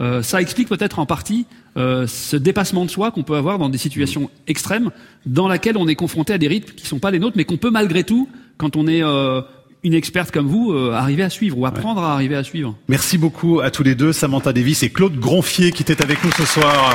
euh, 0.00 0.22
ça 0.22 0.40
explique 0.40 0.68
peut-être 0.68 0.98
en 0.98 1.06
partie 1.06 1.46
euh, 1.76 2.08
ce 2.08 2.36
dépassement 2.36 2.84
de 2.84 2.90
soi 2.90 3.12
qu'on 3.12 3.22
peut 3.22 3.36
avoir 3.36 3.58
dans 3.58 3.68
des 3.68 3.78
situations 3.78 4.28
extrêmes, 4.48 4.90
dans 5.24 5.46
laquelle 5.46 5.76
on 5.76 5.86
est 5.86 5.96
confronté 5.96 6.32
à 6.32 6.38
des 6.38 6.48
rythmes 6.48 6.74
qui 6.74 6.86
sont 6.86 6.98
pas 6.98 7.12
les 7.12 7.20
nôtres, 7.20 7.36
mais 7.36 7.44
qu'on 7.44 7.58
peut 7.58 7.70
malgré 7.70 8.02
tout, 8.02 8.28
quand 8.56 8.74
on 8.74 8.88
est 8.88 9.04
euh, 9.04 9.40
une 9.84 9.94
experte 9.94 10.30
comme 10.30 10.46
vous 10.46 10.72
euh, 10.72 10.92
arriver 10.92 11.22
à 11.22 11.30
suivre 11.30 11.58
ou 11.58 11.66
apprendre 11.66 12.02
à 12.02 12.12
arriver 12.14 12.36
à 12.36 12.44
suivre. 12.44 12.74
Merci 12.88 13.18
beaucoup 13.18 13.60
à 13.60 13.70
tous 13.70 13.82
les 13.82 13.94
deux, 13.94 14.12
Samantha 14.12 14.52
Davis 14.52 14.82
et 14.82 14.90
Claude 14.90 15.18
Gronfier 15.18 15.72
qui 15.72 15.82
étaient 15.82 16.02
avec 16.02 16.22
nous 16.24 16.32
ce 16.32 16.44
soir. 16.44 16.94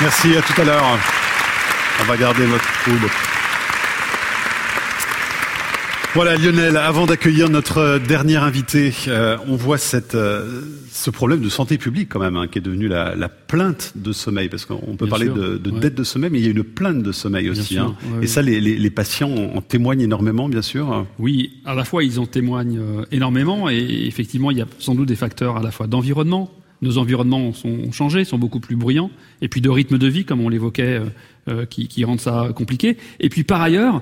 Merci, 0.00 0.36
à 0.36 0.42
tout 0.42 0.60
à 0.60 0.64
l'heure. 0.64 0.98
On 2.00 2.04
va 2.04 2.16
garder 2.16 2.44
votre 2.44 2.84
coude. 2.84 3.08
Voilà 6.16 6.38
Lionel, 6.38 6.78
avant 6.78 7.04
d'accueillir 7.04 7.50
notre 7.50 7.76
euh, 7.76 7.98
dernier 7.98 8.36
invité, 8.36 8.90
euh, 9.06 9.36
on 9.48 9.54
voit 9.54 9.76
cette, 9.76 10.14
euh, 10.14 10.62
ce 10.90 11.10
problème 11.10 11.42
de 11.42 11.50
santé 11.50 11.76
publique 11.76 12.08
quand 12.08 12.20
même, 12.20 12.36
hein, 12.36 12.46
qui 12.46 12.56
est 12.56 12.62
devenu 12.62 12.88
la, 12.88 13.14
la, 13.14 13.28
plainte 13.28 13.92
de 13.96 14.12
sommeil, 14.12 14.48
parce 14.48 14.64
qu'on 14.64 14.96
peut 14.96 15.06
parler 15.06 15.26
de, 15.28 15.58
de 15.58 15.70
dette 15.70 15.94
de 15.94 16.04
sommeil, 16.04 16.30
mais 16.32 16.38
il 16.38 16.44
y 16.46 16.48
a 16.48 16.52
une 16.52 16.64
plainte 16.64 17.02
de 17.02 17.12
sommeil 17.12 17.50
aussi. 17.50 17.76
hein. 17.76 17.96
Et 18.22 18.26
ça, 18.26 18.40
les, 18.40 18.62
les, 18.62 18.78
les, 18.78 18.90
patients 18.90 19.30
en 19.30 19.60
témoignent 19.60 20.00
énormément, 20.00 20.48
bien 20.48 20.62
sûr. 20.62 21.04
Oui, 21.18 21.58
à 21.66 21.74
la 21.74 21.84
fois 21.84 22.02
ils 22.02 22.18
en 22.18 22.24
témoignent 22.24 22.80
énormément, 23.12 23.68
et 23.68 24.06
effectivement, 24.06 24.50
il 24.50 24.56
y 24.56 24.62
a 24.62 24.66
sans 24.78 24.94
doute 24.94 25.08
des 25.08 25.16
facteurs 25.16 25.58
à 25.58 25.62
la 25.62 25.70
fois 25.70 25.86
d'environnement. 25.86 26.50
Nos 26.80 26.96
environnements 26.96 27.52
sont 27.52 27.92
changés, 27.92 28.24
sont 28.24 28.38
beaucoup 28.38 28.60
plus 28.60 28.76
bruyants, 28.76 29.10
et 29.42 29.48
puis 29.48 29.60
de 29.60 29.68
rythme 29.68 29.98
de 29.98 30.06
vie, 30.06 30.24
comme 30.24 30.40
on 30.40 30.48
l'évoquait, 30.48 31.02
euh, 31.48 31.66
qui, 31.66 31.88
qui 31.88 32.06
rendent 32.06 32.20
ça 32.20 32.48
compliqué. 32.56 32.96
Et 33.20 33.28
puis 33.28 33.44
par 33.44 33.60
ailleurs, 33.60 34.00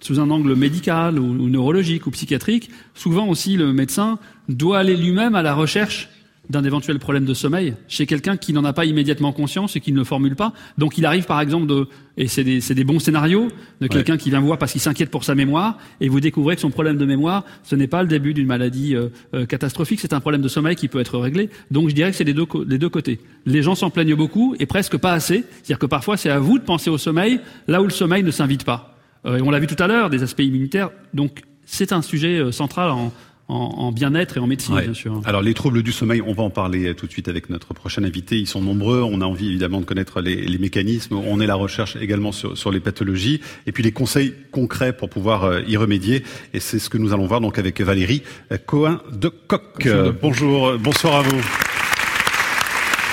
sous 0.00 0.20
un 0.20 0.30
angle 0.30 0.54
médical 0.54 1.18
ou, 1.18 1.48
neurologique 1.48 2.06
ou 2.06 2.10
psychiatrique, 2.10 2.70
souvent 2.94 3.28
aussi 3.28 3.56
le 3.56 3.72
médecin 3.72 4.18
doit 4.48 4.78
aller 4.78 4.96
lui-même 4.96 5.34
à 5.34 5.42
la 5.42 5.54
recherche 5.54 6.08
d'un 6.50 6.64
éventuel 6.64 6.98
problème 6.98 7.24
de 7.24 7.34
sommeil 7.34 7.74
chez 7.88 8.06
quelqu'un 8.06 8.36
qui 8.36 8.52
n'en 8.52 8.64
a 8.64 8.72
pas 8.72 8.84
immédiatement 8.84 9.32
conscience 9.32 9.76
et 9.76 9.80
qui 9.80 9.92
ne 9.92 9.98
le 9.98 10.04
formule 10.04 10.36
pas. 10.36 10.52
Donc 10.78 10.98
il 10.98 11.04
arrive 11.04 11.24
par 11.24 11.40
exemple 11.40 11.66
de, 11.66 11.88
et 12.16 12.28
c'est 12.28 12.44
des, 12.44 12.60
des, 12.60 12.84
bons 12.84 12.98
scénarios, 12.98 13.48
de 13.80 13.86
quelqu'un 13.88 14.16
qui 14.16 14.30
vient 14.30 14.40
voir 14.40 14.58
parce 14.58 14.72
qu'il 14.72 14.80
s'inquiète 14.80 15.10
pour 15.10 15.24
sa 15.24 15.34
mémoire, 15.34 15.78
et 16.00 16.08
vous 16.08 16.20
découvrez 16.20 16.54
que 16.54 16.60
son 16.60 16.70
problème 16.70 16.98
de 16.98 17.04
mémoire, 17.04 17.44
ce 17.64 17.74
n'est 17.74 17.88
pas 17.88 18.02
le 18.02 18.08
début 18.08 18.34
d'une 18.34 18.46
maladie 18.46 18.94
euh, 18.94 19.08
euh, 19.34 19.46
catastrophique, 19.46 20.00
c'est 20.00 20.12
un 20.12 20.20
problème 20.20 20.42
de 20.42 20.48
sommeil 20.48 20.76
qui 20.76 20.88
peut 20.88 21.00
être 21.00 21.18
réglé. 21.18 21.50
Donc 21.70 21.88
je 21.88 21.94
dirais 21.94 22.10
que 22.10 22.16
c'est 22.16 22.24
les 22.24 22.34
deux, 22.34 22.46
les 22.66 22.78
deux 22.78 22.90
côtés. 22.90 23.20
Les 23.44 23.62
gens 23.62 23.74
s'en 23.74 23.90
plaignent 23.90 24.14
beaucoup 24.14 24.54
et 24.60 24.66
presque 24.66 24.96
pas 24.96 25.12
assez. 25.12 25.44
C'est-à-dire 25.50 25.78
que 25.78 25.86
parfois 25.86 26.16
c'est 26.16 26.30
à 26.30 26.38
vous 26.38 26.58
de 26.58 26.64
penser 26.64 26.90
au 26.90 26.98
sommeil 26.98 27.40
là 27.66 27.82
où 27.82 27.84
le 27.84 27.90
sommeil 27.90 28.22
ne 28.22 28.30
s'invite 28.30 28.64
pas. 28.64 28.95
Euh, 29.26 29.38
et 29.38 29.42
on 29.42 29.50
l'a 29.50 29.58
vu 29.58 29.66
tout 29.66 29.82
à 29.82 29.86
l'heure, 29.86 30.10
des 30.10 30.22
aspects 30.22 30.40
immunitaires. 30.40 30.90
Donc 31.14 31.42
c'est 31.64 31.92
un 31.92 32.02
sujet 32.02 32.52
central 32.52 32.90
en, 32.90 33.12
en, 33.48 33.92
bien-être 33.92 34.36
et 34.36 34.40
en 34.40 34.46
médecine, 34.46 34.80
bien 34.80 34.94
sûr. 34.94 35.20
Alors 35.24 35.42
les 35.42 35.54
troubles 35.54 35.82
du 35.82 35.92
sommeil, 35.92 36.22
on 36.22 36.32
va 36.32 36.42
en 36.42 36.50
parler 36.50 36.94
tout 36.94 37.06
de 37.06 37.12
suite 37.12 37.28
avec 37.28 37.50
notre 37.50 37.74
prochain 37.74 38.04
invité. 38.04 38.38
Ils 38.38 38.46
sont 38.46 38.60
nombreux. 38.60 39.02
On 39.02 39.20
a 39.20 39.24
envie 39.24 39.48
évidemment 39.48 39.80
de 39.80 39.84
connaître 39.84 40.20
les, 40.20 40.36
les 40.36 40.58
mécanismes. 40.58 41.16
On 41.16 41.40
est 41.40 41.46
la 41.46 41.54
recherche 41.54 41.96
également 41.96 42.32
sur, 42.32 42.56
sur, 42.56 42.70
les 42.70 42.80
pathologies 42.80 43.40
et 43.66 43.72
puis 43.72 43.82
les 43.82 43.92
conseils 43.92 44.34
concrets 44.52 44.92
pour 44.92 45.10
pouvoir 45.10 45.44
euh, 45.44 45.60
y 45.66 45.76
remédier. 45.76 46.22
Et 46.54 46.60
c'est 46.60 46.78
ce 46.78 46.88
que 46.88 46.98
nous 46.98 47.12
allons 47.12 47.26
voir 47.26 47.40
donc 47.40 47.58
avec 47.58 47.80
Valérie 47.80 48.22
Cohen 48.66 48.98
de 49.12 49.28
Coq. 49.28 49.88
Bonjour, 50.22 50.78
bonsoir 50.78 51.16
à 51.16 51.22
vous. 51.22 51.42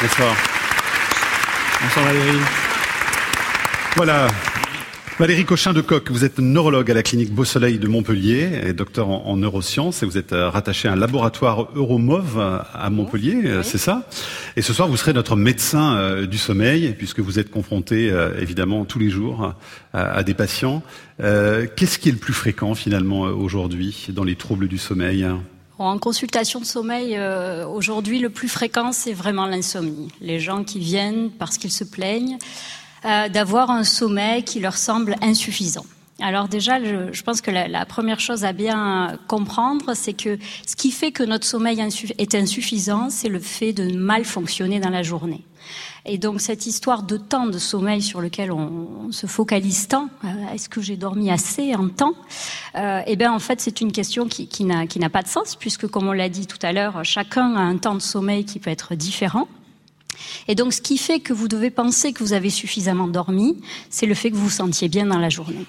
Bonsoir. 0.01 0.35
Bonsoir 1.81 2.05
Valérie. 2.05 2.39
Voilà, 3.95 4.27
Valérie 5.19 5.45
Cochin 5.45 5.73
de 5.73 5.81
Coq, 5.81 6.09
vous 6.09 6.25
êtes 6.25 6.39
neurologue 6.39 6.89
à 6.89 6.95
la 6.95 7.03
clinique 7.03 7.31
Beau 7.31 7.45
Soleil 7.45 7.77
de 7.77 7.87
Montpellier 7.87 8.61
et 8.65 8.73
docteur 8.73 9.09
en, 9.09 9.37
neurosciences 9.37 10.01
et 10.01 10.07
vous 10.07 10.17
êtes 10.17 10.33
euh, 10.33 10.49
rattaché 10.49 10.87
à 10.87 10.93
un 10.93 10.95
laboratoire 10.95 11.67
Euromov 11.75 12.39
à 12.39 12.89
Montpellier, 12.89 13.43
euh, 13.45 13.61
c'est 13.61 13.77
ça? 13.77 14.07
Et 14.55 14.63
ce 14.63 14.73
soir, 14.73 14.87
vous 14.87 14.97
serez 14.97 15.13
notre 15.13 15.35
médecin 15.35 15.97
euh, 15.97 16.25
du 16.25 16.39
sommeil 16.39 16.95
puisque 16.97 17.19
vous 17.19 17.37
êtes 17.37 17.51
confronté 17.51 18.11
évidemment 18.39 18.85
tous 18.85 18.97
les 18.97 19.11
jours 19.11 19.53
à, 19.93 20.23
des 20.23 20.33
patients. 20.33 20.81
Qu'est-ce 21.19 21.99
qui 21.99 22.09
est 22.09 22.13
le 22.13 22.17
plus 22.17 22.33
fréquent 22.33 22.73
finalement 22.73 23.21
aujourd'hui 23.21 24.07
dans 24.09 24.23
les 24.23 24.35
troubles 24.35 24.67
du 24.67 24.79
sommeil? 24.79 25.27
En 25.77 25.99
consultation 25.99 26.59
de 26.59 26.65
sommeil, 26.65 27.19
aujourd'hui, 27.71 28.19
le 28.19 28.29
plus 28.29 28.47
fréquent, 28.47 28.91
c'est 28.91 29.13
vraiment 29.13 29.45
l'insomnie. 29.45 30.09
Les 30.21 30.39
gens 30.39 30.63
qui 30.63 30.79
viennent 30.79 31.29
parce 31.37 31.57
qu'ils 31.57 31.71
se 31.71 31.83
plaignent, 31.83 32.37
euh, 33.05 33.29
d'avoir 33.29 33.71
un 33.71 33.83
sommeil 33.83 34.43
qui 34.43 34.59
leur 34.59 34.77
semble 34.77 35.15
insuffisant. 35.21 35.85
Alors 36.21 36.47
déjà, 36.47 36.81
je, 36.83 37.21
pense 37.23 37.41
que 37.41 37.51
la, 37.51 37.85
première 37.85 38.19
chose 38.19 38.45
à 38.45 38.53
bien 38.53 39.17
comprendre, 39.27 39.93
c'est 39.95 40.13
que 40.13 40.37
ce 40.65 40.75
qui 40.75 40.91
fait 40.91 41.11
que 41.11 41.23
notre 41.23 41.45
sommeil 41.45 41.81
est 42.17 42.35
insuffisant, 42.35 43.09
c'est 43.09 43.29
le 43.29 43.39
fait 43.39 43.73
de 43.73 43.95
mal 43.95 44.23
fonctionner 44.23 44.79
dans 44.79 44.91
la 44.91 45.03
journée. 45.03 45.43
Et 46.05 46.17
donc 46.17 46.41
cette 46.41 46.65
histoire 46.65 47.03
de 47.03 47.17
temps 47.17 47.45
de 47.45 47.57
sommeil 47.57 48.01
sur 48.01 48.21
lequel 48.21 48.51
on, 48.51 49.11
se 49.11 49.27
focalise 49.27 49.87
tant, 49.87 50.09
euh, 50.23 50.27
est-ce 50.53 50.67
que 50.67 50.81
j'ai 50.81 50.97
dormi 50.97 51.31
assez 51.31 51.75
en 51.75 51.87
temps 51.87 52.13
euh, 52.75 53.01
Eh 53.07 53.15
bien 53.15 53.31
en 53.31 53.39
fait 53.39 53.61
c'est 53.61 53.79
une 53.79 53.91
question 53.91 54.27
qui, 54.27 54.47
qui 54.47 54.65
n'a 54.65 55.09
pas 55.09 55.21
de 55.21 55.27
sens 55.27 55.55
puisque 55.55 55.87
comme 55.87 56.07
on 56.07 56.13
l'a 56.13 56.29
dit 56.29 56.47
tout 56.47 56.57
à 56.61 56.73
l'heure, 56.73 57.05
chacun 57.05 57.55
a 57.55 57.61
un 57.61 57.77
temps 57.77 57.95
de 57.95 58.01
sommeil 58.01 58.43
qui 58.43 58.59
peut 58.59 58.69
être 58.69 58.95
différent. 58.95 59.47
Et 60.47 60.55
donc, 60.55 60.73
ce 60.73 60.81
qui 60.81 60.97
fait 60.97 61.19
que 61.19 61.33
vous 61.33 61.47
devez 61.47 61.69
penser 61.69 62.13
que 62.13 62.23
vous 62.23 62.33
avez 62.33 62.49
suffisamment 62.49 63.07
dormi, 63.07 63.57
c'est 63.89 64.05
le 64.05 64.13
fait 64.13 64.31
que 64.31 64.35
vous 64.35 64.45
vous 64.45 64.49
sentiez 64.49 64.89
bien 64.89 65.05
dans 65.05 65.19
la 65.19 65.29
journée. 65.29 65.65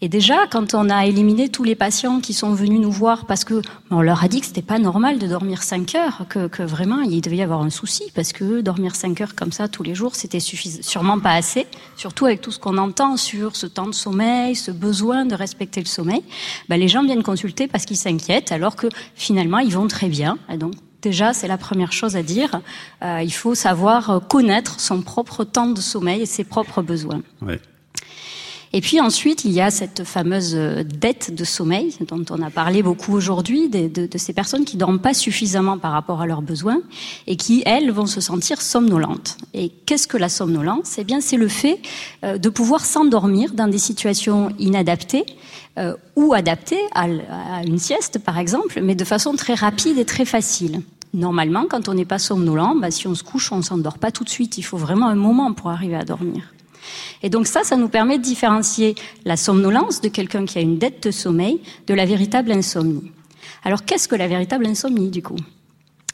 Et 0.00 0.08
déjà, 0.08 0.46
quand 0.46 0.74
on 0.74 0.90
a 0.90 1.06
éliminé 1.06 1.48
tous 1.48 1.64
les 1.64 1.74
patients 1.74 2.20
qui 2.20 2.32
sont 2.32 2.54
venus 2.54 2.78
nous 2.78 2.90
voir 2.90 3.26
parce 3.26 3.42
que 3.42 3.62
on 3.90 4.00
leur 4.00 4.22
a 4.22 4.28
dit 4.28 4.40
que 4.40 4.46
c'était 4.46 4.62
pas 4.62 4.78
normal 4.78 5.18
de 5.18 5.26
dormir 5.26 5.64
5 5.64 5.94
heures, 5.96 6.26
que, 6.28 6.62
vraiment 6.62 7.00
il 7.00 7.20
devait 7.20 7.38
y 7.38 7.42
avoir 7.42 7.62
un 7.62 7.70
souci 7.70 8.04
parce 8.14 8.32
que 8.32 8.60
dormir 8.60 8.94
5 8.94 9.20
heures 9.20 9.34
comme 9.34 9.50
ça 9.50 9.66
tous 9.66 9.82
les 9.82 9.96
jours, 9.96 10.14
c'était 10.14 10.38
sûrement 10.38 11.18
pas 11.18 11.32
assez, 11.32 11.66
surtout 11.96 12.26
avec 12.26 12.40
tout 12.40 12.52
ce 12.52 12.60
qu'on 12.60 12.78
entend 12.78 13.16
sur 13.16 13.56
ce 13.56 13.66
temps 13.66 13.88
de 13.88 13.92
sommeil, 13.92 14.54
ce 14.54 14.70
besoin 14.70 15.24
de 15.24 15.34
respecter 15.34 15.80
le 15.80 15.86
sommeil. 15.86 16.22
Ben, 16.68 16.78
les 16.78 16.86
gens 16.86 17.02
viennent 17.02 17.24
consulter 17.24 17.66
parce 17.66 17.84
qu'ils 17.84 17.96
s'inquiètent 17.96 18.52
alors 18.52 18.76
que 18.76 18.86
finalement 19.16 19.58
ils 19.58 19.72
vont 19.72 19.88
très 19.88 20.08
bien. 20.08 20.38
Et 20.48 20.58
donc 20.58 20.74
Déjà, 21.02 21.32
c'est 21.32 21.48
la 21.48 21.58
première 21.58 21.92
chose 21.92 22.16
à 22.16 22.22
dire. 22.22 22.60
Euh, 23.02 23.22
il 23.22 23.32
faut 23.32 23.54
savoir 23.54 24.20
connaître 24.28 24.80
son 24.80 25.02
propre 25.02 25.44
temps 25.44 25.68
de 25.68 25.80
sommeil 25.80 26.22
et 26.22 26.26
ses 26.26 26.44
propres 26.44 26.82
besoins. 26.82 27.22
Et 28.72 28.80
puis 28.80 29.00
ensuite, 29.00 29.44
il 29.44 29.52
y 29.52 29.60
a 29.60 29.70
cette 29.70 30.04
fameuse 30.04 30.54
dette 30.54 31.34
de 31.34 31.44
sommeil 31.44 31.94
dont 32.06 32.24
on 32.30 32.42
a 32.42 32.50
parlé 32.50 32.82
beaucoup 32.82 33.14
aujourd'hui, 33.14 33.68
de, 33.68 34.08
ces 34.16 34.32
personnes 34.32 34.64
qui 34.64 34.76
dorment 34.76 35.00
pas 35.00 35.14
suffisamment 35.14 35.78
par 35.78 35.92
rapport 35.92 36.20
à 36.20 36.26
leurs 36.26 36.42
besoins 36.42 36.80
et 37.26 37.36
qui, 37.36 37.62
elles, 37.66 37.90
vont 37.90 38.06
se 38.06 38.20
sentir 38.20 38.60
somnolentes. 38.60 39.36
Et 39.54 39.70
qu'est-ce 39.86 40.06
que 40.06 40.16
la 40.16 40.28
somnolence? 40.28 40.96
Eh 40.98 41.04
bien, 41.04 41.20
c'est 41.20 41.36
le 41.36 41.48
fait 41.48 41.80
euh, 42.24 42.38
de 42.38 42.48
pouvoir 42.48 42.84
s'endormir 42.84 43.54
dans 43.54 43.68
des 43.68 43.78
situations 43.78 44.50
inadaptées 44.58 45.24
euh, 45.78 45.94
ou 46.16 46.34
adaptées 46.34 46.80
à, 46.94 47.06
une 47.64 47.78
sieste, 47.78 48.18
par 48.18 48.38
exemple, 48.38 48.80
mais 48.82 48.94
de 48.94 49.04
façon 49.04 49.34
très 49.34 49.54
rapide 49.54 49.98
et 49.98 50.04
très 50.04 50.24
facile. 50.24 50.82
Normalement, 51.14 51.64
quand 51.68 51.88
on 51.88 51.94
n'est 51.94 52.04
pas 52.04 52.18
somnolent, 52.18 52.74
bah, 52.76 52.90
si 52.90 53.06
on 53.06 53.14
se 53.14 53.22
couche, 53.22 53.52
on 53.52 53.62
s'endort 53.62 53.98
pas 53.98 54.10
tout 54.10 54.24
de 54.24 54.28
suite. 54.28 54.58
Il 54.58 54.62
faut 54.62 54.76
vraiment 54.76 55.06
un 55.06 55.14
moment 55.14 55.52
pour 55.52 55.70
arriver 55.70 55.96
à 55.96 56.04
dormir. 56.04 56.52
Et 57.22 57.30
donc 57.30 57.46
ça, 57.46 57.64
ça 57.64 57.76
nous 57.76 57.88
permet 57.88 58.18
de 58.18 58.22
différencier 58.22 58.94
la 59.24 59.36
somnolence 59.36 60.00
de 60.00 60.08
quelqu'un 60.08 60.44
qui 60.44 60.58
a 60.58 60.60
une 60.60 60.78
dette 60.78 61.02
de 61.02 61.10
sommeil 61.10 61.60
de 61.86 61.94
la 61.94 62.04
véritable 62.04 62.52
insomnie. 62.52 63.10
Alors 63.64 63.84
qu'est-ce 63.84 64.08
que 64.08 64.16
la 64.16 64.28
véritable 64.28 64.66
insomnie 64.66 65.10
du 65.10 65.22
coup? 65.22 65.36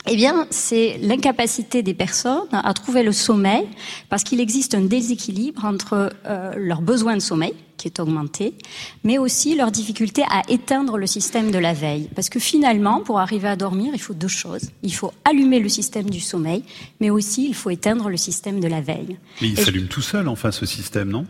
Eh 0.06 0.16
bien, 0.16 0.46
c'est 0.50 0.98
l'incapacité 1.00 1.82
des 1.82 1.94
personnes 1.94 2.48
à 2.52 2.74
trouver 2.74 3.02
le 3.02 3.12
sommeil 3.12 3.66
parce 4.10 4.22
qu'il 4.22 4.38
existe 4.40 4.74
un 4.74 4.82
déséquilibre 4.82 5.64
entre 5.64 6.12
euh, 6.26 6.52
leurs 6.56 6.82
besoins 6.82 7.14
de 7.14 7.22
sommeil, 7.22 7.54
qui 7.76 7.88
est 7.88 8.00
augmenté, 8.00 8.54
mais 9.02 9.18
aussi 9.18 9.54
leur 9.56 9.70
difficulté 9.70 10.22
à 10.30 10.42
éteindre 10.48 10.98
le 10.98 11.06
système 11.06 11.50
de 11.50 11.58
la 11.58 11.72
veille. 11.72 12.08
Parce 12.14 12.28
que 12.28 12.38
finalement, 12.38 13.00
pour 13.00 13.20
arriver 13.20 13.48
à 13.48 13.56
dormir, 13.56 13.92
il 13.94 14.00
faut 14.00 14.14
deux 14.14 14.28
choses. 14.28 14.70
Il 14.82 14.94
faut 14.94 15.12
allumer 15.24 15.60
le 15.60 15.68
système 15.68 16.10
du 16.10 16.20
sommeil, 16.20 16.64
mais 17.00 17.10
aussi 17.10 17.46
il 17.46 17.54
faut 17.54 17.70
éteindre 17.70 18.08
le 18.08 18.16
système 18.16 18.60
de 18.60 18.68
la 18.68 18.80
veille. 18.80 19.18
Mais 19.40 19.48
il 19.48 19.58
s'allume 19.58 19.88
tout 19.88 20.02
seul, 20.02 20.28
enfin, 20.28 20.50
ce 20.50 20.66
système, 20.66 21.10
non? 21.10 21.26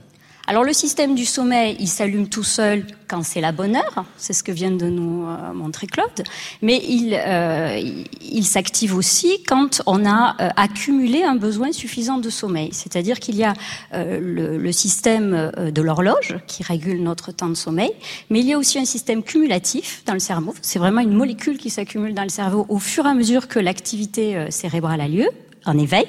Alors 0.46 0.62
le 0.64 0.74
système 0.74 1.14
du 1.14 1.24
sommeil, 1.24 1.76
il 1.80 1.88
s'allume 1.88 2.28
tout 2.28 2.42
seul 2.42 2.84
quand 3.08 3.22
c'est 3.22 3.40
la 3.40 3.52
bonne 3.52 3.76
heure, 3.76 4.04
c'est 4.18 4.34
ce 4.34 4.42
que 4.42 4.52
vient 4.52 4.70
de 4.70 4.86
nous 4.86 5.26
euh, 5.26 5.54
montrer 5.54 5.86
Claude, 5.86 6.22
mais 6.60 6.82
il, 6.86 7.14
euh, 7.14 7.80
il 8.20 8.44
s'active 8.44 8.94
aussi 8.94 9.42
quand 9.46 9.80
on 9.86 10.04
a 10.04 10.36
euh, 10.40 10.48
accumulé 10.56 11.22
un 11.22 11.36
besoin 11.36 11.72
suffisant 11.72 12.18
de 12.18 12.28
sommeil. 12.28 12.70
C'est-à-dire 12.72 13.20
qu'il 13.20 13.36
y 13.36 13.44
a 13.44 13.54
le, 13.92 14.72
système 14.72 15.52
de 15.56 15.82
l'horloge 15.82 16.36
qui 16.46 16.62
régule 16.62 17.02
notre 17.02 17.30
temps 17.30 17.48
de 17.48 17.54
sommeil, 17.54 17.92
mais 18.28 18.40
il 18.40 18.46
y 18.46 18.52
a 18.52 18.58
aussi 18.58 18.78
un 18.78 18.84
système 18.84 19.22
cumulatif 19.22 20.02
dans 20.04 20.14
le 20.14 20.18
cerveau. 20.18 20.52
C'est 20.62 20.78
vraiment 20.78 21.00
une 21.00 21.14
molécule 21.14 21.58
qui 21.58 21.70
s'accumule 21.70 22.12
dans 22.12 22.24
le 22.24 22.28
cerveau 22.28 22.66
au 22.68 22.78
fur 22.78 23.06
et 23.06 23.10
à 23.10 23.14
mesure 23.14 23.46
que 23.46 23.60
l'activité 23.60 24.50
cérébrale 24.50 25.00
a 25.00 25.08
lieu 25.08 25.28
en 25.66 25.78
éveil, 25.78 26.06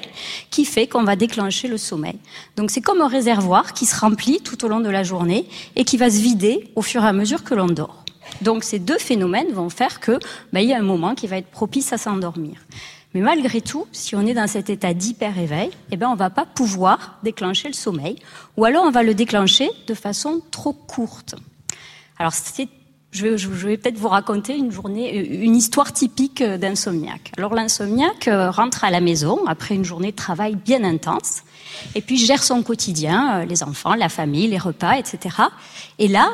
qui 0.50 0.64
fait 0.64 0.86
qu'on 0.86 1.04
va 1.04 1.16
déclencher 1.16 1.68
le 1.68 1.78
sommeil. 1.78 2.18
Donc 2.56 2.70
c'est 2.70 2.80
comme 2.80 3.00
un 3.00 3.08
réservoir 3.08 3.72
qui 3.72 3.86
se 3.86 3.98
remplit 3.98 4.40
tout 4.40 4.64
au 4.64 4.68
long 4.68 4.80
de 4.80 4.88
la 4.88 5.02
journée 5.02 5.46
et 5.76 5.84
qui 5.84 5.96
va 5.96 6.10
se 6.10 6.20
vider 6.20 6.70
au 6.74 6.82
fur 6.82 7.02
et 7.04 7.08
à 7.08 7.12
mesure 7.12 7.44
que 7.44 7.54
l'on 7.54 7.66
dort. 7.66 8.04
Donc 8.42 8.64
ces 8.64 8.78
deux 8.78 8.98
phénomènes 8.98 9.52
vont 9.52 9.70
faire 9.70 10.00
que 10.00 10.18
ben, 10.52 10.60
il 10.60 10.68
y 10.68 10.74
a 10.74 10.78
un 10.78 10.82
moment 10.82 11.14
qui 11.14 11.26
va 11.26 11.38
être 11.38 11.50
propice 11.50 11.92
à 11.92 11.98
s'endormir. 11.98 12.56
Mais 13.14 13.20
malgré 13.22 13.62
tout, 13.62 13.86
si 13.92 14.14
on 14.14 14.26
est 14.26 14.34
dans 14.34 14.46
cet 14.46 14.68
état 14.68 14.92
d'hyper-éveil, 14.92 15.70
eh 15.90 15.96
ben 15.96 16.08
on 16.08 16.16
va 16.16 16.28
pas 16.28 16.44
pouvoir 16.44 17.18
déclencher 17.22 17.68
le 17.68 17.74
sommeil, 17.74 18.16
ou 18.58 18.64
alors 18.66 18.84
on 18.84 18.90
va 18.90 19.02
le 19.02 19.14
déclencher 19.14 19.70
de 19.86 19.94
façon 19.94 20.42
trop 20.50 20.74
courte. 20.74 21.34
Alors 22.18 22.32
c'est 22.34 22.68
je 23.16 23.48
vais, 23.48 23.76
peut-être 23.76 23.98
vous 23.98 24.08
raconter 24.08 24.56
une 24.56 24.70
journée, 24.70 25.16
une 25.16 25.56
histoire 25.56 25.92
typique 25.92 26.42
d'insomniaque. 26.42 27.32
Alors 27.36 27.54
l'insomniaque 27.54 28.28
euh, 28.28 28.50
rentre 28.50 28.84
à 28.84 28.90
la 28.90 29.00
maison 29.00 29.46
après 29.46 29.74
une 29.74 29.84
journée 29.84 30.10
de 30.10 30.16
travail 30.16 30.54
bien 30.54 30.84
intense, 30.84 31.42
et 31.94 32.00
puis 32.00 32.16
gère 32.18 32.42
son 32.42 32.62
quotidien, 32.62 33.40
euh, 33.40 33.44
les 33.44 33.62
enfants, 33.62 33.94
la 33.94 34.08
famille, 34.08 34.48
les 34.48 34.58
repas, 34.58 34.98
etc. 34.98 35.36
Et 35.98 36.08
là, 36.08 36.28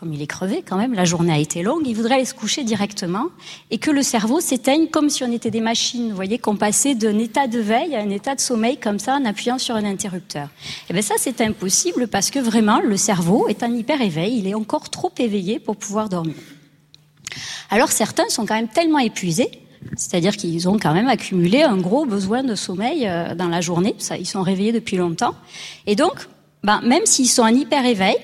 comme 0.00 0.14
il 0.14 0.22
est 0.22 0.26
crevé 0.26 0.64
quand 0.66 0.78
même, 0.78 0.94
la 0.94 1.04
journée 1.04 1.30
a 1.30 1.36
été 1.36 1.62
longue, 1.62 1.82
il 1.84 1.94
voudrait 1.94 2.14
aller 2.14 2.24
se 2.24 2.32
coucher 2.32 2.64
directement 2.64 3.26
et 3.70 3.76
que 3.76 3.90
le 3.90 4.02
cerveau 4.02 4.40
s'éteigne 4.40 4.86
comme 4.86 5.10
si 5.10 5.24
on 5.24 5.30
était 5.30 5.50
des 5.50 5.60
machines. 5.60 6.08
Vous 6.08 6.16
voyez 6.16 6.38
qu'on 6.38 6.56
passait 6.56 6.94
d'un 6.94 7.18
état 7.18 7.46
de 7.46 7.58
veille 7.58 7.94
à 7.94 8.00
un 8.00 8.08
état 8.08 8.34
de 8.34 8.40
sommeil 8.40 8.78
comme 8.78 8.98
ça 8.98 9.16
en 9.16 9.26
appuyant 9.26 9.58
sur 9.58 9.76
un 9.76 9.84
interrupteur. 9.84 10.46
Et 10.46 10.86
eh 10.88 10.92
bien 10.94 11.02
ça 11.02 11.16
c'est 11.18 11.42
impossible 11.42 12.08
parce 12.08 12.30
que 12.30 12.38
vraiment 12.38 12.80
le 12.80 12.96
cerveau 12.96 13.46
est 13.48 13.62
en 13.62 13.70
hyper 13.74 14.00
éveil, 14.00 14.38
il 14.38 14.48
est 14.48 14.54
encore 14.54 14.88
trop 14.88 15.12
éveillé 15.18 15.58
pour 15.58 15.76
pouvoir 15.76 16.08
dormir. 16.08 16.36
Alors 17.68 17.92
certains 17.92 18.30
sont 18.30 18.46
quand 18.46 18.54
même 18.54 18.68
tellement 18.68 19.00
épuisés 19.00 19.50
c'est-à-dire 19.96 20.34
qu'ils 20.34 20.66
ont 20.66 20.78
quand 20.78 20.94
même 20.94 21.08
accumulé 21.08 21.62
un 21.62 21.76
gros 21.76 22.06
besoin 22.06 22.42
de 22.42 22.54
sommeil 22.54 23.06
euh, 23.06 23.34
dans 23.34 23.48
la 23.48 23.60
journée. 23.60 23.94
Ils 24.18 24.26
sont 24.26 24.42
réveillés 24.42 24.72
depuis 24.72 24.96
longtemps. 24.96 25.34
Et 25.86 25.96
donc, 25.96 26.28
ben, 26.62 26.80
même 26.82 27.06
s'ils 27.06 27.28
sont 27.28 27.42
en 27.42 27.48
hyper 27.48 27.86
éveil, 27.86 28.16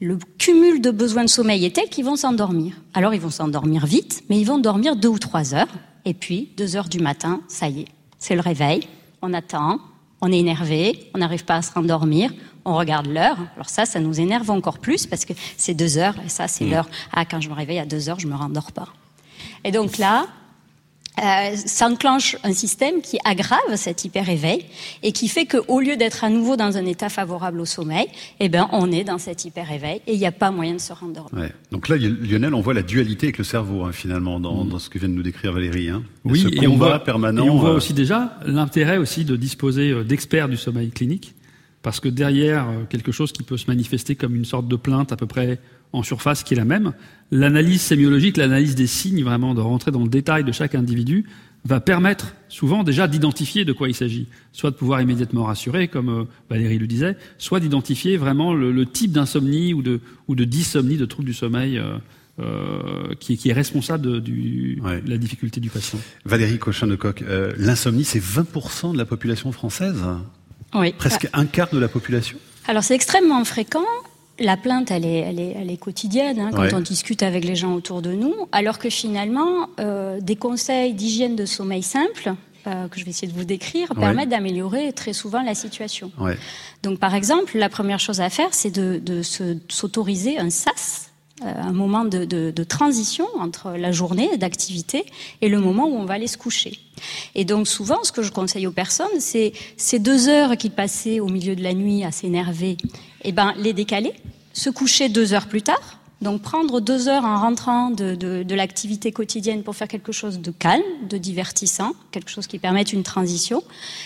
le 0.00 0.18
cumul 0.38 0.80
de 0.80 0.90
besoins 0.90 1.24
de 1.24 1.30
sommeil 1.30 1.64
est 1.64 1.76
tel 1.76 1.88
qu'ils 1.88 2.04
vont 2.04 2.16
s'endormir. 2.16 2.74
Alors 2.94 3.14
ils 3.14 3.20
vont 3.20 3.30
s'endormir 3.30 3.86
vite, 3.86 4.24
mais 4.28 4.38
ils 4.38 4.44
vont 4.44 4.58
dormir 4.58 4.96
deux 4.96 5.08
ou 5.08 5.18
trois 5.18 5.54
heures. 5.54 5.68
et 6.04 6.14
puis 6.14 6.50
2 6.58 6.76
heures 6.76 6.88
du 6.88 7.00
matin, 7.00 7.40
ça 7.48 7.68
y 7.68 7.80
est, 7.82 7.88
c'est 8.18 8.34
le 8.34 8.42
réveil, 8.42 8.86
on 9.22 9.32
attend, 9.32 9.80
on 10.20 10.30
est 10.30 10.38
énervé, 10.38 11.10
on 11.14 11.18
n'arrive 11.18 11.44
pas 11.44 11.56
à 11.56 11.62
se 11.62 11.72
rendormir, 11.72 12.30
on 12.64 12.76
regarde 12.76 13.06
l'heure. 13.06 13.38
Alors 13.54 13.68
ça, 13.68 13.86
ça 13.86 14.00
nous 14.00 14.20
énerve 14.20 14.50
encore 14.50 14.78
plus 14.78 15.06
parce 15.06 15.24
que 15.24 15.32
c'est 15.56 15.74
deux 15.74 15.98
heures 15.98 16.16
et 16.24 16.28
ça, 16.28 16.48
c'est 16.48 16.64
mmh. 16.64 16.70
l'heure. 16.70 16.88
Ah, 17.12 17.24
quand 17.24 17.40
je 17.40 17.48
me 17.48 17.54
réveille 17.54 17.78
à 17.78 17.86
deux 17.86 18.08
heures, 18.08 18.20
je 18.20 18.26
me 18.26 18.34
rendors 18.34 18.72
pas. 18.72 18.88
Et 19.64 19.70
donc 19.70 19.98
là, 19.98 20.26
euh, 21.22 21.56
s'enclenche 21.56 22.36
un 22.42 22.52
système 22.52 23.00
qui 23.00 23.18
aggrave 23.24 23.76
cet 23.76 24.04
hyper-éveil 24.04 24.64
et 25.04 25.12
qui 25.12 25.28
fait 25.28 25.46
qu'au 25.46 25.80
lieu 25.80 25.96
d'être 25.96 26.24
à 26.24 26.28
nouveau 26.28 26.56
dans 26.56 26.76
un 26.76 26.84
état 26.86 27.08
favorable 27.08 27.60
au 27.60 27.64
sommeil, 27.64 28.06
eh 28.40 28.48
ben, 28.48 28.68
on 28.72 28.90
est 28.90 29.04
dans 29.04 29.18
cet 29.18 29.44
hyper-éveil 29.44 30.00
et 30.08 30.14
il 30.14 30.18
n'y 30.18 30.26
a 30.26 30.32
pas 30.32 30.50
moyen 30.50 30.74
de 30.74 30.80
se 30.80 30.92
rendormir. 30.92 31.32
Ouais. 31.32 31.52
Donc 31.70 31.88
là, 31.88 31.96
Lionel, 31.96 32.52
on 32.52 32.60
voit 32.60 32.74
la 32.74 32.82
dualité 32.82 33.26
avec 33.26 33.38
le 33.38 33.44
cerveau, 33.44 33.84
hein, 33.84 33.92
finalement, 33.92 34.40
dans, 34.40 34.64
dans, 34.64 34.80
ce 34.80 34.90
que 34.90 34.98
vient 34.98 35.08
de 35.08 35.14
nous 35.14 35.22
décrire 35.22 35.52
Valérie. 35.52 35.88
Hein. 35.88 36.02
Oui, 36.24 36.46
et 36.60 36.66
on 36.66 36.76
voit, 36.76 36.98
permanent. 36.98 37.46
Et 37.46 37.50
on 37.50 37.58
voit 37.58 37.70
euh, 37.70 37.76
aussi 37.76 37.94
déjà 37.94 38.36
l'intérêt 38.44 38.96
aussi 38.96 39.24
de 39.24 39.36
disposer 39.36 39.90
euh, 39.90 40.02
d'experts 40.02 40.48
du 40.48 40.56
sommeil 40.56 40.90
clinique, 40.90 41.34
parce 41.82 42.00
que 42.00 42.08
derrière 42.08 42.66
quelque 42.90 43.12
chose 43.12 43.30
qui 43.30 43.44
peut 43.44 43.56
se 43.56 43.66
manifester 43.68 44.16
comme 44.16 44.34
une 44.34 44.44
sorte 44.44 44.66
de 44.66 44.76
plainte 44.76 45.12
à 45.12 45.16
peu 45.16 45.26
près 45.26 45.60
en 45.94 46.02
surface 46.02 46.42
qui 46.42 46.54
est 46.54 46.56
la 46.56 46.64
même. 46.64 46.92
L'analyse 47.30 47.80
sémiologique, 47.80 48.36
l'analyse 48.36 48.74
des 48.74 48.86
signes, 48.86 49.22
vraiment 49.22 49.54
de 49.54 49.60
rentrer 49.60 49.90
dans 49.90 50.02
le 50.02 50.08
détail 50.08 50.44
de 50.44 50.52
chaque 50.52 50.74
individu, 50.74 51.24
va 51.64 51.80
permettre 51.80 52.34
souvent 52.48 52.82
déjà 52.82 53.08
d'identifier 53.08 53.64
de 53.64 53.72
quoi 53.72 53.88
il 53.88 53.94
s'agit, 53.94 54.26
soit 54.52 54.70
de 54.70 54.76
pouvoir 54.76 55.00
immédiatement 55.00 55.44
rassurer, 55.44 55.88
comme 55.88 56.08
euh, 56.08 56.24
Valérie 56.50 56.78
le 56.78 56.86
disait, 56.86 57.16
soit 57.38 57.60
d'identifier 57.60 58.16
vraiment 58.16 58.52
le, 58.52 58.84
type 58.86 59.12
d'insomnie 59.12 59.72
ou 59.72 59.80
de, 59.80 60.00
ou 60.28 60.34
de 60.34 60.44
dysomnie, 60.44 60.96
de 60.96 61.06
trouble 61.06 61.26
du 61.26 61.34
sommeil. 61.34 61.78
Euh, 61.78 61.96
euh, 62.40 63.14
qui, 63.20 63.36
qui, 63.36 63.50
est 63.50 63.52
responsable 63.52 64.04
de, 64.04 64.18
du, 64.18 64.82
la 65.06 65.18
difficulté 65.18 65.60
du 65.60 65.70
patient. 65.70 66.00
Valérie 66.24 66.58
Cochin 66.58 66.88
de 66.88 66.96
Coq, 66.96 67.22
l'insomnie, 67.56 68.02
c'est 68.02 68.18
20% 68.18 68.92
de 68.92 68.98
la 68.98 69.04
population 69.04 69.52
française? 69.52 70.02
Oui. 70.74 70.92
Presque 70.98 71.28
un 71.32 71.46
quart 71.46 71.68
de 71.72 71.78
la 71.78 71.86
population? 71.86 72.36
Alors 72.66 72.82
c'est 72.82 72.96
extrêmement 72.96 73.44
fréquent 73.44 73.84
la 74.38 74.56
plainte, 74.56 74.90
elle 74.90 75.04
est, 75.04 75.18
elle 75.18 75.38
est, 75.38 75.54
elle 75.56 75.70
est 75.70 75.76
quotidienne 75.76 76.40
hein, 76.40 76.50
quand 76.52 76.72
on 76.72 76.80
discute 76.80 77.22
avec 77.22 77.44
les 77.44 77.56
gens 77.56 77.74
autour 77.74 78.02
de 78.02 78.12
nous, 78.12 78.34
alors 78.52 78.78
que 78.78 78.90
finalement, 78.90 79.68
euh, 79.80 80.20
des 80.20 80.36
conseils 80.36 80.92
d'hygiène 80.94 81.36
de 81.36 81.46
sommeil 81.46 81.82
simples, 81.82 82.34
euh, 82.66 82.88
que 82.88 82.98
je 82.98 83.04
vais 83.04 83.10
essayer 83.10 83.30
de 83.30 83.36
vous 83.36 83.44
décrire, 83.44 83.94
permettent 83.94 84.30
d'améliorer 84.30 84.92
très 84.92 85.12
souvent 85.12 85.42
la 85.42 85.54
situation. 85.54 86.10
Donc, 86.82 86.98
par 86.98 87.14
exemple, 87.14 87.58
la 87.58 87.68
première 87.68 88.00
chose 88.00 88.20
à 88.20 88.30
faire, 88.30 88.48
c'est 88.52 88.70
de, 88.70 89.00
de 89.02 89.22
s'autoriser 89.68 90.38
un 90.38 90.50
SAS, 90.50 91.10
euh, 91.42 91.52
un 91.56 91.72
moment 91.72 92.04
de, 92.04 92.24
de, 92.24 92.50
de, 92.50 92.64
transition 92.64 93.26
entre 93.38 93.72
la 93.72 93.92
journée 93.92 94.36
d'activité 94.38 95.04
et 95.42 95.48
le 95.48 95.58
moment 95.58 95.86
où 95.88 95.96
on 95.96 96.04
va 96.04 96.14
aller 96.14 96.26
se 96.26 96.38
coucher. 96.38 96.78
Et 97.34 97.44
donc 97.44 97.68
souvent, 97.68 98.02
ce 98.02 98.12
que 98.12 98.22
je 98.22 98.30
conseille 98.30 98.66
aux 98.66 98.72
personnes, 98.72 99.18
c'est 99.18 99.52
ces 99.76 99.98
deux 99.98 100.28
heures 100.28 100.56
qui 100.56 100.70
passaient 100.70 101.20
au 101.20 101.28
milieu 101.28 101.56
de 101.56 101.62
la 101.62 101.74
nuit 101.74 102.04
à 102.04 102.12
s'énerver, 102.12 102.76
eh 103.24 103.32
ben 103.32 103.54
les 103.58 103.72
décaler, 103.72 104.12
se 104.52 104.70
coucher 104.70 105.08
deux 105.08 105.32
heures 105.32 105.46
plus 105.48 105.62
tard, 105.62 105.98
donc 106.22 106.40
prendre 106.42 106.80
deux 106.80 107.08
heures 107.08 107.24
en 107.24 107.38
rentrant 107.38 107.90
de, 107.90 108.14
de, 108.14 108.44
de 108.44 108.54
l'activité 108.54 109.12
quotidienne 109.12 109.62
pour 109.62 109.76
faire 109.76 109.88
quelque 109.88 110.12
chose 110.12 110.40
de 110.40 110.50
calme, 110.50 110.82
de 111.08 111.18
divertissant, 111.18 111.92
quelque 112.12 112.30
chose 112.30 112.46
qui 112.46 112.58
permette 112.58 112.92
une 112.92 113.02
transition, 113.02 113.62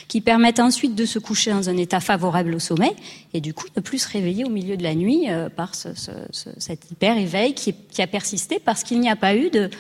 qui 0.09 0.21
permette 0.21 0.59
ensuite 0.59 0.95
de 0.95 1.05
se 1.05 1.19
coucher 1.19 1.53
dans 1.53 1.69
un 1.69 1.77
état 1.77 2.01
favorable 2.01 2.55
au 2.55 2.59
sommeil, 2.59 2.93
et 3.35 3.41
du 3.41 3.55
coup 3.55 3.67
ne 3.77 3.81
plus 3.83 3.99
se 3.99 4.09
réveiller 4.09 4.45
au 4.45 4.49
milieu 4.49 4.77
de 4.77 4.83
la 4.83 4.95
nuit 4.95 5.27
euh, 5.29 5.49
par 5.49 5.75
ce, 5.75 5.91
ce, 5.95 6.11
cet 6.57 6.91
hyper 6.91 7.17
éveil 7.19 7.55
qui, 7.55 7.75
qui, 7.93 8.03
a 8.03 8.07
persisté 8.07 8.59
parce 8.59 8.83
qu'il 8.83 9.01
n'y 9.01 9.11
a 9.11 9.17
pas 9.17 9.37
eu 9.37 9.51
de, 9.51 9.71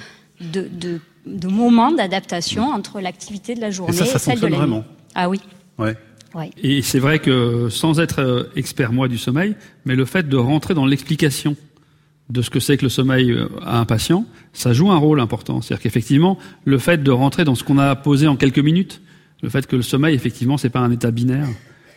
de, 0.40 0.68
de, 0.70 1.00
de 1.26 1.48
moment 1.48 1.90
d'adaptation 1.90 2.64
entre 2.70 3.00
l'activité 3.00 3.54
de 3.54 3.60
la 3.60 3.70
journée 3.70 3.96
et, 3.96 3.98
ça, 3.98 4.06
ça 4.06 4.18
celle 4.18 4.40
de 4.40 4.46
la 4.46 4.58
vraiment? 4.58 4.76
nuit. 4.78 4.84
Ah 5.14 5.28
oui. 5.28 5.40
Ouais. 5.78 5.96
Et 6.62 6.82
c'est 6.82 6.98
vrai 6.98 7.18
que 7.18 7.68
sans 7.70 8.00
être 8.00 8.20
euh, 8.20 8.44
expert 8.56 8.92
moi 8.92 9.08
du 9.08 9.18
sommeil, 9.18 9.56
mais 9.84 9.96
le 9.96 10.04
fait 10.04 10.28
de 10.28 10.36
rentrer 10.36 10.74
dans 10.74 10.86
l'explication 10.86 11.56
de 12.30 12.42
ce 12.42 12.50
que 12.50 12.60
c'est 12.60 12.76
que 12.76 12.84
le 12.84 12.90
sommeil 12.90 13.30
euh, 13.30 13.48
à 13.64 13.80
un 13.80 13.84
patient, 13.84 14.26
ça 14.52 14.72
joue 14.72 14.90
un 14.90 14.96
rôle 14.96 15.20
important. 15.20 15.62
C'est-à-dire 15.62 15.82
qu'effectivement, 15.82 16.38
le 16.64 16.78
fait 16.78 17.02
de 17.02 17.10
rentrer 17.10 17.44
dans 17.44 17.54
ce 17.54 17.64
qu'on 17.64 17.78
a 17.78 17.94
posé 17.96 18.26
en 18.26 18.36
quelques 18.36 18.58
minutes, 18.58 19.00
le 19.42 19.48
fait 19.48 19.66
que 19.66 19.76
le 19.76 19.82
sommeil, 19.82 20.14
effectivement, 20.14 20.58
c'est 20.58 20.70
pas 20.70 20.80
un 20.80 20.90
état 20.90 21.10
binaire, 21.10 21.48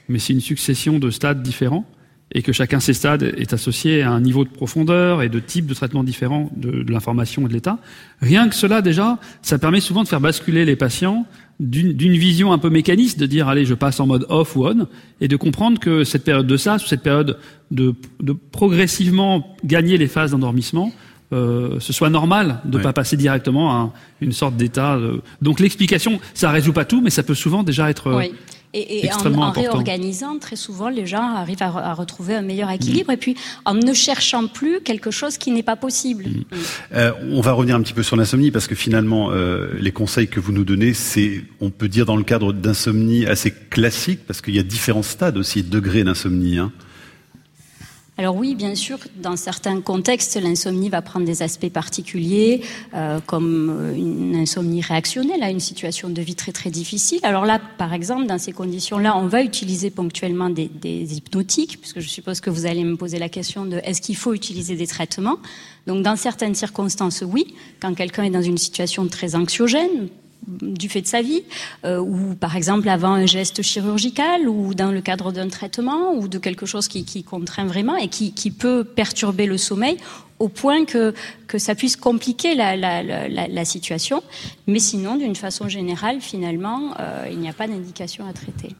mais 0.07 0.19
c'est 0.19 0.33
une 0.33 0.41
succession 0.41 0.99
de 0.99 1.09
stades 1.09 1.41
différents, 1.41 1.85
et 2.33 2.41
que 2.43 2.53
chacun 2.53 2.77
de 2.77 2.81
ces 2.81 2.93
stades 2.93 3.23
est 3.23 3.53
associé 3.53 4.03
à 4.03 4.11
un 4.11 4.21
niveau 4.21 4.45
de 4.45 4.49
profondeur 4.49 5.21
et 5.21 5.27
de 5.27 5.39
type 5.39 5.65
de 5.65 5.73
traitement 5.73 6.03
différent 6.03 6.49
de 6.55 6.89
l'information 6.89 7.45
et 7.45 7.49
de 7.49 7.53
l'état. 7.53 7.79
Rien 8.21 8.47
que 8.47 8.55
cela, 8.55 8.81
déjà, 8.81 9.19
ça 9.41 9.59
permet 9.59 9.81
souvent 9.81 10.03
de 10.03 10.07
faire 10.07 10.21
basculer 10.21 10.63
les 10.63 10.77
patients 10.77 11.25
d'une 11.61 12.17
vision 12.17 12.51
un 12.51 12.57
peu 12.57 12.69
mécaniste, 12.69 13.19
de 13.19 13.27
dire 13.27 13.47
allez, 13.47 13.65
je 13.65 13.75
passe 13.75 13.99
en 13.99 14.07
mode 14.07 14.25
off 14.29 14.55
ou 14.55 14.65
on, 14.65 14.87
et 15.21 15.27
de 15.27 15.35
comprendre 15.35 15.79
que 15.79 16.03
cette 16.03 16.23
période 16.23 16.47
de 16.47 16.57
ça, 16.57 16.79
cette 16.79 17.03
période 17.03 17.37
de, 17.69 17.93
de 18.19 18.33
progressivement 18.33 19.55
gagner 19.63 19.97
les 19.97 20.07
phases 20.07 20.31
d'endormissement, 20.31 20.91
euh, 21.33 21.79
ce 21.79 21.93
soit 21.93 22.09
normal 22.09 22.59
de 22.65 22.79
ne 22.79 22.83
pas 22.83 22.93
passer 22.93 23.15
directement 23.15 23.71
à 23.71 23.93
une 24.21 24.31
sorte 24.31 24.57
d'état. 24.57 24.99
Donc 25.41 25.59
l'explication, 25.59 26.19
ça 26.33 26.49
résout 26.49 26.73
pas 26.73 26.83
tout, 26.83 26.99
mais 26.99 27.11
ça 27.11 27.23
peut 27.23 27.35
souvent 27.35 27.63
déjà 27.63 27.89
être 27.89 28.17
oui. 28.17 28.33
Et, 28.73 29.05
et 29.05 29.13
en, 29.13 29.33
en 29.35 29.51
réorganisant, 29.51 30.39
très 30.39 30.55
souvent, 30.55 30.87
les 30.87 31.05
gens 31.05 31.35
arrivent 31.35 31.61
à, 31.61 31.65
à 31.65 31.93
retrouver 31.93 32.35
un 32.35 32.41
meilleur 32.41 32.69
équilibre. 32.69 33.11
Mmh. 33.11 33.13
Et 33.13 33.17
puis, 33.17 33.35
en 33.65 33.73
ne 33.73 33.93
cherchant 33.93 34.47
plus 34.47 34.79
quelque 34.79 35.11
chose 35.11 35.37
qui 35.37 35.51
n'est 35.51 35.61
pas 35.63 35.75
possible. 35.75 36.25
Mmh. 36.25 36.55
Mmh. 36.55 36.57
Euh, 36.93 37.11
on 37.31 37.41
va 37.41 37.51
revenir 37.51 37.75
un 37.75 37.81
petit 37.81 37.93
peu 37.93 38.03
sur 38.03 38.15
l'insomnie 38.15 38.49
parce 38.49 38.67
que 38.67 38.75
finalement, 38.75 39.31
euh, 39.31 39.71
les 39.79 39.91
conseils 39.91 40.29
que 40.29 40.39
vous 40.39 40.53
nous 40.53 40.63
donnez, 40.63 40.93
c'est, 40.93 41.43
on 41.59 41.69
peut 41.69 41.89
dire, 41.89 42.05
dans 42.05 42.15
le 42.15 42.23
cadre 42.23 42.53
d'insomnie 42.53 43.25
assez 43.25 43.51
classique, 43.51 44.21
parce 44.25 44.41
qu'il 44.41 44.55
y 44.55 44.59
a 44.59 44.63
différents 44.63 45.03
stades 45.03 45.37
aussi, 45.37 45.63
degrés 45.63 46.03
d'insomnie. 46.03 46.57
Hein. 46.57 46.71
Alors 48.21 48.35
oui, 48.35 48.53
bien 48.53 48.75
sûr, 48.75 48.99
dans 49.15 49.35
certains 49.35 49.81
contextes, 49.81 50.39
l'insomnie 50.39 50.89
va 50.89 51.01
prendre 51.01 51.25
des 51.25 51.41
aspects 51.41 51.71
particuliers, 51.71 52.61
euh, 52.93 53.19
comme 53.25 53.71
euh, 53.71 53.95
une 53.95 54.35
insomnie 54.35 54.79
réactionnelle 54.79 55.41
à 55.41 55.49
une 55.49 55.59
situation 55.59 56.07
de 56.07 56.21
vie 56.21 56.35
très 56.35 56.51
très 56.51 56.69
difficile. 56.69 57.17
Alors 57.23 57.45
là, 57.45 57.59
par 57.79 57.95
exemple, 57.95 58.27
dans 58.27 58.37
ces 58.37 58.51
conditions-là, 58.51 59.17
on 59.17 59.25
va 59.25 59.41
utiliser 59.41 59.89
ponctuellement 59.89 60.51
des, 60.51 60.67
des, 60.67 61.17
hypnotiques, 61.17 61.79
puisque 61.81 61.99
je 61.99 62.07
suppose 62.07 62.41
que 62.41 62.51
vous 62.51 62.67
allez 62.67 62.83
me 62.83 62.95
poser 62.95 63.17
la 63.17 63.27
question 63.27 63.65
de 63.65 63.81
est-ce 63.83 64.01
qu'il 64.01 64.15
faut 64.15 64.35
utiliser 64.35 64.75
des 64.75 64.85
traitements? 64.85 65.39
Donc 65.87 66.03
dans 66.03 66.15
certaines 66.15 66.53
circonstances, 66.53 67.23
oui, 67.25 67.55
quand 67.79 67.95
quelqu'un 67.95 68.25
est 68.25 68.29
dans 68.29 68.43
une 68.43 68.59
situation 68.59 69.07
très 69.07 69.33
anxiogène, 69.33 70.09
du 70.47 70.89
fait 70.89 71.01
de 71.01 71.07
sa 71.07 71.21
vie, 71.21 71.43
euh, 71.85 71.99
ou 71.99 72.35
par 72.35 72.55
exemple 72.55 72.89
avant 72.89 73.13
un 73.13 73.25
geste 73.25 73.61
chirurgical, 73.61 74.47
ou 74.47 74.73
dans 74.73 74.91
le 74.91 75.01
cadre 75.01 75.31
d'un 75.31 75.49
traitement, 75.49 76.13
ou 76.13 76.27
de 76.27 76.37
quelque 76.37 76.65
chose 76.65 76.87
qui, 76.87 77.05
qui 77.05 77.23
contraint 77.23 77.65
vraiment 77.65 77.95
et 77.95 78.07
qui, 78.07 78.33
qui, 78.33 78.51
peut 78.51 78.83
perturber 78.83 79.45
le 79.45 79.57
sommeil 79.57 79.97
au 80.39 80.49
point 80.49 80.85
que, 80.85 81.13
que 81.47 81.59
ça 81.59 81.75
puisse 81.75 81.95
compliquer 81.95 82.55
la, 82.55 82.75
la, 82.75 83.03
la, 83.03 83.47
la 83.47 83.65
situation. 83.65 84.23
Mais 84.65 84.79
sinon, 84.79 85.15
d'une 85.15 85.35
façon 85.35 85.69
générale, 85.69 86.17
finalement, 86.19 86.95
euh, 86.99 87.27
il 87.31 87.37
n'y 87.37 87.47
a 87.47 87.53
pas 87.53 87.67
d'indication 87.67 88.27
à 88.27 88.33
traiter. 88.33 88.75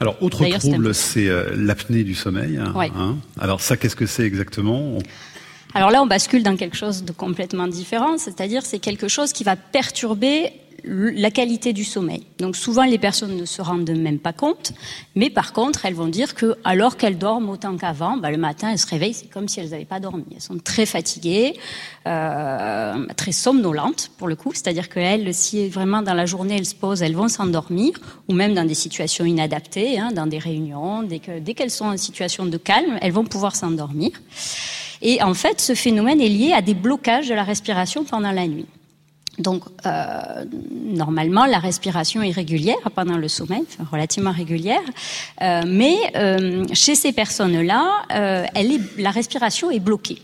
Alors, 0.00 0.20
autre 0.20 0.44
trouble, 0.58 0.94
c'est 0.94 1.28
euh, 1.28 1.54
l'apnée 1.56 2.02
du 2.02 2.14
sommeil. 2.14 2.60
Ouais. 2.74 2.90
Hein 2.96 3.16
Alors 3.38 3.60
ça, 3.60 3.76
qu'est-ce 3.76 3.96
que 3.96 4.06
c'est 4.06 4.24
exactement? 4.24 4.98
Alors 5.74 5.90
là, 5.90 6.02
on 6.02 6.06
bascule 6.06 6.44
dans 6.44 6.56
quelque 6.56 6.76
chose 6.76 7.04
de 7.04 7.12
complètement 7.12 7.66
différent, 7.66 8.16
c'est-à-dire 8.16 8.62
c'est 8.64 8.78
quelque 8.78 9.08
chose 9.08 9.32
qui 9.32 9.42
va 9.42 9.56
perturber 9.56 10.52
la 10.84 11.30
qualité 11.30 11.72
du 11.72 11.84
sommeil. 11.84 12.24
Donc 12.38 12.56
souvent 12.56 12.84
les 12.84 12.98
personnes 12.98 13.36
ne 13.36 13.44
se 13.44 13.62
rendent 13.62 13.88
même 13.90 14.18
pas 14.18 14.32
compte, 14.32 14.72
mais 15.14 15.30
par 15.30 15.52
contre 15.52 15.86
elles 15.86 15.94
vont 15.94 16.08
dire 16.08 16.34
que 16.34 16.56
alors 16.64 16.96
qu'elles 16.96 17.18
dorment 17.18 17.50
autant 17.50 17.76
qu'avant, 17.76 18.16
bah, 18.16 18.30
le 18.30 18.36
matin 18.36 18.70
elles 18.72 18.78
se 18.78 18.86
réveillent, 18.86 19.14
c'est 19.14 19.30
comme 19.30 19.48
si 19.48 19.60
elles 19.60 19.70
n'avaient 19.70 19.84
pas 19.84 20.00
dormi. 20.00 20.24
Elles 20.34 20.40
sont 20.40 20.58
très 20.58 20.86
fatiguées, 20.86 21.54
euh, 22.06 23.06
très 23.16 23.32
somnolentes 23.32 24.10
pour 24.18 24.28
le 24.28 24.36
coup, 24.36 24.52
c'est-à-dire 24.52 24.88
qu'elles, 24.88 25.32
si 25.34 25.68
vraiment 25.68 26.02
dans 26.02 26.14
la 26.14 26.26
journée 26.26 26.56
elles 26.56 26.66
se 26.66 26.74
posent, 26.74 27.02
elles 27.02 27.16
vont 27.16 27.28
s'endormir, 27.28 27.92
ou 28.28 28.34
même 28.34 28.54
dans 28.54 28.64
des 28.64 28.74
situations 28.74 29.24
inadaptées, 29.24 29.98
hein, 29.98 30.12
dans 30.12 30.26
des 30.26 30.38
réunions, 30.38 31.02
dès 31.02 31.18
que 31.18 31.38
dès 31.38 31.54
qu'elles 31.54 31.70
sont 31.70 31.86
en 31.86 31.96
situation 31.96 32.46
de 32.46 32.56
calme, 32.56 32.98
elles 33.00 33.12
vont 33.12 33.24
pouvoir 33.24 33.56
s'endormir. 33.56 34.10
Et 35.02 35.22
en 35.22 35.34
fait, 35.34 35.60
ce 35.60 35.74
phénomène 35.74 36.20
est 36.20 36.28
lié 36.28 36.52
à 36.52 36.62
des 36.62 36.74
blocages 36.74 37.28
de 37.28 37.34
la 37.34 37.44
respiration 37.44 38.04
pendant 38.04 38.32
la 38.32 38.46
nuit. 38.46 38.66
Donc, 39.38 39.64
euh, 39.84 40.44
normalement, 40.70 41.44
la 41.46 41.58
respiration 41.58 42.22
est 42.22 42.30
régulière 42.30 42.76
pendant 42.94 43.16
le 43.16 43.28
sommeil, 43.28 43.64
relativement 43.90 44.30
régulière, 44.32 44.82
euh, 45.42 45.62
mais 45.66 45.96
euh, 46.14 46.64
chez 46.72 46.94
ces 46.94 47.12
personnes-là, 47.12 48.04
la 48.10 49.10
respiration 49.10 49.70
est 49.70 49.80
bloquée. 49.80 50.22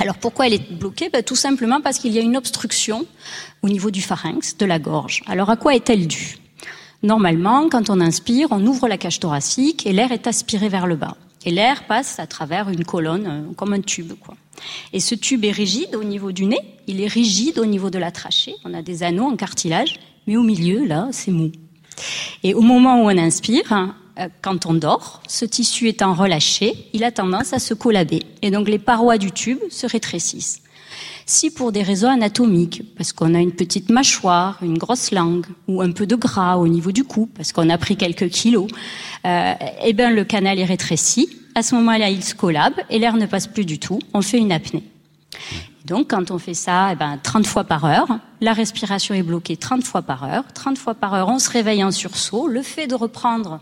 Alors 0.00 0.16
pourquoi 0.16 0.46
elle 0.46 0.54
est 0.54 0.72
bloquée? 0.72 1.10
Ben, 1.12 1.24
Tout 1.24 1.34
simplement 1.34 1.80
parce 1.80 1.98
qu'il 1.98 2.12
y 2.12 2.18
a 2.18 2.20
une 2.20 2.36
obstruction 2.36 3.04
au 3.62 3.68
niveau 3.68 3.90
du 3.90 4.00
pharynx, 4.00 4.56
de 4.56 4.64
la 4.64 4.78
gorge. 4.78 5.22
Alors 5.26 5.50
à 5.50 5.56
quoi 5.56 5.74
est-elle 5.74 6.06
due? 6.06 6.36
Normalement, 7.02 7.68
quand 7.68 7.90
on 7.90 8.00
inspire, 8.00 8.48
on 8.50 8.64
ouvre 8.64 8.86
la 8.86 8.96
cage 8.96 9.18
thoracique 9.18 9.86
et 9.86 9.92
l'air 9.92 10.12
est 10.12 10.28
aspiré 10.28 10.68
vers 10.68 10.86
le 10.86 10.94
bas. 10.94 11.16
Et 11.44 11.50
l'air 11.50 11.84
passe 11.84 12.20
à 12.20 12.26
travers 12.26 12.68
une 12.68 12.84
colonne, 12.84 13.52
comme 13.56 13.72
un 13.72 13.80
tube. 13.80 14.12
Quoi. 14.20 14.34
Et 14.92 15.00
ce 15.00 15.14
tube 15.14 15.44
est 15.44 15.52
rigide 15.52 15.94
au 15.94 16.04
niveau 16.04 16.32
du 16.32 16.46
nez, 16.46 16.60
il 16.86 17.00
est 17.00 17.06
rigide 17.06 17.58
au 17.58 17.66
niveau 17.66 17.90
de 17.90 17.98
la 17.98 18.10
trachée. 18.10 18.54
On 18.64 18.74
a 18.74 18.82
des 18.82 19.02
anneaux 19.02 19.26
en 19.26 19.36
cartilage, 19.36 19.98
mais 20.26 20.36
au 20.36 20.42
milieu, 20.42 20.84
là, 20.84 21.08
c'est 21.12 21.30
mou. 21.30 21.52
Et 22.42 22.54
au 22.54 22.60
moment 22.60 23.02
où 23.02 23.06
on 23.06 23.18
inspire, 23.18 23.94
euh, 24.18 24.28
quand 24.42 24.66
on 24.66 24.74
dort, 24.74 25.22
ce 25.28 25.44
tissu 25.44 25.88
étant 25.88 26.14
relâché, 26.14 26.74
il 26.92 27.04
a 27.04 27.10
tendance 27.10 27.52
à 27.52 27.58
se 27.58 27.74
collaber. 27.74 28.22
Et 28.42 28.50
donc 28.50 28.68
les 28.68 28.78
parois 28.78 29.18
du 29.18 29.32
tube 29.32 29.58
se 29.70 29.86
rétrécissent. 29.86 30.62
Si 31.26 31.50
pour 31.50 31.72
des 31.72 31.82
raisons 31.82 32.08
anatomiques, 32.08 32.82
parce 32.96 33.12
qu'on 33.12 33.34
a 33.34 33.40
une 33.40 33.52
petite 33.52 33.90
mâchoire, 33.90 34.58
une 34.62 34.78
grosse 34.78 35.10
langue, 35.10 35.44
ou 35.68 35.82
un 35.82 35.92
peu 35.92 36.06
de 36.06 36.16
gras 36.16 36.56
au 36.56 36.68
niveau 36.68 36.90
du 36.90 37.04
cou, 37.04 37.28
parce 37.36 37.52
qu'on 37.52 37.68
a 37.68 37.76
pris 37.76 37.96
quelques 37.96 38.30
kilos, 38.30 38.66
euh, 39.26 39.52
eh 39.84 39.92
bien 39.92 40.10
le 40.10 40.24
canal 40.24 40.58
est 40.58 40.64
rétréci. 40.64 41.28
À 41.58 41.62
ce 41.64 41.74
moment-là, 41.74 42.08
il 42.08 42.22
se 42.22 42.36
collabe 42.36 42.74
et 42.88 43.00
l'air 43.00 43.16
ne 43.16 43.26
passe 43.26 43.48
plus 43.48 43.64
du 43.64 43.80
tout. 43.80 43.98
On 44.14 44.22
fait 44.22 44.38
une 44.38 44.52
apnée. 44.52 44.84
Donc, 45.86 46.10
quand 46.10 46.30
on 46.30 46.38
fait 46.38 46.54
ça, 46.54 46.90
eh 46.92 46.94
ben, 46.94 47.18
30 47.20 47.48
fois 47.48 47.64
par 47.64 47.84
heure, 47.84 48.20
la 48.40 48.52
respiration 48.52 49.12
est 49.12 49.24
bloquée 49.24 49.56
30 49.56 49.82
fois 49.82 50.02
par 50.02 50.22
heure. 50.22 50.44
30 50.54 50.78
fois 50.78 50.94
par 50.94 51.14
heure, 51.14 51.26
on 51.26 51.40
se 51.40 51.50
réveille 51.50 51.82
en 51.82 51.90
sursaut. 51.90 52.46
Le 52.46 52.62
fait 52.62 52.86
de 52.86 52.94
reprendre 52.94 53.58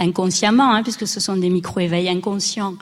inconsciemment, 0.00 0.74
hein, 0.74 0.82
puisque 0.82 1.06
ce 1.06 1.20
sont 1.20 1.36
des 1.36 1.50
micro-éveils 1.50 2.08
inconscients, 2.08 2.74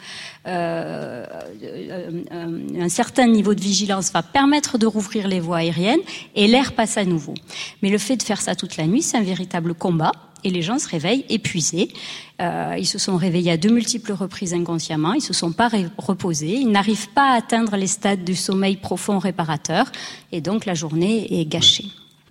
euh, 0.46 1.26
euh, 1.62 2.60
un 2.80 2.88
certain 2.88 3.26
niveau 3.26 3.52
de 3.52 3.60
vigilance 3.60 4.10
va 4.12 4.22
permettre 4.22 4.78
de 4.78 4.86
rouvrir 4.86 5.28
les 5.28 5.40
voies 5.40 5.58
aériennes 5.58 6.00
et 6.34 6.46
l'air 6.46 6.72
passe 6.72 6.96
à 6.96 7.04
nouveau. 7.04 7.34
Mais 7.82 7.90
le 7.90 7.98
fait 7.98 8.16
de 8.16 8.22
faire 8.22 8.40
ça 8.40 8.54
toute 8.54 8.78
la 8.78 8.86
nuit, 8.86 9.02
c'est 9.02 9.18
un 9.18 9.22
véritable 9.22 9.74
combat 9.74 10.12
et 10.44 10.50
les 10.50 10.62
gens 10.62 10.78
se 10.78 10.88
réveillent 10.88 11.24
épuisés. 11.28 11.92
Euh, 12.40 12.76
ils 12.78 12.86
se 12.86 12.98
sont 12.98 13.16
réveillés 13.16 13.52
à 13.52 13.56
de 13.56 13.68
multiples 13.68 14.12
reprises 14.12 14.54
inconsciemment, 14.54 15.12
ils 15.12 15.20
se 15.20 15.32
sont 15.32 15.52
pas 15.52 15.70
reposés, 15.96 16.54
ils 16.54 16.70
n'arrivent 16.70 17.10
pas 17.10 17.32
à 17.32 17.36
atteindre 17.36 17.76
les 17.76 17.86
stades 17.88 18.24
du 18.24 18.36
sommeil 18.36 18.76
profond 18.76 19.18
réparateur 19.18 19.90
et 20.32 20.40
donc 20.40 20.64
la 20.64 20.74
journée 20.74 21.40
est 21.40 21.44
gâchée. 21.44 21.86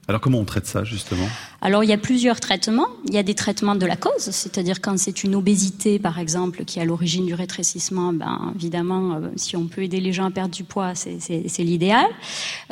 Alors 0.09 0.21
comment 0.21 0.39
on 0.39 0.45
traite 0.45 0.65
ça 0.65 0.85
justement? 0.85 1.27
Alors 1.59 1.83
il 1.83 1.89
y 1.89 1.93
a 1.93 1.97
plusieurs 1.97 2.39
traitements. 2.39 2.87
Il 3.07 3.13
y 3.13 3.17
a 3.17 3.23
des 3.23 3.33
traitements 3.33 3.75
de 3.75 3.85
la 3.85 3.97
cause, 3.97 4.29
c'est-à-dire 4.31 4.79
quand 4.79 4.97
c'est 4.97 5.25
une 5.25 5.35
obésité 5.35 5.99
par 5.99 6.17
exemple 6.17 6.63
qui 6.63 6.79
est 6.79 6.81
à 6.81 6.85
l'origine 6.85 7.25
du 7.25 7.33
rétrécissement, 7.33 8.13
ben 8.13 8.53
évidemment 8.55 9.15
euh, 9.15 9.29
si 9.35 9.57
on 9.57 9.65
peut 9.67 9.83
aider 9.83 9.99
les 9.99 10.13
gens 10.13 10.25
à 10.25 10.31
perdre 10.31 10.55
du 10.55 10.63
poids, 10.63 10.93
c'est 10.95 11.57
l'idéal. 11.59 12.07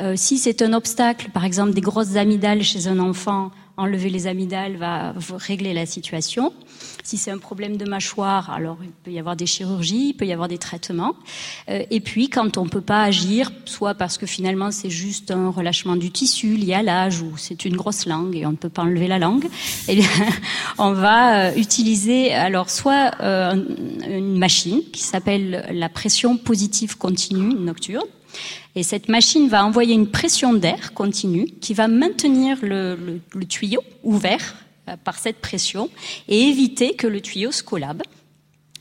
Euh, 0.00 0.14
si 0.16 0.38
c'est 0.38 0.62
un 0.62 0.72
obstacle, 0.72 1.28
par 1.30 1.44
exemple 1.44 1.74
des 1.74 1.82
grosses 1.82 2.16
amygdales 2.16 2.62
chez 2.62 2.86
un 2.86 2.98
enfant, 2.98 3.50
enlever 3.76 4.10
les 4.10 4.26
amygdales 4.26 4.76
va 4.76 5.14
régler 5.36 5.74
la 5.74 5.86
situation. 5.86 6.52
Si 7.02 7.18
c'est 7.18 7.30
un 7.30 7.38
problème 7.38 7.76
de 7.76 7.84
mâchoire, 7.84 8.50
alors 8.50 8.78
il 8.82 8.90
peut 8.90 9.12
y 9.12 9.18
avoir 9.18 9.36
des 9.36 9.46
chirurgies, 9.46 10.08
il 10.08 10.14
peut 10.14 10.26
y 10.26 10.32
avoir 10.32 10.48
des 10.48 10.58
traitements. 10.58 11.14
Euh, 11.68 11.84
et 11.90 12.00
puis 12.00 12.28
quand 12.28 12.58
on 12.58 12.66
peut 12.66 12.80
pas 12.80 13.02
agir, 13.02 13.52
soit 13.64 13.94
parce 13.94 14.18
que 14.18 14.26
finalement 14.26 14.70
c'est 14.70 14.90
juste 14.90 15.30
un 15.30 15.50
relâchement 15.50 15.96
du 15.96 16.10
tissu 16.10 16.56
lié 16.56 16.74
à 16.74 16.82
l'âge 16.82 17.22
ou 17.22 17.36
c'est 17.36 17.64
une 17.64 17.76
grosse 17.76 18.06
langue 18.06 18.34
et 18.34 18.46
on 18.46 18.50
ne 18.50 18.56
peut 18.56 18.68
pas 18.68 18.82
enlever 18.82 19.08
la 19.08 19.18
langue, 19.18 19.46
eh 19.88 20.02
on 20.78 20.92
va 20.92 21.50
euh, 21.50 21.54
utiliser 21.56 22.32
alors 22.32 22.70
soit 22.70 23.12
euh, 23.20 23.54
une 24.08 24.38
machine 24.38 24.80
qui 24.92 25.02
s'appelle 25.02 25.66
la 25.70 25.88
pression 25.88 26.36
positive 26.36 26.98
continue 26.98 27.54
nocturne 27.54 28.06
et 28.74 28.82
cette 28.82 29.08
machine 29.08 29.48
va 29.48 29.64
envoyer 29.64 29.94
une 29.94 30.10
pression 30.10 30.52
d'air 30.52 30.92
continue 30.94 31.46
qui 31.60 31.74
va 31.74 31.88
maintenir 31.88 32.58
le, 32.62 33.20
tuyau 33.48 33.82
ouvert 34.02 34.56
euh, 34.88 34.96
par 35.02 35.18
cette 35.18 35.38
pression 35.38 35.90
et 36.28 36.48
éviter 36.48 36.94
que 36.94 37.06
le 37.06 37.20
tuyau 37.20 37.52
se 37.52 37.62
collabe. 37.62 38.02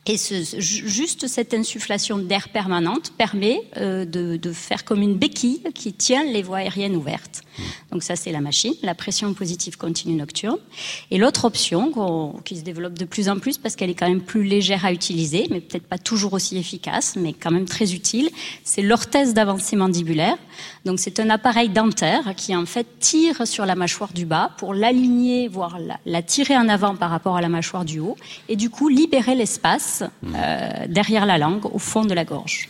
Et 0.07 0.17
ce, 0.17 0.59
juste 0.59 1.27
cette 1.27 1.53
insufflation 1.55 2.19
d'air 2.19 2.49
permanente 2.49 3.11
permet 3.17 3.61
euh, 3.77 4.05
de, 4.05 4.37
de, 4.37 4.53
faire 4.53 4.85
comme 4.85 5.01
une 5.01 5.15
béquille 5.15 5.63
qui 5.73 5.93
tient 5.93 6.23
les 6.23 6.43
voies 6.43 6.57
aériennes 6.57 6.95
ouvertes. 6.95 7.41
Donc 7.91 8.03
ça, 8.03 8.15
c'est 8.15 8.31
la 8.31 8.41
machine, 8.41 8.73
la 8.83 8.93
pression 8.93 9.33
positive 9.33 9.77
continue 9.77 10.15
nocturne. 10.15 10.59
Et 11.11 11.17
l'autre 11.17 11.45
option, 11.45 12.35
qui 12.43 12.57
se 12.57 12.61
développe 12.61 12.97
de 12.97 13.05
plus 13.05 13.29
en 13.29 13.39
plus 13.39 13.57
parce 13.57 13.75
qu'elle 13.75 13.89
est 13.89 13.95
quand 13.95 14.07
même 14.07 14.21
plus 14.21 14.43
légère 14.43 14.85
à 14.85 14.91
utiliser, 14.91 15.47
mais 15.49 15.61
peut-être 15.61 15.87
pas 15.87 15.97
toujours 15.97 16.33
aussi 16.33 16.57
efficace, 16.57 17.15
mais 17.15 17.33
quand 17.33 17.51
même 17.51 17.65
très 17.65 17.93
utile, 17.93 18.29
c'est 18.63 18.81
l'orthèse 18.81 19.33
d'avancée 19.33 19.75
mandibulaire. 19.75 20.37
Donc 20.85 20.99
c'est 20.99 21.19
un 21.19 21.29
appareil 21.29 21.69
dentaire 21.69 22.35
qui 22.35 22.55
en 22.55 22.65
fait 22.65 22.87
tire 22.99 23.47
sur 23.47 23.65
la 23.65 23.75
mâchoire 23.75 24.13
du 24.13 24.25
bas 24.25 24.51
pour 24.57 24.73
l'aligner, 24.73 25.47
voire 25.47 25.77
la, 26.05 26.21
tirer 26.21 26.57
en 26.57 26.69
avant 26.69 26.95
par 26.95 27.09
rapport 27.09 27.37
à 27.37 27.41
la 27.41 27.49
mâchoire 27.49 27.85
du 27.85 27.99
haut, 27.99 28.17
et 28.49 28.55
du 28.55 28.69
coup 28.69 28.89
libérer 28.89 29.35
l'espace 29.35 29.94
euh, 30.03 30.87
derrière 30.87 31.25
la 31.25 31.37
langue, 31.37 31.65
au 31.65 31.79
fond 31.79 32.05
de 32.05 32.13
la 32.13 32.25
gorge. 32.25 32.69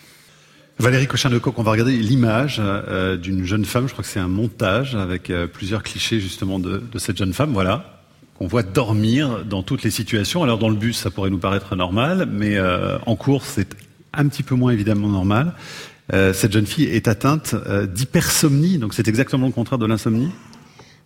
Valérie 0.78 1.08
cochin 1.08 1.30
de 1.30 1.40
on 1.56 1.64
va 1.64 1.72
regarder 1.72 1.96
l'image 1.96 2.58
euh, 2.60 3.16
d'une 3.16 3.46
jeune 3.46 3.64
femme, 3.64 3.88
je 3.88 3.94
crois 3.94 4.04
que 4.04 4.10
c'est 4.10 4.20
un 4.20 4.28
montage 4.28 4.94
avec 4.96 5.30
euh, 5.30 5.48
plusieurs 5.48 5.84
clichés 5.84 6.20
justement 6.20 6.60
de, 6.60 6.82
cette 6.98 7.18
jeune 7.18 7.34
femme, 7.34 7.54
voilà, 7.54 8.02
qu'on 8.38 8.48
voit 8.48 8.64
dormir 8.64 9.46
dans 9.46 9.64
toutes 9.64 9.84
les 9.84 9.92
situations. 9.92 10.44
Alors 10.44 10.58
dans 10.58 10.70
le 10.70 10.76
bus, 10.76 10.98
ça 10.98 11.12
pourrait 11.12 11.30
nous 11.30 11.38
paraître 11.38 11.76
normal, 11.78 12.28
mais 12.30 12.60
en 13.06 13.16
course, 13.16 13.54
c'est 13.56 13.70
un 14.14 14.28
petit 14.28 14.44
peu 14.44 14.56
moins 14.56 14.74
évidemment 14.74 15.08
normal. 15.08 15.54
Cette 16.12 16.52
jeune 16.52 16.66
fille 16.66 16.86
est 16.86 17.08
atteinte 17.08 17.56
d'hypersomnie, 17.94 18.78
donc 18.78 18.94
c'est 18.94 19.08
exactement 19.08 19.48
le 19.48 19.54
contraire 19.54 19.80
de 19.80 19.86
l'insomnie 19.86 20.30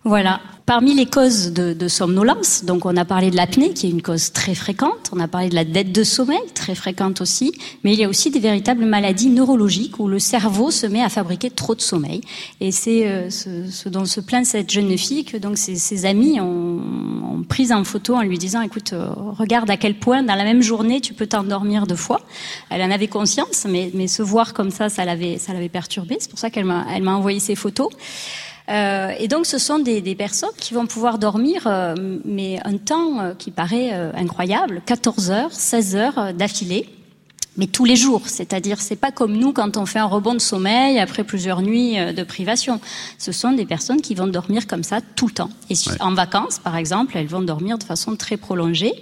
voilà. 0.04 0.40
Parmi 0.64 0.94
les 0.94 1.04
causes 1.04 1.52
de, 1.52 1.72
de, 1.72 1.88
somnolence, 1.88 2.64
donc 2.64 2.86
on 2.86 2.96
a 2.96 3.04
parlé 3.04 3.30
de 3.30 3.36
l'apnée, 3.36 3.74
qui 3.74 3.88
est 3.88 3.90
une 3.90 4.02
cause 4.02 4.32
très 4.32 4.54
fréquente, 4.54 5.10
on 5.12 5.18
a 5.18 5.26
parlé 5.26 5.48
de 5.48 5.54
la 5.54 5.64
dette 5.64 5.90
de 5.90 6.04
sommeil, 6.04 6.38
très 6.54 6.76
fréquente 6.76 7.20
aussi, 7.20 7.52
mais 7.82 7.92
il 7.92 7.98
y 7.98 8.04
a 8.04 8.08
aussi 8.08 8.30
des 8.30 8.38
véritables 8.38 8.84
maladies 8.84 9.30
neurologiques 9.30 9.98
où 9.98 10.06
le 10.06 10.20
cerveau 10.20 10.70
se 10.70 10.86
met 10.86 11.02
à 11.02 11.08
fabriquer 11.08 11.50
trop 11.50 11.74
de 11.74 11.80
sommeil. 11.80 12.20
Et 12.60 12.70
c'est 12.70 13.08
euh, 13.08 13.30
ce, 13.30 13.88
dont 13.88 14.04
se 14.04 14.20
plaint 14.20 14.46
cette 14.46 14.70
jeune 14.70 14.96
fille 14.96 15.24
que 15.24 15.36
donc 15.36 15.58
ses, 15.58 15.74
ses 15.74 16.06
amis 16.06 16.40
ont, 16.40 16.80
ont 17.40 17.42
prise 17.42 17.72
en 17.72 17.82
photo 17.84 18.14
en 18.14 18.22
lui 18.22 18.38
disant, 18.38 18.62
écoute, 18.62 18.92
euh, 18.92 19.08
regarde 19.12 19.68
à 19.70 19.76
quel 19.76 19.96
point 19.96 20.22
dans 20.22 20.36
la 20.36 20.44
même 20.44 20.62
journée 20.62 21.00
tu 21.00 21.14
peux 21.14 21.26
t'endormir 21.26 21.86
deux 21.86 21.96
fois. 21.96 22.20
Elle 22.70 22.82
en 22.82 22.90
avait 22.92 23.08
conscience, 23.08 23.66
mais, 23.68 23.90
mais 23.92 24.06
se 24.06 24.22
voir 24.22 24.54
comme 24.54 24.70
ça, 24.70 24.88
ça 24.88 25.04
l'avait, 25.04 25.36
ça 25.38 25.52
l'avait 25.52 25.68
perturbée. 25.68 26.16
C'est 26.20 26.30
pour 26.30 26.38
ça 26.38 26.48
qu'elle 26.48 26.64
m'a, 26.64 26.86
elle 26.94 27.02
m'a 27.02 27.16
envoyé 27.16 27.40
ces 27.40 27.56
photos. 27.56 27.88
Euh, 28.70 29.12
et 29.18 29.28
donc, 29.28 29.46
ce 29.46 29.58
sont 29.58 29.78
des, 29.78 30.14
personnes 30.14 30.50
qui 30.56 30.74
vont 30.74 30.86
pouvoir 30.86 31.18
dormir, 31.18 31.62
euh, 31.66 31.94
mais 32.24 32.58
un 32.64 32.76
temps 32.76 33.20
euh, 33.20 33.34
qui 33.34 33.50
paraît 33.50 33.90
incroyable, 34.14 34.82
14 34.86 35.30
heures, 35.30 35.52
16 35.52 35.96
heures 35.96 36.34
d'affilée 36.34 36.88
mais 37.60 37.66
tous 37.66 37.84
les 37.84 37.94
jours. 37.94 38.22
C'est-à-dire, 38.24 38.80
c'est 38.80 38.96
pas 38.96 39.12
comme 39.12 39.36
nous 39.36 39.52
quand 39.52 39.76
on 39.76 39.84
fait 39.84 39.98
un 39.98 40.06
rebond 40.06 40.32
de 40.32 40.40
sommeil 40.40 40.98
après 40.98 41.24
plusieurs 41.24 41.60
nuits 41.60 41.98
euh, 41.98 42.14
de 42.14 42.22
privation. 42.22 42.80
Ce 43.18 43.32
sont 43.32 43.52
des 43.52 43.66
personnes 43.66 44.00
qui 44.00 44.14
vont 44.14 44.26
dormir 44.26 44.66
comme 44.66 44.82
ça 44.82 45.00
tout 45.14 45.26
le 45.26 45.34
temps. 45.34 45.50
Et 45.68 45.74
en 46.00 46.14
vacances, 46.14 46.58
par 46.58 46.76
exemple, 46.76 47.18
elles 47.18 47.26
vont 47.26 47.42
dormir 47.42 47.76
de 47.76 47.84
façon 47.84 48.16
très 48.16 48.38
prolongée. 48.38 48.94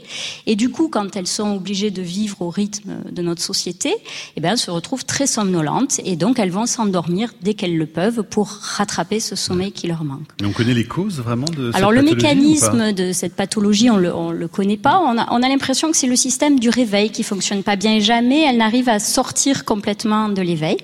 Et 0.46 0.56
du 0.56 0.70
coup, 0.70 0.88
quand 0.88 1.14
elles 1.14 1.28
sont 1.28 1.54
obligées 1.54 1.92
de 1.92 2.02
vivre 2.02 2.42
au 2.42 2.50
rythme 2.50 2.96
de 3.09 3.22
notre 3.22 3.42
société, 3.42 3.94
eh 4.36 4.40
bien, 4.40 4.52
elles 4.52 4.59
se 4.59 4.72
retrouvent 4.72 5.04
très 5.04 5.28
somnolentes 5.28 6.00
et 6.04 6.16
donc 6.16 6.40
elles 6.40 6.50
vont 6.50 6.66
s'endormir 6.66 7.32
dès 7.40 7.54
qu'elles 7.54 7.78
le 7.78 7.86
peuvent 7.86 8.24
pour 8.24 8.48
rattraper 8.48 9.20
ce 9.20 9.36
sommeil 9.36 9.70
qui 9.70 9.86
leur 9.86 10.02
manque. 10.02 10.26
Mais 10.40 10.48
on 10.48 10.52
connaît 10.52 10.74
les 10.74 10.84
causes 10.84 11.20
vraiment 11.20 11.46
de 11.46 11.66
cette 11.66 11.76
Alors 11.76 11.92
le 11.92 12.02
mécanisme 12.02 12.92
de 12.92 13.12
cette 13.12 13.36
pathologie, 13.36 13.88
on 13.88 13.98
le, 13.98 14.12
on 14.12 14.32
le 14.32 14.48
connaît 14.48 14.76
pas. 14.76 14.98
On 14.98 15.16
a, 15.16 15.28
on 15.30 15.44
a 15.44 15.48
l'impression 15.48 15.92
que 15.92 15.96
c'est 15.96 16.09
le 16.09 16.16
système 16.16 16.59
du 16.59 16.70
réveil 16.70 17.11
qui 17.11 17.22
fonctionne 17.22 17.62
pas 17.62 17.76
bien 17.76 17.94
et 17.94 18.00
jamais 18.00 18.47
elle 18.49 18.59
n'arrive 18.59 18.88
à 18.88 18.99
sortir 18.99 19.64
complètement 19.64 20.28
de 20.28 20.42
l'éveil. 20.42 20.76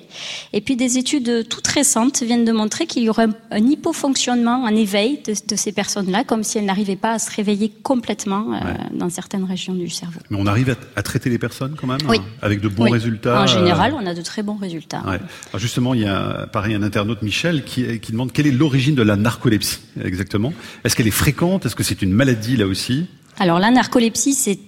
Et 0.53 0.61
puis 0.61 0.77
des 0.77 0.99
études 0.99 1.49
toutes 1.49 1.67
récentes 1.67 2.23
viennent 2.23 2.45
de 2.45 2.53
montrer 2.53 2.87
qu'il 2.87 3.03
y 3.03 3.09
aurait 3.09 3.29
un 3.51 3.67
hypofonctionnement, 3.67 4.67
un 4.67 4.75
éveil 4.75 5.21
de, 5.27 5.57
ces 5.57 5.73
personnes-là, 5.73 6.25
comme 6.25 6.43
si 6.43 6.59
elles 6.59 6.65
n'arrivaient 6.65 6.97
pas 6.97 7.13
à 7.13 7.19
se 7.19 7.35
réveiller 7.35 7.73
complètement 7.83 8.53
euh, 8.53 8.61
dans 8.93 9.09
certaines 9.09 9.45
régions 9.45 9.75
du 9.75 9.89
cerveau. 9.89 10.21
Mais 10.31 10.37
on 10.41 10.47
arrive 10.47 10.77
à, 10.97 11.03
traiter 11.03 11.31
les 11.31 11.39
personnes 11.39 11.77
quand 11.79 11.87
même 11.87 11.99
oui. 12.09 12.19
Avec 12.43 12.61
de 12.61 12.69
bons 12.69 12.91
résultats 12.91 13.43
En 13.43 13.47
général, 13.47 13.93
euh, 13.93 13.99
on 14.01 14.07
a 14.07 14.15
de 14.15 14.23
très 14.23 14.43
bons 14.43 14.57
résultats. 14.57 15.03
Alors 15.07 15.21
justement, 15.57 15.95
il 15.95 16.01
y 16.03 16.07
a 16.07 16.47
pareil 16.53 16.75
un 16.75 16.83
internaute, 16.83 17.23
Michel, 17.23 17.65
qui, 17.65 18.01
qui 18.01 18.13
demande 18.13 18.33
quelle 18.33 18.47
est 18.47 18.53
l'origine 18.53 18.95
de 18.95 19.03
la 19.03 19.17
narcolepsie 19.17 19.81
exactement. 20.03 20.53
Est-ce 20.85 20.97
qu'elle 20.97 21.07
est 21.07 21.11
fréquente? 21.11 21.67
Est-ce 21.67 21.77
que 21.77 21.83
c'est 21.83 22.03
une 22.03 22.13
maladie 22.13 22.57
là 22.57 22.67
aussi? 22.67 23.07
Alors 23.39 23.59
la 23.59 23.71
narcolepsie, 23.71 24.35
c'est 24.35 24.59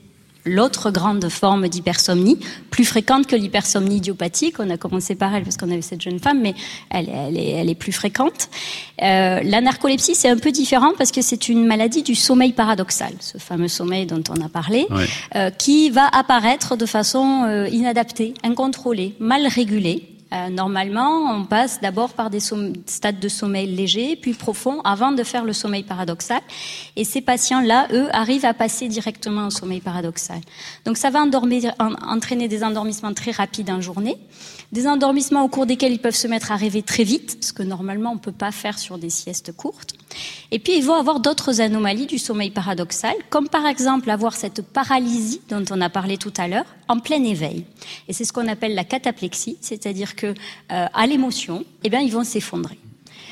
l'autre 0.47 0.91
grande 0.91 1.29
forme 1.29 1.69
d'hypersomnie, 1.69 2.39
plus 2.71 2.85
fréquente 2.85 3.27
que 3.27 3.37
l'hypersomnie 3.37 3.97
idiopathique. 3.97 4.57
On 4.59 4.71
a 4.71 4.77
commencé 4.77 5.15
par 5.15 5.35
elle 5.35 5.43
parce 5.43 5.57
qu'on 5.57 5.71
avait 5.71 5.83
cette 5.83 6.03
jeune 6.03 6.19
femme, 6.19 6.41
mais 6.41 6.55
elle, 6.91 7.09
est, 7.37 7.75
plus 7.75 7.93
fréquente. 7.93 8.49
Euh, 9.03 9.41
la 9.43 9.61
narcolepsie, 9.61 10.15
c'est 10.15 10.29
un 10.29 10.39
peu 10.39 10.53
différent 10.53 10.93
parce 10.97 11.13
que 11.13 11.21
c'est 11.21 11.49
une 11.49 11.67
maladie 11.67 12.03
du 12.03 12.15
sommeil 12.15 12.53
paradoxal, 12.53 13.13
ce 13.21 13.39
fameux 13.39 13.69
sommeil 13.69 14.07
dont 14.07 14.23
on 14.31 14.41
a 14.45 14.49
parlé, 14.49 14.87
euh, 15.35 15.51
qui 15.51 15.91
va 15.91 16.09
apparaître 16.09 16.77
de 16.77 16.87
façon 16.87 17.43
euh, 17.45 17.69
inadaptée, 17.69 18.35
incontrôlée, 18.43 19.15
mal 19.19 19.47
régulée 19.47 20.16
Euh, 20.33 20.49
normalement, 20.49 21.33
on 21.33 21.45
passe 21.45 21.81
d'abord 21.81 22.13
par 22.15 22.31
des 22.31 22.41
stades 22.41 23.21
de 23.21 23.29
sommeil 23.29 23.67
léger, 23.67 24.17
puis 24.17 24.35
profond, 24.35 24.81
avant 24.83 25.13
de 25.13 25.23
faire 25.23 25.45
le 25.45 25.53
sommeil 25.53 25.85
paradoxal. 25.85 26.41
Et 26.97 27.05
ces 27.05 27.21
patients-là, 27.21 27.87
eux, 27.93 28.09
arrivent 28.13 28.45
à 28.45 28.55
passer 28.55 28.89
directement 28.89 29.47
au 29.47 29.51
sommeil 29.51 29.81
paradoxal. 29.81 30.41
Donc 30.85 30.97
ça 30.97 31.11
va 31.11 31.23
entraîner 31.23 32.49
des 32.49 32.65
endormissements 32.65 33.15
très 33.15 33.31
rapides 33.31 33.71
en 33.71 33.81
journée, 33.81 34.19
des 34.73 34.89
endormissements 34.89 35.45
au 35.45 35.49
cours 35.49 35.67
desquels 35.67 35.93
ils 35.93 36.01
peuvent 36.01 36.17
se 36.17 36.27
mettre 36.27 36.51
à 36.51 36.57
rêver 36.57 36.83
très 36.83 37.05
vite, 37.05 37.45
ce 37.45 37.53
que 37.53 37.63
normalement 37.63 38.11
on 38.11 38.15
ne 38.15 38.21
peut 38.21 38.33
pas 38.33 38.51
faire 38.51 38.79
sur 38.79 38.99
des 38.99 39.11
siestes 39.11 39.53
courtes. 39.53 39.95
Et 40.51 40.59
puis 40.59 40.77
ils 40.77 40.85
vont 40.85 40.95
avoir 40.95 41.21
d'autres 41.21 41.61
anomalies 41.61 42.07
du 42.07 42.19
sommeil 42.19 42.51
paradoxal, 42.51 43.15
comme 43.31 43.49
par 43.49 43.67
exemple 43.67 44.11
avoir 44.11 44.35
cette 44.35 44.63
paralysie 44.63 45.41
dont 45.49 45.65
on 45.71 45.81
a 45.81 45.89
parlé 45.89 46.17
tout 46.17 46.33
à 46.37 46.49
l'heure 46.49 46.67
en 46.89 46.99
plein 46.99 47.23
éveil. 47.23 47.65
Et 48.09 48.13
c'est 48.13 48.25
ce 48.25 48.33
qu'on 48.33 48.49
appelle 48.49 48.75
la 48.75 48.85
cataplexie, 48.85 49.57
c'est-à-dire 49.61 50.16
que 50.17 50.27
euh, 50.27 50.87
à 50.93 51.07
l'émotion, 51.07 51.65
eh 51.85 51.91
bien 51.91 52.01
ils 52.01 52.13
vont 52.13 52.25
s'effondrer. 52.25 52.79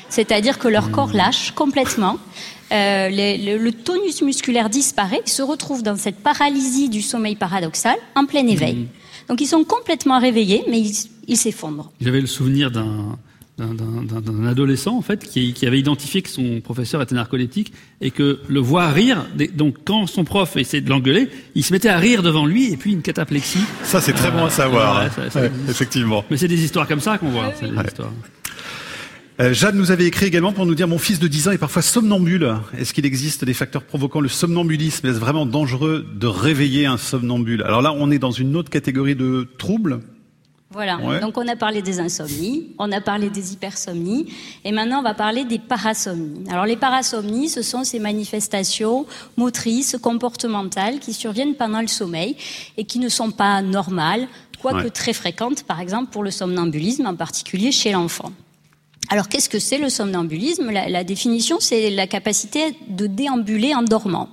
C'est-à-dire 0.09 0.59
que 0.59 0.67
leur 0.67 0.91
corps 0.91 1.13
lâche 1.13 1.51
complètement, 1.51 2.17
euh, 2.71 3.09
le, 3.11 3.71
tonus 3.71 4.21
musculaire 4.21 4.69
disparaît, 4.69 5.21
ils 5.25 5.31
se 5.31 5.41
retrouvent 5.41 5.83
dans 5.83 5.97
cette 5.97 6.17
paralysie 6.17 6.89
du 6.89 7.01
sommeil 7.01 7.35
paradoxal 7.35 7.95
en 8.15 8.25
plein 8.25 8.45
éveil. 8.47 8.75
Mmh. 8.75 8.87
Donc 9.29 9.41
ils 9.41 9.47
sont 9.47 9.63
complètement 9.63 10.19
réveillés, 10.19 10.63
mais 10.69 10.81
ils 11.27 11.37
s'effondrent. 11.37 11.91
J'avais 11.99 12.21
le 12.21 12.27
souvenir 12.27 12.71
d'un 12.71 13.17
d'un 13.57 14.45
adolescent 14.45 14.97
en 14.97 15.01
fait 15.01 15.23
qui, 15.23 15.53
qui, 15.53 15.65
avait 15.65 15.79
identifié 15.79 16.21
que 16.21 16.29
son 16.29 16.59
professeur 16.61 17.01
était 17.01 17.15
narcoleptique 17.15 17.71
et 18.01 18.11
que 18.11 18.39
le 18.47 18.59
voir 18.59 18.93
rire 18.93 19.25
donc 19.53 19.77
quand 19.85 20.07
son 20.07 20.25
prof 20.25 20.57
essayait 20.57 20.81
de 20.81 20.89
l'engueuler 20.89 21.29
il 21.55 21.63
se 21.63 21.71
mettait 21.71 21.89
à 21.89 21.97
rire 21.97 22.21
devant 22.21 22.45
lui 22.45 22.73
et 22.73 22.77
puis 22.77 22.91
une 22.91 23.01
cataplexie. 23.01 23.63
Ça 23.83 24.01
c'est 24.01 24.13
très 24.13 24.31
bon 24.31 24.45
à 24.45 24.49
savoir 24.49 25.05
effectivement. 25.69 26.25
Mais 26.29 26.37
c'est 26.37 26.49
des 26.49 26.63
histoires 26.63 26.87
comme 26.87 26.99
ça 26.99 27.17
qu'on 27.17 27.29
voit 27.29 27.53
euh, 29.41 29.53
Jeanne 29.53 29.75
nous 29.75 29.91
avait 29.91 30.05
écrit 30.05 30.27
également 30.27 30.53
pour 30.53 30.65
nous 30.65 30.75
dire 30.75 30.87
mon 30.87 30.97
fils 30.97 31.19
de 31.19 31.27
10 31.27 31.49
ans 31.49 31.51
est 31.51 31.57
parfois 31.57 31.81
somnambule. 31.81 32.55
Est-ce 32.77 32.93
qu'il 32.93 33.05
existe 33.05 33.43
des 33.43 33.53
facteurs 33.53 33.83
provoquant 33.83 34.21
le 34.21 34.29
somnambulisme? 34.29 35.07
Est-ce 35.07 35.19
vraiment 35.19 35.45
dangereux 35.45 36.05
de 36.15 36.27
réveiller 36.27 36.85
un 36.85 36.95
somnambule? 36.95 37.61
Alors 37.63 37.81
là, 37.81 37.93
on 37.93 38.11
est 38.11 38.19
dans 38.19 38.31
une 38.31 38.55
autre 38.55 38.69
catégorie 38.69 39.15
de 39.15 39.45
troubles 39.57 39.99
voilà. 40.75 41.19
Donc 41.21 41.37
on 41.37 41.47
a 41.47 41.55
parlé 41.55 41.81
des 41.81 41.99
insomnies, 42.01 42.67
on 42.77 42.91
a 42.91 42.99
parlé 42.99 43.29
des 43.29 43.53
hypersomnies, 43.53 44.27
et 44.65 44.73
maintenant 44.73 44.99
on 44.99 45.03
va 45.03 45.13
parler 45.13 45.45
des 45.45 45.57
parasomnies. 45.57 46.43
Alors 46.49 46.65
les 46.65 46.75
parasomnies, 46.75 47.47
ce 47.49 47.61
sont 47.61 47.85
ces 47.85 47.97
manifestations 47.97 49.05
motrices, 49.37 49.97
comportementales 50.01 50.99
qui 50.99 51.13
surviennent 51.13 51.55
pendant 51.55 51.79
le 51.79 51.87
sommeil 51.87 52.35
et 52.75 52.83
qui 52.83 52.99
ne 52.99 53.07
sont 53.07 53.31
pas 53.31 53.61
normales, 53.61 54.27
quoique 54.61 54.89
très 54.89 55.13
fréquentes, 55.13 55.63
par 55.63 55.79
exemple 55.79 56.11
pour 56.11 56.23
le 56.23 56.31
somnambulisme, 56.31 57.05
en 57.05 57.15
particulier 57.15 57.71
chez 57.71 57.91
l'enfant. 57.93 58.33
Alors 59.09 59.29
qu'est-ce 59.29 59.49
que 59.49 59.59
c'est 59.59 59.77
le 59.77 59.89
somnambulisme? 59.89 60.71
La 60.71 61.03
définition, 61.03 61.57
c'est 61.59 61.89
la 61.89 62.07
capacité 62.07 62.75
de 62.87 63.07
déambuler 63.07 63.73
en 63.73 63.83
dormant. 63.83 64.29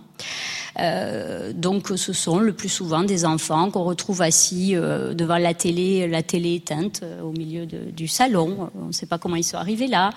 Euh, 0.79 1.53
donc 1.53 1.89
ce 1.97 2.13
sont 2.13 2.39
le 2.39 2.53
plus 2.53 2.69
souvent 2.69 3.03
des 3.03 3.25
enfants 3.25 3.71
qu'on 3.71 3.85
retrouve 3.85 4.23
assis 4.23 4.75
euh, 4.75 5.13
devant 5.13 5.37
la 5.37 5.53
télé, 5.53 6.09
la 6.09 6.23
télé 6.23 6.55
éteinte 6.55 7.01
euh, 7.03 7.21
au 7.21 7.33
milieu 7.33 7.67
de, 7.67 7.91
du 7.91 8.09
salon. 8.09 8.71
On 8.81 8.87
ne 8.87 8.93
sait 8.93 9.07
pas 9.07 9.19
comment 9.19 9.37
ils 9.37 9.45
sont 9.45 9.59
arrivés 9.59 9.87
là, 9.87 10.11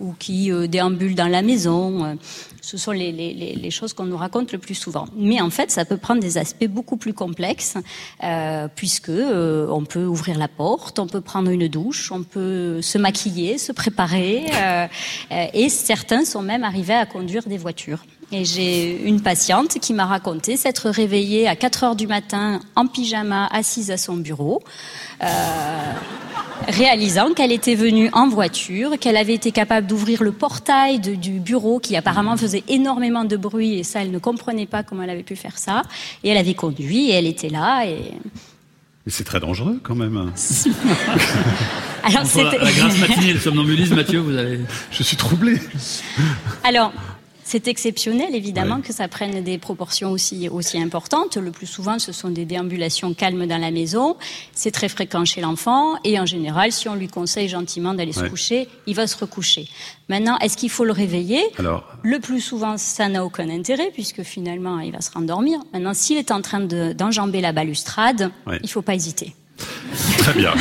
ou 0.00 0.12
qui 0.18 0.50
déambulent 0.68 1.14
dans 1.14 1.28
la 1.28 1.42
maison. 1.42 2.18
Ce 2.60 2.76
sont 2.76 2.92
les, 2.92 3.12
les, 3.12 3.32
les 3.32 3.70
choses 3.70 3.92
qu'on 3.92 4.04
nous 4.04 4.16
raconte 4.16 4.52
le 4.52 4.58
plus 4.58 4.74
souvent. 4.74 5.06
Mais 5.16 5.40
en 5.40 5.50
fait, 5.50 5.70
ça 5.70 5.84
peut 5.84 5.96
prendre 5.96 6.20
des 6.20 6.38
aspects 6.38 6.66
beaucoup 6.66 6.96
plus 6.96 7.14
complexes, 7.14 7.76
euh, 8.22 8.68
puisque 8.74 9.10
on 9.10 9.84
peut 9.84 10.04
ouvrir 10.04 10.38
la 10.38 10.48
porte, 10.48 10.98
on 10.98 11.06
peut 11.06 11.20
prendre 11.20 11.50
une 11.50 11.68
douche, 11.68 12.12
on 12.12 12.22
peut 12.22 12.82
se 12.82 12.98
maquiller, 12.98 13.58
se 13.58 13.72
préparer, 13.72 14.46
et 15.54 15.68
certains 15.68 16.24
sont 16.24 16.42
même 16.42 16.64
arrivés 16.64 16.94
à 16.94 17.06
conduire 17.06 17.44
des 17.44 17.58
voitures. 17.58 18.04
Et 18.34 18.46
j'ai 18.46 19.02
une 19.06 19.20
patiente 19.20 19.78
qui 19.78 19.92
m'a 19.92 20.06
raconté 20.06 20.56
s'être 20.56 20.88
réveillée 20.88 21.46
à 21.48 21.54
4 21.54 21.84
heures 21.84 21.96
du 21.96 22.06
matin 22.06 22.60
en 22.76 22.86
pyjama, 22.86 23.46
assise 23.52 23.90
à 23.90 23.98
son 23.98 24.16
bureau, 24.16 24.62
euh, 25.22 25.26
réalisant 26.66 27.34
qu'elle 27.34 27.52
était 27.52 27.74
venue 27.74 28.08
en 28.14 28.30
voiture, 28.30 28.98
qu'elle 28.98 29.18
avait 29.18 29.34
été 29.34 29.52
capable 29.52 29.86
d'ouvrir 29.86 30.22
le 30.22 30.32
portail 30.32 30.98
du 30.98 31.40
bureau 31.40 31.78
qui 31.78 31.94
apparemment 31.94 32.38
faisait 32.38 32.64
énormément 32.68 33.24
de 33.26 33.36
bruit 33.36 33.80
et 33.80 33.82
ça, 33.84 34.00
elle 34.00 34.10
ne 34.10 34.18
comprenait 34.18 34.64
pas 34.64 34.82
comment 34.82 35.02
elle 35.02 35.10
avait 35.10 35.22
pu 35.22 35.36
faire 35.36 35.58
ça. 35.58 35.82
Et 36.24 36.30
elle 36.30 36.38
avait 36.38 36.54
conduit 36.54 37.10
et 37.10 37.12
elle 37.12 37.26
était 37.26 37.50
là 37.50 37.84
et... 37.84 38.12
Mais 39.04 39.10
c'est 39.10 39.24
très 39.24 39.40
dangereux 39.40 39.78
quand 39.82 39.96
même. 39.96 40.16
Alors. 42.04 42.22
La, 42.34 42.64
la 42.64 42.72
grâce 42.72 42.98
matinée, 42.98 43.32
le 43.32 43.40
somnambulisme, 43.40 43.96
Mathieu, 43.96 44.20
vous 44.20 44.36
avez... 44.36 44.60
Je 44.92 45.02
suis 45.02 45.16
troublé. 45.16 45.58
Alors, 46.62 46.92
c'est 47.52 47.68
exceptionnel, 47.68 48.34
évidemment, 48.34 48.80
que 48.80 48.94
ça 48.94 49.08
prenne 49.08 49.44
des 49.44 49.58
proportions 49.58 50.10
aussi, 50.10 50.48
aussi 50.48 50.80
importantes. 50.80 51.36
Le 51.36 51.50
plus 51.50 51.66
souvent, 51.66 51.98
ce 51.98 52.10
sont 52.10 52.30
des 52.30 52.46
déambulations 52.46 53.12
calmes 53.12 53.46
dans 53.46 53.60
la 53.60 53.70
maison. 53.70 54.16
C'est 54.54 54.70
très 54.70 54.88
fréquent 54.88 55.26
chez 55.26 55.42
l'enfant. 55.42 55.96
Et 56.02 56.18
en 56.18 56.24
général, 56.24 56.72
si 56.72 56.88
on 56.88 56.94
lui 56.94 57.08
conseille 57.08 57.50
gentiment 57.50 57.92
d'aller 57.92 58.14
se 58.14 58.24
coucher, 58.24 58.68
il 58.86 58.94
va 58.94 59.06
se 59.06 59.18
recoucher. 59.18 59.68
Maintenant, 60.08 60.38
est-ce 60.38 60.56
qu'il 60.56 60.70
faut 60.70 60.86
le 60.86 60.92
réveiller? 60.92 61.42
Alors... 61.58 61.84
Le 62.02 62.20
plus 62.20 62.40
souvent, 62.40 62.78
ça 62.78 63.10
n'a 63.10 63.22
aucun 63.22 63.50
intérêt, 63.50 63.90
puisque 63.92 64.22
finalement, 64.22 64.80
il 64.80 64.90
va 64.90 65.02
se 65.02 65.10
rendormir. 65.10 65.58
Maintenant, 65.74 65.92
s'il 65.92 66.16
est 66.16 66.30
en 66.30 66.40
train 66.40 66.60
d'enjamber 66.60 67.42
la 67.42 67.52
balustrade, 67.52 68.30
il 68.46 68.60
ne 68.62 68.66
faut 68.66 68.80
pas 68.80 68.94
hésiter. 68.94 69.34
Très 70.18 70.34
bien. 70.34 70.52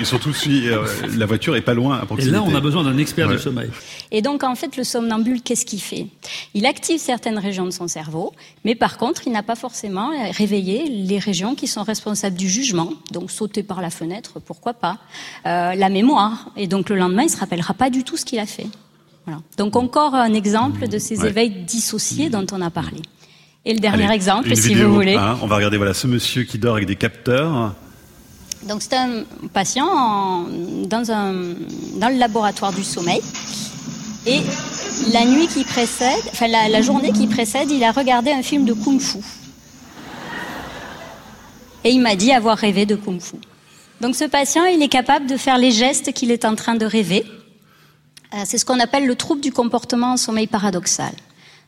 Et 0.00 0.04
surtout 0.04 0.32
si 0.32 0.68
euh, 0.68 0.86
la 1.16 1.26
voiture 1.26 1.56
est 1.56 1.60
pas 1.60 1.74
loin 1.74 1.96
à 1.96 2.06
Et 2.18 2.24
là, 2.26 2.42
on 2.42 2.54
a 2.54 2.60
besoin 2.60 2.84
d'un 2.84 2.96
expert 2.98 3.28
du 3.28 3.38
sommeil. 3.38 3.68
Et 4.10 4.22
donc, 4.22 4.44
en 4.44 4.54
fait, 4.54 4.76
le 4.76 4.84
somnambule, 4.84 5.42
qu'est-ce 5.42 5.66
qu'il 5.66 5.80
fait? 5.80 6.06
Il 6.54 6.66
active 6.66 6.98
certaines 6.98 7.38
régions 7.38 7.64
de 7.64 7.70
son 7.70 7.88
cerveau, 7.88 8.32
mais 8.64 8.74
par 8.74 8.96
contre, 8.96 9.22
il 9.26 9.32
n'a 9.32 9.42
pas 9.42 9.56
forcément 9.56 10.10
réveillé 10.32 10.88
les 10.88 11.18
régions 11.18 11.54
qui 11.54 11.66
sont 11.66 11.82
responsables 11.82 12.36
du 12.36 12.48
jugement. 12.48 12.92
Donc, 13.12 13.30
sauter 13.30 13.62
par 13.62 13.82
la 13.82 13.90
fenêtre, 13.90 14.40
pourquoi 14.40 14.74
pas? 14.74 14.98
Euh, 15.46 15.74
La 15.74 15.88
mémoire. 15.88 16.50
Et 16.56 16.66
donc, 16.66 16.88
le 16.88 16.96
lendemain, 16.96 17.24
il 17.24 17.30
se 17.30 17.38
rappellera 17.38 17.74
pas 17.74 17.90
du 17.90 18.04
tout 18.04 18.16
ce 18.16 18.24
qu'il 18.24 18.38
a 18.38 18.46
fait. 18.46 18.66
Voilà. 19.26 19.40
Donc, 19.58 19.76
encore 19.76 20.14
un 20.14 20.32
exemple 20.32 20.88
de 20.88 20.98
ces 20.98 21.26
éveils 21.26 21.50
dissociés 21.50 22.30
dont 22.30 22.46
on 22.52 22.60
a 22.62 22.70
parlé. 22.70 23.02
Et 23.64 23.74
le 23.74 23.80
dernier 23.80 24.10
exemple, 24.12 24.54
si 24.54 24.74
vous 24.76 24.94
voulez. 24.94 25.16
Hein, 25.16 25.38
on 25.42 25.48
va 25.48 25.56
regarder 25.56 25.76
voilà 25.76 25.92
ce 25.92 26.06
monsieur 26.06 26.44
qui 26.44 26.56
dort 26.58 26.76
avec 26.76 26.86
des 26.86 26.94
capteurs. 26.94 27.74
Donc 28.64 28.82
c'est 28.82 28.96
un 28.96 29.24
patient 29.52 30.46
dans, 30.86 31.10
un, 31.10 31.32
dans 31.94 32.08
le 32.08 32.16
laboratoire 32.16 32.72
du 32.72 32.82
sommeil. 32.82 33.20
Et 34.26 34.40
la 35.12 35.24
nuit 35.24 35.46
qui 35.46 35.62
précède, 35.62 36.22
enfin 36.32 36.48
la, 36.48 36.82
journée 36.82 37.12
qui 37.12 37.26
précède, 37.26 37.70
il 37.70 37.84
a 37.84 37.92
regardé 37.92 38.32
un 38.32 38.42
film 38.42 38.64
de 38.64 38.72
kung-fu. 38.72 39.18
Et 41.84 41.90
il 41.90 42.00
m'a 42.00 42.16
dit 42.16 42.32
avoir 42.32 42.58
rêvé 42.58 42.86
de 42.86 42.96
kung-fu. 42.96 43.36
Donc 44.00 44.16
ce 44.16 44.24
patient, 44.24 44.64
il 44.64 44.82
est 44.82 44.88
capable 44.88 45.26
de 45.26 45.36
faire 45.36 45.58
les 45.58 45.70
gestes 45.70 46.12
qu'il 46.12 46.30
est 46.30 46.44
en 46.44 46.56
train 46.56 46.74
de 46.74 46.84
rêver. 46.84 47.24
Euh, 48.34 48.38
c'est 48.44 48.58
ce 48.58 48.64
qu'on 48.64 48.80
appelle 48.80 49.06
le 49.06 49.14
trouble 49.14 49.40
du 49.40 49.52
comportement 49.52 50.12
en 50.12 50.16
sommeil 50.16 50.48
paradoxal. 50.48 51.12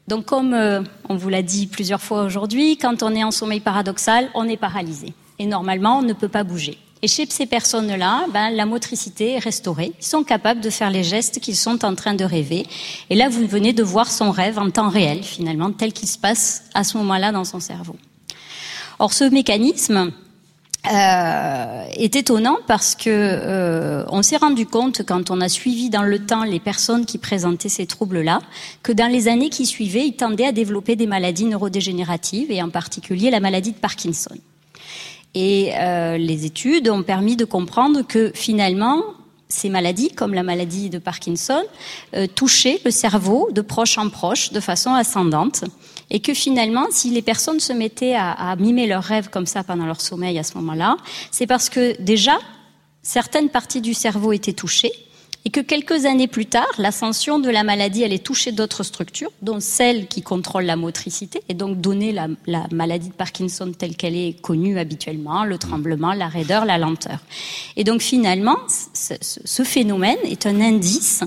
Donc 0.09 0.25
comme 0.25 0.53
euh, 0.53 0.83
on 1.09 1.17
vous 1.17 1.29
l'a 1.29 1.43
dit 1.43 1.69
plusieurs 1.69 2.03
fois 2.03 2.25
aujourd'hui, 2.25 2.77
quand 2.77 3.03
on 3.03 3.15
est 3.15 3.23
en 3.23 3.31
sommeil 3.31 3.61
paradoxal, 3.61 4.29
on 4.35 4.49
est 4.49 4.57
paralysé. 4.57 5.15
Et 5.39 5.47
normalement, 5.47 5.99
on 5.99 6.03
ne 6.03 6.13
peut 6.13 6.29
pas 6.29 6.45
bouger. 6.45 6.79
Et 7.01 7.09
chez 7.09 7.27
ces 7.29 7.47
personnes-là, 7.47 8.27
ben, 8.33 8.51
la 8.51 8.67
motricité 8.67 9.35
est 9.35 9.39
restaurée. 9.39 9.93
Ils 10.01 10.05
sont 10.05 10.25
capables 10.25 10.61
de 10.61 10.71
faire 10.71 10.91
les 10.91 11.05
gestes 11.05 11.39
qu'ils 11.39 11.57
sont 11.57 11.85
en 11.85 11.95
train 11.95 12.15
de 12.15 12.25
rêver. 12.25 12.67
Et 13.09 13.15
là, 13.15 13.29
vous 13.29 13.47
venez 13.47 13.73
de 13.73 13.85
voir 13.85 14.11
son 14.11 14.33
rêve 14.33 14.59
en 14.59 14.71
temps 14.71 14.89
réel, 14.89 15.23
finalement, 15.23 15.71
tel 15.71 15.93
qu'il 15.93 16.09
se 16.09 16.19
passe 16.19 16.65
à 16.75 16.83
ce 16.83 16.99
moment-là 16.99 17.31
dans 17.31 17.45
son 17.45 17.61
cerveau. 17.61 17.97
Or, 18.99 19.13
ce 19.13 19.23
mécanisme 19.23 20.11
euh, 20.93 21.85
est 21.97 22.17
étonnant 22.17 22.57
parce 22.67 22.97
que 22.97 23.11
euh, 23.11 24.05
on 24.09 24.23
s'est 24.23 24.37
rendu 24.37 24.67
compte, 24.67 25.03
quand 25.07 25.31
on 25.31 25.41
a 25.41 25.49
suivi 25.49 25.91
dans 25.91 26.03
le 26.03 26.19
temps 26.19 26.43
les 26.43 26.61
personnes 26.61 27.07
qui 27.07 27.19
présentaient 27.19 27.69
ces 27.69 27.87
troubles-là, 27.87 28.41
que 28.83 28.91
dans 28.91 29.11
les 29.11 29.29
années 29.29 29.51
qui 29.51 29.67
suivaient, 29.67 30.07
ils 30.07 30.17
tendaient 30.17 30.47
à 30.47 30.53
développer 30.53 30.97
des 30.97 31.07
maladies 31.07 31.45
neurodégénératives 31.45 32.51
et 32.51 32.61
en 32.61 32.71
particulier 32.71 33.31
la 33.31 33.39
maladie 33.39 33.73
de 33.73 33.77
Parkinson. 33.77 34.35
Et 35.35 35.73
euh, 35.75 36.17
les 36.17 36.47
études 36.47 36.89
ont 36.89 37.03
permis 37.03 37.37
de 37.37 37.45
comprendre 37.45 38.03
que 38.03 38.33
finalement, 38.35 39.03
ces 39.49 39.69
maladies, 39.69 40.11
comme 40.11 40.35
la 40.35 40.43
maladie 40.43 40.91
de 40.91 40.99
Parkinson, 40.99 41.63
euh, 42.15 42.27
touchaient 42.27 42.81
le 42.85 42.91
cerveau 42.91 43.49
de 43.53 43.61
proche 43.61 43.99
en 43.99 44.09
proche, 44.09 44.53
de 44.53 44.61
façon 44.61 44.93
ascendante, 44.95 45.65
et 46.11 46.21
que 46.21 46.35
finalement, 46.35 46.87
si 46.91 47.11
les 47.11 47.23
personnes 47.23 47.61
se 47.61 47.73
mettaient 47.73 48.15
à, 48.15 48.31
à 48.33 48.57
mimer 48.57 48.87
leurs 48.87 49.05
rêves 49.05 49.29
comme 49.31 49.47
ça 49.47 49.63
pendant 49.65 49.87
leur 49.87 50.01
sommeil 50.01 50.39
à 50.39 50.43
ce 50.43 50.55
moment-là, 50.55 50.97
c'est 51.31 51.47
parce 51.47 51.69
que 51.69 52.01
déjà, 52.01 52.39
certaines 53.03 53.49
parties 53.49 53.81
du 53.81 53.95
cerveau 53.95 54.33
étaient 54.33 54.53
touchées, 54.53 54.93
et 55.45 55.51
que 55.51 55.61
quelques 55.61 56.05
années 56.05 56.27
plus 56.27 56.47
tard, 56.47 56.69
l'ascension 56.79 57.39
de 57.39 57.49
la 57.49 57.65
maladie 57.65 58.05
allait 58.05 58.19
toucher 58.19 58.53
d'autres 58.53 58.83
structures, 58.83 59.31
dont 59.41 59.61
celle 59.61 60.07
qui 60.07 60.23
contrôle 60.23 60.65
la 60.65 60.77
motricité, 60.77 61.43
et 61.49 61.55
donc 61.55 61.81
donner 61.81 62.13
la, 62.13 62.29
maladie 62.71 63.09
de 63.09 63.15
Parkinson 63.15 63.73
telle 63.77 63.97
qu'elle 63.97 64.17
est 64.17 64.41
connue 64.41 64.79
habituellement, 64.79 65.45
le 65.45 65.59
tremblement, 65.59 66.13
la 66.13 66.29
raideur, 66.29 66.65
la 66.65 66.79
lenteur. 66.79 67.21
Et 67.77 67.85
donc 67.85 68.03
finalement, 68.03 68.59
ce 68.69 69.63
phénomène 69.63 70.19
est 70.25 70.47
un 70.47 70.61
indice 70.61 71.25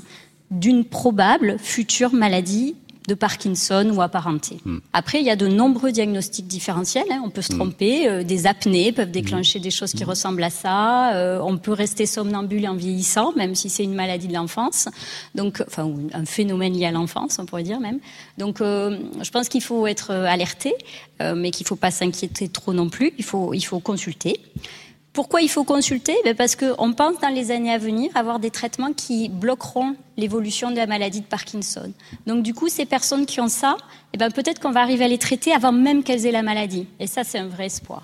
d'une 0.51 0.83
probable 0.83 1.57
future 1.57 2.13
maladie 2.13 2.75
de 3.11 3.15
Parkinson 3.15 3.91
ou 3.93 4.01
apparenté. 4.01 4.57
Hmm. 4.63 4.77
Après, 4.93 5.19
il 5.19 5.25
y 5.25 5.29
a 5.29 5.35
de 5.35 5.47
nombreux 5.47 5.91
diagnostics 5.91 6.47
différentiels. 6.47 7.11
Hein. 7.11 7.21
On 7.25 7.29
peut 7.29 7.41
se 7.41 7.51
hmm. 7.51 7.57
tromper. 7.57 8.07
Euh, 8.07 8.23
des 8.23 8.47
apnées 8.47 8.93
peuvent 8.93 9.11
déclencher 9.11 9.59
des 9.59 9.69
choses 9.69 9.91
qui 9.91 10.05
hmm. 10.05 10.09
ressemblent 10.09 10.43
à 10.43 10.49
ça. 10.49 11.13
Euh, 11.15 11.41
on 11.43 11.57
peut 11.57 11.73
rester 11.73 12.05
somnambule 12.05 12.65
en 12.69 12.75
vieillissant, 12.75 13.33
même 13.35 13.53
si 13.53 13.69
c'est 13.69 13.83
une 13.83 13.95
maladie 13.95 14.29
de 14.29 14.33
l'enfance. 14.33 14.87
Donc, 15.35 15.61
enfin, 15.67 15.91
un 16.13 16.25
phénomène 16.25 16.73
lié 16.73 16.85
à 16.85 16.91
l'enfance, 16.91 17.37
on 17.37 17.45
pourrait 17.45 17.63
dire 17.63 17.81
même. 17.81 17.99
Donc, 18.37 18.61
euh, 18.61 18.97
je 19.21 19.29
pense 19.29 19.49
qu'il 19.49 19.61
faut 19.61 19.87
être 19.87 20.11
alerté, 20.11 20.73
mais 21.35 21.51
qu'il 21.51 21.65
ne 21.65 21.67
faut 21.67 21.75
pas 21.75 21.91
s'inquiéter 21.91 22.47
trop 22.49 22.73
non 22.73 22.89
plus. 22.89 23.11
Il 23.19 23.23
faut, 23.23 23.53
il 23.53 23.61
faut 23.61 23.79
consulter. 23.79 24.39
Pourquoi 25.13 25.41
il 25.41 25.49
faut 25.49 25.65
consulter 25.65 26.15
ben 26.23 26.35
Parce 26.35 26.55
qu'on 26.55 26.93
pense 26.93 27.19
dans 27.19 27.33
les 27.33 27.51
années 27.51 27.73
à 27.73 27.77
venir 27.77 28.09
avoir 28.15 28.39
des 28.39 28.49
traitements 28.49 28.93
qui 28.93 29.27
bloqueront 29.27 29.95
l'évolution 30.15 30.71
de 30.71 30.77
la 30.77 30.87
maladie 30.87 31.19
de 31.19 31.25
Parkinson. 31.25 31.91
Donc 32.27 32.43
du 32.43 32.53
coup, 32.53 32.69
ces 32.69 32.85
personnes 32.85 33.25
qui 33.25 33.41
ont 33.41 33.49
ça, 33.49 33.75
eh 34.13 34.17
ben, 34.17 34.31
peut-être 34.31 34.61
qu'on 34.61 34.71
va 34.71 34.81
arriver 34.81 35.03
à 35.03 35.07
les 35.09 35.17
traiter 35.17 35.53
avant 35.53 35.73
même 35.73 36.03
qu'elles 36.03 36.25
aient 36.25 36.31
la 36.31 36.43
maladie. 36.43 36.87
Et 36.99 37.07
ça, 37.07 37.25
c'est 37.25 37.39
un 37.39 37.47
vrai 37.47 37.65
espoir. 37.65 38.03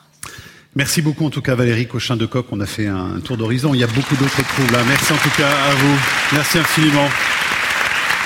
Merci 0.75 1.01
beaucoup 1.01 1.25
en 1.25 1.29
tout 1.29 1.41
cas 1.41 1.55
Valérie 1.55 1.87
Cochin 1.87 2.17
de 2.17 2.25
Coq. 2.25 2.45
On 2.51 2.59
a 2.59 2.65
fait 2.65 2.87
un 2.87 3.21
tour 3.21 3.37
d'horizon. 3.37 3.73
Il 3.73 3.79
y 3.79 3.83
a 3.85 3.87
beaucoup 3.87 4.15
d'autres 4.17 4.43
troubles. 4.43 4.73
Là. 4.73 4.83
Merci 4.87 5.13
en 5.13 5.17
tout 5.17 5.35
cas 5.37 5.49
à 5.49 5.73
vous. 5.75 5.95
Merci 6.33 6.57
infiniment. 6.59 7.07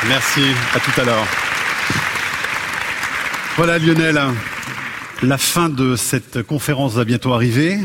Merci. 0.08 0.42
À 0.74 0.80
tout 0.80 1.00
à 1.00 1.04
l'heure. 1.06 1.28
Voilà 3.56 3.78
Lionel. 3.78 4.20
La 5.22 5.38
fin 5.38 5.70
de 5.70 5.96
cette 5.96 6.42
conférence 6.42 6.94
va 6.94 7.06
bientôt 7.06 7.32
arriver. 7.32 7.78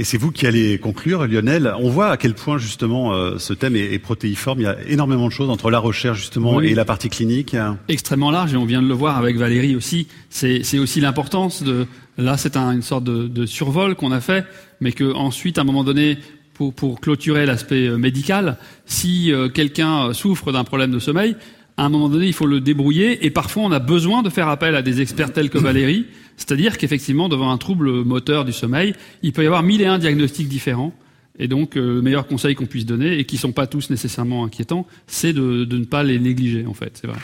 Et 0.00 0.04
c'est 0.04 0.16
vous 0.16 0.30
qui 0.30 0.46
allez 0.46 0.78
conclure, 0.78 1.26
Lionel. 1.26 1.74
On 1.80 1.90
voit 1.90 2.10
à 2.10 2.16
quel 2.16 2.34
point 2.34 2.56
justement 2.56 3.12
euh, 3.14 3.36
ce 3.38 3.52
thème 3.52 3.74
est, 3.74 3.98
protéiforme. 3.98 4.60
Il 4.60 4.62
y 4.62 4.66
a 4.66 4.76
énormément 4.86 5.26
de 5.26 5.32
choses 5.32 5.50
entre 5.50 5.72
la 5.72 5.80
recherche 5.80 6.20
justement 6.20 6.60
et 6.60 6.76
la 6.76 6.84
partie 6.84 7.08
clinique. 7.08 7.56
Extrêmement 7.88 8.30
large, 8.30 8.54
et 8.54 8.56
on 8.56 8.64
vient 8.64 8.80
de 8.80 8.86
le 8.86 8.94
voir 8.94 9.18
avec 9.18 9.36
Valérie 9.36 9.74
aussi. 9.74 10.06
C'est 10.30 10.78
aussi 10.78 11.00
l'importance 11.00 11.64
de. 11.64 11.86
Là, 12.16 12.36
c'est 12.36 12.56
une 12.56 12.82
sorte 12.82 13.04
de, 13.04 13.46
survol 13.46 13.96
qu'on 13.96 14.12
a 14.12 14.20
fait, 14.20 14.44
mais 14.80 14.92
que 14.92 15.12
ensuite, 15.14 15.58
à 15.58 15.62
un 15.62 15.64
moment 15.64 15.82
donné, 15.82 16.18
pour, 16.54 16.72
pour 16.72 17.00
clôturer 17.00 17.44
l'aspect 17.44 17.88
euh, 17.88 17.96
médical, 17.96 18.56
si 18.86 19.32
euh, 19.32 19.48
quelqu'un 19.48 20.12
souffre 20.12 20.52
d'un 20.52 20.64
problème 20.64 20.92
de 20.92 20.98
sommeil, 21.00 21.34
à 21.76 21.84
un 21.84 21.88
moment 21.88 22.08
donné, 22.08 22.26
il 22.26 22.32
faut 22.32 22.46
le 22.46 22.60
débrouiller, 22.60 23.24
et 23.26 23.30
parfois 23.30 23.64
on 23.64 23.72
a 23.72 23.78
besoin 23.78 24.22
de 24.22 24.30
faire 24.30 24.48
appel 24.48 24.76
à 24.76 24.82
des 24.82 25.00
experts 25.00 25.32
tels 25.32 25.50
que 25.50 25.58
Valérie 25.58 26.06
c'est-à-dire 26.38 26.78
qu'effectivement, 26.78 27.28
devant 27.28 27.50
un 27.50 27.58
trouble 27.58 28.04
moteur 28.04 28.44
du 28.46 28.52
sommeil, 28.52 28.94
il 29.22 29.32
peut 29.32 29.42
y 29.42 29.46
avoir 29.46 29.62
mille 29.62 29.82
et 29.82 29.86
un 29.86 29.98
diagnostics 29.98 30.48
différents. 30.48 30.94
Et 31.38 31.48
donc, 31.48 31.76
euh, 31.76 31.96
le 31.96 32.02
meilleur 32.02 32.26
conseil 32.26 32.54
qu'on 32.54 32.66
puisse 32.66 32.86
donner, 32.86 33.18
et 33.18 33.24
qui 33.24 33.36
ne 33.36 33.40
sont 33.40 33.52
pas 33.52 33.66
tous 33.66 33.90
nécessairement 33.90 34.44
inquiétants, 34.44 34.86
c'est 35.06 35.32
de, 35.32 35.64
de 35.64 35.78
ne 35.78 35.84
pas 35.84 36.02
les 36.02 36.18
négliger, 36.18 36.64
en 36.66 36.74
fait. 36.74 36.98
C'est 37.00 37.06
vrai. 37.06 37.18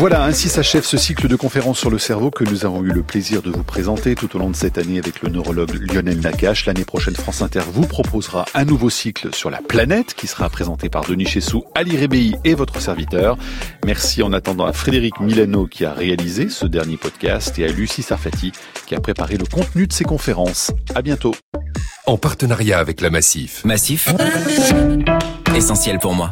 Voilà, 0.00 0.24
ainsi 0.24 0.48
s'achève 0.48 0.82
ce 0.82 0.96
cycle 0.96 1.28
de 1.28 1.36
conférences 1.36 1.78
sur 1.78 1.90
le 1.90 1.98
cerveau 1.98 2.30
que 2.30 2.42
nous 2.42 2.64
avons 2.64 2.82
eu 2.82 2.90
le 2.90 3.02
plaisir 3.02 3.42
de 3.42 3.50
vous 3.50 3.62
présenter 3.62 4.14
tout 4.14 4.34
au 4.34 4.38
long 4.38 4.48
de 4.48 4.56
cette 4.56 4.78
année 4.78 4.98
avec 4.98 5.20
le 5.20 5.28
neurologue 5.28 5.74
Lionel 5.74 6.20
Nakache. 6.20 6.64
L'année 6.64 6.86
prochaine, 6.86 7.14
France 7.14 7.42
Inter 7.42 7.60
vous 7.70 7.86
proposera 7.86 8.46
un 8.54 8.64
nouveau 8.64 8.88
cycle 8.88 9.34
sur 9.34 9.50
la 9.50 9.58
planète 9.58 10.14
qui 10.14 10.26
sera 10.26 10.48
présenté 10.48 10.88
par 10.88 11.04
Denis 11.04 11.26
Chessou, 11.26 11.64
Ali 11.74 11.98
Rébéi 11.98 12.34
et 12.44 12.54
votre 12.54 12.80
serviteur. 12.80 13.36
Merci 13.84 14.22
en 14.22 14.32
attendant 14.32 14.64
à 14.64 14.72
Frédéric 14.72 15.20
Milano 15.20 15.66
qui 15.66 15.84
a 15.84 15.92
réalisé 15.92 16.48
ce 16.48 16.64
dernier 16.64 16.96
podcast 16.96 17.58
et 17.58 17.66
à 17.66 17.68
Lucie 17.68 18.00
Sarfati 18.02 18.52
qui 18.86 18.94
a 18.94 19.00
préparé 19.00 19.36
le 19.36 19.44
contenu 19.44 19.86
de 19.86 19.92
ces 19.92 20.04
conférences. 20.04 20.72
À 20.94 21.02
bientôt. 21.02 21.34
En 22.06 22.16
partenariat 22.16 22.78
avec 22.78 23.02
la 23.02 23.10
Massif. 23.10 23.66
Massif 23.66 24.08
Essentiel 25.54 25.98
pour 25.98 26.14
moi. 26.14 26.28